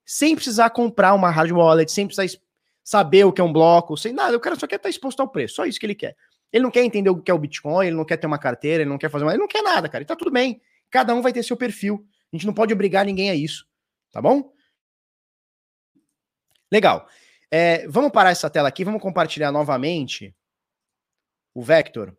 sem 0.04 0.34
precisar 0.34 0.70
comprar 0.70 1.14
uma 1.14 1.30
hard 1.30 1.52
wallet, 1.52 1.90
sem 1.90 2.06
precisar 2.06 2.38
saber 2.82 3.24
o 3.24 3.32
que 3.32 3.40
é 3.40 3.44
um 3.44 3.52
bloco, 3.52 3.96
sem 3.96 4.12
nada. 4.12 4.36
O 4.36 4.40
cara 4.40 4.56
só 4.56 4.66
quer 4.66 4.76
estar 4.76 4.88
exposto 4.88 5.20
ao 5.20 5.28
preço, 5.28 5.56
só 5.56 5.66
isso 5.66 5.78
que 5.78 5.86
ele 5.86 5.94
quer. 5.94 6.16
Ele 6.52 6.64
não 6.64 6.70
quer 6.70 6.82
entender 6.82 7.10
o 7.10 7.20
que 7.20 7.30
é 7.30 7.34
o 7.34 7.38
Bitcoin, 7.38 7.86
ele 7.86 7.96
não 7.96 8.04
quer 8.04 8.16
ter 8.16 8.26
uma 8.26 8.38
carteira, 8.38 8.82
ele 8.82 8.90
não 8.90 8.98
quer 8.98 9.10
fazer 9.10 9.24
uma, 9.24 9.32
ele 9.32 9.40
não 9.40 9.48
quer 9.48 9.62
nada, 9.62 9.88
cara. 9.88 10.02
E 10.02 10.06
tá 10.06 10.16
tudo 10.16 10.30
bem. 10.30 10.60
Cada 10.90 11.14
um 11.14 11.22
vai 11.22 11.32
ter 11.32 11.42
seu 11.42 11.56
perfil. 11.56 12.06
A 12.32 12.36
gente 12.36 12.46
não 12.46 12.52
pode 12.52 12.72
obrigar 12.72 13.04
ninguém 13.04 13.30
a 13.30 13.34
isso, 13.34 13.66
tá 14.10 14.20
bom? 14.20 14.52
Legal. 16.70 17.06
É, 17.50 17.86
vamos 17.86 18.10
parar 18.10 18.30
essa 18.30 18.48
tela 18.48 18.68
aqui, 18.68 18.82
vamos 18.84 19.02
compartilhar 19.02 19.52
novamente 19.52 20.34
o 21.54 21.62
Vector 21.62 22.16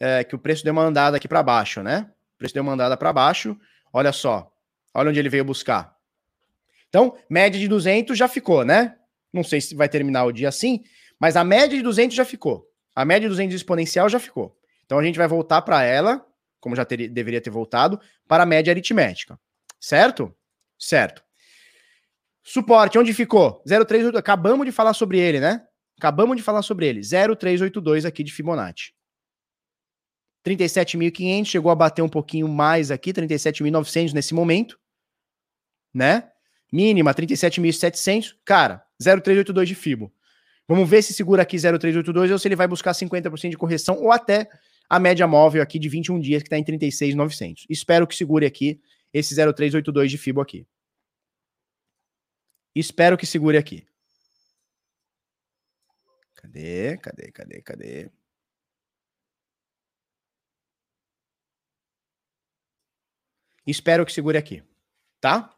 é, 0.00 0.24
que 0.24 0.34
o 0.34 0.38
preço 0.38 0.64
deu 0.64 0.72
uma 0.72 0.82
andada 0.82 1.18
aqui 1.18 1.28
para 1.28 1.42
baixo, 1.42 1.82
né? 1.82 2.10
O 2.34 2.38
preço 2.38 2.54
deu 2.54 2.62
uma 2.62 2.72
andada 2.72 2.96
para 2.96 3.12
baixo. 3.12 3.56
Olha 3.92 4.12
só. 4.12 4.50
Olha 4.94 5.10
onde 5.10 5.18
ele 5.18 5.28
veio 5.28 5.44
buscar. 5.44 5.94
Então, 6.88 7.16
média 7.28 7.60
de 7.60 7.68
200 7.68 8.18
já 8.18 8.26
ficou, 8.26 8.64
né? 8.64 8.96
Não 9.32 9.44
sei 9.44 9.60
se 9.60 9.74
vai 9.74 9.88
terminar 9.88 10.24
o 10.24 10.32
dia 10.32 10.48
assim, 10.48 10.82
mas 11.20 11.36
a 11.36 11.44
média 11.44 11.76
de 11.76 11.82
200 11.82 12.16
já 12.16 12.24
ficou. 12.24 12.66
A 12.96 13.04
média 13.04 13.28
de 13.28 13.28
200 13.28 13.54
exponencial 13.54 14.08
já 14.08 14.18
ficou. 14.18 14.56
Então 14.84 14.98
a 14.98 15.04
gente 15.04 15.16
vai 15.16 15.28
voltar 15.28 15.62
para 15.62 15.84
ela, 15.84 16.26
como 16.58 16.74
já 16.74 16.84
ter, 16.84 17.08
deveria 17.08 17.40
ter 17.40 17.50
voltado, 17.50 18.00
para 18.26 18.42
a 18.42 18.46
média 18.46 18.72
aritmética. 18.72 19.38
Certo? 19.78 20.34
Certo. 20.76 21.22
Suporte, 22.42 22.98
onde 22.98 23.14
ficou? 23.14 23.62
0,382. 23.66 24.16
Acabamos 24.16 24.66
de 24.66 24.72
falar 24.72 24.94
sobre 24.94 25.20
ele, 25.20 25.38
né? 25.38 25.62
Acabamos 25.96 26.36
de 26.36 26.42
falar 26.42 26.62
sobre 26.62 26.86
ele. 26.86 27.02
0,382 27.02 28.04
aqui 28.04 28.24
de 28.24 28.32
Fibonacci. 28.32 28.92
37.500, 30.46 31.44
chegou 31.46 31.70
a 31.70 31.74
bater 31.74 32.02
um 32.02 32.08
pouquinho 32.08 32.48
mais 32.48 32.90
aqui, 32.90 33.12
37.900 33.12 34.12
nesse 34.12 34.34
momento, 34.34 34.78
né? 35.92 36.30
Mínima 36.72 37.14
37.700, 37.14 38.36
cara, 38.44 38.84
0,382 39.02 39.68
de 39.68 39.74
FIBO. 39.74 40.12
Vamos 40.68 40.88
ver 40.88 41.02
se 41.02 41.12
segura 41.12 41.42
aqui 41.42 41.58
0,382 41.58 42.30
ou 42.30 42.38
se 42.38 42.46
ele 42.46 42.54
vai 42.54 42.68
buscar 42.68 42.92
50% 42.92 43.50
de 43.50 43.58
correção 43.58 43.96
ou 43.98 44.12
até 44.12 44.48
a 44.88 45.00
média 45.00 45.26
móvel 45.26 45.62
aqui 45.62 45.78
de 45.78 45.88
21 45.88 46.20
dias 46.20 46.42
que 46.42 46.46
está 46.46 46.56
em 46.56 46.64
36.900. 46.64 47.66
Espero 47.68 48.06
que 48.06 48.14
segure 48.14 48.46
aqui 48.46 48.80
esse 49.12 49.34
0,382 49.34 50.10
de 50.10 50.16
FIBO 50.16 50.40
aqui. 50.40 50.66
Espero 52.74 53.18
que 53.18 53.26
segure 53.26 53.58
aqui. 53.58 53.84
Cadê? 56.36 56.96
Cadê? 56.98 57.32
Cadê? 57.32 57.62
Cadê? 57.62 58.10
Espero 63.70 64.04
que 64.04 64.12
segure 64.12 64.36
aqui, 64.36 64.62
tá? 65.20 65.50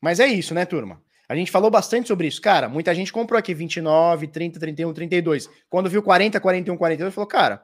Mas 0.00 0.18
é 0.18 0.26
isso, 0.26 0.54
né, 0.54 0.64
turma? 0.64 1.02
A 1.28 1.36
gente 1.36 1.50
falou 1.50 1.70
bastante 1.70 2.08
sobre 2.08 2.26
isso. 2.26 2.40
Cara, 2.40 2.68
muita 2.68 2.92
gente 2.94 3.12
comprou 3.12 3.38
aqui 3.38 3.54
29, 3.54 4.26
30, 4.26 4.58
31, 4.58 4.92
32. 4.92 5.48
Quando 5.68 5.88
viu 5.88 6.02
40, 6.02 6.40
41, 6.40 6.76
42, 6.76 7.14
falou, 7.14 7.28
cara, 7.28 7.62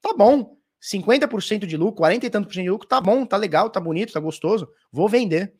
tá 0.00 0.14
bom. 0.16 0.56
50% 0.80 1.66
de 1.66 1.76
lucro, 1.76 1.96
40 1.96 2.26
e 2.26 2.30
tanto 2.30 2.46
por 2.46 2.54
cento 2.54 2.62
de 2.62 2.70
lucro, 2.70 2.86
tá 2.86 3.00
bom, 3.00 3.26
tá 3.26 3.36
legal, 3.36 3.68
tá 3.70 3.80
bonito, 3.80 4.12
tá 4.12 4.20
gostoso. 4.20 4.68
Vou 4.92 5.08
vender. 5.08 5.52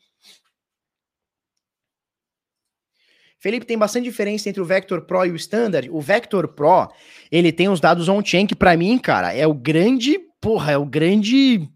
Felipe, 3.40 3.66
tem 3.66 3.78
bastante 3.78 4.05
diferença 4.05 4.48
entre 4.48 4.60
o 4.60 4.65
Vector 4.65 5.02
Pro 5.02 5.24
e 5.24 5.31
o 5.31 5.36
Standard. 5.36 5.89
O 5.90 6.01
Vector 6.01 6.48
Pro, 6.48 6.89
ele 7.31 7.52
tem 7.52 7.69
os 7.69 7.81
dados 7.81 8.09
on-chain, 8.09 8.47
que 8.47 8.55
para 8.55 8.77
mim, 8.77 8.98
cara, 8.98 9.32
é 9.32 9.47
o 9.47 9.55
grande, 9.55 10.19
porra, 10.40 10.73
é 10.73 10.78
o 10.78 10.86
grande 10.86 11.69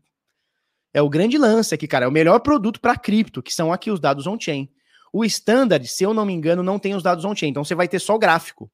é 0.95 1.01
o 1.01 1.09
grande 1.09 1.39
lance 1.39 1.75
aqui, 1.75 1.87
cara. 1.87 2.05
É 2.05 2.09
o 2.09 2.13
melhor 2.13 2.41
produto 2.41 2.81
para 2.81 2.97
cripto, 2.97 3.43
que 3.43 3.53
são 3.53 3.73
aqui 3.73 3.91
os 3.91 4.01
dados 4.01 4.27
on-chain. 4.27 4.69
O 5.13 5.25
standard, 5.25 5.87
se 5.87 6.05
eu 6.05 6.15
não 6.15 6.25
me 6.25 6.33
engano, 6.33 6.63
não 6.63 6.79
tem 6.79 6.95
os 6.95 7.03
dados 7.03 7.25
on-chain. 7.25 7.51
Então 7.51 7.65
você 7.65 7.75
vai 7.75 7.89
ter 7.89 7.99
só 7.99 8.15
o 8.15 8.19
gráfico. 8.19 8.71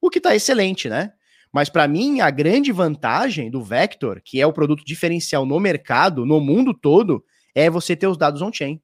O 0.00 0.10
que 0.10 0.18
está 0.18 0.34
excelente, 0.34 0.88
né? 0.88 1.12
Mas 1.52 1.68
para 1.68 1.88
mim, 1.88 2.20
a 2.20 2.30
grande 2.30 2.70
vantagem 2.70 3.50
do 3.50 3.62
Vector, 3.62 4.20
que 4.24 4.40
é 4.40 4.46
o 4.46 4.52
produto 4.52 4.84
diferencial 4.84 5.44
no 5.44 5.58
mercado, 5.58 6.24
no 6.24 6.40
mundo 6.40 6.72
todo, 6.72 7.24
é 7.54 7.68
você 7.68 7.96
ter 7.96 8.06
os 8.06 8.16
dados 8.16 8.40
on-chain. 8.40 8.80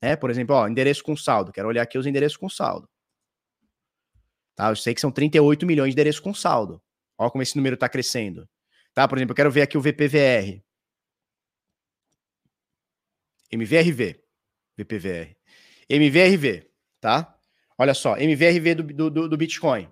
Né? 0.00 0.14
Por 0.14 0.30
exemplo, 0.30 0.54
ó, 0.54 0.68
endereço 0.68 1.02
com 1.02 1.16
saldo. 1.16 1.52
Quero 1.52 1.66
olhar 1.66 1.82
aqui 1.82 1.98
os 1.98 2.06
endereços 2.06 2.36
com 2.36 2.48
saldo. 2.48 2.88
Tá? 4.54 4.68
Eu 4.68 4.76
sei 4.76 4.94
que 4.94 5.00
são 5.00 5.10
38 5.10 5.66
milhões 5.66 5.88
de 5.88 5.94
endereços 5.94 6.20
com 6.20 6.32
saldo. 6.32 6.80
Olha 7.18 7.30
como 7.30 7.42
esse 7.42 7.56
número 7.56 7.74
está 7.74 7.88
crescendo. 7.88 8.48
Tá? 8.92 9.08
Por 9.08 9.18
exemplo, 9.18 9.32
eu 9.32 9.36
quero 9.36 9.50
ver 9.50 9.62
aqui 9.62 9.76
o 9.76 9.80
VPVR. 9.80 10.62
MVRV. 13.54 14.20
VPVR. 14.76 15.36
MVRV, 15.88 16.70
tá? 17.00 17.38
Olha 17.78 17.94
só, 17.94 18.16
MVRV 18.16 18.74
do, 18.74 19.10
do, 19.10 19.28
do 19.28 19.36
Bitcoin. 19.36 19.90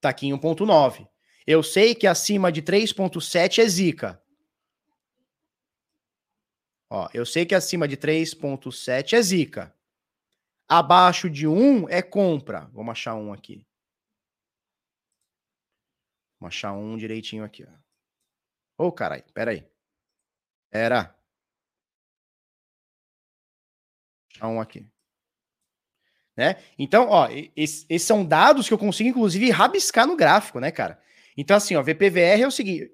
Tá 0.00 0.10
aqui 0.10 0.26
em 0.26 0.32
1.9. 0.32 1.08
Eu 1.46 1.62
sei 1.62 1.94
que 1.94 2.06
acima 2.06 2.50
de 2.50 2.62
3.7 2.62 3.58
é 3.58 3.68
zica. 3.68 4.22
Ó, 6.88 7.08
eu 7.14 7.24
sei 7.24 7.46
que 7.46 7.54
acima 7.54 7.86
de 7.86 7.96
3.7 7.96 9.14
é 9.14 9.22
zica. 9.22 9.74
Abaixo 10.68 11.28
de 11.28 11.46
1 11.46 11.88
é 11.88 12.02
compra. 12.02 12.70
Vamos 12.72 12.92
achar 12.92 13.14
um 13.14 13.32
aqui. 13.32 13.66
Vamos 16.38 16.54
achar 16.54 16.72
um 16.72 16.96
direitinho 16.96 17.44
aqui, 17.44 17.64
ó. 17.64 17.80
Ô, 18.82 18.86
oh, 18.86 18.92
caralho, 18.92 19.24
pera 19.34 19.50
aí. 19.50 19.68
Era. 20.70 21.14
Achar 24.40 24.48
um 24.48 24.60
aqui. 24.60 24.86
Né? 26.36 26.56
Então, 26.78 27.08
ó, 27.08 27.28
esses, 27.54 27.84
esses 27.88 28.06
são 28.06 28.24
dados 28.24 28.66
que 28.66 28.72
eu 28.72 28.78
consigo, 28.78 29.10
inclusive, 29.10 29.50
rabiscar 29.50 30.06
no 30.06 30.16
gráfico, 30.16 30.58
né, 30.58 30.70
cara? 30.70 30.98
Então, 31.36 31.56
assim, 31.56 31.76
ó, 31.76 31.82
VPVR 31.82 32.42
é 32.42 32.46
o 32.46 32.50
seguinte. 32.50 32.90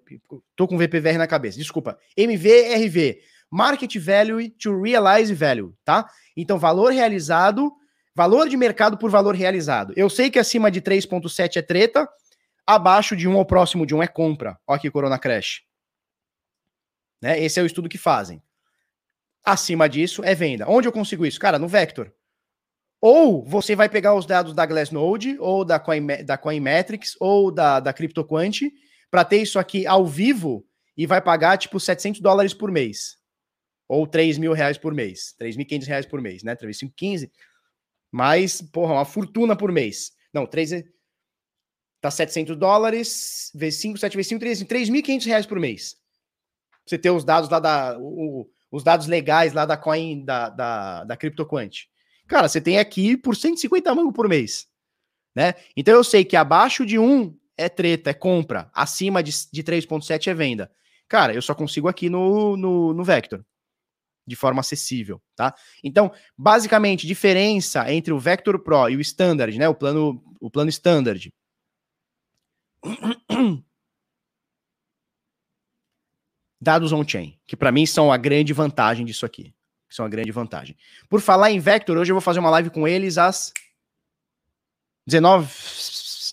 Tô 0.57 0.67
com 0.67 0.77
VPVR 0.77 1.17
na 1.17 1.27
cabeça, 1.27 1.57
desculpa. 1.57 1.99
MVRV, 2.17 3.21
Market 3.51 3.97
Value 3.99 4.51
to 4.51 4.81
Realize 4.83 5.33
Value, 5.33 5.75
tá? 5.85 6.09
Então, 6.37 6.59
valor 6.59 6.93
realizado, 6.93 7.73
valor 8.15 8.49
de 8.49 8.57
mercado 8.57 8.99
por 8.99 9.11
valor 9.11 9.35
realizado. 9.35 9.93
Eu 9.97 10.11
sei 10.11 10.31
que 10.31 10.39
acima 10.39 10.71
de 10.71 10.81
3,7 10.83 11.57
é 11.57 11.63
treta, 11.63 12.09
abaixo 12.67 13.15
de 13.15 13.29
1 13.29 13.37
ou 13.37 13.45
próximo 13.45 13.87
de 13.87 13.95
1 13.95 14.03
é 14.03 14.09
compra. 14.09 14.59
Ó 14.67 14.75
aqui, 14.75 14.91
Corona 14.91 15.19
Crash. 15.19 15.63
Né? 17.23 17.41
Esse 17.41 17.61
é 17.61 17.63
o 17.63 17.67
estudo 17.67 17.89
que 17.89 17.99
fazem. 17.99 18.43
Acima 19.47 19.89
disso 19.89 20.25
é 20.25 20.35
venda. 20.35 20.69
Onde 20.69 20.89
eu 20.89 20.93
consigo 20.93 21.25
isso? 21.25 21.39
Cara, 21.39 21.57
no 21.57 21.69
Vector. 21.69 22.13
Ou 23.01 23.45
você 23.45 23.77
vai 23.77 23.89
pegar 23.89 24.13
os 24.17 24.27
dados 24.27 24.53
da 24.53 24.67
Glassnode, 24.67 25.37
ou 25.39 25.65
da, 25.65 25.79
Coin, 25.79 26.05
da 26.25 26.37
Coinmetrics, 26.37 27.15
ou 27.21 27.53
da, 27.53 27.79
da 27.79 27.93
CryptoQuant, 27.93 28.63
para 29.09 29.25
ter 29.25 29.41
isso 29.41 29.61
aqui 29.61 29.87
ao 29.87 30.05
vivo 30.05 30.67
e 30.97 31.07
vai 31.07 31.21
pagar 31.21 31.59
tipo 31.59 31.79
700 31.79 32.21
dólares 32.21 32.53
por 32.53 32.73
mês. 32.73 33.19
Ou 33.89 34.05
3 34.05 34.37
mil 34.37 34.53
reais 34.53 34.77
por 34.77 34.93
mês. 34.93 35.37
3.500 35.41 35.87
reais 35.87 36.07
por 36.07 36.21
mês, 36.21 36.43
né? 36.43 36.57
3 36.57 36.81
15. 36.97 37.31
Mas, 38.11 38.61
porra, 38.61 38.95
uma 38.95 39.05
fortuna 39.05 39.55
por 39.55 39.71
mês. 39.71 40.11
Não, 40.35 40.45
3 40.45 40.73
é... 40.73 40.85
tá 42.01 42.11
700 42.11 42.57
dólares, 42.57 43.53
vezes 43.55 43.81
5, 43.81 43.99
7 43.99 44.17
vezes 44.17 44.29
5, 44.31 44.45
3.500 44.45 45.27
reais 45.27 45.47
por 45.47 45.61
mês. 45.61 45.95
Você 46.85 46.99
ter 46.99 47.11
os 47.11 47.25
dados 47.25 47.49
lá 47.49 47.61
da... 47.61 47.97
O, 48.01 48.51
os 48.71 48.83
dados 48.83 49.07
legais 49.07 49.53
lá 49.53 49.65
da 49.65 49.77
Coin, 49.77 50.25
da, 50.25 50.49
da, 50.49 51.05
da 51.05 51.17
CryptoQuant. 51.17 51.87
Cara, 52.27 52.49
você 52.49 52.61
tem 52.61 52.79
aqui 52.79 53.17
por 53.17 53.37
150 53.37 53.95
mangos 53.95 54.15
por 54.15 54.29
mês, 54.29 54.67
né? 55.35 55.55
Então 55.77 55.95
eu 55.95 56.05
sei 56.05 56.25
que 56.25 56.37
abaixo 56.37 56.85
de 56.85 56.99
1 56.99 57.39
é 57.57 57.69
treta, 57.69 58.11
é 58.11 58.15
compra, 58.15 58.71
acima 58.75 59.23
de, 59.23 59.33
de 59.53 59.63
3.7 59.63 60.27
é 60.27 60.35
venda. 60.35 60.71
Cara, 61.09 61.33
eu 61.33 61.41
só 61.41 61.55
consigo 61.55 61.89
aqui 61.89 62.11
no, 62.11 62.57
no, 62.57 62.93
no 62.93 63.05
Vector, 63.05 63.45
de 64.27 64.35
forma 64.35 64.61
acessível, 64.61 65.23
tá? 65.37 65.55
Então, 65.85 66.13
basicamente, 66.37 67.07
diferença 67.07 67.91
entre 67.93 68.13
o 68.13 68.19
Vector 68.19 68.59
Pro 68.59 68.89
e 68.89 68.97
o 68.97 69.01
Standard, 69.01 69.57
né? 69.57 69.69
O 69.69 69.75
plano, 69.75 70.21
o 70.41 70.51
plano 70.51 70.69
Standard. 70.69 71.33
Dados 76.67 76.93
on-chain, 76.93 77.39
que 77.47 77.55
para 77.55 77.71
mim 77.71 77.87
são 77.87 78.11
a 78.11 78.17
grande 78.17 78.53
vantagem 78.53 79.07
disso 79.07 79.25
aqui. 79.25 79.55
É 79.97 80.03
uma 80.03 80.09
grande 80.09 80.33
vantagem. 80.33 80.77
Por 81.09 81.21
falar 81.21 81.53
em 81.53 81.61
Vector, 81.61 81.97
hoje 81.97 82.11
eu 82.11 82.15
vou 82.17 82.21
fazer 82.21 82.41
uma 82.41 82.51
live 82.51 82.71
com 82.71 82.89
eles 82.89 83.17
às 83.19 83.53
19, 85.07 85.47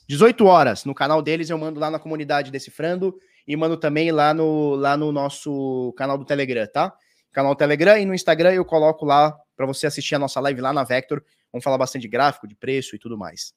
18 0.10 0.44
horas. 0.46 0.86
No 0.86 0.96
canal 0.96 1.22
deles 1.22 1.52
eu 1.52 1.58
mando 1.60 1.80
lá 1.80 1.92
na 1.92 2.00
comunidade 2.00 2.50
Decifrando 2.50 3.16
e 3.48 3.56
mando 3.56 3.78
também 3.78 4.12
lá 4.12 4.34
no, 4.34 4.74
lá 4.74 4.98
no 4.98 5.12
nosso 5.12 5.94
canal 5.96 6.18
do 6.18 6.26
Telegram, 6.26 6.66
tá? 6.66 6.92
Canal 7.32 7.56
Telegram 7.56 7.96
e 8.00 8.04
no 8.04 8.16
Instagram 8.16 8.54
eu 8.54 8.66
coloco 8.66 9.06
lá 9.06 9.38
para 9.56 9.68
você 9.68 9.86
assistir 9.86 10.16
a 10.16 10.20
nossa 10.20 10.40
live 10.40 10.62
lá 10.62 10.74
na 10.74 10.84
Vector. 10.84 11.24
Vamos 11.52 11.64
falar 11.64 11.78
bastante 11.78 12.02
de 12.02 12.08
gráfico, 12.08 12.48
de 12.48 12.56
preço 12.56 12.96
e 12.96 13.00
tudo 13.00 13.16
mais. 13.16 13.54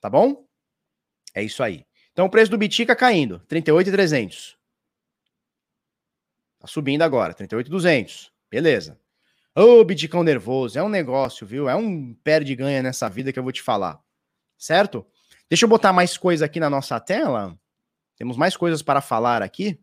Tá 0.00 0.10
bom? 0.10 0.44
É 1.32 1.40
isso 1.40 1.62
aí. 1.62 1.86
Então 2.12 2.26
o 2.26 2.30
preço 2.30 2.50
do 2.50 2.58
Bitica 2.58 2.96
caindo, 2.96 3.38
38,300. 3.46 4.63
Tá 6.64 6.68
subindo 6.68 7.02
agora, 7.02 7.34
38,200. 7.34 8.32
Beleza. 8.50 8.98
Ô, 9.54 9.80
oh, 9.80 9.84
Bitcão 9.84 10.22
nervoso, 10.22 10.78
é 10.78 10.82
um 10.82 10.88
negócio, 10.88 11.46
viu? 11.46 11.68
É 11.68 11.76
um 11.76 12.14
perde-ganha 12.24 12.82
nessa 12.82 13.06
vida 13.06 13.30
que 13.30 13.38
eu 13.38 13.42
vou 13.42 13.52
te 13.52 13.60
falar. 13.60 14.00
Certo? 14.56 15.06
Deixa 15.46 15.66
eu 15.66 15.68
botar 15.68 15.92
mais 15.92 16.16
coisa 16.16 16.46
aqui 16.46 16.58
na 16.58 16.70
nossa 16.70 16.98
tela. 16.98 17.54
Temos 18.16 18.38
mais 18.38 18.56
coisas 18.56 18.80
para 18.80 19.02
falar 19.02 19.42
aqui. 19.42 19.78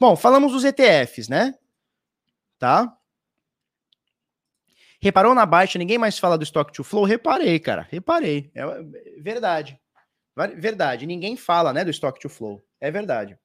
Bom, 0.00 0.16
falamos 0.16 0.50
dos 0.50 0.64
ETFs, 0.64 1.28
né? 1.28 1.54
Tá? 2.58 2.92
Reparou 5.00 5.32
na 5.32 5.46
baixa, 5.46 5.78
ninguém 5.78 5.96
mais 5.96 6.18
fala 6.18 6.36
do 6.36 6.42
Stock 6.42 6.72
to 6.72 6.82
Flow? 6.82 7.04
Reparei, 7.04 7.60
cara. 7.60 7.86
Reparei. 7.88 8.50
É 8.52 8.64
verdade. 9.22 9.78
Verdade. 10.56 11.06
Ninguém 11.06 11.36
fala, 11.36 11.72
né, 11.72 11.84
do 11.84 11.90
Stock 11.92 12.18
to 12.18 12.28
Flow. 12.28 12.60
É 12.80 12.90
verdade. 12.90 13.38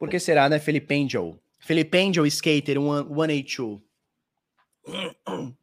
Por 0.00 0.08
que 0.08 0.18
será, 0.18 0.48
né, 0.48 0.58
Felipe 0.58 0.94
Angel? 0.94 1.38
Felipe 1.58 1.98
Angel 1.98 2.26
Skater 2.26 2.78
182. 2.78 3.80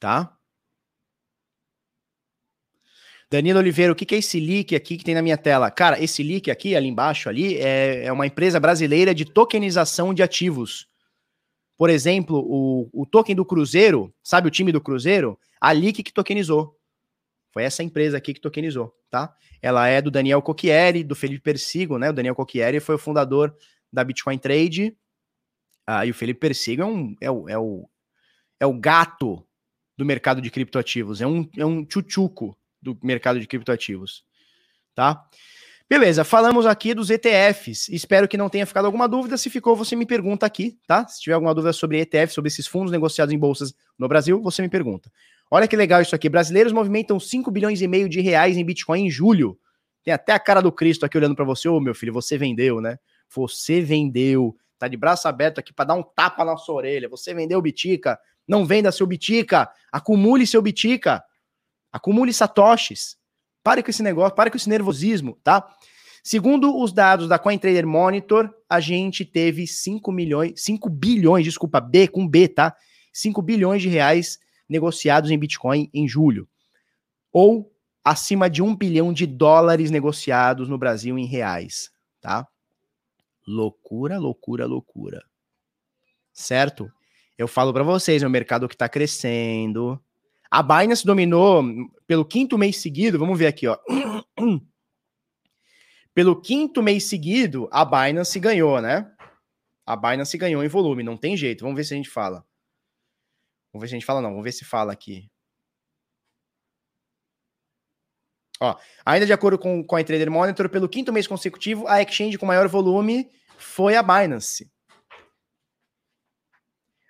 Tá? 0.00 0.34
Danilo 3.30 3.58
Oliveira, 3.58 3.92
o 3.92 3.94
que, 3.94 4.14
é 4.14 4.18
esse 4.18 4.40
leak 4.40 4.74
aqui 4.74 4.96
que 4.96 5.04
tem 5.04 5.14
na 5.14 5.20
minha 5.20 5.36
tela? 5.36 5.70
Cara, 5.70 6.02
esse 6.02 6.22
leak 6.22 6.50
aqui, 6.50 6.74
ali 6.74 6.88
embaixo, 6.88 7.28
ali, 7.28 7.58
é, 7.58 8.06
é 8.06 8.12
uma 8.12 8.26
empresa 8.26 8.58
brasileira 8.58 9.14
de 9.14 9.26
tokenização 9.26 10.14
de 10.14 10.22
ativos. 10.22 10.88
Por 11.76 11.90
exemplo, 11.90 12.38
o, 12.38 12.88
o 12.94 13.04
token 13.04 13.36
do 13.36 13.44
Cruzeiro, 13.44 14.10
sabe 14.22 14.48
o 14.48 14.50
time 14.50 14.72
do 14.72 14.80
Cruzeiro? 14.80 15.38
A 15.60 15.70
Leak 15.70 16.02
que 16.02 16.14
tokenizou. 16.14 16.79
Foi 17.52 17.64
essa 17.64 17.82
empresa 17.82 18.16
aqui 18.16 18.32
que 18.32 18.40
tokenizou, 18.40 18.94
tá? 19.10 19.34
Ela 19.60 19.88
é 19.88 20.00
do 20.00 20.10
Daniel 20.10 20.40
Cocchieri, 20.40 21.02
do 21.02 21.14
Felipe 21.14 21.42
Persigo, 21.42 21.98
né? 21.98 22.10
O 22.10 22.12
Daniel 22.12 22.34
Cocchieri 22.34 22.80
foi 22.80 22.94
o 22.94 22.98
fundador 22.98 23.54
da 23.92 24.04
Bitcoin 24.04 24.38
Trade. 24.38 24.96
Ah, 25.86 26.06
e 26.06 26.10
o 26.10 26.14
Felipe 26.14 26.40
Persigo 26.40 26.82
é, 26.82 26.86
um, 26.86 27.16
é, 27.20 27.30
o, 27.30 27.48
é, 27.48 27.58
o, 27.58 27.90
é 28.60 28.66
o 28.66 28.72
gato 28.72 29.44
do 29.96 30.04
mercado 30.04 30.40
de 30.40 30.50
criptoativos. 30.50 31.20
É 31.20 31.26
um, 31.26 31.48
é 31.56 31.66
um 31.66 31.84
tchutchuco 31.84 32.56
do 32.80 32.98
mercado 33.02 33.40
de 33.40 33.46
criptoativos, 33.46 34.24
tá? 34.94 35.28
Beleza, 35.90 36.22
falamos 36.22 36.66
aqui 36.66 36.94
dos 36.94 37.10
ETFs. 37.10 37.88
Espero 37.88 38.28
que 38.28 38.36
não 38.36 38.48
tenha 38.48 38.64
ficado 38.64 38.84
alguma 38.84 39.08
dúvida. 39.08 39.36
Se 39.36 39.50
ficou, 39.50 39.74
você 39.74 39.96
me 39.96 40.06
pergunta 40.06 40.46
aqui, 40.46 40.78
tá? 40.86 41.04
Se 41.08 41.20
tiver 41.20 41.34
alguma 41.34 41.52
dúvida 41.52 41.72
sobre 41.72 41.98
ETF, 41.98 42.32
sobre 42.32 42.46
esses 42.46 42.68
fundos 42.68 42.92
negociados 42.92 43.34
em 43.34 43.38
bolsas 43.38 43.74
no 43.98 44.06
Brasil, 44.06 44.40
você 44.40 44.62
me 44.62 44.68
pergunta. 44.68 45.10
Olha 45.50 45.66
que 45.66 45.76
legal 45.76 46.00
isso 46.00 46.14
aqui. 46.14 46.28
Brasileiros 46.28 46.72
movimentam 46.72 47.18
5 47.18 47.50
bilhões 47.50 47.82
e 47.82 47.88
meio 47.88 48.08
de 48.08 48.20
reais 48.20 48.56
em 48.56 48.64
Bitcoin 48.64 49.06
em 49.06 49.10
julho. 49.10 49.58
Tem 50.04 50.14
até 50.14 50.32
a 50.32 50.38
cara 50.38 50.60
do 50.60 50.70
Cristo 50.70 51.04
aqui 51.04 51.18
olhando 51.18 51.34
para 51.34 51.44
você. 51.44 51.68
Ô, 51.68 51.80
meu 51.80 51.94
filho, 51.94 52.12
você 52.12 52.38
vendeu, 52.38 52.80
né? 52.80 52.98
Você 53.28 53.80
vendeu. 53.80 54.56
Tá 54.78 54.86
de 54.86 54.96
braço 54.96 55.26
aberto 55.26 55.58
aqui 55.58 55.72
para 55.72 55.86
dar 55.86 55.94
um 55.94 56.02
tapa 56.02 56.44
na 56.44 56.56
sua 56.56 56.76
orelha. 56.76 57.08
Você 57.08 57.34
vendeu 57.34 57.60
Bitica. 57.60 58.18
Não 58.46 58.64
venda 58.64 58.92
seu 58.92 59.06
Bitica. 59.06 59.68
Acumule 59.90 60.46
seu 60.46 60.62
Bitica. 60.62 61.22
Acumule 61.92 62.32
satoshis. 62.32 63.18
Pare 63.62 63.82
com 63.82 63.90
esse 63.90 64.02
negócio, 64.02 64.34
pare 64.34 64.50
com 64.50 64.56
esse 64.56 64.68
nervosismo, 64.68 65.38
tá? 65.42 65.68
Segundo 66.22 66.78
os 66.78 66.92
dados 66.92 67.28
da 67.28 67.38
CoinTrader 67.38 67.86
Monitor, 67.86 68.50
a 68.68 68.80
gente 68.80 69.24
teve 69.24 69.66
5 69.66 70.10
milhões, 70.12 70.62
5 70.62 70.88
bilhões, 70.88 71.44
desculpa, 71.44 71.80
B 71.80 72.08
com 72.08 72.26
B, 72.26 72.48
tá? 72.48 72.74
5 73.12 73.42
bilhões 73.42 73.82
de 73.82 73.88
reais 73.88 74.38
negociados 74.70 75.30
em 75.30 75.38
Bitcoin 75.38 75.90
em 75.92 76.06
julho, 76.06 76.48
ou 77.32 77.70
acima 78.04 78.48
de 78.48 78.62
um 78.62 78.74
bilhão 78.74 79.12
de 79.12 79.26
dólares 79.26 79.90
negociados 79.90 80.68
no 80.68 80.78
Brasil 80.78 81.18
em 81.18 81.26
reais, 81.26 81.90
tá? 82.20 82.46
Loucura, 83.46 84.18
loucura, 84.18 84.64
loucura. 84.66 85.24
Certo? 86.32 86.90
Eu 87.36 87.48
falo 87.48 87.72
para 87.72 87.82
vocês, 87.82 88.22
é 88.22 88.26
um 88.26 88.30
mercado 88.30 88.68
que 88.68 88.74
está 88.74 88.88
crescendo. 88.88 90.00
A 90.50 90.62
Binance 90.62 91.04
dominou 91.04 91.64
pelo 92.06 92.24
quinto 92.24 92.56
mês 92.56 92.76
seguido, 92.76 93.18
vamos 93.18 93.38
ver 93.38 93.48
aqui, 93.48 93.66
ó. 93.66 93.76
Pelo 96.12 96.40
quinto 96.40 96.82
mês 96.82 97.04
seguido, 97.04 97.68
a 97.70 97.84
Binance 97.84 98.38
ganhou, 98.40 98.80
né? 98.80 99.08
A 99.86 99.94
Binance 99.94 100.36
ganhou 100.36 100.62
em 100.62 100.68
volume, 100.68 101.04
não 101.04 101.16
tem 101.16 101.36
jeito. 101.36 101.62
Vamos 101.62 101.76
ver 101.76 101.84
se 101.84 101.94
a 101.94 101.96
gente 101.96 102.10
fala. 102.10 102.44
Vamos 103.72 103.82
ver 103.82 103.88
se 103.88 103.94
a 103.94 103.98
gente 103.98 104.06
fala, 104.06 104.20
não. 104.20 104.30
Vamos 104.30 104.44
ver 104.44 104.52
se 104.52 104.64
fala 104.64 104.92
aqui. 104.92 105.30
Ó, 108.60 108.76
ainda 109.06 109.24
de 109.24 109.32
acordo 109.32 109.58
com, 109.58 109.82
com 109.82 109.96
a 109.96 110.04
Trader 110.04 110.30
Monitor, 110.30 110.68
pelo 110.68 110.88
quinto 110.88 111.12
mês 111.12 111.26
consecutivo, 111.26 111.86
a 111.88 112.02
exchange 112.02 112.36
com 112.36 112.44
maior 112.44 112.68
volume 112.68 113.30
foi 113.56 113.96
a 113.96 114.02
Binance. 114.02 114.70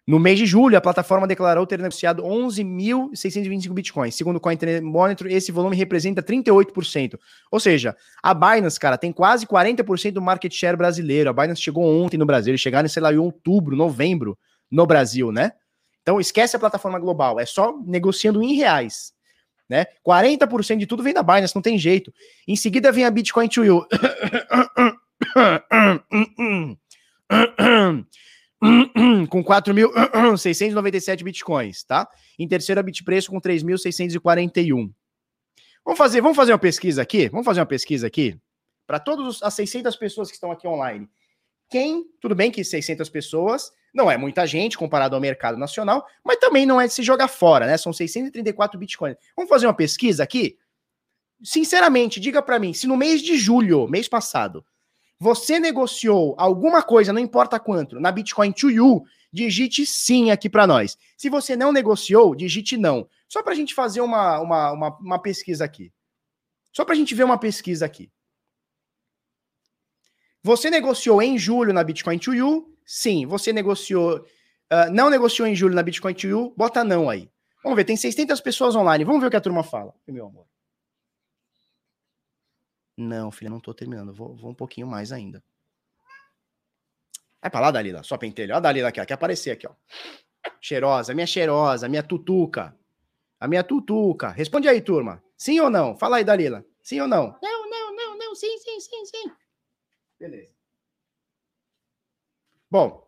No 0.06 0.18
mês 0.18 0.38
de 0.38 0.46
julho, 0.46 0.76
a 0.76 0.80
plataforma 0.80 1.26
declarou 1.26 1.66
ter 1.66 1.78
negociado 1.78 2.22
11.625 2.22 3.72
bitcoins. 3.72 4.14
Segundo 4.14 4.36
o 4.36 4.40
CoinTrader 4.40 4.82
Monitor, 4.82 5.28
esse 5.28 5.52
volume 5.52 5.76
representa 5.76 6.22
38%. 6.22 7.18
Ou 7.50 7.60
seja, 7.60 7.96
a 8.20 8.34
Binance, 8.34 8.78
cara, 8.78 8.98
tem 8.98 9.12
quase 9.12 9.46
40% 9.46 10.12
do 10.12 10.22
market 10.22 10.52
share 10.52 10.76
brasileiro. 10.76 11.30
A 11.30 11.32
Binance 11.32 11.62
chegou 11.62 11.84
ontem 11.84 12.16
no 12.16 12.26
Brasil, 12.26 12.50
eles 12.50 12.60
chegaram, 12.60 12.88
sei 12.88 13.02
lá, 13.02 13.12
em 13.12 13.18
outubro, 13.18 13.76
novembro 13.76 14.36
no 14.68 14.84
Brasil, 14.86 15.30
né? 15.30 15.52
Então 16.02 16.20
esquece 16.20 16.56
a 16.56 16.58
plataforma 16.58 16.98
global, 16.98 17.38
é 17.38 17.46
só 17.46 17.78
negociando 17.84 18.42
em 18.42 18.54
reais. 18.54 19.12
Né? 19.68 19.86
40% 20.04 20.78
de 20.78 20.86
tudo 20.86 21.02
vem 21.02 21.14
da 21.14 21.22
Binance, 21.22 21.54
não 21.54 21.62
tem 21.62 21.78
jeito. 21.78 22.12
Em 22.48 22.56
seguida 22.56 22.90
vem 22.90 23.04
a 23.04 23.10
Bitcoin 23.10 23.48
to 23.48 23.64
You. 23.64 23.86
com 29.28 29.42
4.697 29.42 31.22
bitcoins, 31.22 31.82
tá? 31.84 32.08
Em 32.38 32.46
terceiro, 32.46 32.78
a 32.80 32.82
Bitpreço 32.82 33.30
com 33.30 33.40
3.641. 33.40 34.90
Vamos 35.84 35.98
fazer, 35.98 36.20
vamos 36.20 36.36
fazer 36.36 36.52
uma 36.52 36.58
pesquisa 36.58 37.00
aqui? 37.02 37.28
Vamos 37.28 37.46
fazer 37.46 37.60
uma 37.60 37.66
pesquisa 37.66 38.06
aqui? 38.06 38.38
Para 38.86 39.00
todas 39.00 39.42
as 39.42 39.54
600 39.54 39.96
pessoas 39.96 40.28
que 40.28 40.34
estão 40.34 40.50
aqui 40.50 40.66
online. 40.66 41.08
Quem, 41.70 42.04
tudo 42.20 42.34
bem 42.34 42.50
que 42.50 42.62
600 42.64 43.08
pessoas 43.08 43.72
não 43.94 44.10
é 44.10 44.16
muita 44.16 44.46
gente 44.46 44.78
comparado 44.78 45.14
ao 45.14 45.20
mercado 45.20 45.58
nacional, 45.58 46.06
mas 46.24 46.38
também 46.38 46.64
não 46.64 46.80
é 46.80 46.86
de 46.86 46.92
se 46.92 47.02
jogar 47.02 47.28
fora, 47.28 47.66
né? 47.66 47.76
São 47.76 47.92
634 47.92 48.78
bitcoins. 48.78 49.16
Vamos 49.36 49.48
fazer 49.48 49.66
uma 49.66 49.74
pesquisa 49.74 50.22
aqui? 50.22 50.56
Sinceramente, 51.42 52.20
diga 52.20 52.42
para 52.42 52.58
mim, 52.58 52.72
se 52.72 52.86
no 52.86 52.96
mês 52.96 53.22
de 53.22 53.36
julho, 53.36 53.88
mês 53.88 54.08
passado, 54.08 54.64
você 55.18 55.58
negociou 55.58 56.34
alguma 56.38 56.82
coisa, 56.82 57.12
não 57.12 57.20
importa 57.20 57.60
quanto, 57.60 58.00
na 58.00 58.10
Bitcoin 58.10 58.52
to 58.52 58.70
you, 58.70 59.04
digite 59.30 59.84
sim 59.84 60.30
aqui 60.30 60.48
para 60.48 60.66
nós. 60.66 60.96
Se 61.14 61.28
você 61.28 61.54
não 61.54 61.72
negociou, 61.72 62.34
digite 62.34 62.78
não. 62.78 63.06
Só 63.28 63.42
para 63.42 63.52
a 63.52 63.56
gente 63.56 63.74
fazer 63.74 64.00
uma, 64.00 64.40
uma, 64.40 64.72
uma, 64.72 64.98
uma 64.98 65.18
pesquisa 65.18 65.62
aqui. 65.62 65.92
Só 66.72 66.86
para 66.86 66.94
a 66.94 66.96
gente 66.96 67.14
ver 67.14 67.24
uma 67.24 67.38
pesquisa 67.38 67.84
aqui. 67.84 68.10
Você 70.42 70.70
negociou 70.70 71.20
em 71.20 71.38
julho 71.38 71.74
na 71.74 71.84
Bitcoin 71.84 72.18
to 72.18 72.34
you? 72.34 72.69
Sim. 72.84 73.26
Você 73.26 73.52
negociou, 73.52 74.18
uh, 74.18 74.90
não 74.92 75.10
negociou 75.10 75.46
em 75.46 75.54
julho 75.54 75.74
na 75.74 75.82
Bitcoin 75.82 76.14
to 76.14 76.26
you? 76.26 76.54
Bota 76.56 76.82
não 76.84 77.08
aí. 77.08 77.30
Vamos 77.62 77.76
ver, 77.76 77.84
tem 77.84 77.96
600 77.96 78.40
pessoas 78.40 78.74
online. 78.74 79.04
Vamos 79.04 79.20
ver 79.20 79.26
o 79.26 79.30
que 79.30 79.36
a 79.36 79.40
turma 79.40 79.62
fala, 79.62 79.94
meu 80.06 80.26
amor. 80.26 80.46
Não, 82.96 83.30
filha, 83.30 83.50
não 83.50 83.60
tô 83.60 83.72
terminando. 83.72 84.12
Vou, 84.12 84.36
vou 84.36 84.50
um 84.50 84.54
pouquinho 84.54 84.86
mais 84.86 85.12
ainda. 85.12 85.42
Vai 87.40 87.50
pra 87.50 87.60
lá, 87.60 87.70
Dalila, 87.70 88.02
só 88.02 88.18
pentelho. 88.18 88.54
Ó 88.54 88.58
a 88.58 88.60
Dalila 88.60 88.88
aqui, 88.88 89.00
ó, 89.00 89.06
quer 89.06 89.14
aparecer 89.14 89.50
aqui, 89.50 89.66
ó. 89.66 89.72
Cheirosa, 90.60 91.14
minha 91.14 91.26
cheirosa, 91.26 91.88
minha 91.88 92.02
tutuca. 92.02 92.76
A 93.38 93.48
minha 93.48 93.64
tutuca. 93.64 94.28
Responde 94.28 94.68
aí, 94.68 94.82
turma. 94.82 95.22
Sim 95.36 95.60
ou 95.60 95.70
não? 95.70 95.96
Fala 95.96 96.18
aí, 96.18 96.24
Dalila. 96.24 96.64
Sim 96.82 97.00
ou 97.00 97.08
não? 97.08 97.38
Não, 97.42 97.70
não, 97.70 97.96
não, 97.96 98.18
não. 98.18 98.34
Sim, 98.34 98.58
sim, 98.58 98.80
sim, 98.80 99.04
sim. 99.06 99.32
Beleza. 100.18 100.59
Bom, 102.70 103.04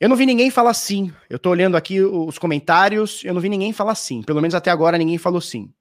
eu 0.00 0.08
não 0.08 0.16
vi 0.16 0.26
ninguém 0.26 0.50
falar 0.50 0.74
sim. 0.74 1.12
Eu 1.30 1.38
tô 1.38 1.50
olhando 1.50 1.76
aqui 1.76 2.00
os 2.02 2.38
comentários, 2.38 3.22
eu 3.24 3.32
não 3.32 3.40
vi 3.40 3.48
ninguém 3.48 3.72
falar 3.72 3.94
sim. 3.94 4.22
Pelo 4.22 4.40
menos 4.40 4.54
até 4.54 4.70
agora 4.70 4.98
ninguém 4.98 5.18
falou 5.18 5.40
sim. 5.40 5.72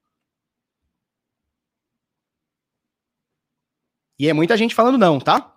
E 4.19 4.29
é 4.29 4.33
muita 4.33 4.55
gente 4.55 4.75
falando 4.75 4.97
não, 4.97 5.19
tá? 5.19 5.53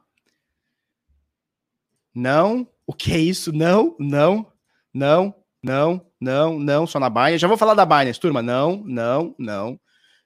Não. 2.15 2.67
O 2.87 2.93
que 2.93 3.13
é 3.13 3.19
isso? 3.19 3.53
Não, 3.53 3.95
não, 3.99 4.51
não, 4.95 5.35
não, 5.63 6.07
não, 6.21 6.59
não. 6.59 6.87
Só 6.87 6.99
na 6.99 7.11
Binance. 7.11 7.39
Já 7.39 7.49
vou 7.49 7.57
falar 7.57 7.75
da 7.75 7.85
Binance, 7.85 8.19
turma. 8.19 8.43
Não, 8.43 8.83
não, 8.87 9.35
não, 9.39 9.79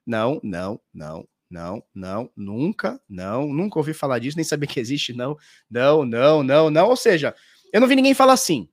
não, 0.06 0.40
não, 0.42 0.80
não, 0.94 1.28
não, 1.50 1.82
não, 1.92 2.30
nunca, 2.36 3.00
não, 3.08 3.48
nunca 3.52 3.78
ouvi 3.78 3.92
falar 3.92 4.20
disso, 4.20 4.36
nem 4.36 4.44
sabia 4.44 4.68
que 4.68 4.78
existe, 4.78 5.12
não, 5.12 5.36
não, 5.68 6.04
não, 6.04 6.42
não, 6.42 6.70
não. 6.70 6.88
Ou 6.88 6.96
seja, 6.96 7.34
eu 7.72 7.80
não 7.80 7.88
vi 7.88 7.96
ninguém 7.96 8.14
falar 8.14 8.34
assim. 8.34 8.68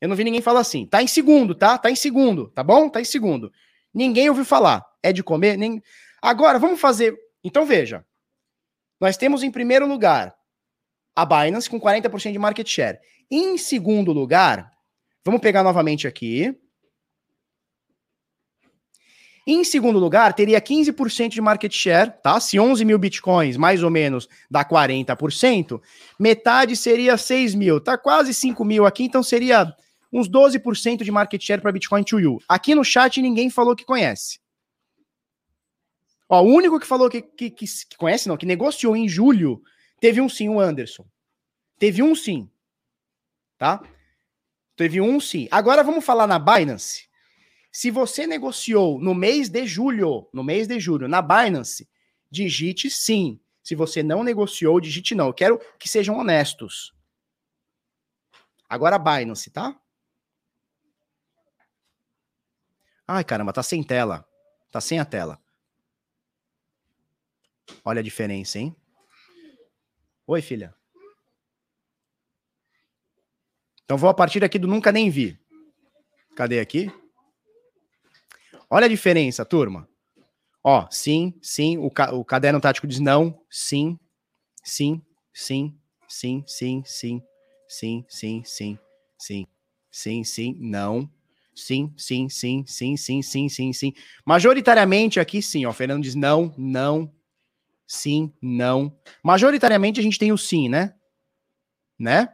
Eu 0.00 0.08
não 0.08 0.16
vi 0.16 0.24
ninguém 0.24 0.42
falar 0.42 0.60
assim. 0.60 0.86
Tá 0.86 1.02
em 1.02 1.06
segundo, 1.06 1.54
tá? 1.54 1.78
Tá 1.78 1.90
em 1.90 1.96
segundo, 1.96 2.50
tá 2.50 2.62
bom? 2.62 2.88
Tá 2.88 3.00
em 3.00 3.04
segundo. 3.04 3.52
Ninguém 3.94 4.28
ouviu 4.28 4.44
falar. 4.44 4.84
É 5.02 5.12
de 5.12 5.22
comer? 5.22 5.56
Nem... 5.56 5.80
Agora, 6.20 6.58
vamos 6.58 6.80
fazer. 6.80 7.16
Então, 7.42 7.64
veja. 7.64 8.04
Nós 9.00 9.16
temos 9.16 9.42
em 9.42 9.50
primeiro 9.50 9.86
lugar 9.86 10.34
a 11.16 11.24
Binance 11.24 11.70
com 11.70 11.80
40% 11.80 12.32
de 12.32 12.38
market 12.38 12.68
share. 12.68 12.98
Em 13.30 13.56
segundo 13.56 14.12
lugar, 14.12 14.70
vamos 15.24 15.40
pegar 15.40 15.62
novamente 15.62 16.06
aqui. 16.06 16.54
Em 19.46 19.62
segundo 19.62 19.98
lugar, 19.98 20.32
teria 20.32 20.60
15% 20.60 21.28
de 21.28 21.40
market 21.40 21.72
share, 21.72 22.12
tá? 22.22 22.40
Se 22.40 22.58
11 22.58 22.82
mil 22.84 22.98
bitcoins, 22.98 23.58
mais 23.58 23.82
ou 23.82 23.90
menos, 23.90 24.26
dá 24.50 24.64
40%, 24.64 25.80
metade 26.18 26.74
seria 26.76 27.16
6 27.18 27.54
mil, 27.54 27.78
tá 27.78 27.98
quase 27.98 28.32
5 28.32 28.64
mil 28.64 28.86
aqui, 28.86 29.04
então 29.04 29.22
seria 29.22 29.74
uns 30.14 30.28
12% 30.28 31.02
de 31.02 31.10
market 31.10 31.42
share 31.42 31.60
para 31.60 31.72
Bitcoin 31.72 32.04
to 32.04 32.20
you. 32.20 32.38
Aqui 32.48 32.72
no 32.72 32.84
chat 32.84 33.20
ninguém 33.20 33.50
falou 33.50 33.74
que 33.74 33.84
conhece. 33.84 34.38
Ó, 36.28 36.40
o 36.40 36.46
único 36.46 36.78
que 36.78 36.86
falou 36.86 37.10
que, 37.10 37.20
que, 37.20 37.50
que, 37.50 37.66
que 37.66 37.96
conhece, 37.98 38.28
não, 38.28 38.36
que 38.36 38.46
negociou 38.46 38.96
em 38.96 39.08
julho, 39.08 39.60
teve 40.00 40.20
um 40.20 40.28
sim, 40.28 40.48
o 40.48 40.60
Anderson. 40.60 41.04
Teve 41.78 42.00
um 42.00 42.14
sim. 42.14 42.48
Tá? 43.58 43.82
Teve 44.76 45.00
um 45.00 45.18
sim. 45.18 45.48
Agora 45.50 45.82
vamos 45.82 46.04
falar 46.04 46.28
na 46.28 46.38
Binance. 46.38 47.08
Se 47.74 47.90
você 47.90 48.24
negociou 48.24 49.00
no 49.00 49.12
mês 49.12 49.48
de 49.48 49.66
julho, 49.66 50.28
no 50.32 50.44
mês 50.44 50.68
de 50.68 50.78
julho, 50.78 51.08
na 51.08 51.20
Binance, 51.20 51.90
digite 52.30 52.88
sim. 52.88 53.40
Se 53.64 53.74
você 53.74 54.00
não 54.00 54.22
negociou, 54.22 54.78
digite 54.78 55.12
não. 55.12 55.26
Eu 55.26 55.34
quero 55.34 55.58
que 55.76 55.88
sejam 55.88 56.16
honestos. 56.16 56.94
Agora 58.68 58.96
Binance, 58.96 59.50
tá? 59.50 59.76
Ai, 63.08 63.24
caramba, 63.24 63.52
tá 63.52 63.62
sem 63.62 63.82
tela. 63.82 64.24
Tá 64.70 64.80
sem 64.80 65.00
a 65.00 65.04
tela. 65.04 65.42
Olha 67.84 67.98
a 67.98 68.04
diferença, 68.04 68.56
hein? 68.56 68.74
Oi, 70.28 70.40
filha. 70.40 70.72
Então 73.84 73.98
vou 73.98 74.08
a 74.08 74.14
partir 74.14 74.44
aqui 74.44 74.60
do 74.60 74.68
nunca 74.68 74.92
nem 74.92 75.10
vi. 75.10 75.36
Cadê 76.36 76.60
aqui? 76.60 76.88
Olha 78.70 78.86
a 78.86 78.88
diferença, 78.88 79.44
turma. 79.44 79.88
Ó, 80.62 80.86
sim, 80.90 81.34
sim. 81.42 81.78
O, 81.78 81.90
ca 81.90 82.12
o 82.14 82.24
caderno 82.24 82.60
tático 82.60 82.86
diz 82.86 82.98
não, 82.98 83.38
sim, 83.50 83.98
sim, 84.64 85.02
sim, 85.32 85.76
sim, 86.08 86.42
sim, 86.46 86.82
sim, 86.86 87.22
sim, 87.68 88.04
sim, 88.08 88.42
sim, 88.44 88.78
sim, 89.18 89.46
sim, 89.90 90.24
sim, 90.24 90.56
não. 90.58 91.10
Sim, 91.54 91.92
sim, 91.96 92.28
sim, 92.28 92.64
sim, 92.66 92.96
sim, 92.96 93.22
sim, 93.22 93.48
sim, 93.48 93.72
sim. 93.72 93.92
Majoritariamente 94.26 95.20
aqui 95.20 95.40
sim, 95.40 95.66
ó. 95.66 95.72
Fernando 95.72 96.02
diz 96.02 96.14
não, 96.14 96.52
não, 96.58 97.12
sim, 97.86 98.32
não. 98.42 98.96
Majoritariamente 99.22 100.00
a 100.00 100.02
gente 100.02 100.18
tem 100.18 100.32
o 100.32 100.38
sim, 100.38 100.68
né? 100.68 100.94
Né? 101.98 102.28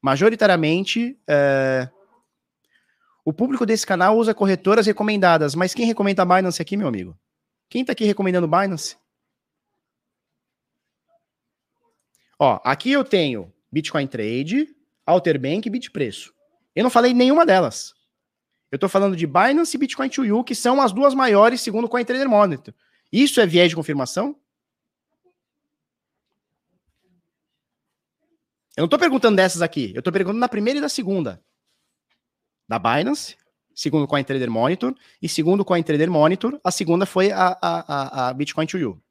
Majoritariamente, 0.00 1.18
é... 1.28 1.88
O 3.24 3.32
público 3.32 3.66
desse 3.66 3.86
canal 3.86 4.16
usa 4.16 4.34
corretoras 4.34 4.86
recomendadas, 4.86 5.54
mas 5.54 5.74
quem 5.74 5.86
recomenda 5.86 6.24
Binance 6.24 6.60
aqui, 6.60 6.76
meu 6.76 6.88
amigo? 6.88 7.18
Quem 7.68 7.84
tá 7.84 7.92
aqui 7.92 8.04
recomendando 8.04 8.48
Binance? 8.48 8.96
Ó, 12.38 12.58
aqui 12.64 12.90
eu 12.90 13.04
tenho 13.04 13.52
Bitcoin 13.70 14.06
Trade, 14.06 14.74
Alterbank 15.04 15.68
e 15.68 15.70
Bitpreço. 15.70 16.32
Eu 16.74 16.82
não 16.82 16.90
falei 16.90 17.12
nenhuma 17.12 17.44
delas. 17.44 17.92
Eu 18.72 18.78
tô 18.78 18.88
falando 18.88 19.16
de 19.16 19.26
Binance 19.26 19.76
e 19.76 19.80
Bitcoin 19.80 20.08
to 20.08 20.24
You, 20.24 20.42
que 20.42 20.54
são 20.54 20.80
as 20.80 20.92
duas 20.92 21.12
maiores 21.12 21.60
segundo 21.60 21.84
o 21.84 21.88
CoinTrader 21.88 22.28
Monitor. 22.28 22.72
Isso 23.12 23.40
é 23.40 23.46
viés 23.46 23.68
de 23.68 23.76
confirmação? 23.76 24.36
Eu 28.76 28.82
não 28.82 28.88
tô 28.88 28.98
perguntando 28.98 29.36
dessas 29.36 29.60
aqui, 29.60 29.92
eu 29.94 30.00
tô 30.00 30.10
perguntando 30.10 30.40
na 30.40 30.48
primeira 30.48 30.78
e 30.78 30.80
na 30.80 30.88
segunda 30.88 31.42
da 32.70 32.78
Binance, 32.78 33.36
segundo 33.74 34.04
o 34.04 34.06
CoinTrader 34.06 34.48
Monitor, 34.48 34.94
e 35.20 35.28
segundo 35.28 35.62
o 35.62 35.64
CoinTrader 35.64 36.08
Monitor, 36.08 36.60
a 36.62 36.70
segunda 36.70 37.04
foi 37.04 37.32
a, 37.32 37.58
a, 37.60 38.28
a 38.28 38.32
Bitcoin 38.32 38.64
to 38.64 38.78
You. 38.78 39.02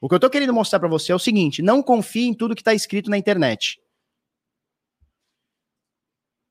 O 0.00 0.08
que 0.08 0.14
eu 0.14 0.16
estou 0.16 0.28
querendo 0.28 0.52
mostrar 0.52 0.80
para 0.80 0.88
você 0.88 1.12
é 1.12 1.14
o 1.14 1.18
seguinte: 1.18 1.62
não 1.62 1.80
confie 1.80 2.26
em 2.26 2.34
tudo 2.34 2.56
que 2.56 2.60
está 2.60 2.74
escrito 2.74 3.08
na 3.08 3.16
internet. 3.16 3.80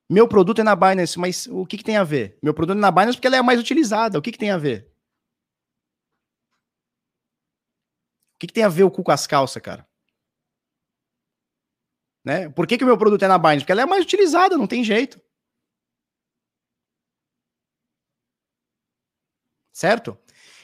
Meu 0.10 0.26
produto 0.26 0.62
é 0.62 0.64
na 0.64 0.74
Binance, 0.74 1.20
mas 1.20 1.48
o 1.48 1.66
que, 1.66 1.76
que 1.78 1.84
tem 1.84 1.98
a 1.98 2.04
ver? 2.06 2.40
Meu 2.42 2.54
produto 2.54 2.78
é 2.78 2.80
na 2.80 2.92
Binance 2.92 3.18
porque 3.18 3.28
ela 3.28 3.36
é 3.36 3.40
a 3.40 3.44
mais 3.44 3.60
utilizada. 3.60 4.18
O 4.18 4.22
que, 4.22 4.32
que 4.32 4.38
tem 4.38 4.52
a 4.52 4.58
ver? 4.58 4.90
O 8.36 8.40
que, 8.40 8.48
que 8.48 8.54
tem 8.54 8.64
a 8.64 8.70
ver 8.70 8.84
o 8.84 8.92
cu 8.92 9.04
com 9.04 9.12
as 9.12 9.28
calças, 9.28 9.62
cara? 9.62 9.86
Né? 12.24 12.48
Por 12.50 12.66
que, 12.66 12.78
que 12.78 12.86
o 12.86 12.88
meu 12.88 12.98
produto 12.98 13.24
é 13.24 13.28
na 13.28 13.38
Binance? 13.38 13.62
Porque 13.62 13.74
ela 13.74 13.82
é 13.82 13.86
mais 13.86 14.06
utilizada, 14.06 14.58
não 14.58 14.66
tem 14.66 14.82
jeito. 14.82 15.27
Certo? 19.78 20.18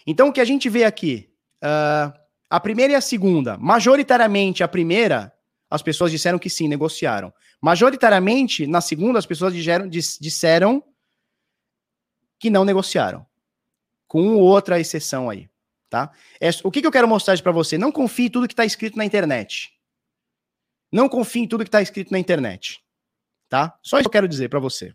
Então, 0.07 0.29
o 0.29 0.33
que 0.33 0.41
a 0.41 0.45
gente 0.45 0.67
vê 0.67 0.85
aqui, 0.85 1.31
uh, 1.63 2.11
a 2.49 2.59
primeira 2.59 2.93
e 2.93 2.95
a 2.95 3.01
segunda, 3.01 3.59
majoritariamente 3.59 4.63
a 4.63 4.67
primeira, 4.67 5.31
as 5.69 5.83
pessoas 5.83 6.09
disseram 6.09 6.39
que 6.39 6.49
sim, 6.49 6.67
negociaram. 6.67 7.31
Majoritariamente, 7.61 8.65
na 8.65 8.81
segunda, 8.81 9.19
as 9.19 9.25
pessoas 9.27 9.53
disseram, 9.53 9.87
disseram 9.87 10.83
que 12.39 12.49
não 12.49 12.65
negociaram. 12.65 13.23
Com 14.07 14.35
outra 14.35 14.79
exceção 14.79 15.29
aí, 15.29 15.47
tá? 15.91 16.11
É, 16.41 16.49
o 16.63 16.71
que, 16.71 16.81
que 16.81 16.87
eu 16.87 16.91
quero 16.91 17.07
mostrar 17.07 17.39
para 17.39 17.51
você? 17.51 17.77
Não 17.77 17.91
confie 17.91 18.25
em 18.25 18.29
tudo 18.31 18.47
que 18.47 18.53
está 18.53 18.65
escrito 18.65 18.97
na 18.97 19.05
internet. 19.05 19.79
Não 20.91 21.07
confie 21.07 21.43
em 21.43 21.47
tudo 21.47 21.63
que 21.63 21.67
está 21.67 21.83
escrito 21.83 22.11
na 22.11 22.17
internet, 22.17 22.83
tá? 23.47 23.77
Só 23.83 23.97
isso 23.97 24.05
que 24.05 24.07
eu 24.07 24.21
quero 24.21 24.27
dizer 24.27 24.49
para 24.49 24.59
você, 24.59 24.91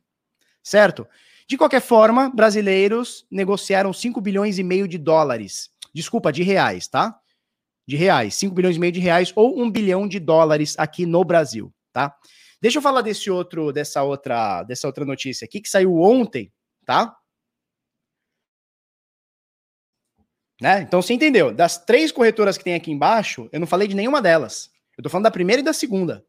certo? 0.60 1.06
De 1.48 1.56
qualquer 1.56 1.80
forma, 1.80 2.28
brasileiros 2.28 3.26
negociaram 3.30 3.90
5 3.90 4.20
bilhões 4.20 4.58
e 4.58 4.62
meio 4.62 4.86
de 4.86 4.98
dólares. 4.98 5.70
Desculpa, 5.94 6.30
de 6.30 6.42
reais, 6.42 6.86
tá? 6.86 7.18
De 7.86 7.96
reais. 7.96 8.34
5 8.34 8.54
bilhões 8.54 8.76
e 8.76 8.78
meio 8.78 8.92
de 8.92 9.00
reais 9.00 9.32
ou 9.34 9.58
1 9.58 9.70
bilhão 9.70 10.06
de 10.06 10.20
dólares 10.20 10.78
aqui 10.78 11.06
no 11.06 11.24
Brasil, 11.24 11.72
tá? 11.90 12.14
Deixa 12.60 12.78
eu 12.78 12.82
falar 12.82 13.00
desse 13.00 13.30
outro, 13.30 13.72
dessa 13.72 14.02
outra, 14.02 14.62
dessa 14.64 14.86
outra 14.86 15.06
notícia 15.06 15.46
aqui 15.46 15.60
que 15.60 15.70
saiu 15.70 15.96
ontem, 15.96 16.52
tá? 16.84 17.16
Né? 20.60 20.82
Então 20.82 21.00
você 21.00 21.14
entendeu? 21.14 21.54
Das 21.54 21.78
três 21.78 22.12
corretoras 22.12 22.58
que 22.58 22.64
tem 22.64 22.74
aqui 22.74 22.90
embaixo, 22.90 23.48
eu 23.52 23.60
não 23.60 23.66
falei 23.66 23.88
de 23.88 23.94
nenhuma 23.94 24.20
delas. 24.20 24.70
Eu 24.98 25.02
tô 25.02 25.08
falando 25.08 25.24
da 25.24 25.30
primeira 25.30 25.62
e 25.62 25.64
da 25.64 25.72
segunda. 25.72 26.26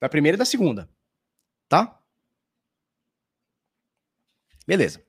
Da 0.00 0.08
primeira 0.08 0.34
e 0.34 0.38
da 0.38 0.44
segunda. 0.44 0.90
Tá? 1.68 1.99
Beleza. 4.70 5.02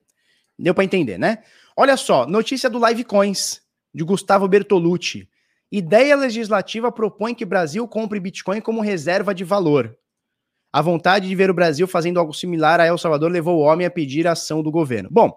Deu 0.58 0.74
para 0.74 0.82
entender, 0.82 1.16
né? 1.16 1.38
Olha 1.76 1.96
só, 1.96 2.26
notícia 2.26 2.68
do 2.68 2.80
Live 2.80 3.04
Coins, 3.04 3.62
de 3.94 4.02
Gustavo 4.02 4.48
Bertolucci. 4.48 5.28
Ideia 5.70 6.16
legislativa 6.16 6.90
propõe 6.90 7.32
que 7.32 7.44
Brasil 7.44 7.86
compre 7.86 8.18
Bitcoin 8.18 8.60
como 8.60 8.80
reserva 8.80 9.32
de 9.32 9.44
valor. 9.44 9.96
A 10.72 10.82
vontade 10.82 11.28
de 11.28 11.36
ver 11.36 11.48
o 11.48 11.54
Brasil 11.54 11.86
fazendo 11.86 12.18
algo 12.18 12.34
similar 12.34 12.80
a 12.80 12.86
El 12.86 12.98
Salvador 12.98 13.30
levou 13.30 13.56
o 13.56 13.60
homem 13.60 13.86
a 13.86 13.90
pedir 13.90 14.26
a 14.26 14.32
ação 14.32 14.64
do 14.64 14.70
governo. 14.72 15.08
Bom, 15.12 15.32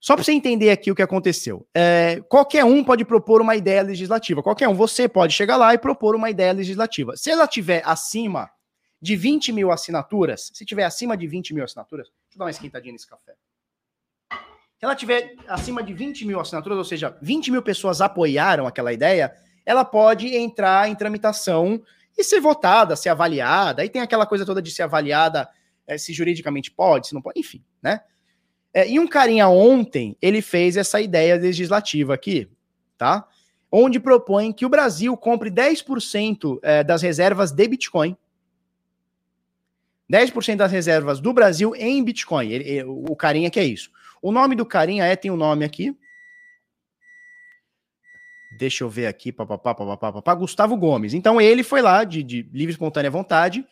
só 0.00 0.14
para 0.14 0.24
você 0.24 0.32
entender 0.32 0.70
aqui 0.70 0.90
o 0.90 0.94
que 0.94 1.02
aconteceu. 1.02 1.68
É, 1.74 2.22
qualquer 2.30 2.64
um 2.64 2.82
pode 2.82 3.04
propor 3.04 3.42
uma 3.42 3.54
ideia 3.54 3.82
legislativa. 3.82 4.42
Qualquer 4.42 4.68
um. 4.68 4.74
Você 4.74 5.06
pode 5.06 5.34
chegar 5.34 5.58
lá 5.58 5.74
e 5.74 5.78
propor 5.78 6.14
uma 6.14 6.30
ideia 6.30 6.52
legislativa. 6.52 7.14
Se 7.14 7.30
ela 7.30 7.46
tiver 7.46 7.82
acima 7.84 8.48
de 9.02 9.14
20 9.16 9.52
mil 9.52 9.70
assinaturas, 9.70 10.50
se 10.54 10.64
tiver 10.64 10.84
acima 10.84 11.14
de 11.14 11.26
20 11.26 11.52
mil 11.52 11.64
assinaturas, 11.64 12.08
eu 12.38 12.40
dar 12.40 12.44
uma 12.44 12.50
esquentadinha 12.50 12.92
nesse 12.92 13.06
café. 13.06 13.34
Se 14.30 14.84
ela 14.84 14.94
tiver 14.94 15.34
acima 15.48 15.82
de 15.82 15.92
20 15.92 16.24
mil 16.24 16.38
assinaturas, 16.38 16.78
ou 16.78 16.84
seja, 16.84 17.16
20 17.20 17.50
mil 17.50 17.62
pessoas 17.62 18.00
apoiaram 18.00 18.66
aquela 18.66 18.92
ideia, 18.92 19.34
ela 19.66 19.84
pode 19.84 20.34
entrar 20.36 20.88
em 20.88 20.94
tramitação 20.94 21.82
e 22.16 22.22
ser 22.22 22.40
votada, 22.40 22.94
ser 22.94 23.08
avaliada. 23.08 23.82
Aí 23.82 23.88
tem 23.88 24.00
aquela 24.00 24.24
coisa 24.24 24.46
toda 24.46 24.62
de 24.62 24.70
ser 24.70 24.82
avaliada 24.82 25.48
é, 25.86 25.98
se 25.98 26.12
juridicamente 26.12 26.70
pode, 26.70 27.08
se 27.08 27.14
não 27.14 27.20
pode, 27.20 27.40
enfim, 27.40 27.64
né? 27.82 28.00
É, 28.72 28.88
e 28.88 29.00
um 29.00 29.08
carinha 29.08 29.48
ontem, 29.48 30.16
ele 30.20 30.42
fez 30.42 30.76
essa 30.76 31.00
ideia 31.00 31.36
legislativa 31.36 32.14
aqui, 32.14 32.48
tá? 32.96 33.26
Onde 33.72 33.98
propõe 33.98 34.52
que 34.52 34.64
o 34.64 34.68
Brasil 34.68 35.16
compre 35.16 35.50
10% 35.50 36.58
é, 36.62 36.84
das 36.84 37.02
reservas 37.02 37.50
de 37.50 37.66
Bitcoin 37.66 38.16
10% 40.10 40.56
das 40.56 40.72
reservas 40.72 41.20
do 41.20 41.32
Brasil 41.32 41.74
em 41.76 42.02
Bitcoin. 42.02 42.50
Ele, 42.50 42.64
ele, 42.64 42.84
o 42.84 43.14
carinha 43.14 43.50
que 43.50 43.60
é 43.60 43.64
isso. 43.64 43.90
O 44.22 44.32
nome 44.32 44.56
do 44.56 44.64
carinha 44.64 45.04
é, 45.04 45.14
tem 45.14 45.30
o 45.30 45.34
um 45.34 45.36
nome 45.36 45.64
aqui. 45.64 45.96
Deixa 48.50 48.82
eu 48.82 48.88
ver 48.88 49.06
aqui, 49.06 49.30
papapá, 49.30 49.74
papapá, 49.74 50.12
papapá, 50.12 50.34
Gustavo 50.34 50.76
Gomes. 50.76 51.12
Então 51.12 51.40
ele 51.40 51.62
foi 51.62 51.82
lá, 51.82 52.02
de, 52.02 52.22
de 52.22 52.42
livre 52.52 52.72
espontânea 52.72 53.10
vontade, 53.10 53.64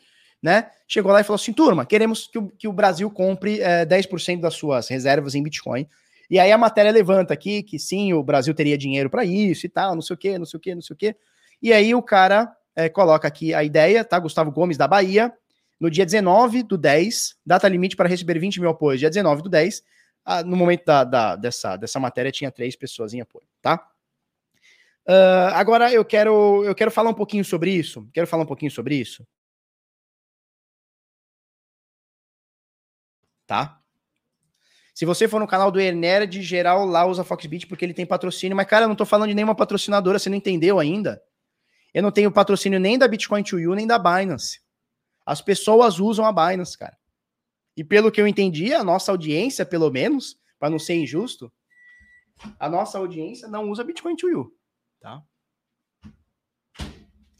né? 0.42 0.70
Chegou 0.86 1.10
lá 1.10 1.20
e 1.20 1.24
falou 1.24 1.36
assim: 1.36 1.52
turma, 1.52 1.86
queremos 1.86 2.26
que 2.26 2.38
o, 2.38 2.48
que 2.48 2.68
o 2.68 2.72
Brasil 2.72 3.10
compre 3.10 3.60
é, 3.60 3.86
10% 3.86 4.40
das 4.40 4.54
suas 4.54 4.88
reservas 4.88 5.34
em 5.34 5.42
Bitcoin. 5.42 5.88
E 6.28 6.38
aí 6.38 6.52
a 6.52 6.58
matéria 6.58 6.90
levanta 6.90 7.32
aqui 7.32 7.62
que 7.62 7.78
sim, 7.78 8.12
o 8.12 8.22
Brasil 8.22 8.52
teria 8.52 8.76
dinheiro 8.76 9.08
para 9.08 9.24
isso 9.24 9.64
e 9.64 9.68
tal, 9.68 9.94
não 9.94 10.02
sei 10.02 10.14
o 10.14 10.18
quê, 10.18 10.38
não 10.38 10.44
sei 10.44 10.58
o 10.58 10.60
quê, 10.60 10.74
não 10.74 10.82
sei 10.82 10.94
o 10.94 10.96
quê. 10.96 11.16
E 11.62 11.72
aí 11.72 11.94
o 11.94 12.02
cara 12.02 12.52
é, 12.74 12.88
coloca 12.88 13.26
aqui 13.26 13.54
a 13.54 13.64
ideia, 13.64 14.04
tá? 14.04 14.18
Gustavo 14.18 14.52
Gomes 14.52 14.76
da 14.76 14.86
Bahia, 14.86 15.32
no 15.78 15.90
dia 15.90 16.04
19 16.04 16.62
do 16.62 16.78
10, 16.78 17.36
data 17.44 17.68
limite 17.68 17.96
para 17.96 18.08
receber 18.08 18.38
20 18.38 18.60
mil 18.60 18.70
apoios, 18.70 19.00
dia 19.00 19.10
19 19.10 19.42
do 19.42 19.48
10, 19.48 19.82
ah, 20.24 20.42
no 20.42 20.56
momento 20.56 20.84
da, 20.84 21.04
da, 21.04 21.36
dessa, 21.36 21.76
dessa 21.76 22.00
matéria 22.00 22.32
tinha 22.32 22.50
três 22.50 22.74
pessoas 22.74 23.14
em 23.14 23.20
apoio, 23.20 23.46
tá? 23.62 23.88
Uh, 25.08 25.54
agora 25.54 25.92
eu 25.92 26.04
quero, 26.04 26.64
eu 26.64 26.74
quero 26.74 26.90
falar 26.90 27.10
um 27.10 27.14
pouquinho 27.14 27.44
sobre 27.44 27.70
isso. 27.70 28.08
Quero 28.12 28.26
falar 28.26 28.42
um 28.42 28.46
pouquinho 28.46 28.72
sobre 28.72 28.96
isso. 28.96 29.24
Tá? 33.46 33.80
Se 34.92 35.04
você 35.04 35.28
for 35.28 35.38
no 35.38 35.46
canal 35.46 35.70
do 35.70 35.78
Enerd, 35.78 36.42
geral 36.42 36.84
lá 36.84 37.06
usa 37.06 37.22
Foxbit 37.22 37.68
porque 37.68 37.84
ele 37.84 37.94
tem 37.94 38.04
patrocínio, 38.04 38.56
mas 38.56 38.66
cara, 38.66 38.86
eu 38.86 38.88
não 38.88 38.96
tô 38.96 39.04
falando 39.04 39.28
de 39.28 39.34
nenhuma 39.34 39.54
patrocinadora, 39.54 40.18
você 40.18 40.28
não 40.28 40.36
entendeu 40.36 40.80
ainda. 40.80 41.22
Eu 41.94 42.02
não 42.02 42.10
tenho 42.10 42.32
patrocínio 42.32 42.80
nem 42.80 42.98
da 42.98 43.06
Bitcoin 43.06 43.44
to 43.44 43.60
You, 43.60 43.74
nem 43.74 43.86
da 43.86 43.98
Binance. 43.98 44.60
As 45.26 45.42
pessoas 45.42 45.98
usam 45.98 46.24
a 46.24 46.32
Binance, 46.32 46.78
cara. 46.78 46.96
E 47.76 47.82
pelo 47.82 48.12
que 48.12 48.20
eu 48.20 48.28
entendi, 48.28 48.72
a 48.72 48.84
nossa 48.84 49.10
audiência, 49.10 49.66
pelo 49.66 49.90
menos, 49.90 50.38
para 50.58 50.70
não 50.70 50.78
ser 50.78 50.94
injusto, 50.94 51.52
a 52.58 52.68
nossa 52.68 52.96
audiência 52.96 53.48
não 53.48 53.68
usa 53.68 53.84
Bitcoin 53.84 54.14
to 54.14 54.28
You, 54.28 54.52
tá? 55.00 55.20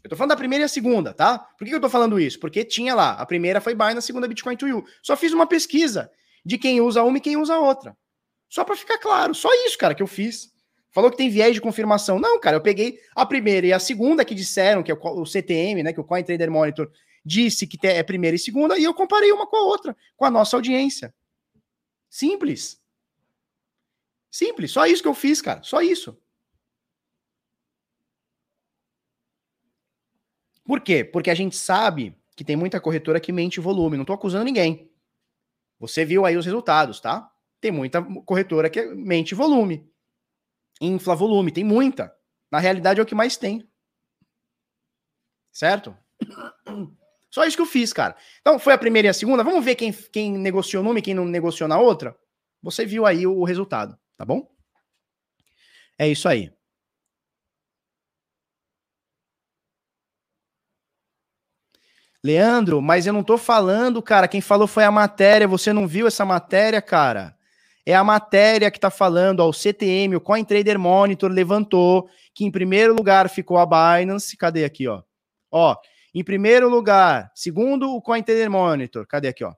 Eu 0.03 0.09
tô 0.09 0.15
falando 0.15 0.29
da 0.29 0.37
primeira 0.37 0.63
e 0.63 0.65
a 0.65 0.69
segunda, 0.69 1.13
tá? 1.13 1.39
Por 1.57 1.65
que 1.65 1.73
eu 1.73 1.81
tô 1.81 1.89
falando 1.89 2.19
isso? 2.19 2.39
Porque 2.39 2.63
tinha 2.63 2.93
lá, 2.93 3.13
a 3.13 3.25
primeira 3.25 3.59
foi 3.59 3.73
Binance, 3.73 3.97
a 3.97 4.01
segunda 4.01 4.27
Bitcoin 4.27 4.55
to 4.55 4.67
You. 4.67 4.85
Só 5.01 5.17
fiz 5.17 5.33
uma 5.33 5.47
pesquisa 5.47 6.11
de 6.45 6.57
quem 6.57 6.79
usa 6.81 7.03
uma 7.03 7.17
e 7.17 7.21
quem 7.21 7.35
usa 7.35 7.55
a 7.55 7.59
outra. 7.59 7.97
Só 8.49 8.63
para 8.63 8.75
ficar 8.75 8.97
claro, 8.99 9.33
só 9.33 9.49
isso, 9.65 9.77
cara, 9.77 9.95
que 9.95 10.03
eu 10.03 10.07
fiz. 10.07 10.49
Falou 10.91 11.11
que 11.11 11.17
tem 11.17 11.29
viés 11.29 11.53
de 11.53 11.61
confirmação. 11.61 12.19
Não, 12.19 12.39
cara, 12.39 12.57
eu 12.57 12.61
peguei 12.61 12.99
a 13.15 13.25
primeira 13.25 13.67
e 13.67 13.73
a 13.73 13.79
segunda 13.79 14.23
que 14.23 14.33
disseram, 14.33 14.81
que 14.81 14.91
é 14.91 14.95
o 14.95 15.25
CTM, 15.25 15.83
né, 15.83 15.93
que 15.93 15.99
é 15.99 16.01
o 16.01 16.05
Coin 16.05 16.23
Trader 16.23 16.49
Monitor 16.49 16.89
disse 17.27 17.67
que 17.67 17.85
é 17.85 18.01
primeira 18.01 18.35
e 18.35 18.39
segunda, 18.39 18.77
e 18.77 18.83
eu 18.83 18.93
comparei 18.93 19.31
uma 19.31 19.45
com 19.45 19.57
a 19.57 19.63
outra, 19.63 19.95
com 20.15 20.23
a 20.23 20.31
nossa 20.31 20.55
audiência. 20.55 21.13
Simples. 22.09 22.81
Simples, 24.31 24.71
só 24.71 24.85
isso 24.85 25.01
que 25.01 25.07
eu 25.07 25.13
fiz, 25.13 25.41
cara, 25.41 25.61
só 25.61 25.81
isso. 25.81 26.17
Por 30.63 30.81
quê? 30.81 31.03
Porque 31.03 31.29
a 31.29 31.35
gente 31.35 31.55
sabe 31.55 32.17
que 32.35 32.43
tem 32.43 32.55
muita 32.55 32.79
corretora 32.79 33.19
que 33.19 33.31
mente 33.31 33.59
volume, 33.59 33.97
não 33.97 34.05
tô 34.05 34.13
acusando 34.13 34.45
ninguém. 34.45 34.89
Você 35.79 36.05
viu 36.05 36.25
aí 36.25 36.37
os 36.37 36.45
resultados, 36.45 36.99
tá? 36.99 37.31
Tem 37.59 37.71
muita 37.71 38.01
corretora 38.23 38.69
que 38.69 38.85
mente 38.85 39.35
volume. 39.35 39.89
Infla 40.79 41.15
volume, 41.15 41.51
tem 41.51 41.63
muita. 41.63 42.15
Na 42.51 42.59
realidade 42.59 42.99
é 42.99 43.03
o 43.03 43.05
que 43.05 43.15
mais 43.15 43.37
tem. 43.37 43.67
Certo? 45.51 45.97
Só 47.29 47.45
isso 47.45 47.57
que 47.57 47.61
eu 47.61 47.67
fiz, 47.67 47.91
cara. 47.93 48.15
Então, 48.41 48.57
foi 48.57 48.73
a 48.73 48.77
primeira 48.77 49.07
e 49.07 49.09
a 49.09 49.13
segunda. 49.13 49.43
Vamos 49.43 49.63
ver 49.63 49.75
quem, 49.75 49.91
quem 49.91 50.31
negociou 50.37 50.83
numa 50.83 50.99
e 50.99 51.01
quem 51.01 51.13
não 51.13 51.25
negociou 51.25 51.67
na 51.67 51.79
outra? 51.79 52.15
Você 52.61 52.85
viu 52.85 53.05
aí 53.05 53.27
o, 53.27 53.43
resultado, 53.43 53.97
tá 54.17 54.25
bom? 54.25 54.49
É 55.97 56.07
isso 56.07 56.27
aí. 56.27 56.51
Leandro, 62.23 62.81
mas 62.81 63.07
eu 63.07 63.13
não 63.13 63.23
tô 63.23 63.37
falando, 63.37 64.01
cara. 64.01 64.27
Quem 64.27 64.41
falou 64.41 64.67
foi 64.67 64.83
a 64.83 64.91
matéria. 64.91 65.47
Você 65.47 65.71
não 65.71 65.87
viu 65.87 66.07
essa 66.07 66.25
matéria, 66.25 66.81
cara? 66.81 67.37
É 67.85 67.95
a 67.95 68.03
matéria 68.03 68.69
que 68.69 68.79
tá 68.79 68.89
falando, 68.89 69.39
ó, 69.39 69.47
o 69.47 69.53
CTM, 69.53 70.17
o 70.17 70.19
Coin 70.19 70.43
Trader 70.43 70.77
Monitor 70.77 71.31
levantou 71.31 72.09
que 72.33 72.43
em 72.43 72.51
primeiro 72.51 72.93
lugar 72.93 73.29
ficou 73.29 73.57
a 73.57 73.65
Binance. 73.65 74.35
Cadê 74.35 74.65
aqui, 74.65 74.89
ó? 74.89 75.03
Ó, 75.49 75.73
em 76.13 76.23
primeiro 76.23 76.69
lugar, 76.69 77.31
segundo 77.35 77.91
o 77.93 78.01
CoinTrader 78.01 78.49
Monitor, 78.49 79.05
cadê 79.07 79.27
aqui, 79.29 79.43
ó? 79.43 79.53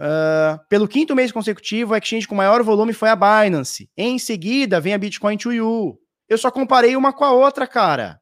Uh, 0.00 0.58
pelo 0.68 0.88
quinto 0.88 1.14
mês 1.14 1.30
consecutivo, 1.30 1.92
o 1.92 1.96
exchange 1.96 2.26
com 2.26 2.34
maior 2.34 2.62
volume 2.62 2.94
foi 2.94 3.10
a 3.10 3.16
Binance. 3.16 3.90
Em 3.96 4.18
seguida, 4.18 4.80
vem 4.80 4.94
a 4.94 4.98
Bitcoin 4.98 5.36
to 5.36 5.52
You. 5.52 6.00
Eu 6.28 6.38
só 6.38 6.50
comparei 6.50 6.96
uma 6.96 7.12
com 7.12 7.24
a 7.24 7.32
outra, 7.32 7.66
cara. 7.66 8.20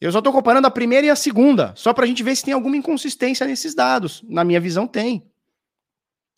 Eu 0.00 0.12
só 0.12 0.18
estou 0.18 0.32
comparando 0.32 0.66
a 0.66 0.70
primeira 0.70 1.06
e 1.06 1.10
a 1.10 1.16
segunda, 1.16 1.72
só 1.76 1.94
para 1.94 2.04
a 2.04 2.06
gente 2.06 2.22
ver 2.22 2.36
se 2.36 2.44
tem 2.44 2.52
alguma 2.52 2.76
inconsistência 2.76 3.46
nesses 3.46 3.74
dados. 3.74 4.22
Na 4.28 4.44
minha 4.44 4.60
visão, 4.60 4.86
tem. 4.86 5.26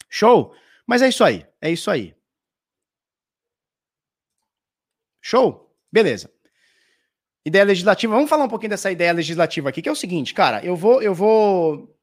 Show? 0.09 0.55
Mas 0.87 1.03
é 1.03 1.09
isso 1.09 1.25
aí, 1.25 1.47
é 1.61 1.71
isso 1.71 1.91
aí. 1.91 2.15
Show? 5.21 5.75
Beleza. 5.91 6.31
Ideia 7.45 7.65
legislativa. 7.65 8.15
Vamos 8.15 8.31
falar 8.31 8.45
um 8.45 8.49
pouquinho 8.49 8.71
dessa 8.71 8.91
ideia 8.91 9.13
legislativa 9.13 9.69
aqui, 9.69 9.83
que 9.83 9.89
é 9.89 9.93
o 9.93 9.97
seguinte, 9.97 10.35
cara, 10.35 10.65
eu 10.65 10.77
vou 10.77 11.03
eu 11.03 11.15
vou 11.15 11.97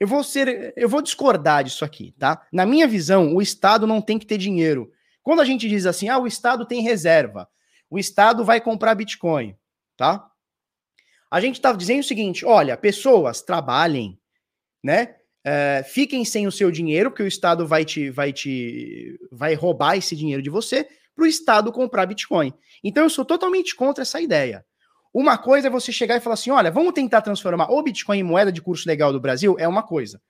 eu 0.00 0.06
vou 0.06 0.22
ser 0.22 0.72
eu 0.76 0.88
vou 0.88 1.02
discordar 1.02 1.64
disso 1.64 1.84
aqui, 1.84 2.12
tá? 2.18 2.46
Na 2.52 2.64
minha 2.64 2.86
visão, 2.86 3.34
o 3.34 3.42
Estado 3.42 3.86
não 3.86 4.00
tem 4.00 4.18
que 4.18 4.26
ter 4.26 4.38
dinheiro. 4.38 4.92
Quando 5.22 5.40
a 5.40 5.44
gente 5.44 5.68
diz 5.68 5.86
assim: 5.86 6.08
"Ah, 6.08 6.18
o 6.18 6.26
Estado 6.26 6.66
tem 6.66 6.82
reserva. 6.82 7.48
O 7.90 7.98
Estado 7.98 8.44
vai 8.44 8.60
comprar 8.60 8.94
Bitcoin", 8.94 9.56
tá? 9.96 10.28
A 11.30 11.40
gente 11.40 11.56
está 11.56 11.72
dizendo 11.72 12.00
o 12.00 12.04
seguinte: 12.04 12.44
olha, 12.44 12.76
pessoas 12.76 13.42
trabalhem, 13.42 14.18
né? 14.82 15.16
É, 15.44 15.82
fiquem 15.86 16.24
sem 16.24 16.46
o 16.46 16.52
seu 16.52 16.70
dinheiro, 16.70 17.10
porque 17.10 17.22
o 17.22 17.26
Estado 17.28 17.66
vai 17.66 17.84
te, 17.84 18.10
vai 18.10 18.32
te, 18.32 19.18
vai 19.30 19.54
roubar 19.54 19.96
esse 19.96 20.14
dinheiro 20.16 20.42
de 20.42 20.50
você 20.50 20.86
para 21.14 21.24
o 21.24 21.26
Estado 21.26 21.72
comprar 21.72 22.06
Bitcoin. 22.06 22.52
Então 22.82 23.02
eu 23.02 23.10
sou 23.10 23.24
totalmente 23.24 23.74
contra 23.74 24.02
essa 24.02 24.20
ideia. 24.20 24.64
Uma 25.12 25.38
coisa 25.38 25.68
é 25.68 25.70
você 25.70 25.90
chegar 25.90 26.16
e 26.16 26.20
falar 26.20 26.34
assim: 26.34 26.50
olha, 26.50 26.70
vamos 26.70 26.92
tentar 26.92 27.22
transformar 27.22 27.70
o 27.70 27.82
Bitcoin 27.82 28.18
em 28.18 28.22
moeda 28.22 28.52
de 28.52 28.62
curso 28.62 28.88
legal 28.88 29.12
do 29.12 29.20
Brasil, 29.20 29.56
é 29.58 29.66
uma 29.66 29.82
coisa. 29.82 30.20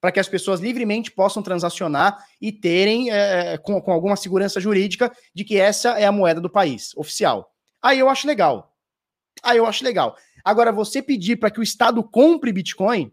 Para 0.00 0.12
que 0.12 0.20
as 0.20 0.28
pessoas 0.28 0.60
livremente 0.60 1.10
possam 1.10 1.42
transacionar 1.42 2.16
e 2.40 2.52
terem, 2.52 3.10
é, 3.10 3.56
com, 3.58 3.80
com 3.80 3.90
alguma 3.90 4.14
segurança 4.14 4.60
jurídica, 4.60 5.10
de 5.34 5.42
que 5.42 5.58
essa 5.58 5.98
é 5.98 6.04
a 6.04 6.12
moeda 6.12 6.40
do 6.40 6.50
país, 6.50 6.94
oficial. 6.96 7.50
Aí 7.82 7.98
eu 7.98 8.08
acho 8.08 8.26
legal. 8.26 8.72
Aí 9.42 9.56
eu 9.56 9.66
acho 9.66 9.82
legal. 9.82 10.16
Agora, 10.44 10.70
você 10.70 11.02
pedir 11.02 11.36
para 11.36 11.50
que 11.50 11.58
o 11.58 11.62
Estado 11.62 12.04
compre 12.04 12.52
Bitcoin, 12.52 13.10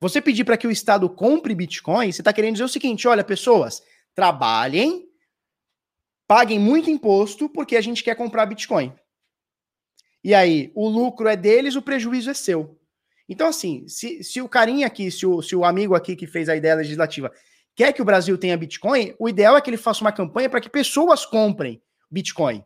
você 0.00 0.20
pedir 0.20 0.44
para 0.44 0.56
que 0.56 0.66
o 0.66 0.70
Estado 0.70 1.08
compre 1.08 1.54
Bitcoin, 1.54 2.12
você 2.12 2.20
está 2.20 2.32
querendo 2.32 2.54
dizer 2.54 2.64
o 2.64 2.68
seguinte: 2.68 3.08
olha, 3.08 3.24
pessoas, 3.24 3.82
trabalhem, 4.14 5.08
paguem 6.26 6.58
muito 6.58 6.90
imposto, 6.90 7.48
porque 7.48 7.76
a 7.76 7.80
gente 7.80 8.04
quer 8.04 8.14
comprar 8.14 8.46
Bitcoin. 8.46 8.92
E 10.22 10.34
aí, 10.34 10.70
o 10.74 10.88
lucro 10.88 11.28
é 11.28 11.36
deles, 11.36 11.74
o 11.74 11.82
prejuízo 11.82 12.30
é 12.30 12.34
seu. 12.34 12.78
Então, 13.28 13.48
assim, 13.48 13.86
se, 13.86 14.22
se 14.24 14.40
o 14.40 14.48
carinha 14.48 14.86
aqui, 14.86 15.10
se 15.10 15.26
o, 15.26 15.42
se 15.42 15.54
o 15.54 15.64
amigo 15.64 15.94
aqui 15.94 16.16
que 16.16 16.26
fez 16.26 16.48
a 16.48 16.56
ideia 16.56 16.74
legislativa 16.74 17.32
quer 17.74 17.92
que 17.92 18.02
o 18.02 18.04
Brasil 18.04 18.36
tenha 18.36 18.56
Bitcoin, 18.56 19.14
o 19.18 19.28
ideal 19.28 19.56
é 19.56 19.60
que 19.60 19.70
ele 19.70 19.76
faça 19.76 20.00
uma 20.00 20.10
campanha 20.10 20.50
para 20.50 20.60
que 20.60 20.68
pessoas 20.68 21.24
comprem 21.24 21.80
Bitcoin. 22.10 22.64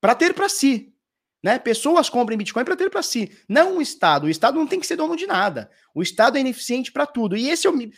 Para 0.00 0.14
ter 0.14 0.34
para 0.34 0.48
si. 0.48 0.94
Né? 1.42 1.58
Pessoas 1.58 2.08
comprem 2.08 2.36
Bitcoin 2.36 2.64
para 2.64 2.76
ter 2.76 2.90
para 2.90 3.02
si, 3.02 3.30
não 3.48 3.78
o 3.78 3.82
Estado. 3.82 4.26
O 4.26 4.28
Estado 4.28 4.58
não 4.58 4.66
tem 4.66 4.80
que 4.80 4.86
ser 4.86 4.96
dono 4.96 5.16
de 5.16 5.26
nada. 5.26 5.70
O 5.94 6.02
Estado 6.02 6.36
é 6.36 6.40
ineficiente 6.40 6.90
para 6.90 7.06
tudo. 7.06 7.36
E 7.36 7.48
esse 7.48 7.66
eu 7.66 7.76
nem, 7.76 7.92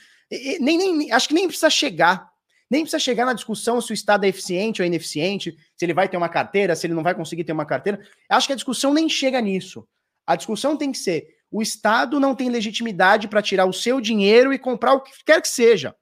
nem 0.60 1.12
acho 1.12 1.28
que 1.28 1.34
nem 1.34 1.46
precisa 1.46 1.70
chegar, 1.70 2.30
nem 2.70 2.82
precisa 2.82 3.00
chegar 3.00 3.24
na 3.24 3.32
discussão 3.32 3.80
se 3.80 3.92
o 3.92 3.94
Estado 3.94 4.24
é 4.24 4.28
eficiente 4.28 4.80
ou 4.80 4.86
ineficiente, 4.86 5.56
se 5.74 5.84
ele 5.84 5.94
vai 5.94 6.08
ter 6.08 6.16
uma 6.16 6.28
carteira, 6.28 6.76
se 6.76 6.86
ele 6.86 6.94
não 6.94 7.02
vai 7.02 7.14
conseguir 7.14 7.44
ter 7.44 7.52
uma 7.52 7.66
carteira. 7.66 8.00
Acho 8.28 8.46
que 8.46 8.52
a 8.52 8.56
discussão 8.56 8.92
nem 8.92 9.08
chega 9.08 9.40
nisso. 9.40 9.88
A 10.26 10.36
discussão 10.36 10.76
tem 10.76 10.92
que 10.92 10.98
ser: 10.98 11.26
o 11.50 11.60
Estado 11.60 12.20
não 12.20 12.34
tem 12.34 12.48
legitimidade 12.48 13.26
para 13.26 13.42
tirar 13.42 13.64
o 13.64 13.72
seu 13.72 14.00
dinheiro 14.00 14.52
e 14.52 14.58
comprar 14.58 14.92
o 14.92 15.00
que 15.00 15.12
quer 15.24 15.40
que 15.40 15.48
seja. 15.48 15.96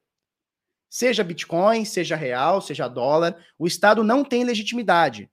Seja 0.90 1.24
Bitcoin, 1.24 1.84
seja 1.84 2.16
real, 2.16 2.60
seja 2.60 2.88
dólar, 2.88 3.36
o 3.58 3.66
Estado 3.66 4.02
não 4.02 4.24
tem 4.24 4.44
legitimidade. 4.44 5.30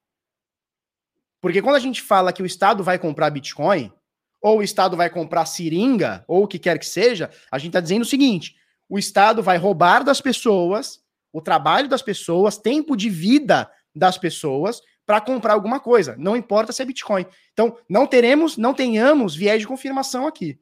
Porque 1.45 1.61
quando 1.61 1.75
a 1.75 1.79
gente 1.79 2.01
fala 2.01 2.33
que 2.33 2.41
o 2.41 2.45
Estado 2.47 2.83
vai 2.83 2.97
comprar 2.97 3.29
Bitcoin, 3.29 3.93
ou 4.41 4.57
o 4.57 4.63
Estado 4.63 4.97
vai 4.97 5.11
comprar 5.11 5.45
seringa, 5.45 6.25
ou 6.27 6.45
o 6.45 6.47
que 6.47 6.57
quer 6.57 6.79
que 6.79 6.87
seja, 6.87 7.29
a 7.51 7.59
gente 7.59 7.67
está 7.67 7.79
dizendo 7.79 8.01
o 8.01 8.05
seguinte: 8.05 8.55
o 8.89 8.97
Estado 8.97 9.43
vai 9.43 9.55
roubar 9.55 10.03
das 10.03 10.19
pessoas 10.19 11.03
o 11.31 11.39
trabalho 11.39 11.87
das 11.87 12.01
pessoas, 12.01 12.57
tempo 12.57 12.97
de 12.97 13.11
vida 13.11 13.71
das 13.93 14.17
pessoas 14.17 14.81
para 15.05 15.21
comprar 15.21 15.53
alguma 15.53 15.79
coisa. 15.79 16.15
Não 16.17 16.35
importa 16.35 16.73
se 16.73 16.81
é 16.81 16.85
Bitcoin. 16.85 17.27
Então, 17.53 17.77
não 17.87 18.07
teremos, 18.07 18.57
não 18.57 18.73
tenhamos 18.73 19.35
viés 19.35 19.59
de 19.59 19.67
confirmação 19.67 20.25
aqui. 20.25 20.59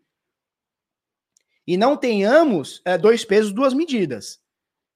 E 1.65 1.77
não 1.77 1.95
tenhamos 1.95 2.81
é, 2.83 2.97
dois 2.97 3.23
pesos, 3.23 3.53
duas 3.53 3.73
medidas. 3.73 4.37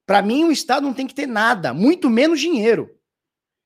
Para 0.04 0.20
mim, 0.20 0.44
o 0.44 0.52
Estado 0.52 0.82
não 0.82 0.92
tem 0.92 1.06
que 1.06 1.14
ter 1.14 1.26
nada, 1.26 1.72
muito 1.72 2.10
menos 2.10 2.38
dinheiro. 2.38 2.97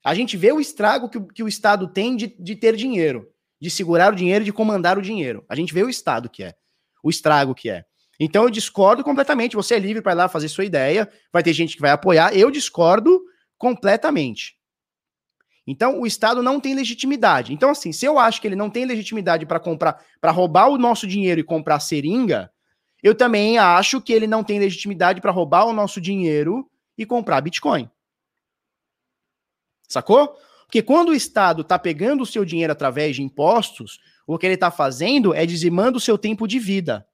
A 0.04 0.14
gente 0.14 0.36
vê 0.36 0.52
o 0.52 0.60
estrago 0.60 1.08
que, 1.08 1.20
que 1.32 1.42
o 1.42 1.48
Estado 1.48 1.86
tem 1.86 2.16
de, 2.16 2.34
de 2.38 2.56
ter 2.56 2.76
dinheiro, 2.76 3.28
de 3.60 3.70
segurar 3.70 4.12
o 4.12 4.16
dinheiro, 4.16 4.44
de 4.44 4.52
comandar 4.52 4.98
o 4.98 5.02
dinheiro. 5.02 5.44
A 5.48 5.54
gente 5.54 5.72
vê 5.72 5.82
o 5.82 5.88
Estado 5.88 6.28
que 6.28 6.42
é, 6.42 6.54
o 7.02 7.10
estrago 7.10 7.54
que 7.54 7.70
é. 7.70 7.84
Então 8.18 8.44
eu 8.44 8.50
discordo 8.50 9.02
completamente. 9.02 9.56
Você 9.56 9.74
é 9.74 9.78
livre 9.78 10.02
para 10.02 10.12
ir 10.12 10.16
lá 10.16 10.28
fazer 10.28 10.48
sua 10.48 10.64
ideia, 10.64 11.10
vai 11.32 11.42
ter 11.42 11.52
gente 11.52 11.76
que 11.76 11.82
vai 11.82 11.90
apoiar. 11.90 12.36
Eu 12.36 12.50
discordo 12.50 13.22
completamente. 13.56 14.56
Então 15.66 16.00
o 16.00 16.06
Estado 16.06 16.42
não 16.42 16.60
tem 16.60 16.74
legitimidade. 16.74 17.52
Então, 17.52 17.70
assim, 17.70 17.92
se 17.92 18.04
eu 18.04 18.18
acho 18.18 18.40
que 18.40 18.46
ele 18.46 18.56
não 18.56 18.68
tem 18.70 18.84
legitimidade 18.84 19.46
para 19.46 19.60
comprar, 19.60 20.00
para 20.20 20.30
roubar 20.30 20.68
o 20.68 20.78
nosso 20.78 21.06
dinheiro 21.06 21.40
e 21.40 21.44
comprar 21.44 21.78
seringa, 21.80 22.50
eu 23.02 23.14
também 23.14 23.58
acho 23.58 24.00
que 24.00 24.12
ele 24.12 24.26
não 24.26 24.44
tem 24.44 24.58
legitimidade 24.58 25.20
para 25.20 25.30
roubar 25.30 25.66
o 25.66 25.72
nosso 25.72 26.00
dinheiro 26.00 26.68
e 26.96 27.06
comprar 27.06 27.40
Bitcoin. 27.40 27.88
Sacou? 29.92 30.36
Porque 30.64 30.80
quando 30.80 31.10
o 31.10 31.14
Estado 31.14 31.60
está 31.60 31.78
pegando 31.78 32.22
o 32.22 32.26
seu 32.26 32.44
dinheiro 32.44 32.72
através 32.72 33.14
de 33.14 33.22
impostos, 33.22 34.00
o 34.26 34.38
que 34.38 34.46
ele 34.46 34.54
está 34.54 34.70
fazendo 34.70 35.34
é 35.34 35.44
dizimando 35.44 35.98
o 35.98 36.00
seu 36.00 36.16
tempo 36.16 36.48
de 36.48 36.58
vida. 36.58 37.06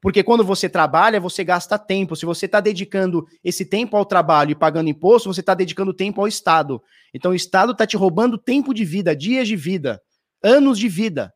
Porque 0.00 0.22
quando 0.22 0.44
você 0.44 0.68
trabalha, 0.68 1.18
você 1.18 1.42
gasta 1.42 1.78
tempo. 1.78 2.14
Se 2.14 2.24
você 2.24 2.46
está 2.46 2.60
dedicando 2.60 3.26
esse 3.42 3.64
tempo 3.64 3.96
ao 3.96 4.04
trabalho 4.04 4.50
e 4.50 4.54
pagando 4.54 4.88
imposto, 4.88 5.32
você 5.32 5.40
está 5.40 5.54
dedicando 5.54 5.92
tempo 5.92 6.20
ao 6.20 6.28
Estado. 6.28 6.80
Então 7.12 7.32
o 7.32 7.34
Estado 7.34 7.72
está 7.72 7.86
te 7.86 7.96
roubando 7.96 8.38
tempo 8.38 8.72
de 8.72 8.84
vida, 8.84 9.16
dias 9.16 9.48
de 9.48 9.56
vida, 9.56 10.00
anos 10.42 10.78
de 10.78 10.88
vida. 10.88 11.34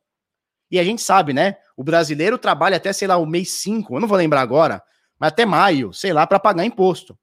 E 0.70 0.78
a 0.78 0.84
gente 0.84 1.02
sabe, 1.02 1.32
né? 1.32 1.56
O 1.76 1.82
brasileiro 1.82 2.38
trabalha 2.38 2.76
até, 2.76 2.92
sei 2.92 3.08
lá, 3.08 3.16
o 3.16 3.26
mês 3.26 3.52
5, 3.52 3.96
eu 3.96 4.00
não 4.00 4.06
vou 4.06 4.18
lembrar 4.18 4.42
agora, 4.42 4.82
mas 5.18 5.28
até 5.28 5.46
maio, 5.46 5.92
sei 5.92 6.12
lá, 6.12 6.26
para 6.26 6.38
pagar 6.38 6.64
imposto. 6.64 7.18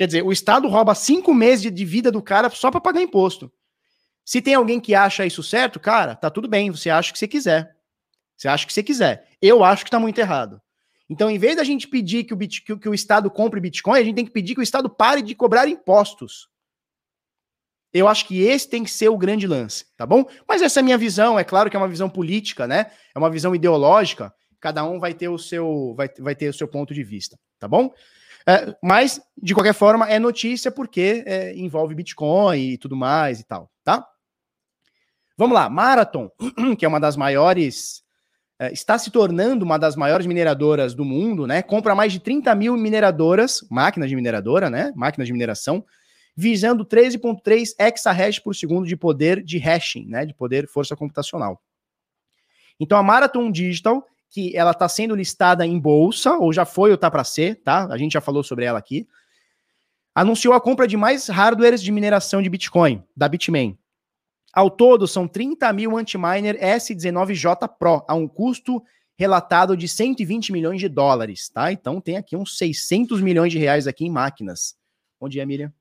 Quer 0.00 0.06
dizer, 0.06 0.24
o 0.24 0.32
Estado 0.32 0.66
rouba 0.66 0.94
cinco 0.94 1.34
meses 1.34 1.70
de, 1.70 1.84
vida 1.84 2.10
do 2.10 2.22
cara 2.22 2.48
só 2.48 2.70
para 2.70 2.80
pagar 2.80 3.02
imposto. 3.02 3.52
Se 4.24 4.40
tem 4.40 4.54
alguém 4.54 4.80
que 4.80 4.94
acha 4.94 5.26
isso 5.26 5.42
certo, 5.42 5.78
cara, 5.78 6.16
tá 6.16 6.30
tudo 6.30 6.48
bem, 6.48 6.70
você 6.70 6.88
acha 6.88 7.10
o 7.10 7.12
que 7.12 7.18
você 7.18 7.28
quiser. 7.28 7.76
Você 8.34 8.48
acha 8.48 8.64
o 8.64 8.66
que 8.66 8.72
você 8.72 8.82
quiser. 8.82 9.28
Eu 9.42 9.62
acho 9.62 9.84
que 9.84 9.90
tá 9.90 10.00
muito 10.00 10.18
errado. 10.18 10.58
Então, 11.06 11.30
em 11.30 11.36
vez 11.36 11.54
da 11.54 11.64
gente 11.64 11.86
pedir 11.86 12.24
que 12.24 12.32
o, 12.32 12.36
Bit, 12.38 12.62
que, 12.62 12.78
que 12.78 12.88
o 12.88 12.94
Estado 12.94 13.30
compre 13.30 13.60
Bitcoin, 13.60 14.00
a 14.00 14.02
gente 14.02 14.14
tem 14.14 14.24
que 14.24 14.30
pedir 14.30 14.54
que 14.54 14.62
o 14.62 14.62
Estado 14.62 14.88
pare 14.88 15.20
de 15.20 15.34
cobrar 15.34 15.68
impostos. 15.68 16.48
Eu 17.92 18.08
acho 18.08 18.26
que 18.26 18.40
esse 18.40 18.70
tem 18.70 18.82
que 18.82 18.90
ser 18.90 19.10
o 19.10 19.18
grande 19.18 19.46
lance, 19.46 19.84
tá 19.98 20.06
bom? 20.06 20.24
Mas 20.48 20.62
essa 20.62 20.80
é 20.80 20.80
a 20.80 20.84
minha 20.84 20.96
visão, 20.96 21.38
é 21.38 21.44
claro 21.44 21.68
que 21.68 21.76
é 21.76 21.78
uma 21.78 21.86
visão 21.86 22.08
política, 22.08 22.66
né? 22.66 22.90
É 23.14 23.18
uma 23.18 23.28
visão 23.28 23.54
ideológica. 23.54 24.32
Cada 24.60 24.82
um 24.82 24.98
vai 24.98 25.12
ter 25.12 25.28
o 25.28 25.36
seu, 25.36 25.92
vai, 25.94 26.08
vai 26.20 26.34
ter 26.34 26.48
o 26.48 26.54
seu 26.54 26.66
ponto 26.66 26.94
de 26.94 27.04
vista, 27.04 27.38
tá 27.58 27.68
bom? 27.68 27.92
É, 28.50 28.76
mas, 28.82 29.20
de 29.40 29.54
qualquer 29.54 29.74
forma, 29.74 30.08
é 30.08 30.18
notícia 30.18 30.72
porque 30.72 31.22
é, 31.24 31.54
envolve 31.56 31.94
Bitcoin 31.94 32.72
e 32.72 32.78
tudo 32.78 32.96
mais 32.96 33.38
e 33.38 33.44
tal, 33.44 33.70
tá? 33.84 34.04
Vamos 35.38 35.54
lá, 35.54 35.70
Marathon, 35.70 36.28
que 36.76 36.84
é 36.84 36.88
uma 36.88 36.98
das 36.98 37.16
maiores, 37.16 38.02
é, 38.58 38.72
está 38.72 38.98
se 38.98 39.08
tornando 39.12 39.64
uma 39.64 39.78
das 39.78 39.94
maiores 39.94 40.26
mineradoras 40.26 40.94
do 40.94 41.04
mundo, 41.04 41.46
né? 41.46 41.62
Compra 41.62 41.94
mais 41.94 42.12
de 42.12 42.18
30 42.18 42.52
mil 42.56 42.76
mineradoras, 42.76 43.64
máquinas 43.70 44.08
de 44.08 44.16
mineradora, 44.16 44.68
né? 44.68 44.92
Máquinas 44.96 45.28
de 45.28 45.32
mineração, 45.32 45.84
visando 46.36 46.84
13,3 46.84 47.68
exahash 47.78 48.40
por 48.40 48.56
segundo 48.56 48.84
de 48.84 48.96
poder 48.96 49.44
de 49.44 49.58
hashing, 49.58 50.06
né? 50.08 50.26
De 50.26 50.34
poder 50.34 50.66
força 50.66 50.96
computacional. 50.96 51.62
Então 52.80 52.98
a 52.98 53.02
Marathon 53.02 53.48
Digital 53.48 54.04
que 54.30 54.56
ela 54.56 54.70
está 54.70 54.88
sendo 54.88 55.14
listada 55.14 55.66
em 55.66 55.78
bolsa, 55.78 56.36
ou 56.38 56.52
já 56.52 56.64
foi 56.64 56.90
ou 56.90 56.94
está 56.94 57.10
para 57.10 57.24
ser, 57.24 57.56
tá? 57.56 57.86
A 57.90 57.98
gente 57.98 58.12
já 58.12 58.20
falou 58.20 58.44
sobre 58.44 58.64
ela 58.64 58.78
aqui. 58.78 59.06
Anunciou 60.14 60.54
a 60.54 60.60
compra 60.60 60.86
de 60.86 60.96
mais 60.96 61.28
hardwares 61.28 61.82
de 61.82 61.90
mineração 61.90 62.40
de 62.40 62.48
Bitcoin, 62.48 63.02
da 63.16 63.28
Bitmain. 63.28 63.76
Ao 64.52 64.70
todo, 64.70 65.06
são 65.06 65.26
30 65.26 65.72
mil 65.72 65.96
Antiminer 65.96 66.56
S19J 66.60 67.68
Pro, 67.78 68.04
a 68.08 68.14
um 68.14 68.26
custo 68.26 68.82
relatado 69.16 69.76
de 69.76 69.86
120 69.86 70.52
milhões 70.52 70.80
de 70.80 70.88
dólares, 70.88 71.48
tá? 71.48 71.70
Então 71.70 72.00
tem 72.00 72.16
aqui 72.16 72.36
uns 72.36 72.56
600 72.56 73.20
milhões 73.20 73.52
de 73.52 73.58
reais 73.58 73.86
aqui 73.86 74.06
em 74.06 74.10
máquinas. 74.10 74.76
Bom 75.20 75.28
dia, 75.28 75.44
Miriam. 75.44 75.72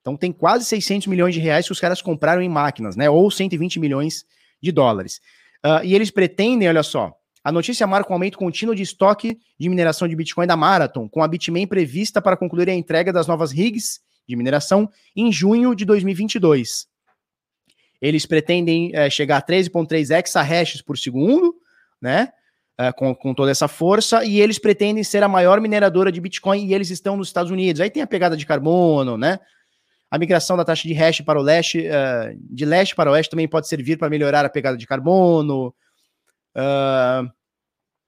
Então 0.00 0.16
tem 0.16 0.32
quase 0.32 0.64
600 0.64 1.06
milhões 1.06 1.34
de 1.34 1.40
reais 1.40 1.66
que 1.66 1.72
os 1.72 1.80
caras 1.80 2.00
compraram 2.00 2.40
em 2.40 2.48
máquinas, 2.48 2.96
né? 2.96 3.08
Ou 3.08 3.30
120 3.30 3.78
milhões 3.78 4.26
de 4.62 4.72
dólares. 4.72 5.20
Uh, 5.64 5.84
e 5.84 5.94
eles 5.94 6.10
pretendem, 6.10 6.68
olha 6.68 6.82
só, 6.82 7.16
a 7.46 7.52
notícia 7.52 7.86
marca 7.86 8.10
um 8.10 8.14
aumento 8.14 8.36
contínuo 8.36 8.74
de 8.74 8.82
estoque 8.82 9.38
de 9.56 9.68
mineração 9.68 10.08
de 10.08 10.16
Bitcoin 10.16 10.48
da 10.48 10.56
Marathon, 10.56 11.08
com 11.08 11.22
a 11.22 11.28
Bitmain 11.28 11.64
prevista 11.64 12.20
para 12.20 12.36
concluir 12.36 12.68
a 12.68 12.74
entrega 12.74 13.12
das 13.12 13.28
novas 13.28 13.52
rigs 13.52 14.00
de 14.28 14.34
mineração 14.34 14.90
em 15.14 15.30
junho 15.30 15.72
de 15.72 15.84
2022. 15.84 16.88
Eles 18.02 18.26
pretendem 18.26 18.90
é, 18.92 19.08
chegar 19.08 19.36
a 19.36 19.42
13,3 19.42 20.26
exahashes 20.26 20.82
por 20.82 20.98
segundo, 20.98 21.54
né? 22.02 22.30
É, 22.76 22.90
com, 22.90 23.14
com 23.14 23.32
toda 23.32 23.52
essa 23.52 23.68
força, 23.68 24.24
e 24.24 24.40
eles 24.40 24.58
pretendem 24.58 25.04
ser 25.04 25.22
a 25.22 25.28
maior 25.28 25.60
mineradora 25.60 26.10
de 26.10 26.20
Bitcoin 26.20 26.66
e 26.66 26.74
eles 26.74 26.90
estão 26.90 27.16
nos 27.16 27.28
Estados 27.28 27.52
Unidos. 27.52 27.80
Aí 27.80 27.90
tem 27.90 28.02
a 28.02 28.08
pegada 28.08 28.36
de 28.36 28.44
carbono, 28.44 29.16
né? 29.16 29.38
A 30.10 30.18
migração 30.18 30.56
da 30.56 30.64
taxa 30.64 30.88
de 30.88 30.94
hash 30.94 31.20
para 31.20 31.38
o 31.38 31.42
leste, 31.44 31.78
uh, 31.78 32.36
de 32.40 32.64
leste 32.64 32.96
para 32.96 33.08
o 33.08 33.12
oeste 33.12 33.30
também 33.30 33.46
pode 33.46 33.68
servir 33.68 33.96
para 33.96 34.10
melhorar 34.10 34.44
a 34.44 34.50
pegada 34.50 34.76
de 34.76 34.84
carbono. 34.84 35.72
Uh, 36.56 37.30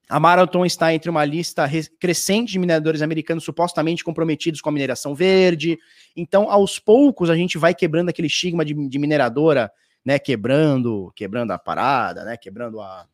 a 0.09 0.19
Marathon 0.19 0.65
está 0.65 0.91
entre 0.91 1.07
uma 1.07 1.23
lista 1.23 1.69
crescente 1.99 2.51
de 2.51 2.57
mineradores 2.57 3.03
americanos 3.03 3.43
supostamente 3.43 4.03
comprometidos 4.03 4.59
com 4.59 4.69
a 4.69 4.71
mineração 4.71 5.13
verde. 5.13 5.77
Então, 6.15 6.49
aos 6.49 6.79
poucos, 6.79 7.29
a 7.29 7.35
gente 7.35 7.59
vai 7.59 7.75
quebrando 7.75 8.09
aquele 8.09 8.27
estigma 8.27 8.65
de, 8.65 8.73
de 8.73 8.97
mineradora, 8.97 9.71
né? 10.03 10.17
Quebrando, 10.17 11.13
quebrando 11.15 11.51
a 11.51 11.59
parada, 11.59 12.25
né? 12.25 12.37
Quebrando 12.37 12.81
a, 12.81 13.07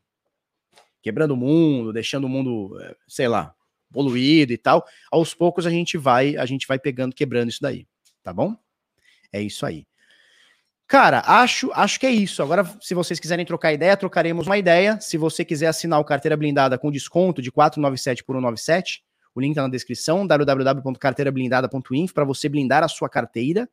quebrando 1.02 1.32
o 1.32 1.36
mundo, 1.36 1.92
deixando 1.92 2.24
o 2.24 2.28
mundo, 2.30 2.80
eh, 2.80 2.96
sei 3.06 3.28
lá, 3.28 3.54
poluído 3.92 4.54
e 4.54 4.58
tal. 4.58 4.84
Aos 5.12 5.34
poucos 5.34 5.66
a 5.66 5.70
gente 5.70 5.98
vai, 5.98 6.34
a 6.36 6.46
gente 6.46 6.66
vai 6.66 6.78
pegando, 6.78 7.14
quebrando 7.14 7.50
isso 7.50 7.60
daí, 7.60 7.86
tá 8.22 8.32
bom? 8.32 8.56
É 9.30 9.40
isso 9.40 9.66
aí. 9.66 9.86
Cara, 10.88 11.22
acho, 11.26 11.70
acho 11.74 11.98
que 11.98 12.06
é 12.06 12.10
isso. 12.10 12.42
Agora, 12.42 12.64
se 12.80 12.94
vocês 12.94 13.18
quiserem 13.18 13.44
trocar 13.44 13.72
ideia, 13.72 13.96
trocaremos 13.96 14.46
uma 14.46 14.56
ideia. 14.56 15.00
Se 15.00 15.16
você 15.16 15.44
quiser 15.44 15.66
assinar 15.66 15.98
o 15.98 16.04
carteira 16.04 16.36
blindada 16.36 16.78
com 16.78 16.92
desconto 16.92 17.42
de 17.42 17.50
497 17.50 18.22
por 18.22 18.36
197, 18.36 19.02
o 19.34 19.40
link 19.40 19.54
tá 19.54 19.62
na 19.62 19.68
descrição, 19.68 20.26
www.carteirablindada.info 20.26 22.14
para 22.14 22.24
você 22.24 22.48
blindar 22.48 22.84
a 22.84 22.88
sua 22.88 23.08
carteira, 23.08 23.68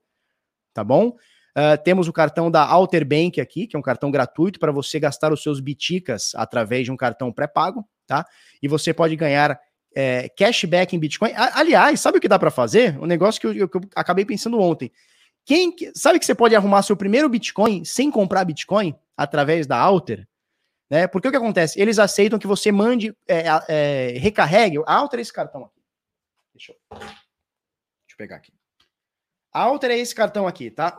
tá 0.74 0.84
bom? 0.84 1.16
Uh, 1.56 1.78
temos 1.84 2.08
o 2.08 2.14
cartão 2.14 2.50
da 2.50 2.66
Alter 2.66 3.06
Bank 3.06 3.40
aqui, 3.40 3.68
que 3.68 3.76
é 3.76 3.80
um 3.80 3.84
cartão 3.84 4.10
gratuito 4.10 4.60
para 4.60 4.72
você 4.72 5.00
gastar 5.00 5.32
os 5.32 5.44
seus 5.44 5.60
biticas 5.60 6.32
através 6.36 6.84
de 6.86 6.92
um 6.92 6.98
cartão 6.98 7.32
pré-pago, 7.32 7.88
tá? 8.08 8.26
E 8.62 8.68
você 8.68 8.92
pode 8.92 9.16
ganhar 9.16 9.60
é, 9.96 10.28
cashback 10.30 10.96
em 10.96 11.00
Bitcoin. 11.00 11.32
aliás, 11.36 12.00
sabe 12.00 12.18
o 12.18 12.22
que 12.22 12.28
dá 12.28 12.40
para 12.40 12.50
fazer? 12.50 12.98
Um 13.00 13.06
negócio 13.06 13.40
que 13.40 13.48
eu, 13.48 13.70
que 13.70 13.78
eu, 13.78 13.82
acabei 13.96 14.26
pensando 14.26 14.60
ontem. 14.60 14.92
Quem 15.46 15.76
sabe 15.94 16.20
que 16.20 16.26
você 16.26 16.34
pode 16.34 16.56
arrumar 16.56 16.84
seu 16.84 16.96
primeiro 16.96 17.28
Bitcoin 17.28 17.84
sem 17.84 18.10
comprar 18.10 18.46
Bitcoin 18.46 18.96
através 19.18 19.68
da 19.68 19.78
Alter? 19.78 20.28
Né? 20.90 21.08
Porque 21.08 21.28
o 21.28 21.32
que 21.32 21.38
acontece? 21.38 21.80
Eles 21.80 22.00
aceitam 22.00 22.40
que 22.40 22.48
você 22.48 22.72
mande, 22.72 23.16
é, 23.28 23.44
é, 23.68 24.08
recarregue. 24.18 24.82
Alter 24.86 25.20
é 25.20 25.22
esse 25.22 25.34
cartão 25.34 25.66
aqui. 25.66 25.82
Deixa 26.54 26.72
eu, 26.72 26.78
deixa 26.90 27.14
eu 28.12 28.18
pegar 28.18 28.38
aqui. 28.38 28.54
Alterei 29.52 30.00
esse 30.00 30.16
cartão 30.16 30.48
aqui, 30.48 30.72
tá? 30.72 30.98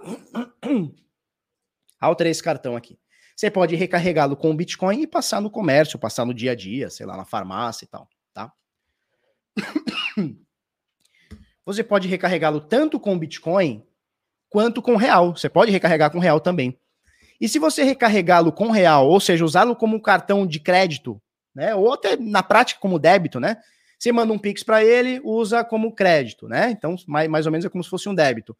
Alterei 2.00 2.30
esse 2.30 2.42
cartão 2.42 2.76
aqui. 2.76 2.98
Você 3.36 3.50
pode 3.50 3.74
recarregá-lo 3.74 4.36
com 4.36 4.54
Bitcoin 4.54 5.02
e 5.02 5.06
passar 5.08 5.40
no 5.40 5.50
comércio, 5.50 5.98
passar 5.98 6.24
no 6.24 6.32
dia 6.32 6.52
a 6.52 6.54
dia, 6.54 6.88
sei 6.88 7.04
lá, 7.04 7.16
na 7.16 7.24
farmácia 7.24 7.84
e 7.84 7.88
tal, 7.88 8.08
tá? 8.32 8.52
Você 11.66 11.82
pode 11.82 12.06
recarregá-lo 12.06 12.60
tanto 12.60 13.00
com 13.00 13.18
Bitcoin 13.18 13.84
quanto 14.54 14.80
com 14.80 14.94
real. 14.94 15.36
Você 15.36 15.48
pode 15.48 15.72
recarregar 15.72 16.12
com 16.12 16.20
real 16.20 16.38
também. 16.38 16.78
E 17.40 17.48
se 17.48 17.58
você 17.58 17.82
recarregá-lo 17.82 18.52
com 18.52 18.70
real, 18.70 19.08
ou 19.08 19.18
seja, 19.18 19.44
usá-lo 19.44 19.74
como 19.74 20.00
cartão 20.00 20.46
de 20.46 20.60
crédito, 20.60 21.20
né, 21.52 21.74
ou 21.74 21.92
até 21.92 22.16
na 22.16 22.40
prática 22.40 22.78
como 22.80 22.96
débito, 22.96 23.40
né? 23.40 23.56
Você 23.98 24.12
manda 24.12 24.32
um 24.32 24.38
Pix 24.38 24.62
para 24.62 24.84
ele, 24.84 25.20
usa 25.24 25.64
como 25.64 25.92
crédito, 25.92 26.46
né? 26.46 26.70
Então, 26.70 26.94
mais, 27.08 27.28
mais 27.28 27.46
ou 27.46 27.52
menos 27.52 27.64
é 27.64 27.68
como 27.68 27.82
se 27.82 27.90
fosse 27.90 28.08
um 28.08 28.14
débito. 28.14 28.56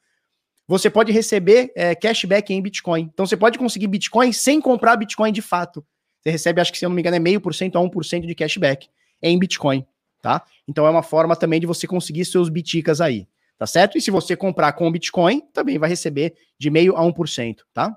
Você 0.67 0.91
pode 0.91 1.13
receber 1.13 1.71
é, 1.77 1.95
cashback 1.95 2.53
em 2.53 2.61
Bitcoin. 2.61 3.09
Então, 3.13 3.25
você 3.25 3.37
pode 3.37 3.57
conseguir 3.57 3.87
Bitcoin 3.87 4.33
sem 4.33 4.61
comprar 4.61 4.97
Bitcoin 4.97 5.31
de 5.31 5.43
fato. 5.43 5.87
Você 6.21 6.31
recebe, 6.31 6.61
acho 6.61 6.73
que 6.73 6.79
se 6.79 6.85
eu 6.85 6.89
não 6.89 6.97
me 6.97 7.03
engano, 7.03 7.17
é 7.17 7.21
meio 7.21 7.41
por 7.41 7.55
cento 7.55 7.79
a 7.79 7.81
1% 7.81 8.27
de 8.27 8.35
cashback 8.35 8.89
em 9.23 9.39
Bitcoin, 9.39 9.87
tá? 10.21 10.45
Então, 10.67 10.87
é 10.87 10.91
uma 10.91 11.05
forma 11.05 11.37
também 11.37 11.61
de 11.61 11.67
você 11.67 11.87
conseguir 11.87 12.25
seus 12.25 12.49
biticas 12.49 13.01
aí, 13.01 13.29
tá 13.59 13.67
certo? 13.67 13.97
E 13.97 14.01
se 14.01 14.11
você 14.11 14.37
comprar 14.37 14.73
com 14.73 14.91
Bitcoin, 14.91 15.41
também 15.53 15.79
vai 15.79 15.89
receber 15.89 16.35
de 16.59 16.71
meio 16.71 16.97
a 16.97 17.03
1%, 17.03 17.59
tá? 17.73 17.97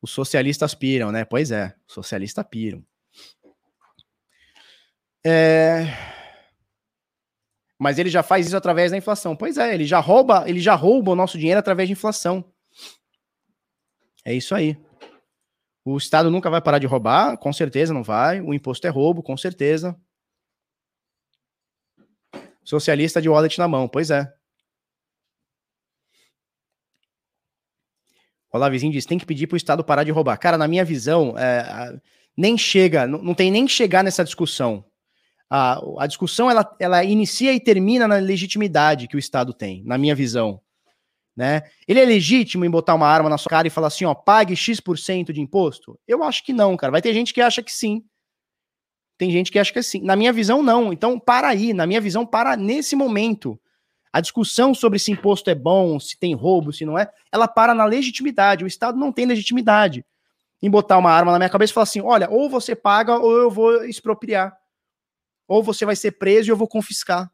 Os 0.00 0.10
socialistas 0.10 0.74
piram, 0.74 1.10
né? 1.10 1.24
Pois 1.24 1.50
é, 1.50 1.74
socialistas 1.86 2.44
piram. 2.48 2.84
É... 5.24 5.86
Mas 7.78 7.98
ele 7.98 8.08
já 8.08 8.22
faz 8.22 8.46
isso 8.46 8.56
através 8.56 8.90
da 8.90 8.96
inflação. 8.96 9.36
Pois 9.36 9.58
é, 9.58 9.74
ele 9.74 9.84
já 9.84 9.98
rouba, 9.98 10.44
ele 10.48 10.60
já 10.60 10.74
rouba 10.74 11.12
o 11.12 11.16
nosso 11.16 11.36
dinheiro 11.36 11.58
através 11.58 11.88
de 11.88 11.92
inflação. 11.92 12.44
É 14.24 14.32
isso 14.32 14.54
aí. 14.54 14.78
O 15.84 15.96
Estado 15.96 16.30
nunca 16.30 16.50
vai 16.50 16.60
parar 16.60 16.78
de 16.78 16.86
roubar, 16.86 17.36
com 17.36 17.52
certeza 17.52 17.92
não 17.92 18.02
vai. 18.02 18.40
O 18.40 18.54
imposto 18.54 18.86
é 18.86 18.90
roubo, 18.90 19.22
com 19.22 19.36
certeza. 19.36 19.96
Socialista 22.66 23.22
de 23.22 23.28
wallet 23.30 23.58
na 23.58 23.66
mão, 23.66 23.88
pois 23.88 24.10
é. 24.10 24.30
O 28.52 28.70
vizinho 28.70 28.92
diz: 28.92 29.06
tem 29.06 29.18
que 29.18 29.26
pedir 29.26 29.46
para 29.46 29.54
o 29.54 29.56
Estado 29.56 29.84
parar 29.84 30.04
de 30.04 30.10
roubar. 30.10 30.36
Cara, 30.38 30.58
na 30.58 30.68
minha 30.68 30.84
visão, 30.84 31.34
é, 31.38 31.98
nem 32.36 32.58
chega, 32.58 33.06
não, 33.06 33.22
não 33.22 33.34
tem 33.34 33.50
nem 33.50 33.64
que 33.64 33.72
chegar 33.72 34.04
nessa 34.04 34.24
discussão 34.24 34.84
a, 35.50 35.80
a 35.98 36.06
discussão 36.06 36.50
ela, 36.50 36.76
ela 36.78 37.04
inicia 37.04 37.52
e 37.52 37.60
termina 37.60 38.06
na 38.06 38.16
legitimidade 38.16 39.08
que 39.08 39.16
o 39.16 39.18
Estado 39.18 39.52
tem, 39.52 39.82
na 39.84 39.96
minha 39.96 40.14
visão. 40.14 40.60
Né? 41.36 41.62
Ele 41.86 42.00
é 42.00 42.04
legítimo 42.04 42.64
em 42.64 42.70
botar 42.70 42.94
uma 42.94 43.06
arma 43.06 43.28
na 43.28 43.38
sua 43.38 43.50
cara 43.50 43.66
e 43.66 43.70
falar 43.70 43.88
assim, 43.88 44.04
ó, 44.04 44.14
pague 44.14 44.56
X% 44.56 45.32
de 45.32 45.40
imposto? 45.40 45.98
Eu 46.08 46.22
acho 46.24 46.42
que 46.44 46.52
não, 46.52 46.76
cara. 46.76 46.90
Vai 46.90 47.02
ter 47.02 47.12
gente 47.12 47.34
que 47.34 47.40
acha 47.40 47.62
que 47.62 47.70
sim. 47.70 48.02
Tem 49.18 49.30
gente 49.30 49.50
que 49.50 49.58
acha 49.58 49.72
que 49.72 49.82
sim. 49.82 50.00
Na 50.02 50.14
minha 50.16 50.32
visão, 50.32 50.62
não. 50.62 50.92
Então, 50.92 51.18
para 51.18 51.48
aí. 51.48 51.72
Na 51.72 51.86
minha 51.86 52.00
visão, 52.00 52.26
para 52.26 52.56
nesse 52.56 52.94
momento. 52.94 53.58
A 54.12 54.20
discussão 54.20 54.74
sobre 54.74 54.98
se 54.98 55.12
imposto 55.12 55.50
é 55.50 55.54
bom, 55.54 56.00
se 56.00 56.18
tem 56.18 56.34
roubo, 56.34 56.72
se 56.72 56.86
não 56.86 56.98
é, 56.98 57.10
ela 57.30 57.46
para 57.46 57.74
na 57.74 57.84
legitimidade. 57.84 58.64
O 58.64 58.66
Estado 58.66 58.98
não 58.98 59.12
tem 59.12 59.26
legitimidade 59.26 60.04
em 60.62 60.70
botar 60.70 60.96
uma 60.96 61.10
arma 61.10 61.32
na 61.32 61.38
minha 61.38 61.50
cabeça 61.50 61.72
e 61.72 61.74
falar 61.74 61.84
assim: 61.84 62.00
olha, 62.00 62.30
ou 62.30 62.48
você 62.48 62.74
paga 62.74 63.18
ou 63.18 63.36
eu 63.36 63.50
vou 63.50 63.84
expropriar 63.84 64.56
ou 65.48 65.62
você 65.62 65.84
vai 65.84 65.94
ser 65.94 66.12
preso 66.12 66.48
e 66.48 66.52
eu 66.52 66.56
vou 66.56 66.68
confiscar. 66.68 67.30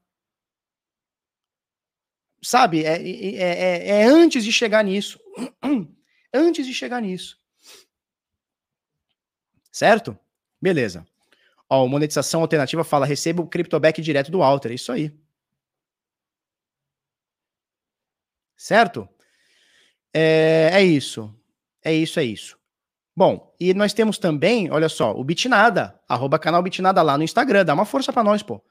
Sabe? 2.43 2.85
É, 2.85 3.01
é, 3.01 3.37
é, 3.37 3.89
é 3.89 4.05
antes 4.05 4.45
de 4.45 4.53
chegar 4.53 4.85
nisso. 4.85 5.19
antes 6.35 6.67
de 6.67 6.75
chegar 6.75 7.01
nisso. 7.01 7.39
Certo? 9.71 10.19
Beleza. 10.61 11.07
Ó, 11.74 11.86
monetização 11.89 12.43
alternativa 12.43 12.85
fala: 12.85 13.07
receba 13.07 13.40
o 13.43 13.47
CryptoBack 13.47 14.03
direto 14.03 14.31
do 14.31 14.43
Alter. 14.43 14.73
É 14.73 14.74
isso 14.74 14.93
aí. 14.93 15.11
Certo? 18.55 19.09
É, 20.12 20.69
é 20.74 20.82
isso. 20.82 21.35
É 21.82 21.90
isso, 21.94 22.20
é 22.20 22.24
isso. 22.24 22.59
Bom, 23.16 23.55
e 23.59 23.73
nós 23.73 23.94
temos 23.94 24.19
também, 24.19 24.70
olha 24.70 24.89
só, 24.90 25.12
o 25.12 25.24
Bitnada, 25.24 25.99
arroba 26.07 26.39
canal 26.39 26.62
Bitnada 26.62 27.01
lá 27.01 27.16
no 27.16 27.24
Instagram, 27.24 27.65
dá 27.65 27.73
uma 27.73 27.86
força 27.86 28.12
para 28.12 28.23
nós, 28.23 28.43
pô. 28.43 28.62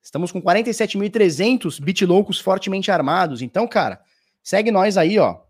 Estamos 0.00 0.30
com 0.30 0.40
47.300 0.40 1.80
bitloucos 1.82 2.38
fortemente 2.38 2.92
armados, 2.92 3.42
então, 3.42 3.66
cara, 3.66 4.00
segue 4.40 4.70
nós 4.70 4.96
aí, 4.96 5.18
ó. 5.18 5.40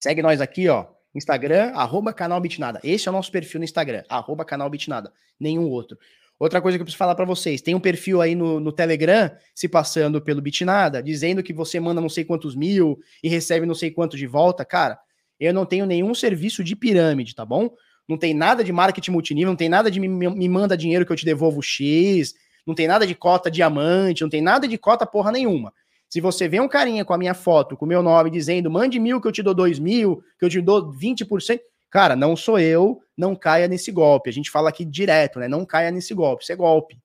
Segue 0.00 0.22
nós 0.22 0.40
aqui, 0.40 0.68
ó, 0.68 0.86
Instagram, 1.14 1.72
arroba 1.74 2.12
canal 2.12 2.40
Bitnada. 2.40 2.80
Esse 2.82 3.08
é 3.08 3.10
o 3.10 3.14
nosso 3.14 3.30
perfil 3.30 3.60
no 3.60 3.64
Instagram, 3.64 4.02
arroba 4.08 4.44
canal 4.44 4.68
Bitnada, 4.70 5.12
nenhum 5.38 5.68
outro. 5.68 5.98
Outra 6.38 6.60
coisa 6.60 6.76
que 6.76 6.82
eu 6.82 6.84
preciso 6.84 6.98
falar 6.98 7.14
para 7.14 7.24
vocês, 7.24 7.60
tem 7.60 7.74
um 7.74 7.80
perfil 7.80 8.20
aí 8.20 8.34
no, 8.34 8.58
no 8.58 8.72
Telegram, 8.72 9.30
se 9.54 9.68
passando 9.68 10.20
pelo 10.20 10.40
Bitnada, 10.40 11.02
dizendo 11.02 11.42
que 11.42 11.52
você 11.52 11.78
manda 11.78 12.00
não 12.00 12.08
sei 12.08 12.24
quantos 12.24 12.56
mil 12.56 12.98
e 13.22 13.28
recebe 13.28 13.64
não 13.64 13.74
sei 13.74 13.90
quanto 13.90 14.16
de 14.16 14.26
volta, 14.26 14.64
cara 14.64 14.98
eu 15.46 15.52
não 15.52 15.66
tenho 15.66 15.84
nenhum 15.84 16.14
serviço 16.14 16.62
de 16.62 16.76
pirâmide, 16.76 17.34
tá 17.34 17.44
bom? 17.44 17.70
Não 18.08 18.16
tem 18.16 18.32
nada 18.34 18.62
de 18.62 18.72
marketing 18.72 19.10
multinível, 19.10 19.50
não 19.50 19.56
tem 19.56 19.68
nada 19.68 19.90
de 19.90 19.98
me, 19.98 20.08
me 20.08 20.48
manda 20.48 20.76
dinheiro 20.76 21.04
que 21.04 21.12
eu 21.12 21.16
te 21.16 21.24
devolvo 21.24 21.60
X, 21.60 22.34
não 22.66 22.74
tem 22.74 22.86
nada 22.86 23.06
de 23.06 23.14
cota 23.14 23.50
diamante, 23.50 24.22
não 24.22 24.30
tem 24.30 24.40
nada 24.40 24.68
de 24.68 24.78
cota 24.78 25.04
porra 25.04 25.32
nenhuma. 25.32 25.72
Se 26.12 26.20
você 26.20 26.46
vê 26.46 26.60
um 26.60 26.68
carinha 26.68 27.06
com 27.06 27.14
a 27.14 27.16
minha 27.16 27.32
foto, 27.32 27.74
com 27.74 27.86
o 27.86 27.88
meu 27.88 28.02
nome, 28.02 28.28
dizendo 28.28 28.70
mande 28.70 29.00
mil 29.00 29.18
que 29.18 29.26
eu 29.26 29.32
te 29.32 29.42
dou 29.42 29.54
dois 29.54 29.78
mil, 29.78 30.22
que 30.38 30.44
eu 30.44 30.50
te 30.50 30.60
dou 30.60 30.92
20%, 30.92 31.58
cara, 31.90 32.14
não 32.14 32.36
sou 32.36 32.58
eu, 32.58 33.02
não 33.16 33.34
caia 33.34 33.66
nesse 33.66 33.90
golpe. 33.90 34.28
A 34.28 34.32
gente 34.32 34.50
fala 34.50 34.68
aqui 34.68 34.84
direto, 34.84 35.38
né? 35.38 35.48
Não 35.48 35.64
caia 35.64 35.90
nesse 35.90 36.12
golpe. 36.12 36.42
Isso 36.42 36.52
é 36.52 36.56
golpe, 36.56 37.00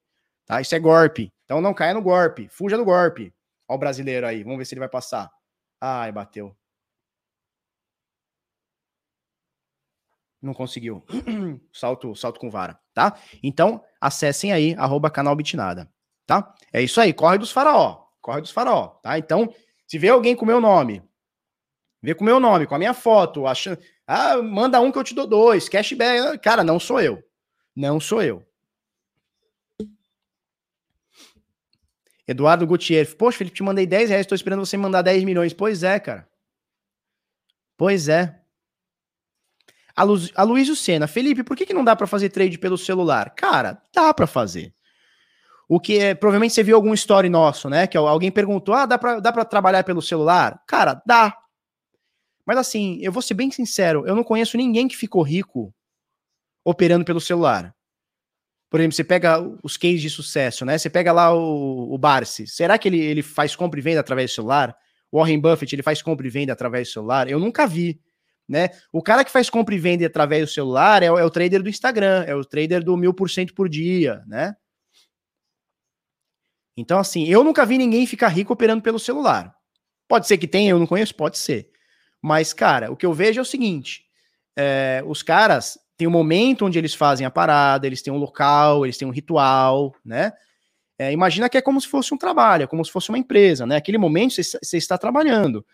tá? 0.45 0.59
Isso 0.59 0.75
é 0.75 0.79
golpe. 0.79 1.31
Então 1.45 1.61
não 1.61 1.73
caia 1.73 1.93
no 1.93 2.01
golpe. 2.01 2.49
Fuja 2.49 2.75
do 2.75 2.83
golpe. 2.83 3.33
Ó 3.65 3.75
o 3.75 3.77
brasileiro 3.77 4.27
aí, 4.27 4.43
vamos 4.43 4.57
ver 4.57 4.65
se 4.65 4.73
ele 4.73 4.81
vai 4.81 4.89
passar. 4.89 5.31
Ai, 5.79 6.11
bateu. 6.11 6.53
Não 10.41 10.53
conseguiu. 10.53 11.01
salto, 11.71 12.13
salto 12.13 12.41
com 12.41 12.49
vara, 12.49 12.77
tá? 12.93 13.17
Então, 13.41 13.81
acessem 14.01 14.51
aí, 14.51 14.75
arroba 14.77 15.09
canal 15.09 15.33
Bitnada, 15.33 15.89
tá? 16.25 16.53
É 16.73 16.81
isso 16.81 16.99
aí, 16.99 17.13
corre 17.13 17.37
dos 17.37 17.51
faraó, 17.51 18.06
corre 18.27 18.41
dos 18.41 18.51
faraó, 18.51 18.87
tá? 19.01 19.17
Então, 19.17 19.53
se 19.87 19.97
vê 19.97 20.09
alguém 20.09 20.35
com 20.35 20.45
meu 20.45 20.59
nome, 20.59 21.01
Vê 22.01 22.13
com 22.13 22.23
o 22.23 22.25
meu 22.25 22.39
nome, 22.39 22.67
com 22.67 22.75
a 22.75 22.77
minha 22.77 22.93
foto, 22.93 23.47
achando. 23.47 23.79
Ah, 24.05 24.37
manda 24.37 24.79
um 24.79 24.91
que 24.91 24.97
eu 24.97 25.03
te 25.03 25.15
dou 25.15 25.25
dois. 25.25 25.67
Cashback. 25.67 26.37
Cara, 26.39 26.63
não 26.63 26.79
sou 26.79 27.01
eu. 27.01 27.23
Não 27.75 27.99
sou 27.99 28.21
eu. 28.21 28.45
Eduardo 32.27 32.67
Gutierrez. 32.67 33.13
Poxa, 33.13 33.39
Felipe, 33.39 33.55
te 33.55 33.63
mandei 33.63 33.85
10 33.87 34.09
reais, 34.09 34.21
estou 34.21 34.35
esperando 34.35 34.65
você 34.65 34.77
mandar 34.77 35.01
10 35.01 35.23
milhões. 35.23 35.53
Pois 35.53 35.83
é, 35.83 35.99
cara. 35.99 36.29
Pois 37.75 38.07
é. 38.07 38.39
A, 39.95 40.03
Lu, 40.03 40.15
a 40.35 40.43
Luísio 40.43 40.75
Sena. 40.75 41.07
Felipe, 41.07 41.43
por 41.43 41.57
que, 41.57 41.65
que 41.65 41.73
não 41.73 41.83
dá 41.83 41.95
para 41.95 42.05
fazer 42.05 42.29
trade 42.29 42.59
pelo 42.59 42.77
celular? 42.77 43.33
Cara, 43.33 43.81
dá 43.93 44.13
para 44.13 44.27
fazer. 44.27 44.73
O 45.69 45.79
que 45.79 45.99
é, 45.99 46.15
provavelmente 46.15 46.53
você 46.53 46.63
viu 46.63 46.75
algum 46.75 46.93
story 46.93 47.29
nosso, 47.29 47.69
né? 47.69 47.87
Que 47.87 47.97
alguém 47.97 48.31
perguntou: 48.31 48.73
ah, 48.73 48.85
dá 48.85 48.97
pra, 48.97 49.19
dá 49.19 49.45
trabalhar 49.45 49.83
pelo 49.83 50.01
celular? 50.01 50.61
Cara, 50.67 51.01
dá. 51.05 51.35
Mas 52.45 52.57
assim, 52.57 52.97
eu 53.01 53.11
vou 53.11 53.21
ser 53.21 53.33
bem 53.33 53.51
sincero, 53.51 54.07
eu 54.07 54.15
não 54.15 54.23
conheço 54.23 54.55
ninguém 54.55 54.87
que 54.87 54.95
ficou 54.95 55.21
rico 55.21 55.73
operando 56.63 57.03
pelo 57.03 57.19
celular. 57.19 57.75
Por 58.69 58.79
exemplo, 58.79 58.95
você 58.95 59.03
pega 59.03 59.39
os 59.63 59.77
cases 59.77 60.01
de 60.01 60.09
sucesso, 60.09 60.65
né? 60.65 60.77
Você 60.77 60.89
pega 60.89 61.11
lá 61.11 61.33
o, 61.33 61.93
o 61.93 61.97
Barsi. 61.97 62.47
Será 62.47 62.77
que 62.77 62.87
ele, 62.87 62.99
ele 62.99 63.21
faz 63.21 63.55
compra 63.55 63.79
e 63.79 63.83
venda 63.83 63.99
através 63.99 64.31
do 64.31 64.35
celular? 64.35 64.75
O 65.11 65.19
Warren 65.19 65.39
Buffett, 65.39 65.73
ele 65.73 65.83
faz 65.83 66.01
compra 66.01 66.27
e 66.27 66.29
venda 66.29 66.53
através 66.53 66.89
do 66.89 66.91
celular? 66.91 67.29
Eu 67.29 67.39
nunca 67.39 67.65
vi, 67.65 67.99
né? 68.47 68.69
O 68.91 69.01
cara 69.01 69.23
que 69.23 69.31
faz 69.31 69.49
compra 69.49 69.73
e 69.73 69.79
venda 69.79 70.05
através 70.05 70.43
do 70.43 70.53
celular 70.53 71.01
é, 71.01 71.07
é 71.07 71.09
o 71.09 71.29
trader 71.29 71.63
do 71.63 71.69
Instagram, 71.69 72.23
é 72.27 72.35
o 72.35 72.43
trader 72.43 72.83
do 72.83 72.95
mil 72.97 73.13
por 73.13 73.29
cento 73.29 73.53
por 73.53 73.69
dia, 73.69 74.21
né? 74.27 74.53
Então, 76.77 76.99
assim, 76.99 77.25
eu 77.25 77.43
nunca 77.43 77.65
vi 77.65 77.77
ninguém 77.77 78.05
ficar 78.05 78.27
rico 78.27 78.53
operando 78.53 78.83
pelo 78.83 78.99
celular. 78.99 79.53
Pode 80.07 80.27
ser 80.27 80.37
que 80.37 80.47
tenha, 80.47 80.69
eu 80.69 80.79
não 80.79 80.85
conheço, 80.85 81.15
pode 81.15 81.39
ser. 81.39 81.71
Mas, 82.21 82.53
cara, 82.53 82.91
o 82.91 82.95
que 82.95 83.05
eu 83.05 83.13
vejo 83.13 83.39
é 83.39 83.41
o 83.41 83.45
seguinte: 83.45 84.05
é, 84.55 85.03
os 85.05 85.23
caras 85.23 85.79
têm 85.97 86.07
um 86.07 86.11
momento 86.11 86.65
onde 86.65 86.77
eles 86.77 86.93
fazem 86.93 87.25
a 87.25 87.31
parada, 87.31 87.87
eles 87.87 88.03
têm 88.03 88.13
um 88.13 88.17
local, 88.17 88.85
eles 88.85 88.97
têm 88.97 89.07
um 89.07 89.11
ritual, 89.11 89.95
né? 90.05 90.31
É, 90.99 91.11
imagina 91.11 91.49
que 91.49 91.57
é 91.57 91.61
como 91.61 91.81
se 91.81 91.87
fosse 91.87 92.13
um 92.13 92.17
trabalho, 92.17 92.63
é 92.63 92.67
como 92.67 92.83
se 92.85 92.91
fosse 92.91 93.09
uma 93.09 93.17
empresa, 93.17 93.65
né? 93.65 93.75
Aquele 93.75 93.97
momento 93.97 94.35
você, 94.41 94.77
está 94.77 94.97
trabalhando. 94.97 95.65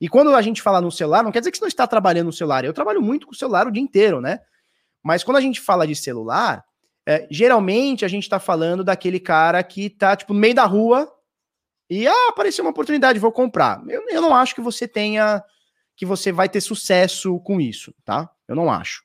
E 0.00 0.08
quando 0.08 0.34
a 0.34 0.42
gente 0.42 0.60
fala 0.60 0.80
no 0.80 0.92
celular, 0.92 1.22
não 1.22 1.32
quer 1.32 1.40
dizer 1.40 1.50
que 1.50 1.58
você 1.58 1.64
não 1.64 1.68
está 1.68 1.86
trabalhando 1.86 2.26
no 2.26 2.32
celular. 2.32 2.64
Eu 2.64 2.72
trabalho 2.72 3.00
muito 3.00 3.26
com 3.26 3.32
o 3.32 3.36
celular 3.36 3.66
o 3.66 3.70
dia 3.70 3.82
inteiro, 3.82 4.20
né? 4.20 4.40
Mas 5.02 5.24
quando 5.24 5.38
a 5.38 5.40
gente 5.40 5.60
fala 5.60 5.86
de 5.86 5.94
celular, 5.94 6.64
é, 7.06 7.26
geralmente 7.30 8.04
a 8.04 8.08
gente 8.08 8.24
está 8.24 8.40
falando 8.40 8.82
daquele 8.82 9.20
cara 9.20 9.62
que 9.62 9.88
tá, 9.88 10.16
tipo, 10.16 10.34
no 10.34 10.40
meio 10.40 10.54
da 10.54 10.64
rua 10.64 11.12
e, 11.88 12.06
ah, 12.08 12.28
apareceu 12.28 12.64
uma 12.64 12.72
oportunidade, 12.72 13.20
vou 13.20 13.30
comprar. 13.30 13.80
Eu, 13.88 14.08
eu 14.08 14.20
não 14.20 14.34
acho 14.34 14.54
que 14.54 14.60
você 14.60 14.88
tenha, 14.88 15.42
que 15.94 16.04
você 16.04 16.32
vai 16.32 16.48
ter 16.48 16.60
sucesso 16.60 17.38
com 17.40 17.60
isso, 17.60 17.94
tá? 18.04 18.28
Eu 18.48 18.56
não 18.56 18.68
acho. 18.68 19.04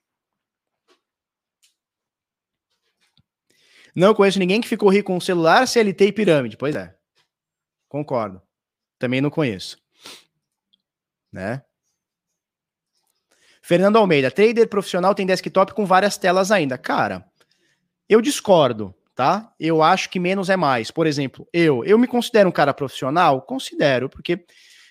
Não 3.96 4.16
conheço 4.16 4.40
ninguém 4.40 4.62
que 4.62 4.68
ficou 4.68 4.90
rico 4.90 5.14
com 5.14 5.20
celular, 5.20 5.68
CLT 5.68 6.08
e 6.08 6.12
pirâmide. 6.12 6.58
Pois 6.58 6.76
é. 6.76 6.96
Concordo. 7.88 8.42
Também 8.98 9.22
não 9.22 9.30
conheço. 9.30 9.78
Né? 11.32 11.64
Fernando 13.62 13.98
Almeida, 13.98 14.32
trader 14.32 14.68
profissional 14.68 15.14
tem 15.14 15.26
desktop 15.26 15.74
com 15.74 15.86
várias 15.86 16.18
telas 16.18 16.52
ainda. 16.52 16.78
Cara, 16.78 17.31
eu 18.14 18.22
discordo, 18.22 18.94
tá? 19.16 19.54
Eu 19.58 19.82
acho 19.82 20.10
que 20.10 20.20
menos 20.20 20.50
é 20.50 20.58
mais. 20.58 20.92
Por 20.92 21.08
exemplo, 21.08 21.48
eu, 21.54 21.82
eu 21.86 21.98
me 21.98 22.08
considero 22.08 22.50
um 22.50 22.52
cara 22.52 22.74
profissional? 22.74 23.42
Considero, 23.42 24.10
porque 24.10 24.46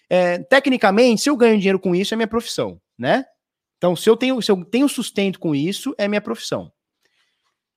é, 0.09 0.39
tecnicamente, 0.39 1.21
se 1.21 1.29
eu 1.29 1.37
ganho 1.37 1.59
dinheiro 1.59 1.79
com 1.79 1.95
isso, 1.95 2.15
é 2.15 2.17
minha 2.17 2.27
profissão, 2.27 2.81
né? 2.99 3.27
Então, 3.77 3.95
se 3.95 4.09
eu 4.09 4.17
tenho, 4.17 4.41
se 4.41 4.51
eu 4.51 4.65
tenho 4.65 4.89
sustento 4.89 5.39
com 5.39 5.55
isso, 5.55 5.95
é 5.99 6.09
minha 6.09 6.21
profissão. 6.21 6.73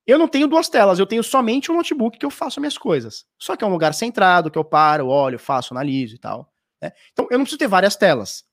Eu 0.07 0.17
não 0.17 0.27
tenho 0.29 0.47
duas 0.47 0.69
telas, 0.69 0.97
eu 0.97 1.05
tenho 1.05 1.23
somente 1.23 1.71
um 1.71 1.75
notebook 1.75 2.17
que 2.17 2.25
eu 2.25 2.31
faço 2.31 2.61
minhas 2.61 2.77
coisas. 2.77 3.25
Só 3.37 3.55
que 3.57 3.63
é 3.63 3.67
um 3.67 3.71
lugar 3.71 3.93
centrado, 3.93 4.49
que 4.49 4.57
eu 4.57 4.63
paro, 4.63 5.07
olho, 5.07 5.37
faço, 5.37 5.73
analiso 5.73 6.15
e 6.15 6.19
tal. 6.19 6.49
Né? 6.81 6.91
Então, 7.11 7.27
eu 7.29 7.37
não 7.37 7.43
preciso 7.43 7.59
ter 7.59 7.67
várias 7.67 7.95
telas. 7.97 8.45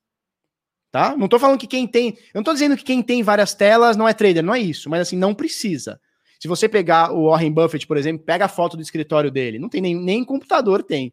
Tá? 0.90 1.16
Não 1.16 1.28
tô 1.28 1.38
falando 1.38 1.58
que 1.58 1.68
quem 1.68 1.86
tem. 1.86 2.10
Eu 2.34 2.38
não 2.38 2.42
tô 2.42 2.52
dizendo 2.52 2.76
que 2.76 2.82
quem 2.82 3.00
tem 3.00 3.22
várias 3.22 3.54
telas 3.54 3.96
não 3.96 4.08
é 4.08 4.12
trader, 4.12 4.42
não 4.42 4.54
é 4.54 4.58
isso, 4.58 4.90
mas 4.90 5.02
assim, 5.02 5.16
não 5.16 5.32
precisa. 5.32 6.00
Se 6.40 6.48
você 6.48 6.66
pegar 6.68 7.12
o 7.12 7.28
Warren 7.28 7.52
Buffett, 7.52 7.86
por 7.86 7.98
exemplo, 7.98 8.24
pega 8.24 8.46
a 8.46 8.48
foto 8.48 8.74
do 8.74 8.82
escritório 8.82 9.30
dele, 9.30 9.58
não 9.58 9.68
tem 9.68 9.82
nem, 9.82 9.94
nem 9.94 10.24
computador 10.24 10.82
tem. 10.82 11.12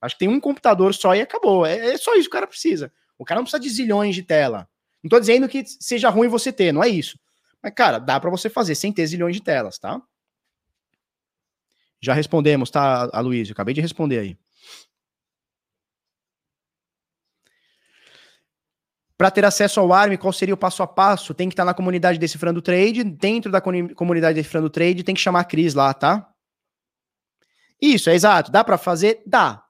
Acho 0.00 0.16
que 0.16 0.18
tem 0.18 0.28
um 0.28 0.40
computador 0.40 0.92
só 0.92 1.14
e 1.14 1.20
acabou. 1.20 1.64
É, 1.64 1.94
é, 1.94 1.96
só 1.96 2.14
isso 2.14 2.24
que 2.24 2.28
o 2.28 2.32
cara 2.32 2.48
precisa. 2.48 2.92
O 3.16 3.24
cara 3.24 3.38
não 3.38 3.44
precisa 3.44 3.62
de 3.62 3.68
zilhões 3.68 4.14
de 4.14 4.24
tela. 4.24 4.68
Não 5.02 5.08
tô 5.08 5.20
dizendo 5.20 5.48
que 5.48 5.64
seja 5.64 6.10
ruim 6.10 6.26
você 6.26 6.52
ter, 6.52 6.72
não 6.72 6.82
é 6.82 6.88
isso. 6.88 7.16
Mas, 7.62 7.72
cara, 7.74 8.00
dá 8.00 8.18
para 8.18 8.28
você 8.28 8.50
fazer 8.50 8.74
sem 8.74 8.92
ter 8.92 9.06
zilhões 9.06 9.36
de 9.36 9.42
telas, 9.42 9.78
tá? 9.78 10.02
Já 12.00 12.12
respondemos, 12.12 12.68
tá, 12.68 13.08
Aloysio? 13.12 13.52
Acabei 13.52 13.72
de 13.72 13.80
responder 13.80 14.18
aí. 14.18 14.38
Para 19.18 19.30
ter 19.30 19.44
acesso 19.44 19.80
ao 19.80 19.92
ARM, 19.92 20.16
qual 20.16 20.32
seria 20.32 20.54
o 20.54 20.58
passo 20.58 20.82
a 20.82 20.86
passo? 20.86 21.32
Tem 21.32 21.48
que 21.48 21.54
estar 21.54 21.62
tá 21.62 21.66
na 21.66 21.74
comunidade 21.74 22.18
Decifrando 22.18 22.60
Trade. 22.60 23.02
Dentro 23.02 23.50
da 23.50 23.60
comunidade 23.60 24.34
Decifrando 24.34 24.68
Trade, 24.68 25.02
tem 25.02 25.14
que 25.14 25.20
chamar 25.20 25.40
a 25.40 25.44
Cris 25.44 25.74
lá, 25.74 25.94
tá? 25.94 26.30
Isso, 27.80 28.10
é 28.10 28.14
exato. 28.14 28.50
Dá 28.50 28.62
para 28.62 28.76
fazer? 28.76 29.22
Dá. 29.26 29.64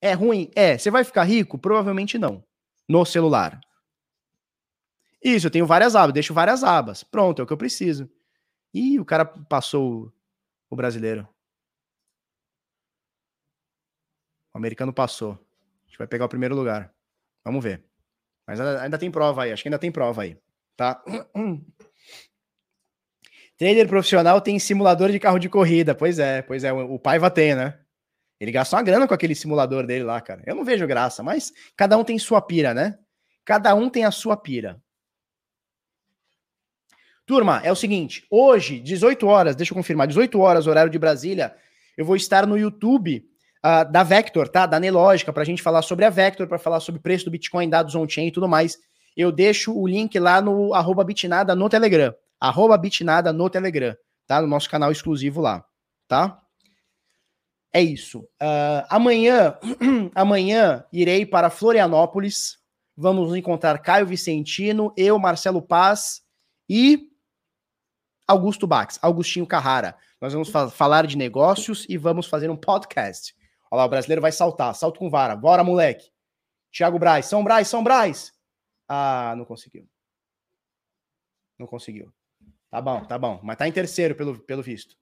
É 0.00 0.12
ruim? 0.12 0.50
É. 0.54 0.76
Você 0.76 0.90
vai 0.90 1.04
ficar 1.04 1.24
rico? 1.24 1.58
Provavelmente 1.58 2.18
não. 2.18 2.44
No 2.88 3.04
celular. 3.04 3.60
Isso, 5.22 5.46
eu 5.46 5.50
tenho 5.50 5.66
várias 5.66 5.96
abas, 5.96 6.14
deixo 6.14 6.32
várias 6.32 6.62
abas. 6.62 7.02
Pronto, 7.02 7.40
é 7.40 7.42
o 7.42 7.46
que 7.46 7.52
eu 7.52 7.56
preciso. 7.56 8.08
Ih, 8.72 9.00
o 9.00 9.04
cara 9.04 9.24
passou 9.24 10.12
o 10.70 10.76
brasileiro. 10.76 11.28
O 14.54 14.58
americano 14.58 14.92
passou. 14.92 15.32
A 15.32 15.88
gente 15.88 15.98
vai 15.98 16.06
pegar 16.06 16.24
o 16.24 16.28
primeiro 16.28 16.54
lugar. 16.54 16.94
Vamos 17.44 17.62
ver. 17.62 17.87
Mas 18.48 18.58
ainda 18.58 18.96
tem 18.96 19.10
prova 19.10 19.42
aí, 19.42 19.52
acho 19.52 19.62
que 19.62 19.68
ainda 19.68 19.78
tem 19.78 19.92
prova 19.92 20.22
aí, 20.22 20.34
tá? 20.74 21.04
Trader 23.58 23.86
profissional 23.86 24.40
tem 24.40 24.58
simulador 24.58 25.10
de 25.10 25.20
carro 25.20 25.38
de 25.38 25.50
corrida. 25.50 25.94
Pois 25.94 26.18
é, 26.18 26.40
pois 26.40 26.64
é, 26.64 26.72
o 26.72 26.98
Paiva 26.98 27.30
tem, 27.30 27.54
né? 27.54 27.78
Ele 28.40 28.50
gasta 28.50 28.74
uma 28.74 28.82
grana 28.82 29.06
com 29.06 29.12
aquele 29.12 29.34
simulador 29.34 29.86
dele 29.86 30.04
lá, 30.04 30.18
cara. 30.22 30.42
Eu 30.46 30.54
não 30.54 30.64
vejo 30.64 30.86
graça, 30.86 31.22
mas 31.22 31.52
cada 31.76 31.98
um 31.98 32.04
tem 32.04 32.18
sua 32.18 32.40
pira, 32.40 32.72
né? 32.72 32.98
Cada 33.44 33.74
um 33.74 33.90
tem 33.90 34.06
a 34.06 34.10
sua 34.10 34.34
pira. 34.34 34.82
Turma, 37.26 37.60
é 37.62 37.70
o 37.70 37.76
seguinte, 37.76 38.26
hoje, 38.30 38.80
18 38.80 39.26
horas, 39.26 39.56
deixa 39.56 39.74
eu 39.74 39.76
confirmar, 39.76 40.06
18 40.06 40.40
horas, 40.40 40.66
horário 40.66 40.90
de 40.90 40.98
Brasília, 40.98 41.54
eu 41.98 42.06
vou 42.06 42.16
estar 42.16 42.46
no 42.46 42.56
YouTube 42.56 43.28
uh, 43.64 43.90
da 43.90 44.02
Vector, 44.02 44.48
tá? 44.48 44.66
Da 44.66 44.80
Nelógica, 44.80 45.32
para 45.32 45.42
a 45.42 45.46
gente 45.46 45.62
falar 45.62 45.82
sobre 45.82 46.04
a 46.04 46.10
Vector, 46.10 46.46
para 46.46 46.58
falar 46.58 46.80
sobre 46.80 46.98
o 46.98 47.02
preço 47.02 47.24
do 47.24 47.30
Bitcoin, 47.30 47.68
dados 47.68 47.94
on-chain 47.94 48.28
e 48.28 48.32
tudo 48.32 48.48
mais. 48.48 48.78
Eu 49.16 49.32
deixo 49.32 49.76
o 49.76 49.86
link 49.86 50.18
lá 50.18 50.40
no 50.40 50.74
arroba 50.74 51.02
bitnada 51.04 51.54
no 51.54 51.68
Telegram. 51.68 52.14
Arroba 52.40 52.78
bitnada 52.78 53.32
no 53.32 53.50
Telegram, 53.50 53.96
tá? 54.26 54.40
No 54.40 54.46
nosso 54.46 54.70
canal 54.70 54.92
exclusivo 54.92 55.40
lá, 55.40 55.64
tá? 56.06 56.40
É 57.72 57.82
isso. 57.82 58.20
Uh, 58.40 58.86
amanhã, 58.88 59.56
amanhã 60.14 60.84
irei 60.92 61.26
para 61.26 61.50
Florianópolis. 61.50 62.58
Vamos 62.96 63.34
encontrar 63.36 63.78
Caio 63.78 64.06
Vicentino, 64.06 64.92
eu, 64.96 65.18
Marcelo 65.18 65.62
Paz 65.62 66.22
e 66.68 67.08
Augusto 68.26 68.66
Bax, 68.66 68.98
Augustinho 69.00 69.46
Carrara. 69.46 69.96
Nós 70.20 70.32
vamos 70.32 70.48
fa 70.48 70.68
falar 70.68 71.06
de 71.06 71.16
negócios 71.16 71.86
e 71.88 71.96
vamos 71.96 72.26
fazer 72.26 72.50
um 72.50 72.56
podcast. 72.56 73.34
Olha 73.70 73.80
lá, 73.80 73.84
o 73.86 73.88
brasileiro 73.88 74.22
vai 74.22 74.32
saltar. 74.32 74.74
Salto 74.74 74.98
com 74.98 75.10
vara. 75.10 75.36
Bora, 75.36 75.62
moleque. 75.62 76.10
Thiago 76.72 76.98
Braz. 76.98 77.26
São 77.26 77.42
Braz, 77.44 77.68
São 77.68 77.82
Braz. 77.82 78.32
Ah, 78.88 79.34
não 79.36 79.44
conseguiu. 79.44 79.88
Não 81.58 81.66
conseguiu. 81.66 82.12
Tá 82.70 82.80
bom, 82.80 83.04
tá 83.04 83.18
bom. 83.18 83.40
Mas 83.42 83.56
tá 83.56 83.66
em 83.66 83.72
terceiro, 83.72 84.14
pelo, 84.14 84.38
pelo 84.38 84.62
visto. 84.62 84.96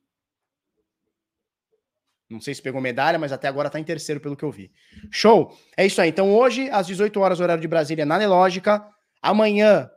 Não 2.28 2.40
sei 2.40 2.55
se 2.55 2.62
pegou 2.62 2.80
medalha, 2.80 3.18
mas 3.18 3.32
até 3.32 3.47
agora 3.47 3.70
tá 3.70 3.78
em 3.78 3.84
terceiro, 3.84 4.20
pelo 4.20 4.36
que 4.36 4.44
eu 4.44 4.51
vi. 4.51 4.72
Show! 5.10 5.56
É 5.76 5.86
isso 5.86 6.01
aí. 6.01 6.09
Então, 6.09 6.34
hoje, 6.34 6.68
às 6.70 6.86
18 6.86 7.20
horas, 7.20 7.38
horário 7.38 7.60
de 7.60 7.68
Brasília, 7.68 8.05
na 8.05 8.18
Nelógica. 8.18 8.84
Amanhã, 9.22 9.88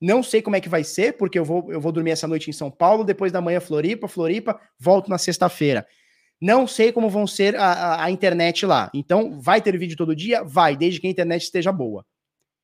não 0.00 0.22
sei 0.22 0.42
como 0.42 0.56
é 0.56 0.60
que 0.60 0.68
vai 0.68 0.84
ser, 0.84 1.16
porque 1.16 1.38
eu 1.38 1.44
vou, 1.44 1.72
eu 1.72 1.80
vou 1.80 1.90
dormir 1.90 2.10
essa 2.10 2.28
noite 2.28 2.50
em 2.50 2.52
São 2.52 2.70
Paulo. 2.70 3.02
Depois 3.02 3.32
da 3.32 3.40
manhã, 3.40 3.60
Floripa, 3.60 4.06
Floripa. 4.06 4.60
Volto 4.78 5.08
na 5.08 5.16
sexta-feira. 5.16 5.86
Não 6.40 6.66
sei 6.66 6.92
como 6.92 7.10
vão 7.10 7.26
ser 7.26 7.56
a, 7.56 7.72
a, 7.72 8.04
a, 8.04 8.10
internet 8.10 8.64
lá. 8.64 8.90
Então, 8.94 9.40
vai 9.40 9.60
ter 9.60 9.76
vídeo 9.76 9.96
todo 9.96 10.14
dia? 10.14 10.44
Vai, 10.44 10.76
desde 10.76 11.00
que 11.00 11.06
a 11.06 11.10
internet 11.10 11.42
esteja 11.42 11.72
boa. 11.72 12.06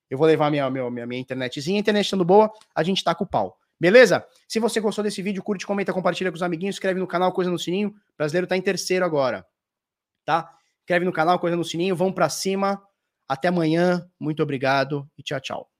Eu 0.08 0.16
vou 0.16 0.26
levar 0.26 0.50
minha, 0.50 0.70
minha, 0.70 0.88
minha, 0.90 1.06
minha 1.06 1.20
internetzinha. 1.20 1.78
A 1.78 1.80
internet 1.80 2.04
estando 2.04 2.24
boa, 2.24 2.52
a 2.74 2.82
gente 2.82 3.02
tá 3.02 3.14
com 3.14 3.24
o 3.24 3.26
pau. 3.26 3.58
Beleza? 3.80 4.24
Se 4.48 4.60
você 4.60 4.80
gostou 4.80 5.02
desse 5.02 5.20
vídeo, 5.20 5.42
curte, 5.42 5.66
comenta, 5.66 5.92
compartilha 5.92 6.30
com 6.30 6.36
os 6.36 6.42
amiguinhos, 6.42 6.76
inscreve 6.76 7.00
no 7.00 7.06
canal, 7.06 7.32
coisa 7.32 7.50
no 7.50 7.58
sininho. 7.58 7.88
O 7.88 8.16
brasileiro 8.16 8.46
tá 8.46 8.56
em 8.56 8.62
terceiro 8.62 9.04
agora. 9.04 9.44
Tá? 10.24 10.56
Inscreve 10.80 11.04
no 11.04 11.12
canal, 11.12 11.38
coisa 11.38 11.56
no 11.56 11.64
sininho, 11.64 11.96
vão 11.96 12.12
para 12.12 12.28
cima. 12.28 12.80
Até 13.28 13.48
amanhã, 13.48 14.08
muito 14.20 14.42
obrigado 14.42 15.08
e 15.18 15.22
tchau, 15.22 15.40
tchau. 15.40 15.73